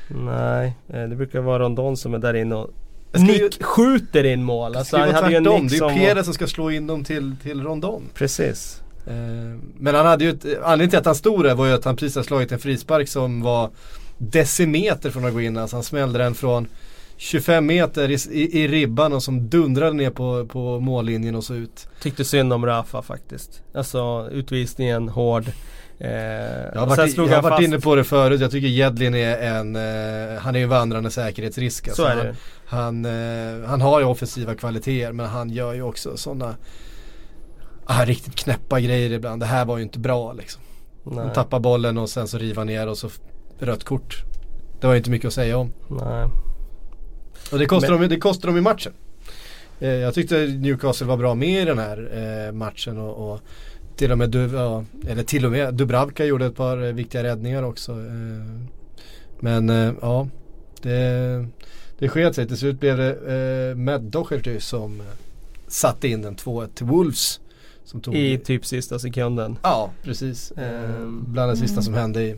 Nej, 0.09 0.77
eh, 0.89 1.03
det 1.03 1.16
brukar 1.16 1.41
vara 1.41 1.59
Rondon 1.59 1.97
som 1.97 2.14
är 2.14 2.19
där 2.19 2.35
inne 2.35 2.55
och 2.55 2.71
Nick 3.13 3.41
ju, 3.41 3.51
skjuter 3.65 4.25
in 4.25 4.45
mål. 4.45 4.77
Alltså, 4.77 4.97
han 4.97 5.15
hade 5.15 5.31
ju 5.31 5.37
en 5.37 5.43
nick 5.43 5.71
det 5.71 5.77
är 5.77 5.91
ju 5.91 6.07
Perez 6.07 6.25
som 6.25 6.35
ska 6.35 6.47
slå 6.47 6.71
in 6.71 6.87
dem 6.87 7.05
till, 7.05 7.37
till 7.43 7.63
Rondon. 7.63 8.03
Precis. 8.15 8.83
Eh, 9.07 9.15
men 9.79 9.95
han 9.95 10.07
hade 10.07 10.25
ju 10.25 10.31
ett, 10.31 10.45
anledningen 10.45 10.91
till 10.91 10.99
att 10.99 11.07
han 11.07 11.15
stod 11.15 11.45
där 11.45 11.55
var 11.55 11.67
ju 11.67 11.73
att 11.73 11.85
han 11.85 11.97
precis 11.97 12.17
har 12.17 12.23
slagit 12.23 12.53
en 12.53 12.59
frispark 12.59 13.09
som 13.09 13.43
var 13.43 13.71
decimeter 14.19 15.11
från 15.11 15.25
att 15.25 15.33
gå 15.33 15.41
in. 15.41 15.57
Alltså 15.57 15.77
han 15.77 15.83
smällde 15.83 16.19
den 16.19 16.35
från 16.35 16.69
25 17.17 17.67
meter 17.67 18.11
i, 18.11 18.15
i, 18.31 18.63
i, 18.63 18.69
ribban 18.69 19.13
och 19.13 19.23
som 19.23 19.49
dundrade 19.49 19.93
ner 19.93 20.11
på, 20.11 20.47
på 20.47 20.81
mållinjen 20.81 21.35
och 21.35 21.45
så 21.45 21.55
ut. 21.55 21.89
Tyckte 22.01 22.25
synd 22.25 22.53
om 22.53 22.67
Rafa 22.67 23.03
faktiskt. 23.03 23.63
Alltså 23.75 24.29
utvisningen 24.33 25.09
hård. 25.09 25.45
Eh, 26.01 26.11
jag 26.74 26.80
har 26.80 26.86
varit, 26.86 27.16
jag 27.16 27.28
har 27.28 27.42
varit 27.42 27.64
inne 27.64 27.80
på 27.80 27.94
det 27.94 28.05
förut, 28.05 28.40
jag 28.40 28.51
tycker 28.51 28.68
Jedlin 28.68 29.14
är 29.14 29.38
en, 29.38 29.76
eh, 29.76 30.40
han 30.40 30.57
är 30.57 30.62
en 30.62 30.68
vandrande 30.68 31.11
säkerhetsrisk. 31.11 31.88
Alltså, 31.88 32.03
så 32.03 32.09
är 32.09 32.16
det. 32.16 32.34
Han, 32.66 33.05
han, 33.05 33.61
eh, 33.62 33.68
han, 33.68 33.80
har 33.80 34.01
ju 34.01 34.07
offensiva 34.07 34.55
kvaliteter 34.55 35.12
men 35.12 35.26
han 35.26 35.51
gör 35.51 35.74
ju 35.74 35.82
också 35.82 36.16
sådana 36.16 36.57
ah, 37.84 38.05
riktigt 38.05 38.34
knäppa 38.34 38.80
grejer 38.80 39.11
ibland. 39.11 39.42
Det 39.42 39.46
här 39.46 39.64
var 39.64 39.76
ju 39.76 39.82
inte 39.82 39.99
bra 39.99 40.32
liksom. 40.32 40.62
Nej. 41.05 41.18
Han 41.18 41.32
tappar 41.32 41.61
bollen 41.61 41.99
och 41.99 42.11
sen 42.11 42.28
så 42.28 42.38
river 42.38 42.64
ner 42.64 42.88
och 42.88 42.99
så 42.99 43.09
rött 43.59 43.84
kort. 43.84 44.22
Det 44.80 44.86
var 44.86 44.94
ju 44.94 44.99
inte 44.99 45.11
mycket 45.11 45.28
att 45.28 45.34
säga 45.34 45.59
om. 45.59 45.72
Nej. 45.88 46.28
Och 47.53 47.59
det 47.59 47.66
kostar, 47.66 47.90
Men... 47.90 48.01
dem, 48.01 48.09
det 48.09 48.20
kostar 48.20 48.49
dem 48.49 48.57
i 48.57 48.61
matchen. 48.61 48.92
Eh, 49.80 49.88
jag 49.88 50.14
tyckte 50.14 50.46
Newcastle 50.46 51.07
var 51.07 51.16
bra 51.16 51.34
med 51.34 51.62
i 51.62 51.64
den 51.64 51.78
här 51.78 52.11
eh, 52.46 52.53
matchen 52.53 52.99
och, 52.99 53.32
och 53.32 53.40
till 53.99 54.12
och 54.12 54.18
med, 54.18 54.30
du, 54.30 54.46
ja, 54.46 54.84
eller 55.09 55.22
till 55.22 55.46
och 55.46 55.53
med 55.53 55.74
Dubravka 55.74 56.24
gjorde 56.24 56.46
ett 56.46 56.57
par 56.57 56.82
eh, 56.84 56.92
viktiga 56.92 57.22
räddningar 57.22 57.62
också. 57.62 57.92
Eh, 57.92 58.68
men 59.40 59.70
eh, 59.70 59.92
ja, 60.01 60.28
det, 60.82 61.46
det 61.99 62.09
sket 62.09 62.34
sig. 62.34 62.49
Till 62.49 62.57
slut 62.57 62.80
blev 62.80 62.96
det 62.96 63.70
eh, 63.70 63.76
Matt 63.76 64.03
Docherty 64.03 64.61
som 64.61 65.03
satte 65.66 66.09
in 66.09 66.22
den 66.22 66.36
2-1 66.36 66.68
till 66.74 66.86
Wolves. 66.86 67.40
I 68.12 68.38
typ 68.38 68.66
sista 68.66 68.99
sekunden. 68.99 69.59
Ja, 69.62 69.90
precis. 70.03 70.53
Mm. 70.57 71.24
Bland 71.32 71.53
det 71.53 71.57
sista 71.57 71.82
som 71.82 71.94
hände 71.94 72.22
i, 72.22 72.36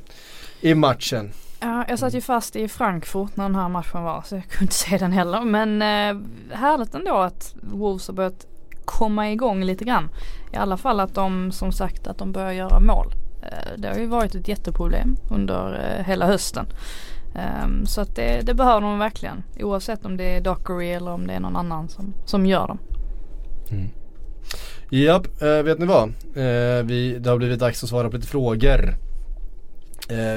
i 0.61 0.75
matchen. 0.75 1.33
Ja, 1.61 1.85
jag 1.89 1.99
satt 1.99 2.15
ju 2.15 2.21
fast 2.21 2.57
i 2.57 2.69
Frankfurt 2.69 3.37
när 3.37 3.45
den 3.45 3.55
här 3.55 3.69
matchen 3.69 4.03
var 4.03 4.23
så 4.23 4.35
jag 4.35 4.45
kunde 4.49 4.65
inte 4.65 4.75
se 4.75 4.99
den 4.99 5.13
heller. 5.13 5.41
Men 5.41 5.83
eh, 5.83 6.23
härligt 6.57 6.95
ändå 6.95 7.17
att 7.17 7.55
Wolves 7.63 8.07
har 8.07 8.15
börjat 8.15 8.47
komma 8.91 9.31
igång 9.31 9.65
lite 9.65 9.85
grann. 9.85 10.09
I 10.53 10.57
alla 10.57 10.77
fall 10.77 11.01
att 11.01 11.15
de 11.15 11.53
som 11.53 11.73
sagt 11.73 12.07
att 12.07 12.19
de 12.19 12.33
börjar 12.33 12.53
göra 12.53 12.81
mål. 12.81 13.15
Eh, 13.43 13.79
det 13.79 13.89
har 13.89 13.97
ju 13.97 14.07
varit 14.07 14.35
ett 14.35 14.49
jätteproblem 14.49 15.17
under 15.31 15.75
eh, 15.75 16.07
hela 16.07 16.27
hösten. 16.27 16.67
Ehm, 17.35 17.87
så 17.87 18.01
att 18.01 18.17
det, 18.17 18.41
det, 18.47 18.55
behöver 18.55 18.81
de 18.81 18.99
verkligen. 18.99 19.43
Oavsett 19.61 20.05
om 20.05 20.17
det 20.17 20.37
är 20.37 20.41
Dockery 20.41 20.91
eller 20.91 21.11
om 21.11 21.27
det 21.27 21.33
är 21.33 21.41
någon 21.41 21.57
annan 21.57 21.89
som, 21.89 22.15
som 22.25 22.47
gör 22.47 22.69
dem. 22.69 22.79
Mm. 23.71 23.89
Japp, 24.91 25.43
eh, 25.43 25.63
vet 25.63 25.79
ni 25.79 25.87
vad? 25.87 26.13
Vi, 26.85 27.19
det 27.19 27.31
har 27.31 27.39
blivit 27.39 27.59
dags 27.59 27.83
att 27.83 27.89
svara 27.89 28.11
på 28.11 28.17
lite 28.17 28.29
frågor. 28.29 28.95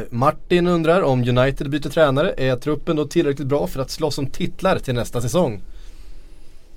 Martin 0.09 0.67
undrar 0.67 1.01
om 1.01 1.19
United 1.19 1.69
byter 1.69 1.89
tränare. 1.89 2.33
Är 2.37 2.55
truppen 2.55 2.95
då 2.95 3.05
tillräckligt 3.05 3.47
bra 3.47 3.67
för 3.67 3.81
att 3.81 3.89
slåss 3.89 4.17
om 4.17 4.27
titlar 4.27 4.79
till 4.79 4.95
nästa 4.95 5.21
säsong? 5.21 5.61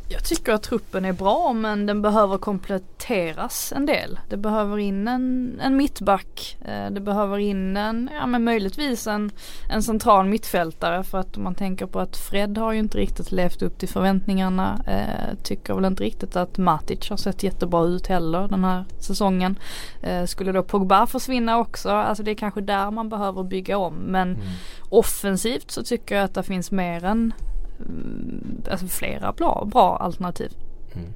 Jag 0.09 0.25
tycker 0.25 0.53
att 0.53 0.63
truppen 0.63 1.05
är 1.05 1.13
bra 1.13 1.53
men 1.53 1.87
den 1.87 2.03
behöver 2.03 2.39
kompletteras 2.39 3.73
en 3.77 3.87
del. 3.87 4.19
Det 4.29 4.37
behöver 4.37 4.79
in 4.79 5.09
en, 5.09 5.61
en 5.63 5.77
mittback. 5.77 6.59
Eh, 6.65 6.91
det 6.91 7.01
behöver 7.01 7.39
in 7.39 7.77
en, 7.77 8.11
ja 8.15 8.27
men 8.27 8.45
möjligtvis 8.45 9.07
en, 9.07 9.31
en 9.71 9.83
central 9.83 10.27
mittfältare 10.27 11.05
för 11.05 11.19
att 11.19 11.37
om 11.37 11.43
man 11.43 11.55
tänker 11.55 11.87
på 11.87 12.01
att 12.01 12.17
Fred 12.17 12.59
har 12.59 12.73
ju 12.73 12.79
inte 12.79 12.99
riktigt 12.99 13.33
levt 13.33 13.63
upp 13.63 13.79
till 13.79 13.89
förväntningarna. 13.89 14.81
Eh, 14.87 15.37
tycker 15.43 15.75
väl 15.75 15.85
inte 15.85 16.03
riktigt 16.03 16.37
att 16.37 16.59
Matic 16.59 17.11
har 17.11 17.17
sett 17.17 17.43
jättebra 17.43 17.85
ut 17.85 18.07
heller 18.07 18.49
den 18.49 18.65
här 18.65 18.85
säsongen. 18.99 19.59
Eh, 20.03 20.25
skulle 20.25 20.53
då 20.53 20.63
Pogba 20.63 21.07
försvinna 21.07 21.59
också, 21.59 21.91
alltså 21.91 22.23
det 22.23 22.31
är 22.31 22.35
kanske 22.35 22.61
där 22.61 22.91
man 22.91 23.09
behöver 23.09 23.43
bygga 23.43 23.79
om 23.79 23.95
men 23.95 24.35
mm. 24.35 24.47
offensivt 24.89 25.71
så 25.71 25.83
tycker 25.83 26.15
jag 26.15 26.25
att 26.25 26.35
det 26.35 26.43
finns 26.43 26.71
mer 26.71 27.05
än 27.05 27.33
alltså 28.71 28.87
flera 28.87 29.33
bra, 29.33 29.69
bra 29.73 29.97
alternativ. 29.97 30.51
Mm. 30.95 31.13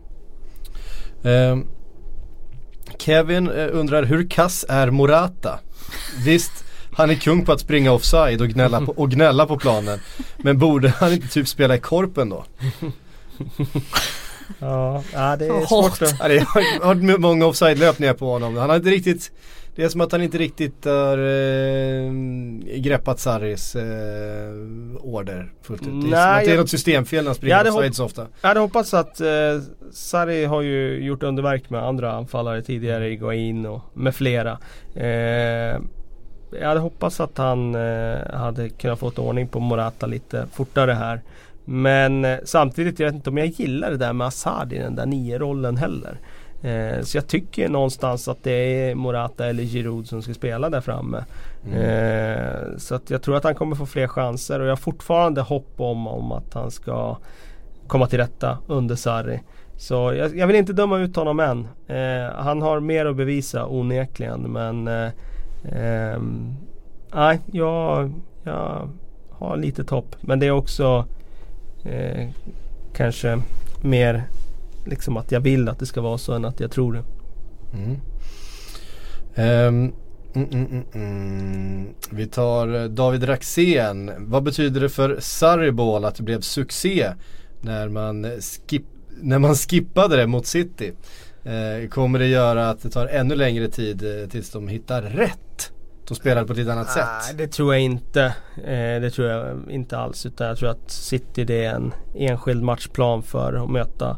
Eh, 1.22 1.66
Kevin 2.98 3.48
undrar 3.48 4.02
hur 4.02 4.30
kass 4.30 4.64
är 4.68 4.90
Morata? 4.90 5.61
Visst, 6.24 6.64
han 6.92 7.11
är 7.11 7.14
kung 7.14 7.44
på 7.44 7.52
att 7.52 7.61
springa 7.61 7.92
offside 7.92 8.40
och 8.40 8.48
gnälla 8.48 8.80
på, 8.80 8.92
och 8.92 9.11
gnälla 9.11 9.46
på 9.46 9.58
planen. 9.58 9.98
Men 10.36 10.58
borde 10.58 10.88
han 10.88 11.12
inte 11.12 11.28
typ 11.28 11.48
spela 11.48 11.74
i 11.74 11.80
korpen 11.80 12.28
då? 12.28 12.44
ja, 14.58 15.02
det 15.38 15.46
är 15.46 15.66
svårt. 15.66 16.00
Ja, 16.20 16.28
det 16.28 16.38
har 16.38 16.84
varit 16.84 17.20
många 17.20 17.46
offside-löpningar 17.46 18.14
på 18.14 18.32
honom. 18.32 18.56
Han 18.56 18.70
har 18.70 18.76
inte 18.76 18.90
riktigt 18.90 19.32
det 19.76 19.84
är 19.84 19.88
som 19.88 20.00
att 20.00 20.12
han 20.12 20.22
inte 20.22 20.38
riktigt 20.38 20.84
har 20.84 21.18
eh, 21.18 22.12
greppat 22.76 23.20
Sarris 23.20 23.76
eh, 23.76 23.84
order 25.00 25.52
fullt 25.62 25.82
ut. 25.82 25.88
Det 25.88 25.92
är 25.92 26.10
Nej, 26.10 26.10
som 26.10 26.38
att 26.38 26.44
det 26.44 26.52
är 26.52 26.56
något 26.56 26.70
systemfel 26.70 27.18
när 27.18 27.28
han 27.28 27.34
springer 27.34 27.68
offside 27.68 27.94
så 27.94 28.04
ofta. 28.04 28.26
Jag 28.40 28.48
hade 28.48 28.60
hoppats 28.60 28.94
att 28.94 29.20
eh, 29.20 29.26
Sarri 29.92 30.44
har 30.44 30.62
ju 30.62 31.04
gjort 31.04 31.22
underverk 31.22 31.70
med 31.70 31.84
andra 31.84 32.12
anfallare 32.12 32.62
tidigare, 32.62 33.10
Iguain 33.10 33.66
och 33.66 33.80
med 33.94 34.14
flera. 34.14 34.58
Eh, 34.94 35.80
jag 36.52 36.68
hade 36.68 36.80
hoppats 36.80 37.20
att 37.20 37.38
han 37.38 37.74
eh, 37.74 38.18
hade 38.32 38.68
kunnat 38.68 38.98
få 38.98 39.12
ordning 39.16 39.48
på 39.48 39.60
Morata 39.60 40.06
lite 40.06 40.46
fortare 40.52 40.92
här. 40.92 41.20
Men 41.64 42.24
eh, 42.24 42.38
samtidigt, 42.44 42.98
jag 42.98 43.06
vet 43.06 43.14
inte 43.14 43.30
om 43.30 43.38
jag 43.38 43.46
gillar 43.46 43.90
det 43.90 43.96
där 43.96 44.12
med 44.12 44.26
Assad 44.26 44.72
i 44.72 44.78
den 44.78 44.96
där 44.96 45.06
nio-rollen 45.06 45.76
heller. 45.76 46.18
Eh, 46.62 47.02
så 47.02 47.16
jag 47.16 47.26
tycker 47.26 47.68
någonstans 47.68 48.28
att 48.28 48.42
det 48.42 48.50
är 48.52 48.94
Morata 48.94 49.46
eller 49.46 49.62
Giroud 49.62 50.08
som 50.08 50.22
ska 50.22 50.34
spela 50.34 50.70
där 50.70 50.80
framme. 50.80 51.24
Mm. 51.66 51.80
Eh, 51.80 52.76
så 52.78 52.94
att 52.94 53.11
jag 53.11 53.22
tror 53.22 53.36
att 53.36 53.44
han 53.44 53.54
kommer 53.54 53.76
få 53.76 53.86
fler 53.86 54.08
chanser 54.08 54.61
och 54.61 54.66
jag 54.66 54.70
har 54.70 54.76
fortfarande 54.76 55.40
hopp 55.40 55.72
om, 55.76 56.06
om 56.06 56.32
att 56.32 56.54
han 56.54 56.70
ska 56.70 57.16
komma 57.86 58.06
till 58.06 58.18
rätta 58.18 58.58
under 58.66 58.96
Sarri. 58.96 59.40
Så 59.76 59.94
jag, 59.94 60.36
jag 60.36 60.46
vill 60.46 60.56
inte 60.56 60.72
döma 60.72 60.98
ut 60.98 61.16
honom 61.16 61.40
än. 61.40 61.68
Eh, 61.86 62.34
han 62.34 62.62
har 62.62 62.80
mer 62.80 63.06
att 63.06 63.16
bevisa 63.16 63.66
onekligen 63.66 64.40
men 64.40 64.88
eh, 64.88 65.11
ehm, 65.72 66.54
Nej, 67.14 67.40
jag, 67.52 68.12
jag 68.44 68.88
har 69.30 69.56
lite 69.56 69.84
topp. 69.84 70.16
Men 70.20 70.38
det 70.38 70.46
är 70.46 70.50
också 70.50 71.04
kanske 72.92 73.38
mer 73.82 74.24
liksom 74.86 75.16
att 75.16 75.32
jag 75.32 75.40
vill 75.40 75.68
att 75.68 75.78
det 75.78 75.86
ska 75.86 76.00
vara 76.00 76.18
så 76.18 76.32
än 76.32 76.44
att 76.44 76.60
jag 76.60 76.70
tror 76.70 76.92
det. 76.92 77.04
Mm. 77.72 78.00
Um, 79.34 79.92
mm, 80.34 80.84
mm, 80.94 81.88
Vi 82.10 82.26
tar 82.26 82.88
David 82.88 83.28
Raxén. 83.28 84.12
Vad 84.18 84.42
betyder 84.42 84.80
det 84.80 84.88
för 84.88 85.16
Sarriball 85.20 86.04
att 86.04 86.14
det 86.14 86.22
blev 86.22 86.40
succé 86.40 87.12
när 87.60 87.88
man, 87.88 88.26
skip, 88.40 88.84
när 89.20 89.38
man 89.38 89.54
skippade 89.54 90.16
det 90.16 90.26
mot 90.26 90.46
City? 90.46 90.92
Eh, 91.44 91.88
kommer 91.88 92.18
det 92.18 92.26
göra 92.26 92.70
att 92.70 92.82
det 92.82 92.90
tar 92.90 93.06
ännu 93.06 93.34
längre 93.34 93.68
tid 93.68 94.22
eh, 94.22 94.28
tills 94.28 94.50
de 94.50 94.68
hittar 94.68 95.02
rätt? 95.02 95.72
De 96.08 96.14
spelar 96.14 96.44
på 96.44 96.52
ett 96.52 96.58
lite 96.58 96.72
annat 96.72 96.88
ah, 96.96 97.20
sätt? 97.20 97.38
Det 97.38 97.46
tror 97.46 97.74
jag 97.74 97.82
inte. 97.82 98.22
Eh, 98.56 99.00
det 99.00 99.10
tror 99.10 99.28
jag 99.28 99.58
inte 99.70 99.98
alls. 99.98 100.26
Utan 100.26 100.46
jag 100.46 100.58
tror 100.58 100.70
att 100.70 100.90
City 100.90 101.44
det 101.44 101.64
är 101.64 101.74
en 101.74 101.92
enskild 102.14 102.62
matchplan 102.62 103.22
för 103.22 103.52
att 103.52 103.70
möta 103.70 104.16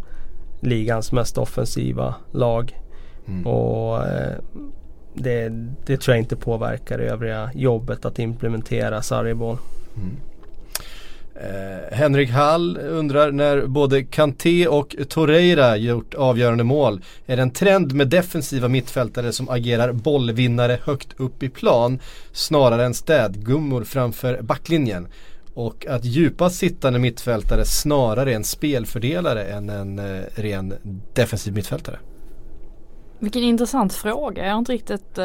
ligans 0.63 1.13
mest 1.13 1.39
offensiva 1.39 2.15
lag. 2.33 2.79
Mm. 3.29 3.47
Och 3.47 4.07
eh, 4.07 4.39
det, 5.15 5.49
det, 5.87 5.97
tror 5.97 6.17
jag 6.17 6.23
inte 6.23 6.37
påverkar 6.37 6.99
det 6.99 7.05
övriga 7.05 7.51
jobbet 7.55 8.05
att 8.05 8.19
implementera 8.19 9.03
Sarriball. 9.03 9.57
Mm. 9.97 10.17
Eh, 11.35 11.97
Henrik 11.97 12.31
Hall 12.31 12.79
undrar 12.83 13.31
när 13.33 13.67
både 13.67 14.03
Kanté 14.03 14.67
och 14.67 14.97
Torreira 15.09 15.77
gjort 15.77 16.15
avgörande 16.15 16.65
mål. 16.65 17.01
Är 17.27 17.37
det 17.37 17.43
en 17.43 17.51
trend 17.51 17.95
med 17.95 18.09
defensiva 18.09 18.69
mittfältare 18.69 19.33
som 19.33 19.49
agerar 19.49 19.93
bollvinnare 19.93 20.79
högt 20.85 21.21
upp 21.21 21.43
i 21.43 21.49
plan 21.49 21.99
snarare 22.33 22.85
än 22.85 22.95
städgummor 22.95 23.85
framför 23.85 24.43
backlinjen? 24.43 25.09
Och 25.55 25.87
att 25.87 26.05
djupast 26.05 26.57
sittande 26.57 26.99
mittfältare 26.99 27.65
snarare 27.65 28.33
är 28.33 28.37
en 28.37 28.45
spelfördelare 28.45 29.45
än 29.45 29.71
en 29.71 29.99
eh, 29.99 30.23
ren 30.35 30.75
defensiv 31.13 31.55
mittfältare. 31.55 31.99
Vilken 33.19 33.43
intressant 33.43 33.93
fråga. 33.93 34.45
Jag 34.45 34.53
har 34.53 34.59
inte 34.59 34.73
riktigt 34.73 35.19
eh... 35.19 35.25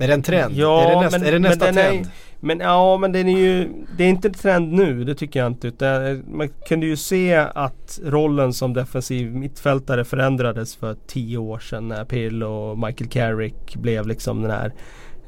Är 0.00 0.08
det 0.08 0.14
en 0.14 0.22
trend? 0.22 0.54
Ja, 0.54 0.82
är 0.82 0.94
det, 0.94 1.00
nästa, 1.00 1.18
men, 1.18 1.28
är 1.28 1.32
det 1.32 1.38
nästa 1.38 1.64
men 1.64 1.74
trend? 1.74 2.06
Är, 2.06 2.10
men 2.40 2.60
ja, 2.60 2.98
men 2.98 3.12
den 3.12 3.28
är 3.28 3.38
ju 3.38 3.68
Det 3.96 4.04
är 4.04 4.08
inte 4.08 4.28
en 4.28 4.34
trend 4.34 4.72
nu, 4.72 5.04
det 5.04 5.14
tycker 5.14 5.40
jag 5.40 5.46
inte. 5.46 5.68
Utan 5.68 6.06
eh, 6.06 6.18
man 6.28 6.48
kunde 6.48 6.86
ju 6.86 6.96
se 6.96 7.34
att 7.36 8.00
rollen 8.04 8.52
som 8.52 8.74
defensiv 8.74 9.34
mittfältare 9.34 10.04
förändrades 10.04 10.76
för 10.76 10.96
tio 11.06 11.38
år 11.38 11.58
sedan 11.58 11.88
när 11.88 12.04
Pill 12.04 12.42
och 12.42 12.78
Michael 12.78 13.10
Carrick 13.10 13.76
blev 13.76 14.06
liksom 14.06 14.42
den 14.42 14.50
här 14.50 14.72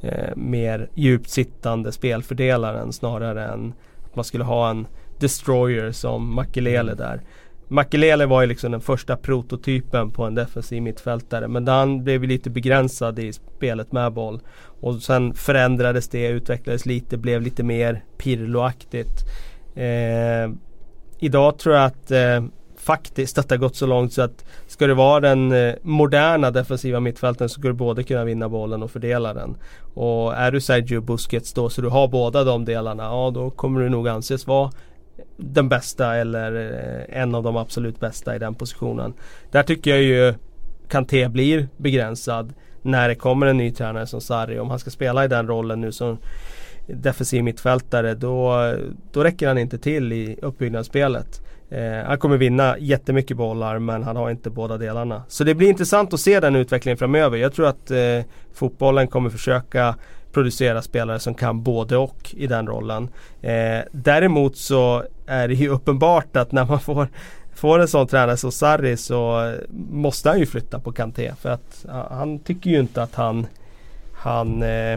eh, 0.00 0.36
mer 0.36 0.88
djupt 0.94 1.30
sittande 1.30 1.92
spelfördelaren 1.92 2.92
snarare 2.92 3.44
än 3.44 3.74
man 4.14 4.24
skulle 4.24 4.44
ha 4.44 4.70
en 4.70 4.86
destroyer 5.18 5.92
som 5.92 6.34
Makelele 6.34 6.92
mm. 6.92 6.96
där. 6.96 7.20
Makelele 7.68 8.26
var 8.26 8.40
ju 8.40 8.46
liksom 8.46 8.72
den 8.72 8.80
första 8.80 9.16
prototypen 9.16 10.10
på 10.10 10.24
en 10.24 10.34
defensiv 10.34 10.82
mittfältare 10.82 11.48
men 11.48 11.68
han 11.68 12.04
blev 12.04 12.24
lite 12.24 12.50
begränsad 12.50 13.18
i 13.18 13.32
spelet 13.32 13.92
med 13.92 14.12
boll. 14.12 14.40
Och 14.80 15.02
sen 15.02 15.34
förändrades 15.34 16.08
det, 16.08 16.28
utvecklades 16.28 16.86
lite, 16.86 17.16
blev 17.16 17.42
lite 17.42 17.62
mer 17.62 18.04
Pirlo-aktigt. 18.18 19.24
Eh, 19.74 20.50
idag 21.18 21.58
tror 21.58 21.74
jag 21.74 21.84
att 21.84 22.10
eh, 22.10 22.44
faktiskt 22.80 23.38
att 23.38 23.48
det 23.48 23.54
har 23.54 23.60
gått 23.60 23.76
så 23.76 23.86
långt 23.86 24.12
så 24.12 24.22
att 24.22 24.44
ska 24.66 24.86
det 24.86 24.94
vara 24.94 25.20
den 25.20 25.52
eh, 25.52 25.74
moderna 25.82 26.50
defensiva 26.50 27.00
mittfälten 27.00 27.48
så 27.48 27.60
ska 27.60 27.68
du 27.68 27.74
både 27.74 28.02
kunna 28.02 28.24
vinna 28.24 28.48
bollen 28.48 28.82
och 28.82 28.90
fördela 28.90 29.34
den. 29.34 29.56
Och 29.94 30.34
är 30.34 30.50
du 30.52 30.60
Sergio 30.60 31.00
Busquets 31.00 31.52
då 31.52 31.70
så 31.70 31.82
du 31.82 31.88
har 31.88 32.08
båda 32.08 32.44
de 32.44 32.64
delarna, 32.64 33.02
ja 33.02 33.30
då 33.34 33.50
kommer 33.50 33.80
du 33.80 33.88
nog 33.88 34.08
anses 34.08 34.46
vara 34.46 34.70
den 35.36 35.68
bästa 35.68 36.16
eller 36.16 36.54
eh, 37.10 37.20
en 37.20 37.34
av 37.34 37.42
de 37.42 37.56
absolut 37.56 38.00
bästa 38.00 38.36
i 38.36 38.38
den 38.38 38.54
positionen. 38.54 39.14
Där 39.50 39.62
tycker 39.62 39.90
jag 39.90 40.02
ju 40.02 40.34
Kanté 40.88 41.28
blir 41.28 41.68
begränsad 41.76 42.52
när 42.82 43.08
det 43.08 43.14
kommer 43.14 43.46
en 43.46 43.56
ny 43.56 43.70
tränare 43.70 44.06
som 44.06 44.20
Sarri. 44.20 44.58
Om 44.58 44.70
han 44.70 44.78
ska 44.78 44.90
spela 44.90 45.24
i 45.24 45.28
den 45.28 45.46
rollen 45.46 45.80
nu 45.80 45.92
som 45.92 46.18
defensiv 46.86 47.44
mittfältare 47.44 48.14
då, 48.14 48.72
då 49.12 49.24
räcker 49.24 49.48
han 49.48 49.58
inte 49.58 49.78
till 49.78 50.12
i 50.12 50.38
uppbyggnadsspelet. 50.42 51.42
Eh, 51.70 52.06
han 52.06 52.18
kommer 52.18 52.36
vinna 52.36 52.78
jättemycket 52.78 53.36
bollar 53.36 53.78
men 53.78 54.02
han 54.02 54.16
har 54.16 54.30
inte 54.30 54.50
båda 54.50 54.78
delarna. 54.78 55.22
Så 55.28 55.44
det 55.44 55.54
blir 55.54 55.68
intressant 55.68 56.14
att 56.14 56.20
se 56.20 56.40
den 56.40 56.56
utvecklingen 56.56 56.96
framöver. 56.96 57.36
Jag 57.38 57.52
tror 57.54 57.66
att 57.66 57.90
eh, 57.90 57.98
fotbollen 58.54 59.08
kommer 59.08 59.30
försöka 59.30 59.94
producera 60.32 60.82
spelare 60.82 61.18
som 61.18 61.34
kan 61.34 61.62
både 61.62 61.96
och 61.96 62.34
i 62.36 62.46
den 62.46 62.66
rollen. 62.66 63.08
Eh, 63.40 63.80
däremot 63.92 64.56
så 64.56 65.04
är 65.26 65.48
det 65.48 65.54
ju 65.54 65.68
uppenbart 65.68 66.36
att 66.36 66.52
när 66.52 66.64
man 66.64 66.80
får 66.80 67.08
Får 67.54 67.78
en 67.78 67.88
sån 67.88 68.06
tränare 68.06 68.36
som 68.36 68.52
Sarri 68.52 68.96
så 68.96 69.52
måste 69.90 70.28
han 70.28 70.38
ju 70.38 70.46
flytta 70.46 70.80
på 70.80 70.92
Kanté 70.92 71.32
för 71.40 71.48
att 71.48 71.86
han 72.10 72.38
tycker 72.38 72.70
ju 72.70 72.80
inte 72.80 73.02
att 73.02 73.14
han 73.14 73.46
Han 74.12 74.62
eh, 74.62 74.92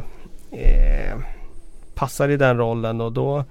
eh, 0.51 1.17
Passar 1.95 2.29
i 2.29 2.37
den 2.37 2.57
rollen 2.57 3.01
och 3.01 3.11
då 3.11 3.45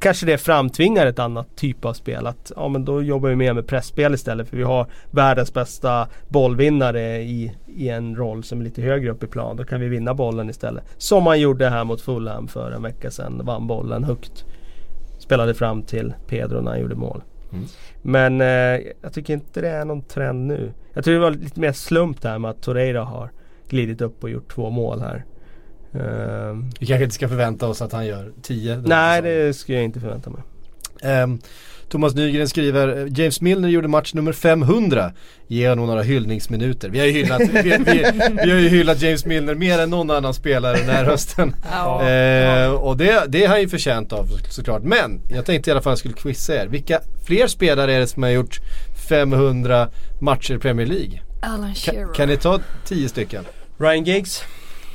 kanske 0.00 0.26
det 0.26 0.38
framtvingar 0.38 1.06
ett 1.06 1.18
annat 1.18 1.56
typ 1.56 1.84
av 1.84 1.92
spel. 1.92 2.26
Att 2.26 2.52
ja, 2.56 2.68
men 2.68 2.84
då 2.84 3.02
jobbar 3.02 3.28
vi 3.28 3.36
mer 3.36 3.52
med 3.52 3.66
pressspel 3.66 4.14
istället 4.14 4.48
för 4.48 4.56
vi 4.56 4.62
har 4.62 4.86
världens 5.10 5.54
bästa 5.54 6.08
bollvinnare 6.28 7.22
i, 7.22 7.52
i 7.66 7.88
en 7.88 8.16
roll 8.16 8.44
som 8.44 8.60
är 8.60 8.64
lite 8.64 8.82
högre 8.82 9.10
upp 9.10 9.22
i 9.22 9.26
plan. 9.26 9.56
Då 9.56 9.64
kan 9.64 9.80
vi 9.80 9.88
vinna 9.88 10.14
bollen 10.14 10.50
istället. 10.50 10.84
Som 10.96 11.24
man 11.24 11.40
gjorde 11.40 11.68
här 11.68 11.84
mot 11.84 12.00
Fulham 12.00 12.48
för 12.48 12.70
en 12.70 12.82
vecka 12.82 13.10
sedan. 13.10 13.40
Vann 13.44 13.66
bollen 13.66 14.04
högt. 14.04 14.44
Spelade 15.18 15.54
fram 15.54 15.82
till 15.82 16.14
Pedro 16.26 16.60
när 16.60 16.70
han 16.70 16.80
gjorde 16.80 16.94
mål. 16.94 17.22
Mm. 17.52 17.64
Men 18.02 18.40
eh, 18.40 18.86
jag 19.02 19.12
tycker 19.12 19.34
inte 19.34 19.60
det 19.60 19.68
är 19.68 19.84
någon 19.84 20.02
trend 20.02 20.46
nu. 20.46 20.72
Jag 20.94 21.04
tror 21.04 21.14
det 21.14 21.20
var 21.20 21.30
lite 21.30 21.60
mer 21.60 21.72
slump 21.72 22.22
där 22.22 22.38
med 22.38 22.50
att 22.50 22.62
Torreira 22.62 23.04
har 23.04 23.30
glidit 23.68 24.00
upp 24.00 24.24
och 24.24 24.30
gjort 24.30 24.54
två 24.54 24.70
mål 24.70 25.00
här. 25.00 25.24
Uh, 25.94 26.00
vi 26.80 26.86
kanske 26.86 27.04
inte 27.04 27.14
ska 27.14 27.28
förvänta 27.28 27.68
oss 27.68 27.82
att 27.82 27.92
han 27.92 28.06
gör 28.06 28.32
10. 28.42 28.82
Nej 28.86 29.22
det 29.22 29.56
skulle 29.56 29.78
jag 29.78 29.84
inte 29.84 30.00
förvänta 30.00 30.30
mig. 30.30 30.42
Um, 31.22 31.40
Thomas 31.90 32.14
Nygren 32.14 32.48
skriver 32.48 33.08
James 33.20 33.40
Milner 33.40 33.68
gjorde 33.68 33.88
match 33.88 34.14
nummer 34.14 34.32
500 34.32 35.12
Ge 35.46 35.68
honom 35.68 35.86
några 35.86 36.02
hyllningsminuter 36.02 36.88
Vi 36.88 36.98
har 36.98 37.06
ju 37.06 37.12
hyllat, 37.12 37.40
vi, 37.40 37.62
vi, 37.62 38.04
vi, 38.44 38.50
har 38.50 38.58
ju 38.58 38.68
hyllat 38.68 39.02
James 39.02 39.26
Milner 39.26 39.54
mer 39.54 39.78
än 39.78 39.90
någon 39.90 40.10
annan 40.10 40.34
spelare 40.34 40.76
den 40.76 40.88
här 40.88 41.04
hösten 41.04 41.54
ja. 41.70 42.66
uh, 42.66 42.74
Och 42.74 42.96
det, 42.96 43.24
det 43.28 43.44
är 43.44 43.48
han 43.48 43.60
ju 43.60 43.68
förtjänt 43.68 44.12
av 44.12 44.26
såklart 44.50 44.82
Men 44.82 45.20
jag 45.28 45.46
tänkte 45.46 45.70
i 45.70 45.72
alla 45.72 45.82
fall 45.82 45.92
att 45.92 45.92
jag 45.92 45.98
skulle 45.98 46.14
quizza 46.14 46.54
er 46.54 46.66
Vilka 46.66 47.00
fler 47.26 47.46
spelare 47.46 47.94
är 47.94 48.00
det 48.00 48.06
som 48.06 48.22
har 48.22 48.30
gjort 48.30 48.60
500 49.08 49.88
matcher 50.20 50.54
i 50.54 50.58
Premier 50.58 50.86
League? 50.86 51.22
Alan 51.42 51.74
Shearer 51.74 52.06
Ka, 52.06 52.12
Kan 52.12 52.28
ni 52.28 52.36
ta 52.36 52.60
10 52.84 53.08
stycken? 53.08 53.44
Ryan 53.78 54.04
Giggs 54.04 54.42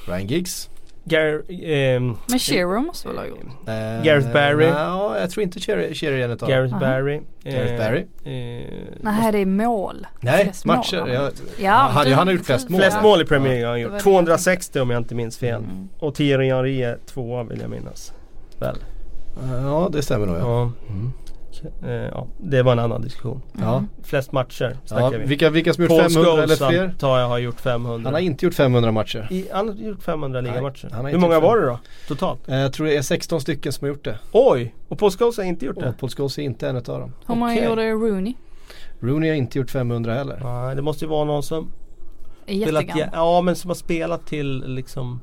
Ryan 0.07 0.27
Giggs 0.27 0.69
Gar 1.07 1.43
ehm, 1.49 2.17
Men 2.27 2.39
Shearer 2.39 2.79
måste 2.79 3.07
väl 3.07 3.17
ha 3.17 3.25
gjort? 3.25 3.39
Uh, 3.39 4.03
Gareth 4.03 4.33
Barry? 4.33 4.69
No, 4.69 5.17
jag 5.19 5.31
tror 5.31 5.43
inte 5.43 5.59
Shearer 5.59 6.11
är 6.11 6.17
en 6.17 6.31
utav 6.31 6.49
Gareth 6.49 6.79
Barry? 6.79 7.21
Gareth 7.43 7.77
Barry? 7.77 7.99
Uh, 7.99 8.69
Nej 9.01 9.31
det 9.31 9.39
är 9.39 9.45
mål. 9.45 10.07
Nej, 10.19 10.43
flest 10.43 10.65
matcher. 10.65 10.99
Mål, 10.99 11.09
ja, 11.09 11.29
ja, 11.59 11.89
han, 11.91 12.11
han 12.11 12.27
har 12.27 12.33
gjort 12.33 12.45
flest 12.45 12.69
mål. 12.69 12.81
Flest 12.81 13.01
mål 13.01 13.21
i 13.21 13.25
Premier 13.25 13.49
League 13.49 13.65
har 13.65 13.71
han 13.71 13.81
gjort. 13.81 13.99
260 13.99 14.79
om 14.79 14.89
jag 14.89 14.99
inte 14.99 15.15
minns 15.15 15.37
fel. 15.37 15.63
Mm. 15.63 15.89
Och 15.99 16.15
Thierry 16.15 16.49
Henry 16.49 16.81
är 16.81 16.97
tvåa 17.05 17.43
vill 17.43 17.61
jag 17.61 17.69
minnas. 17.69 18.13
Väl? 18.59 18.77
Ja 19.63 19.89
det 19.91 20.01
stämmer 20.01 20.25
nog 20.25 20.37
ja. 20.37 20.41
ja. 20.41 20.71
Eh, 21.83 21.91
ja, 21.91 22.27
det 22.37 22.63
var 22.63 22.71
en 22.71 22.79
annan 22.79 23.01
diskussion. 23.01 23.41
Mm. 23.61 23.87
Flest 24.03 24.31
matcher 24.31 24.77
ja, 24.89 25.09
vi. 25.09 25.17
Vilka, 25.17 25.49
vilka 25.49 25.73
som 25.73 25.83
gjort 25.83 25.89
Paul 25.89 26.09
500 26.09 26.43
eller 26.43 26.55
fler? 26.55 26.93
tar 26.99 27.19
jag 27.19 27.27
har 27.27 27.37
gjort 27.37 27.61
500. 27.61 28.07
Han 28.07 28.13
har 28.13 28.21
inte 28.21 28.45
gjort 28.45 28.53
500 28.53 28.91
matcher. 28.91 29.27
I, 29.31 29.47
han 29.51 29.67
har 29.67 29.75
gjort 29.75 30.03
500 30.03 30.41
ligamatcher. 30.41 31.09
Hur 31.11 31.17
många 31.17 31.39
var 31.39 31.57
det 31.57 31.65
då? 31.65 31.79
Totalt? 32.07 32.49
Eh, 32.49 32.57
jag 32.57 32.73
tror 32.73 32.87
det 32.87 32.97
är 32.97 33.01
16 33.01 33.41
stycken 33.41 33.71
som 33.71 33.85
har 33.85 33.89
gjort 33.89 34.03
det. 34.03 34.19
Oj! 34.31 34.75
Och 34.87 34.99
Paul 34.99 35.11
Scholes 35.11 35.37
har 35.37 35.43
inte 35.43 35.65
gjort 35.65 35.79
det? 35.79 35.89
Och 35.89 35.97
Paul 35.97 36.09
Scholes 36.09 36.37
är 36.37 36.41
inte 36.41 36.69
en 36.69 36.75
av 36.75 36.83
dem. 36.83 37.13
Hur 37.27 37.35
många 37.35 37.53
okay. 37.53 37.65
gjorde 37.65 37.91
Rooney? 37.91 38.33
Rooney 38.99 39.29
har 39.29 39.35
inte 39.35 39.59
gjort 39.59 39.71
500 39.71 40.13
heller. 40.13 40.39
Nej, 40.43 40.75
det 40.75 40.81
måste 40.81 41.05
ju 41.05 41.09
vara 41.09 41.25
någon 41.25 41.43
som 41.43 41.71
Jättegammal. 42.47 43.09
Ja 43.13 43.41
men 43.41 43.55
som 43.55 43.69
har 43.69 43.75
spelat 43.75 44.27
till 44.27 44.63
liksom 44.67 45.21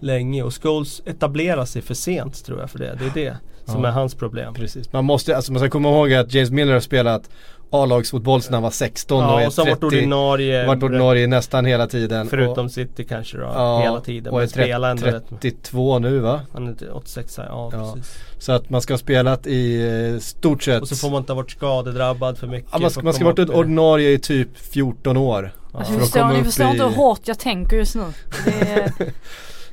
länge 0.00 0.42
och 0.42 0.62
Scholes 0.62 1.02
etablerar 1.06 1.64
sig 1.64 1.82
för 1.82 1.94
sent 1.94 2.44
tror 2.44 2.60
jag 2.60 2.70
för 2.70 2.78
det. 2.78 2.98
Det 2.98 3.04
är 3.04 3.24
det 3.24 3.36
som 3.66 3.84
ja. 3.84 3.88
är 3.88 3.92
hans 3.92 4.14
problem. 4.14 4.54
Precis. 4.54 4.92
Man 4.92 5.04
måste, 5.04 5.36
alltså 5.36 5.52
man 5.52 5.60
ska 5.60 5.70
komma 5.70 5.88
ihåg 5.88 6.12
att 6.12 6.34
James 6.34 6.50
Miller 6.50 6.72
har 6.72 6.80
spelat 6.80 7.30
A-lagsfotboll 7.74 8.42
sedan 8.42 8.54
han 8.54 8.62
var 8.62 8.70
16 8.70 9.22
ja, 9.22 9.34
och 9.34 9.42
är 9.42 9.46
och 9.46 9.52
så 9.52 9.62
30, 9.62 9.74
varit 9.74 9.84
ordinarie, 9.84 10.66
varit 10.66 10.82
ordinarie 10.82 11.26
nästan 11.26 11.64
hela 11.64 11.86
tiden. 11.86 12.28
Förutom 12.28 12.64
och, 12.64 12.72
City 12.72 13.04
kanske 13.04 13.36
då, 13.36 13.42
ja, 13.42 13.80
hela 13.80 14.00
tiden. 14.00 14.32
Och 14.32 14.42
är 14.42 14.46
30, 14.46 15.20
32 15.40 15.98
nu 15.98 16.18
va? 16.18 16.40
Han 16.52 16.68
är 16.68 16.96
86 16.96 17.38
ja, 17.38 17.70
ja, 17.72 17.92
precis. 17.94 18.14
Så 18.38 18.52
att 18.52 18.70
man 18.70 18.82
ska 18.82 18.92
ha 18.92 18.98
spelat 18.98 19.46
i 19.46 19.88
eh, 20.14 20.20
stort 20.20 20.62
sett 20.62 20.82
Och 20.82 20.88
så 20.88 20.96
får 20.96 21.10
man 21.10 21.18
inte 21.18 21.32
ha 21.32 21.36
varit 21.36 21.50
skadedrabbad 21.50 22.38
för 22.38 22.46
mycket. 22.46 22.70
Ja, 22.72 22.78
man 22.78 22.90
ska, 22.90 23.02
man 23.02 23.14
ska 23.14 23.24
ha 23.24 23.32
varit 23.32 23.50
ordinarie 23.50 24.10
i 24.10 24.18
typ 24.18 24.58
14 24.58 25.16
år. 25.16 25.52
Ja. 25.72 25.78
Alltså, 25.78 25.92
förstår, 25.92 26.28
ni 26.28 26.44
förstår 26.44 26.66
inte 26.66 26.84
hur 26.84 26.96
hårt 26.96 27.20
jag 27.24 27.38
tänker 27.38 27.76
just 27.76 27.94
nu. 27.94 28.04
Det 28.44 28.92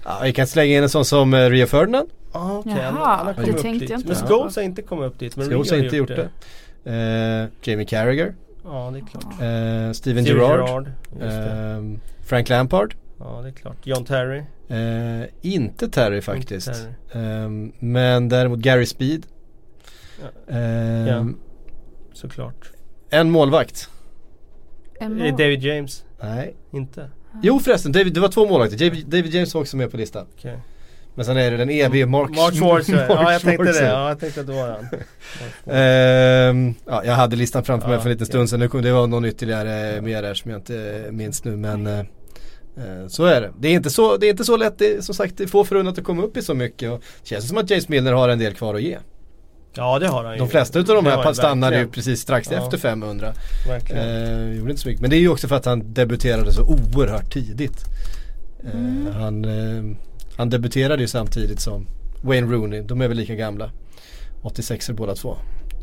Ja, 0.04 0.20
vi 0.24 0.34
kan 0.34 0.48
slänga 0.48 0.78
in 0.78 0.84
en 0.84 0.90
sån 0.90 1.06
som 1.06 1.34
uh, 1.34 1.50
Rio 1.50 1.66
Ferdinand. 1.66 2.10
Ah, 2.32 2.58
okay. 2.58 2.78
Jaha, 2.78 3.34
det 3.38 3.54
tänkte 3.54 3.68
jag 3.68 4.00
inte. 4.00 4.08
Men 4.08 4.16
Scholes 4.16 4.56
har 4.56 4.64
inte 4.64 4.82
kommit 4.82 5.06
upp 5.06 5.20
dit. 5.20 5.36
Men 5.36 5.46
Scholes 5.50 5.72
har 5.72 5.78
inte 5.78 5.96
gjort 5.96 6.08
det. 6.08 6.30
det. 6.84 7.44
Uh, 7.44 7.50
Jamie 7.62 7.86
Carragher. 7.86 8.36
Ja, 8.64 8.92
det 8.94 9.00
är 9.00 9.06
klart. 9.06 9.24
Uh, 9.24 9.94
Steven 9.94 10.26
Gerrard. 10.26 10.88
Uh, 11.22 11.98
Frank 12.22 12.50
Lampard. 12.50 12.96
Ja, 13.20 13.40
det 13.42 13.50
är 13.50 13.54
klart. 13.54 13.78
John 13.84 14.06
Terry. 14.06 14.44
Uh, 14.72 15.28
inte 15.42 15.90
Terry 15.90 16.22
faktiskt. 16.22 16.68
Inte 16.68 16.94
Terry. 17.12 17.46
Um, 17.46 17.74
men 17.80 18.30
däremot 18.30 18.60
Gary 18.60 18.86
Speed. 18.86 19.26
Ja. 20.22 20.56
Um, 20.58 21.08
ja. 21.08 21.28
Såklart. 22.14 22.72
En 23.10 23.32
målvakt. 23.32 23.90
En 25.00 25.18
mål. 25.18 25.32
David 25.32 25.64
James. 25.64 26.06
Nej. 26.22 26.56
Inte. 26.72 27.10
Jo 27.44 27.60
förresten, 27.60 27.92
David, 27.92 28.14
det 28.14 28.20
var 28.20 28.30
två 28.30 28.48
målvakter. 28.48 28.78
David, 28.78 29.06
David 29.06 29.34
James 29.34 29.54
var 29.54 29.62
också 29.62 29.78
med 29.78 29.92
på 29.92 29.98
listan. 29.98 30.28
Okay. 30.38 30.58
Men 31.20 31.26
sen 31.26 31.38
är 31.38 31.51
det 31.51 31.57
den 31.57 31.70
evige 31.70 32.05
Mark, 32.05 32.30
Mark 32.30 32.53
Schwarzer. 32.53 32.93
Mark 33.07 33.09
ja 33.09 33.32
jag 33.32 33.41
tänkte 33.41 33.72
det. 33.72 33.86
Ja 33.86 34.09
jag 34.09 34.20
tänkte 34.20 34.41
att 34.41 34.47
det 34.47 34.53
var 34.53 34.67
han. 34.67 34.86
uh, 36.67 36.74
ja, 36.86 37.05
jag 37.05 37.13
hade 37.13 37.36
listan 37.36 37.63
framför 37.63 37.89
mig 37.89 37.97
för 37.97 38.05
en 38.05 38.11
liten 38.11 38.28
stund 38.28 38.49
sedan. 38.49 38.82
Det 38.82 38.91
var 38.91 39.07
någon 39.07 39.26
ytterligare 39.26 39.95
ja. 39.95 40.01
mer 40.01 40.22
där 40.22 40.34
som 40.34 40.51
jag 40.51 40.59
inte 40.59 41.05
minns 41.11 41.43
nu. 41.43 41.55
Men 41.55 41.88
uh, 41.88 42.03
så 43.07 43.26
är 43.26 43.41
det. 43.41 43.51
Det 43.59 43.67
är 43.67 43.72
inte 43.72 43.89
så, 43.89 44.17
det 44.17 44.26
är 44.26 44.30
inte 44.30 44.43
så 44.43 44.57
lätt, 44.57 44.78
det, 44.78 45.05
som 45.05 45.15
sagt 45.15 45.38
det 45.38 45.43
är 45.43 45.47
få 45.47 45.63
förunnat 45.63 45.97
att 45.97 46.03
komma 46.03 46.24
upp 46.24 46.38
i 46.38 46.41
så 46.41 46.53
mycket. 46.53 46.91
Och 46.91 47.03
det 47.22 47.30
känns 47.30 47.47
som 47.47 47.57
att 47.57 47.70
James 47.70 47.89
Milner 47.89 48.13
har 48.13 48.30
en 48.30 48.39
del 48.39 48.53
kvar 48.53 48.76
att 48.76 48.82
ge. 48.82 48.97
Ja 49.74 49.99
det 49.99 50.07
har 50.07 50.24
han 50.24 50.34
ju. 50.34 50.39
De 50.39 50.49
flesta 50.49 50.80
utav 50.80 50.95
de 50.95 51.05
här 51.05 51.34
stannade 51.34 51.80
ju 51.80 51.88
precis 51.88 52.22
strax 52.22 52.51
ja. 52.51 52.63
efter 52.63 52.78
500. 52.78 53.34
Eh, 53.89 54.57
gjorde 54.57 54.72
inte 54.72 54.82
så 54.82 54.88
mycket. 54.88 55.01
Men 55.01 55.09
det 55.09 55.15
är 55.15 55.22
ju 55.22 55.30
också 55.30 55.47
för 55.47 55.55
att 55.55 55.65
han 55.65 55.93
debuterade 55.93 56.53
så 56.53 56.63
oerhört 56.63 57.34
tidigt. 57.34 57.86
Eh, 58.63 58.80
mm. 58.80 59.13
han, 59.13 59.45
eh, 59.45 59.97
han 60.40 60.50
debuterade 60.50 61.02
ju 61.02 61.08
samtidigt 61.08 61.60
som 61.60 61.88
Wayne 62.22 62.48
Rooney. 62.48 62.82
De 62.82 63.02
är 63.02 63.08
väl 63.08 63.18
lika 63.18 63.36
gamla. 63.36 63.72
86 64.42 64.90
är 64.90 64.94
båda 64.94 65.16
två. 65.16 65.38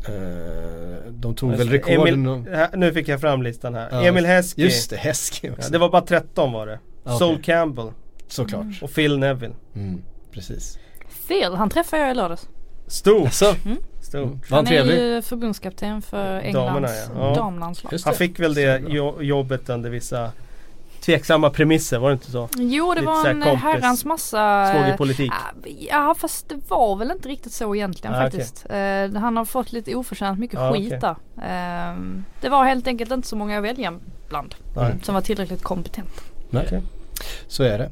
Eh, 0.07 1.11
de 1.11 1.35
tog 1.35 1.51
väl 1.51 1.69
rekorden. 1.69 2.27
Emil, 2.27 2.45
nu 2.75 2.93
fick 2.93 3.07
jag 3.07 3.21
fram 3.21 3.41
listan 3.41 3.75
här. 3.75 3.89
Ja, 3.91 4.03
Emil 4.03 4.25
Heskey. 4.25 4.65
Just 4.65 4.89
det, 4.89 4.97
Heskey 4.97 5.51
också. 5.51 5.61
Ja, 5.63 5.69
det 5.69 5.77
var 5.77 5.89
bara 5.89 6.01
13 6.01 6.51
var 6.51 6.67
det. 6.67 6.79
Okay. 7.03 7.17
Sol 7.17 7.41
Campbell. 7.41 7.91
Såklart. 8.27 8.65
Och 8.81 8.93
Phil 8.93 9.19
Neville. 9.19 9.55
Mm, 9.75 10.01
precis. 10.31 10.79
Phil, 11.27 11.53
han 11.53 11.69
träffade 11.69 12.01
jag 12.01 12.11
i 12.11 12.15
lördags. 12.15 12.47
Stort! 12.87 13.25
Alltså. 13.25 13.55
Mm. 13.65 13.77
Stort. 14.01 14.23
Mm. 14.23 14.39
Han 14.49 14.67
är 14.67 14.85
ju 14.85 15.21
förbundskapten 15.21 16.01
för 16.01 16.39
Englands 16.39 16.73
Damerna, 16.73 16.89
ja. 17.27 17.35
damlandslag. 17.35 17.93
Han 18.05 18.13
fick 18.13 18.39
väl 18.39 18.53
det 18.53 18.81
jobbet 19.21 19.69
under 19.69 19.89
vissa 19.89 20.31
tveksamma 21.07 21.49
premisser, 21.49 21.97
var 21.99 22.09
det 22.09 22.13
inte 22.13 22.31
så? 22.31 22.49
Jo 22.57 22.93
det 22.93 22.99
Lite 22.99 23.05
var 23.11 23.27
en 23.27 23.41
kompis. 23.41 23.61
herrans 23.63 24.05
massa 24.05 24.71
Svågerpolitik. 24.73 25.31
Ja, 25.89 26.15
fast 26.19 26.49
det 26.49 26.55
var 26.69 26.95
väl 26.95 27.11
inte 27.11 27.29
riktigt 27.29 27.53
så 27.53 27.75
egentligen 27.75 28.15
Ah, 28.15 28.19
faktiskt. 28.21 28.65
Eh, 28.69 29.21
han 29.21 29.37
har 29.37 29.45
fått 29.45 29.71
lite 29.71 29.95
oförtjänt 29.95 30.39
mycket 30.39 30.59
Ah, 30.59 30.73
skit 30.73 30.87
okej. 30.87 30.99
där. 31.35 31.89
Eh, 31.91 31.95
det 32.41 32.49
var 32.49 32.65
helt 32.65 32.87
enkelt 32.87 33.11
inte 33.11 33.27
så 33.27 33.35
många 33.35 33.57
att 33.57 33.63
välja 33.63 33.93
bland. 34.29 34.55
Nej. 34.75 34.95
Som 35.03 35.13
var 35.15 35.21
tillräckligt 35.21 35.63
kompetenta. 35.63 36.21
Nej, 36.49 36.63
Okej. 36.67 36.81
så 37.47 37.63
är 37.63 37.77
det. 37.77 37.89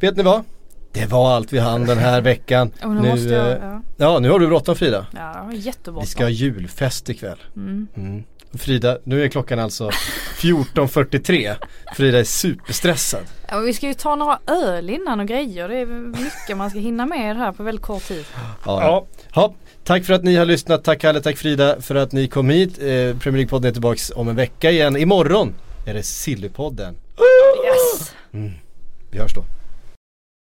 Vet 0.00 0.16
ni 0.16 0.22
vad? 0.22 0.44
Det 0.92 1.06
var 1.06 1.30
allt 1.34 1.52
vi 1.52 1.58
hann 1.58 1.84
den 1.86 1.98
här 1.98 2.20
veckan. 2.20 2.70
Och 2.82 2.90
nu, 2.90 3.10
måste 3.10 3.28
jag, 3.28 3.46
eh, 3.52 3.58
ja, 3.62 3.80
ja, 3.96 4.18
nu 4.18 4.30
har 4.30 4.38
du 4.38 4.46
bråttom 4.46 4.76
Frida. 4.76 5.06
ja 5.14 5.48
jättebra. 5.52 6.00
Vi 6.00 6.06
ska 6.06 6.24
ha 6.24 6.30
julfest 6.30 7.08
ikväll. 7.08 7.38
Mm. 7.56 7.86
Mm. 7.96 8.24
Frida, 8.54 8.98
nu 9.04 9.24
är 9.24 9.28
klockan 9.28 9.58
alltså 9.58 9.90
14.43. 10.38 11.54
Frida 11.96 12.18
är 12.18 12.24
superstressad. 12.24 13.20
Ja, 13.48 13.58
vi 13.58 13.74
ska 13.74 13.86
ju 13.86 13.94
ta 13.94 14.14
några 14.14 14.38
öl 14.46 14.90
innan 14.90 15.20
och 15.20 15.26
grejer. 15.28 15.68
Det 15.68 15.76
är 15.76 15.86
mycket 16.22 16.56
man 16.56 16.70
ska 16.70 16.78
hinna 16.78 17.06
med 17.06 17.36
här 17.36 17.52
på 17.52 17.62
väldigt 17.62 17.84
kort 17.84 18.02
tid. 18.08 18.24
Ja. 18.34 18.56
Ja, 18.82 19.06
Ja, 19.34 19.54
tack 19.84 20.04
för 20.04 20.14
att 20.14 20.24
ni 20.24 20.36
har 20.36 20.44
lyssnat. 20.44 20.84
Tack 20.84 21.00
Kalle, 21.00 21.20
tack 21.20 21.36
Frida 21.36 21.80
för 21.80 21.94
att 21.94 22.12
ni 22.12 22.28
kom 22.28 22.50
hit. 22.50 22.78
Eh, 22.78 22.84
Premier 22.84 23.18
League-podden 23.44 23.66
är 23.66 23.72
tillbaks 23.72 24.12
om 24.16 24.28
en 24.28 24.36
vecka 24.36 24.70
igen. 24.70 24.96
Imorgon 24.96 25.54
är 25.86 25.94
det 25.94 26.02
Sillypodden. 26.02 26.94
Yes! 27.66 28.12
Vi 29.10 29.18
hörs 29.18 29.34
då. 29.34 29.44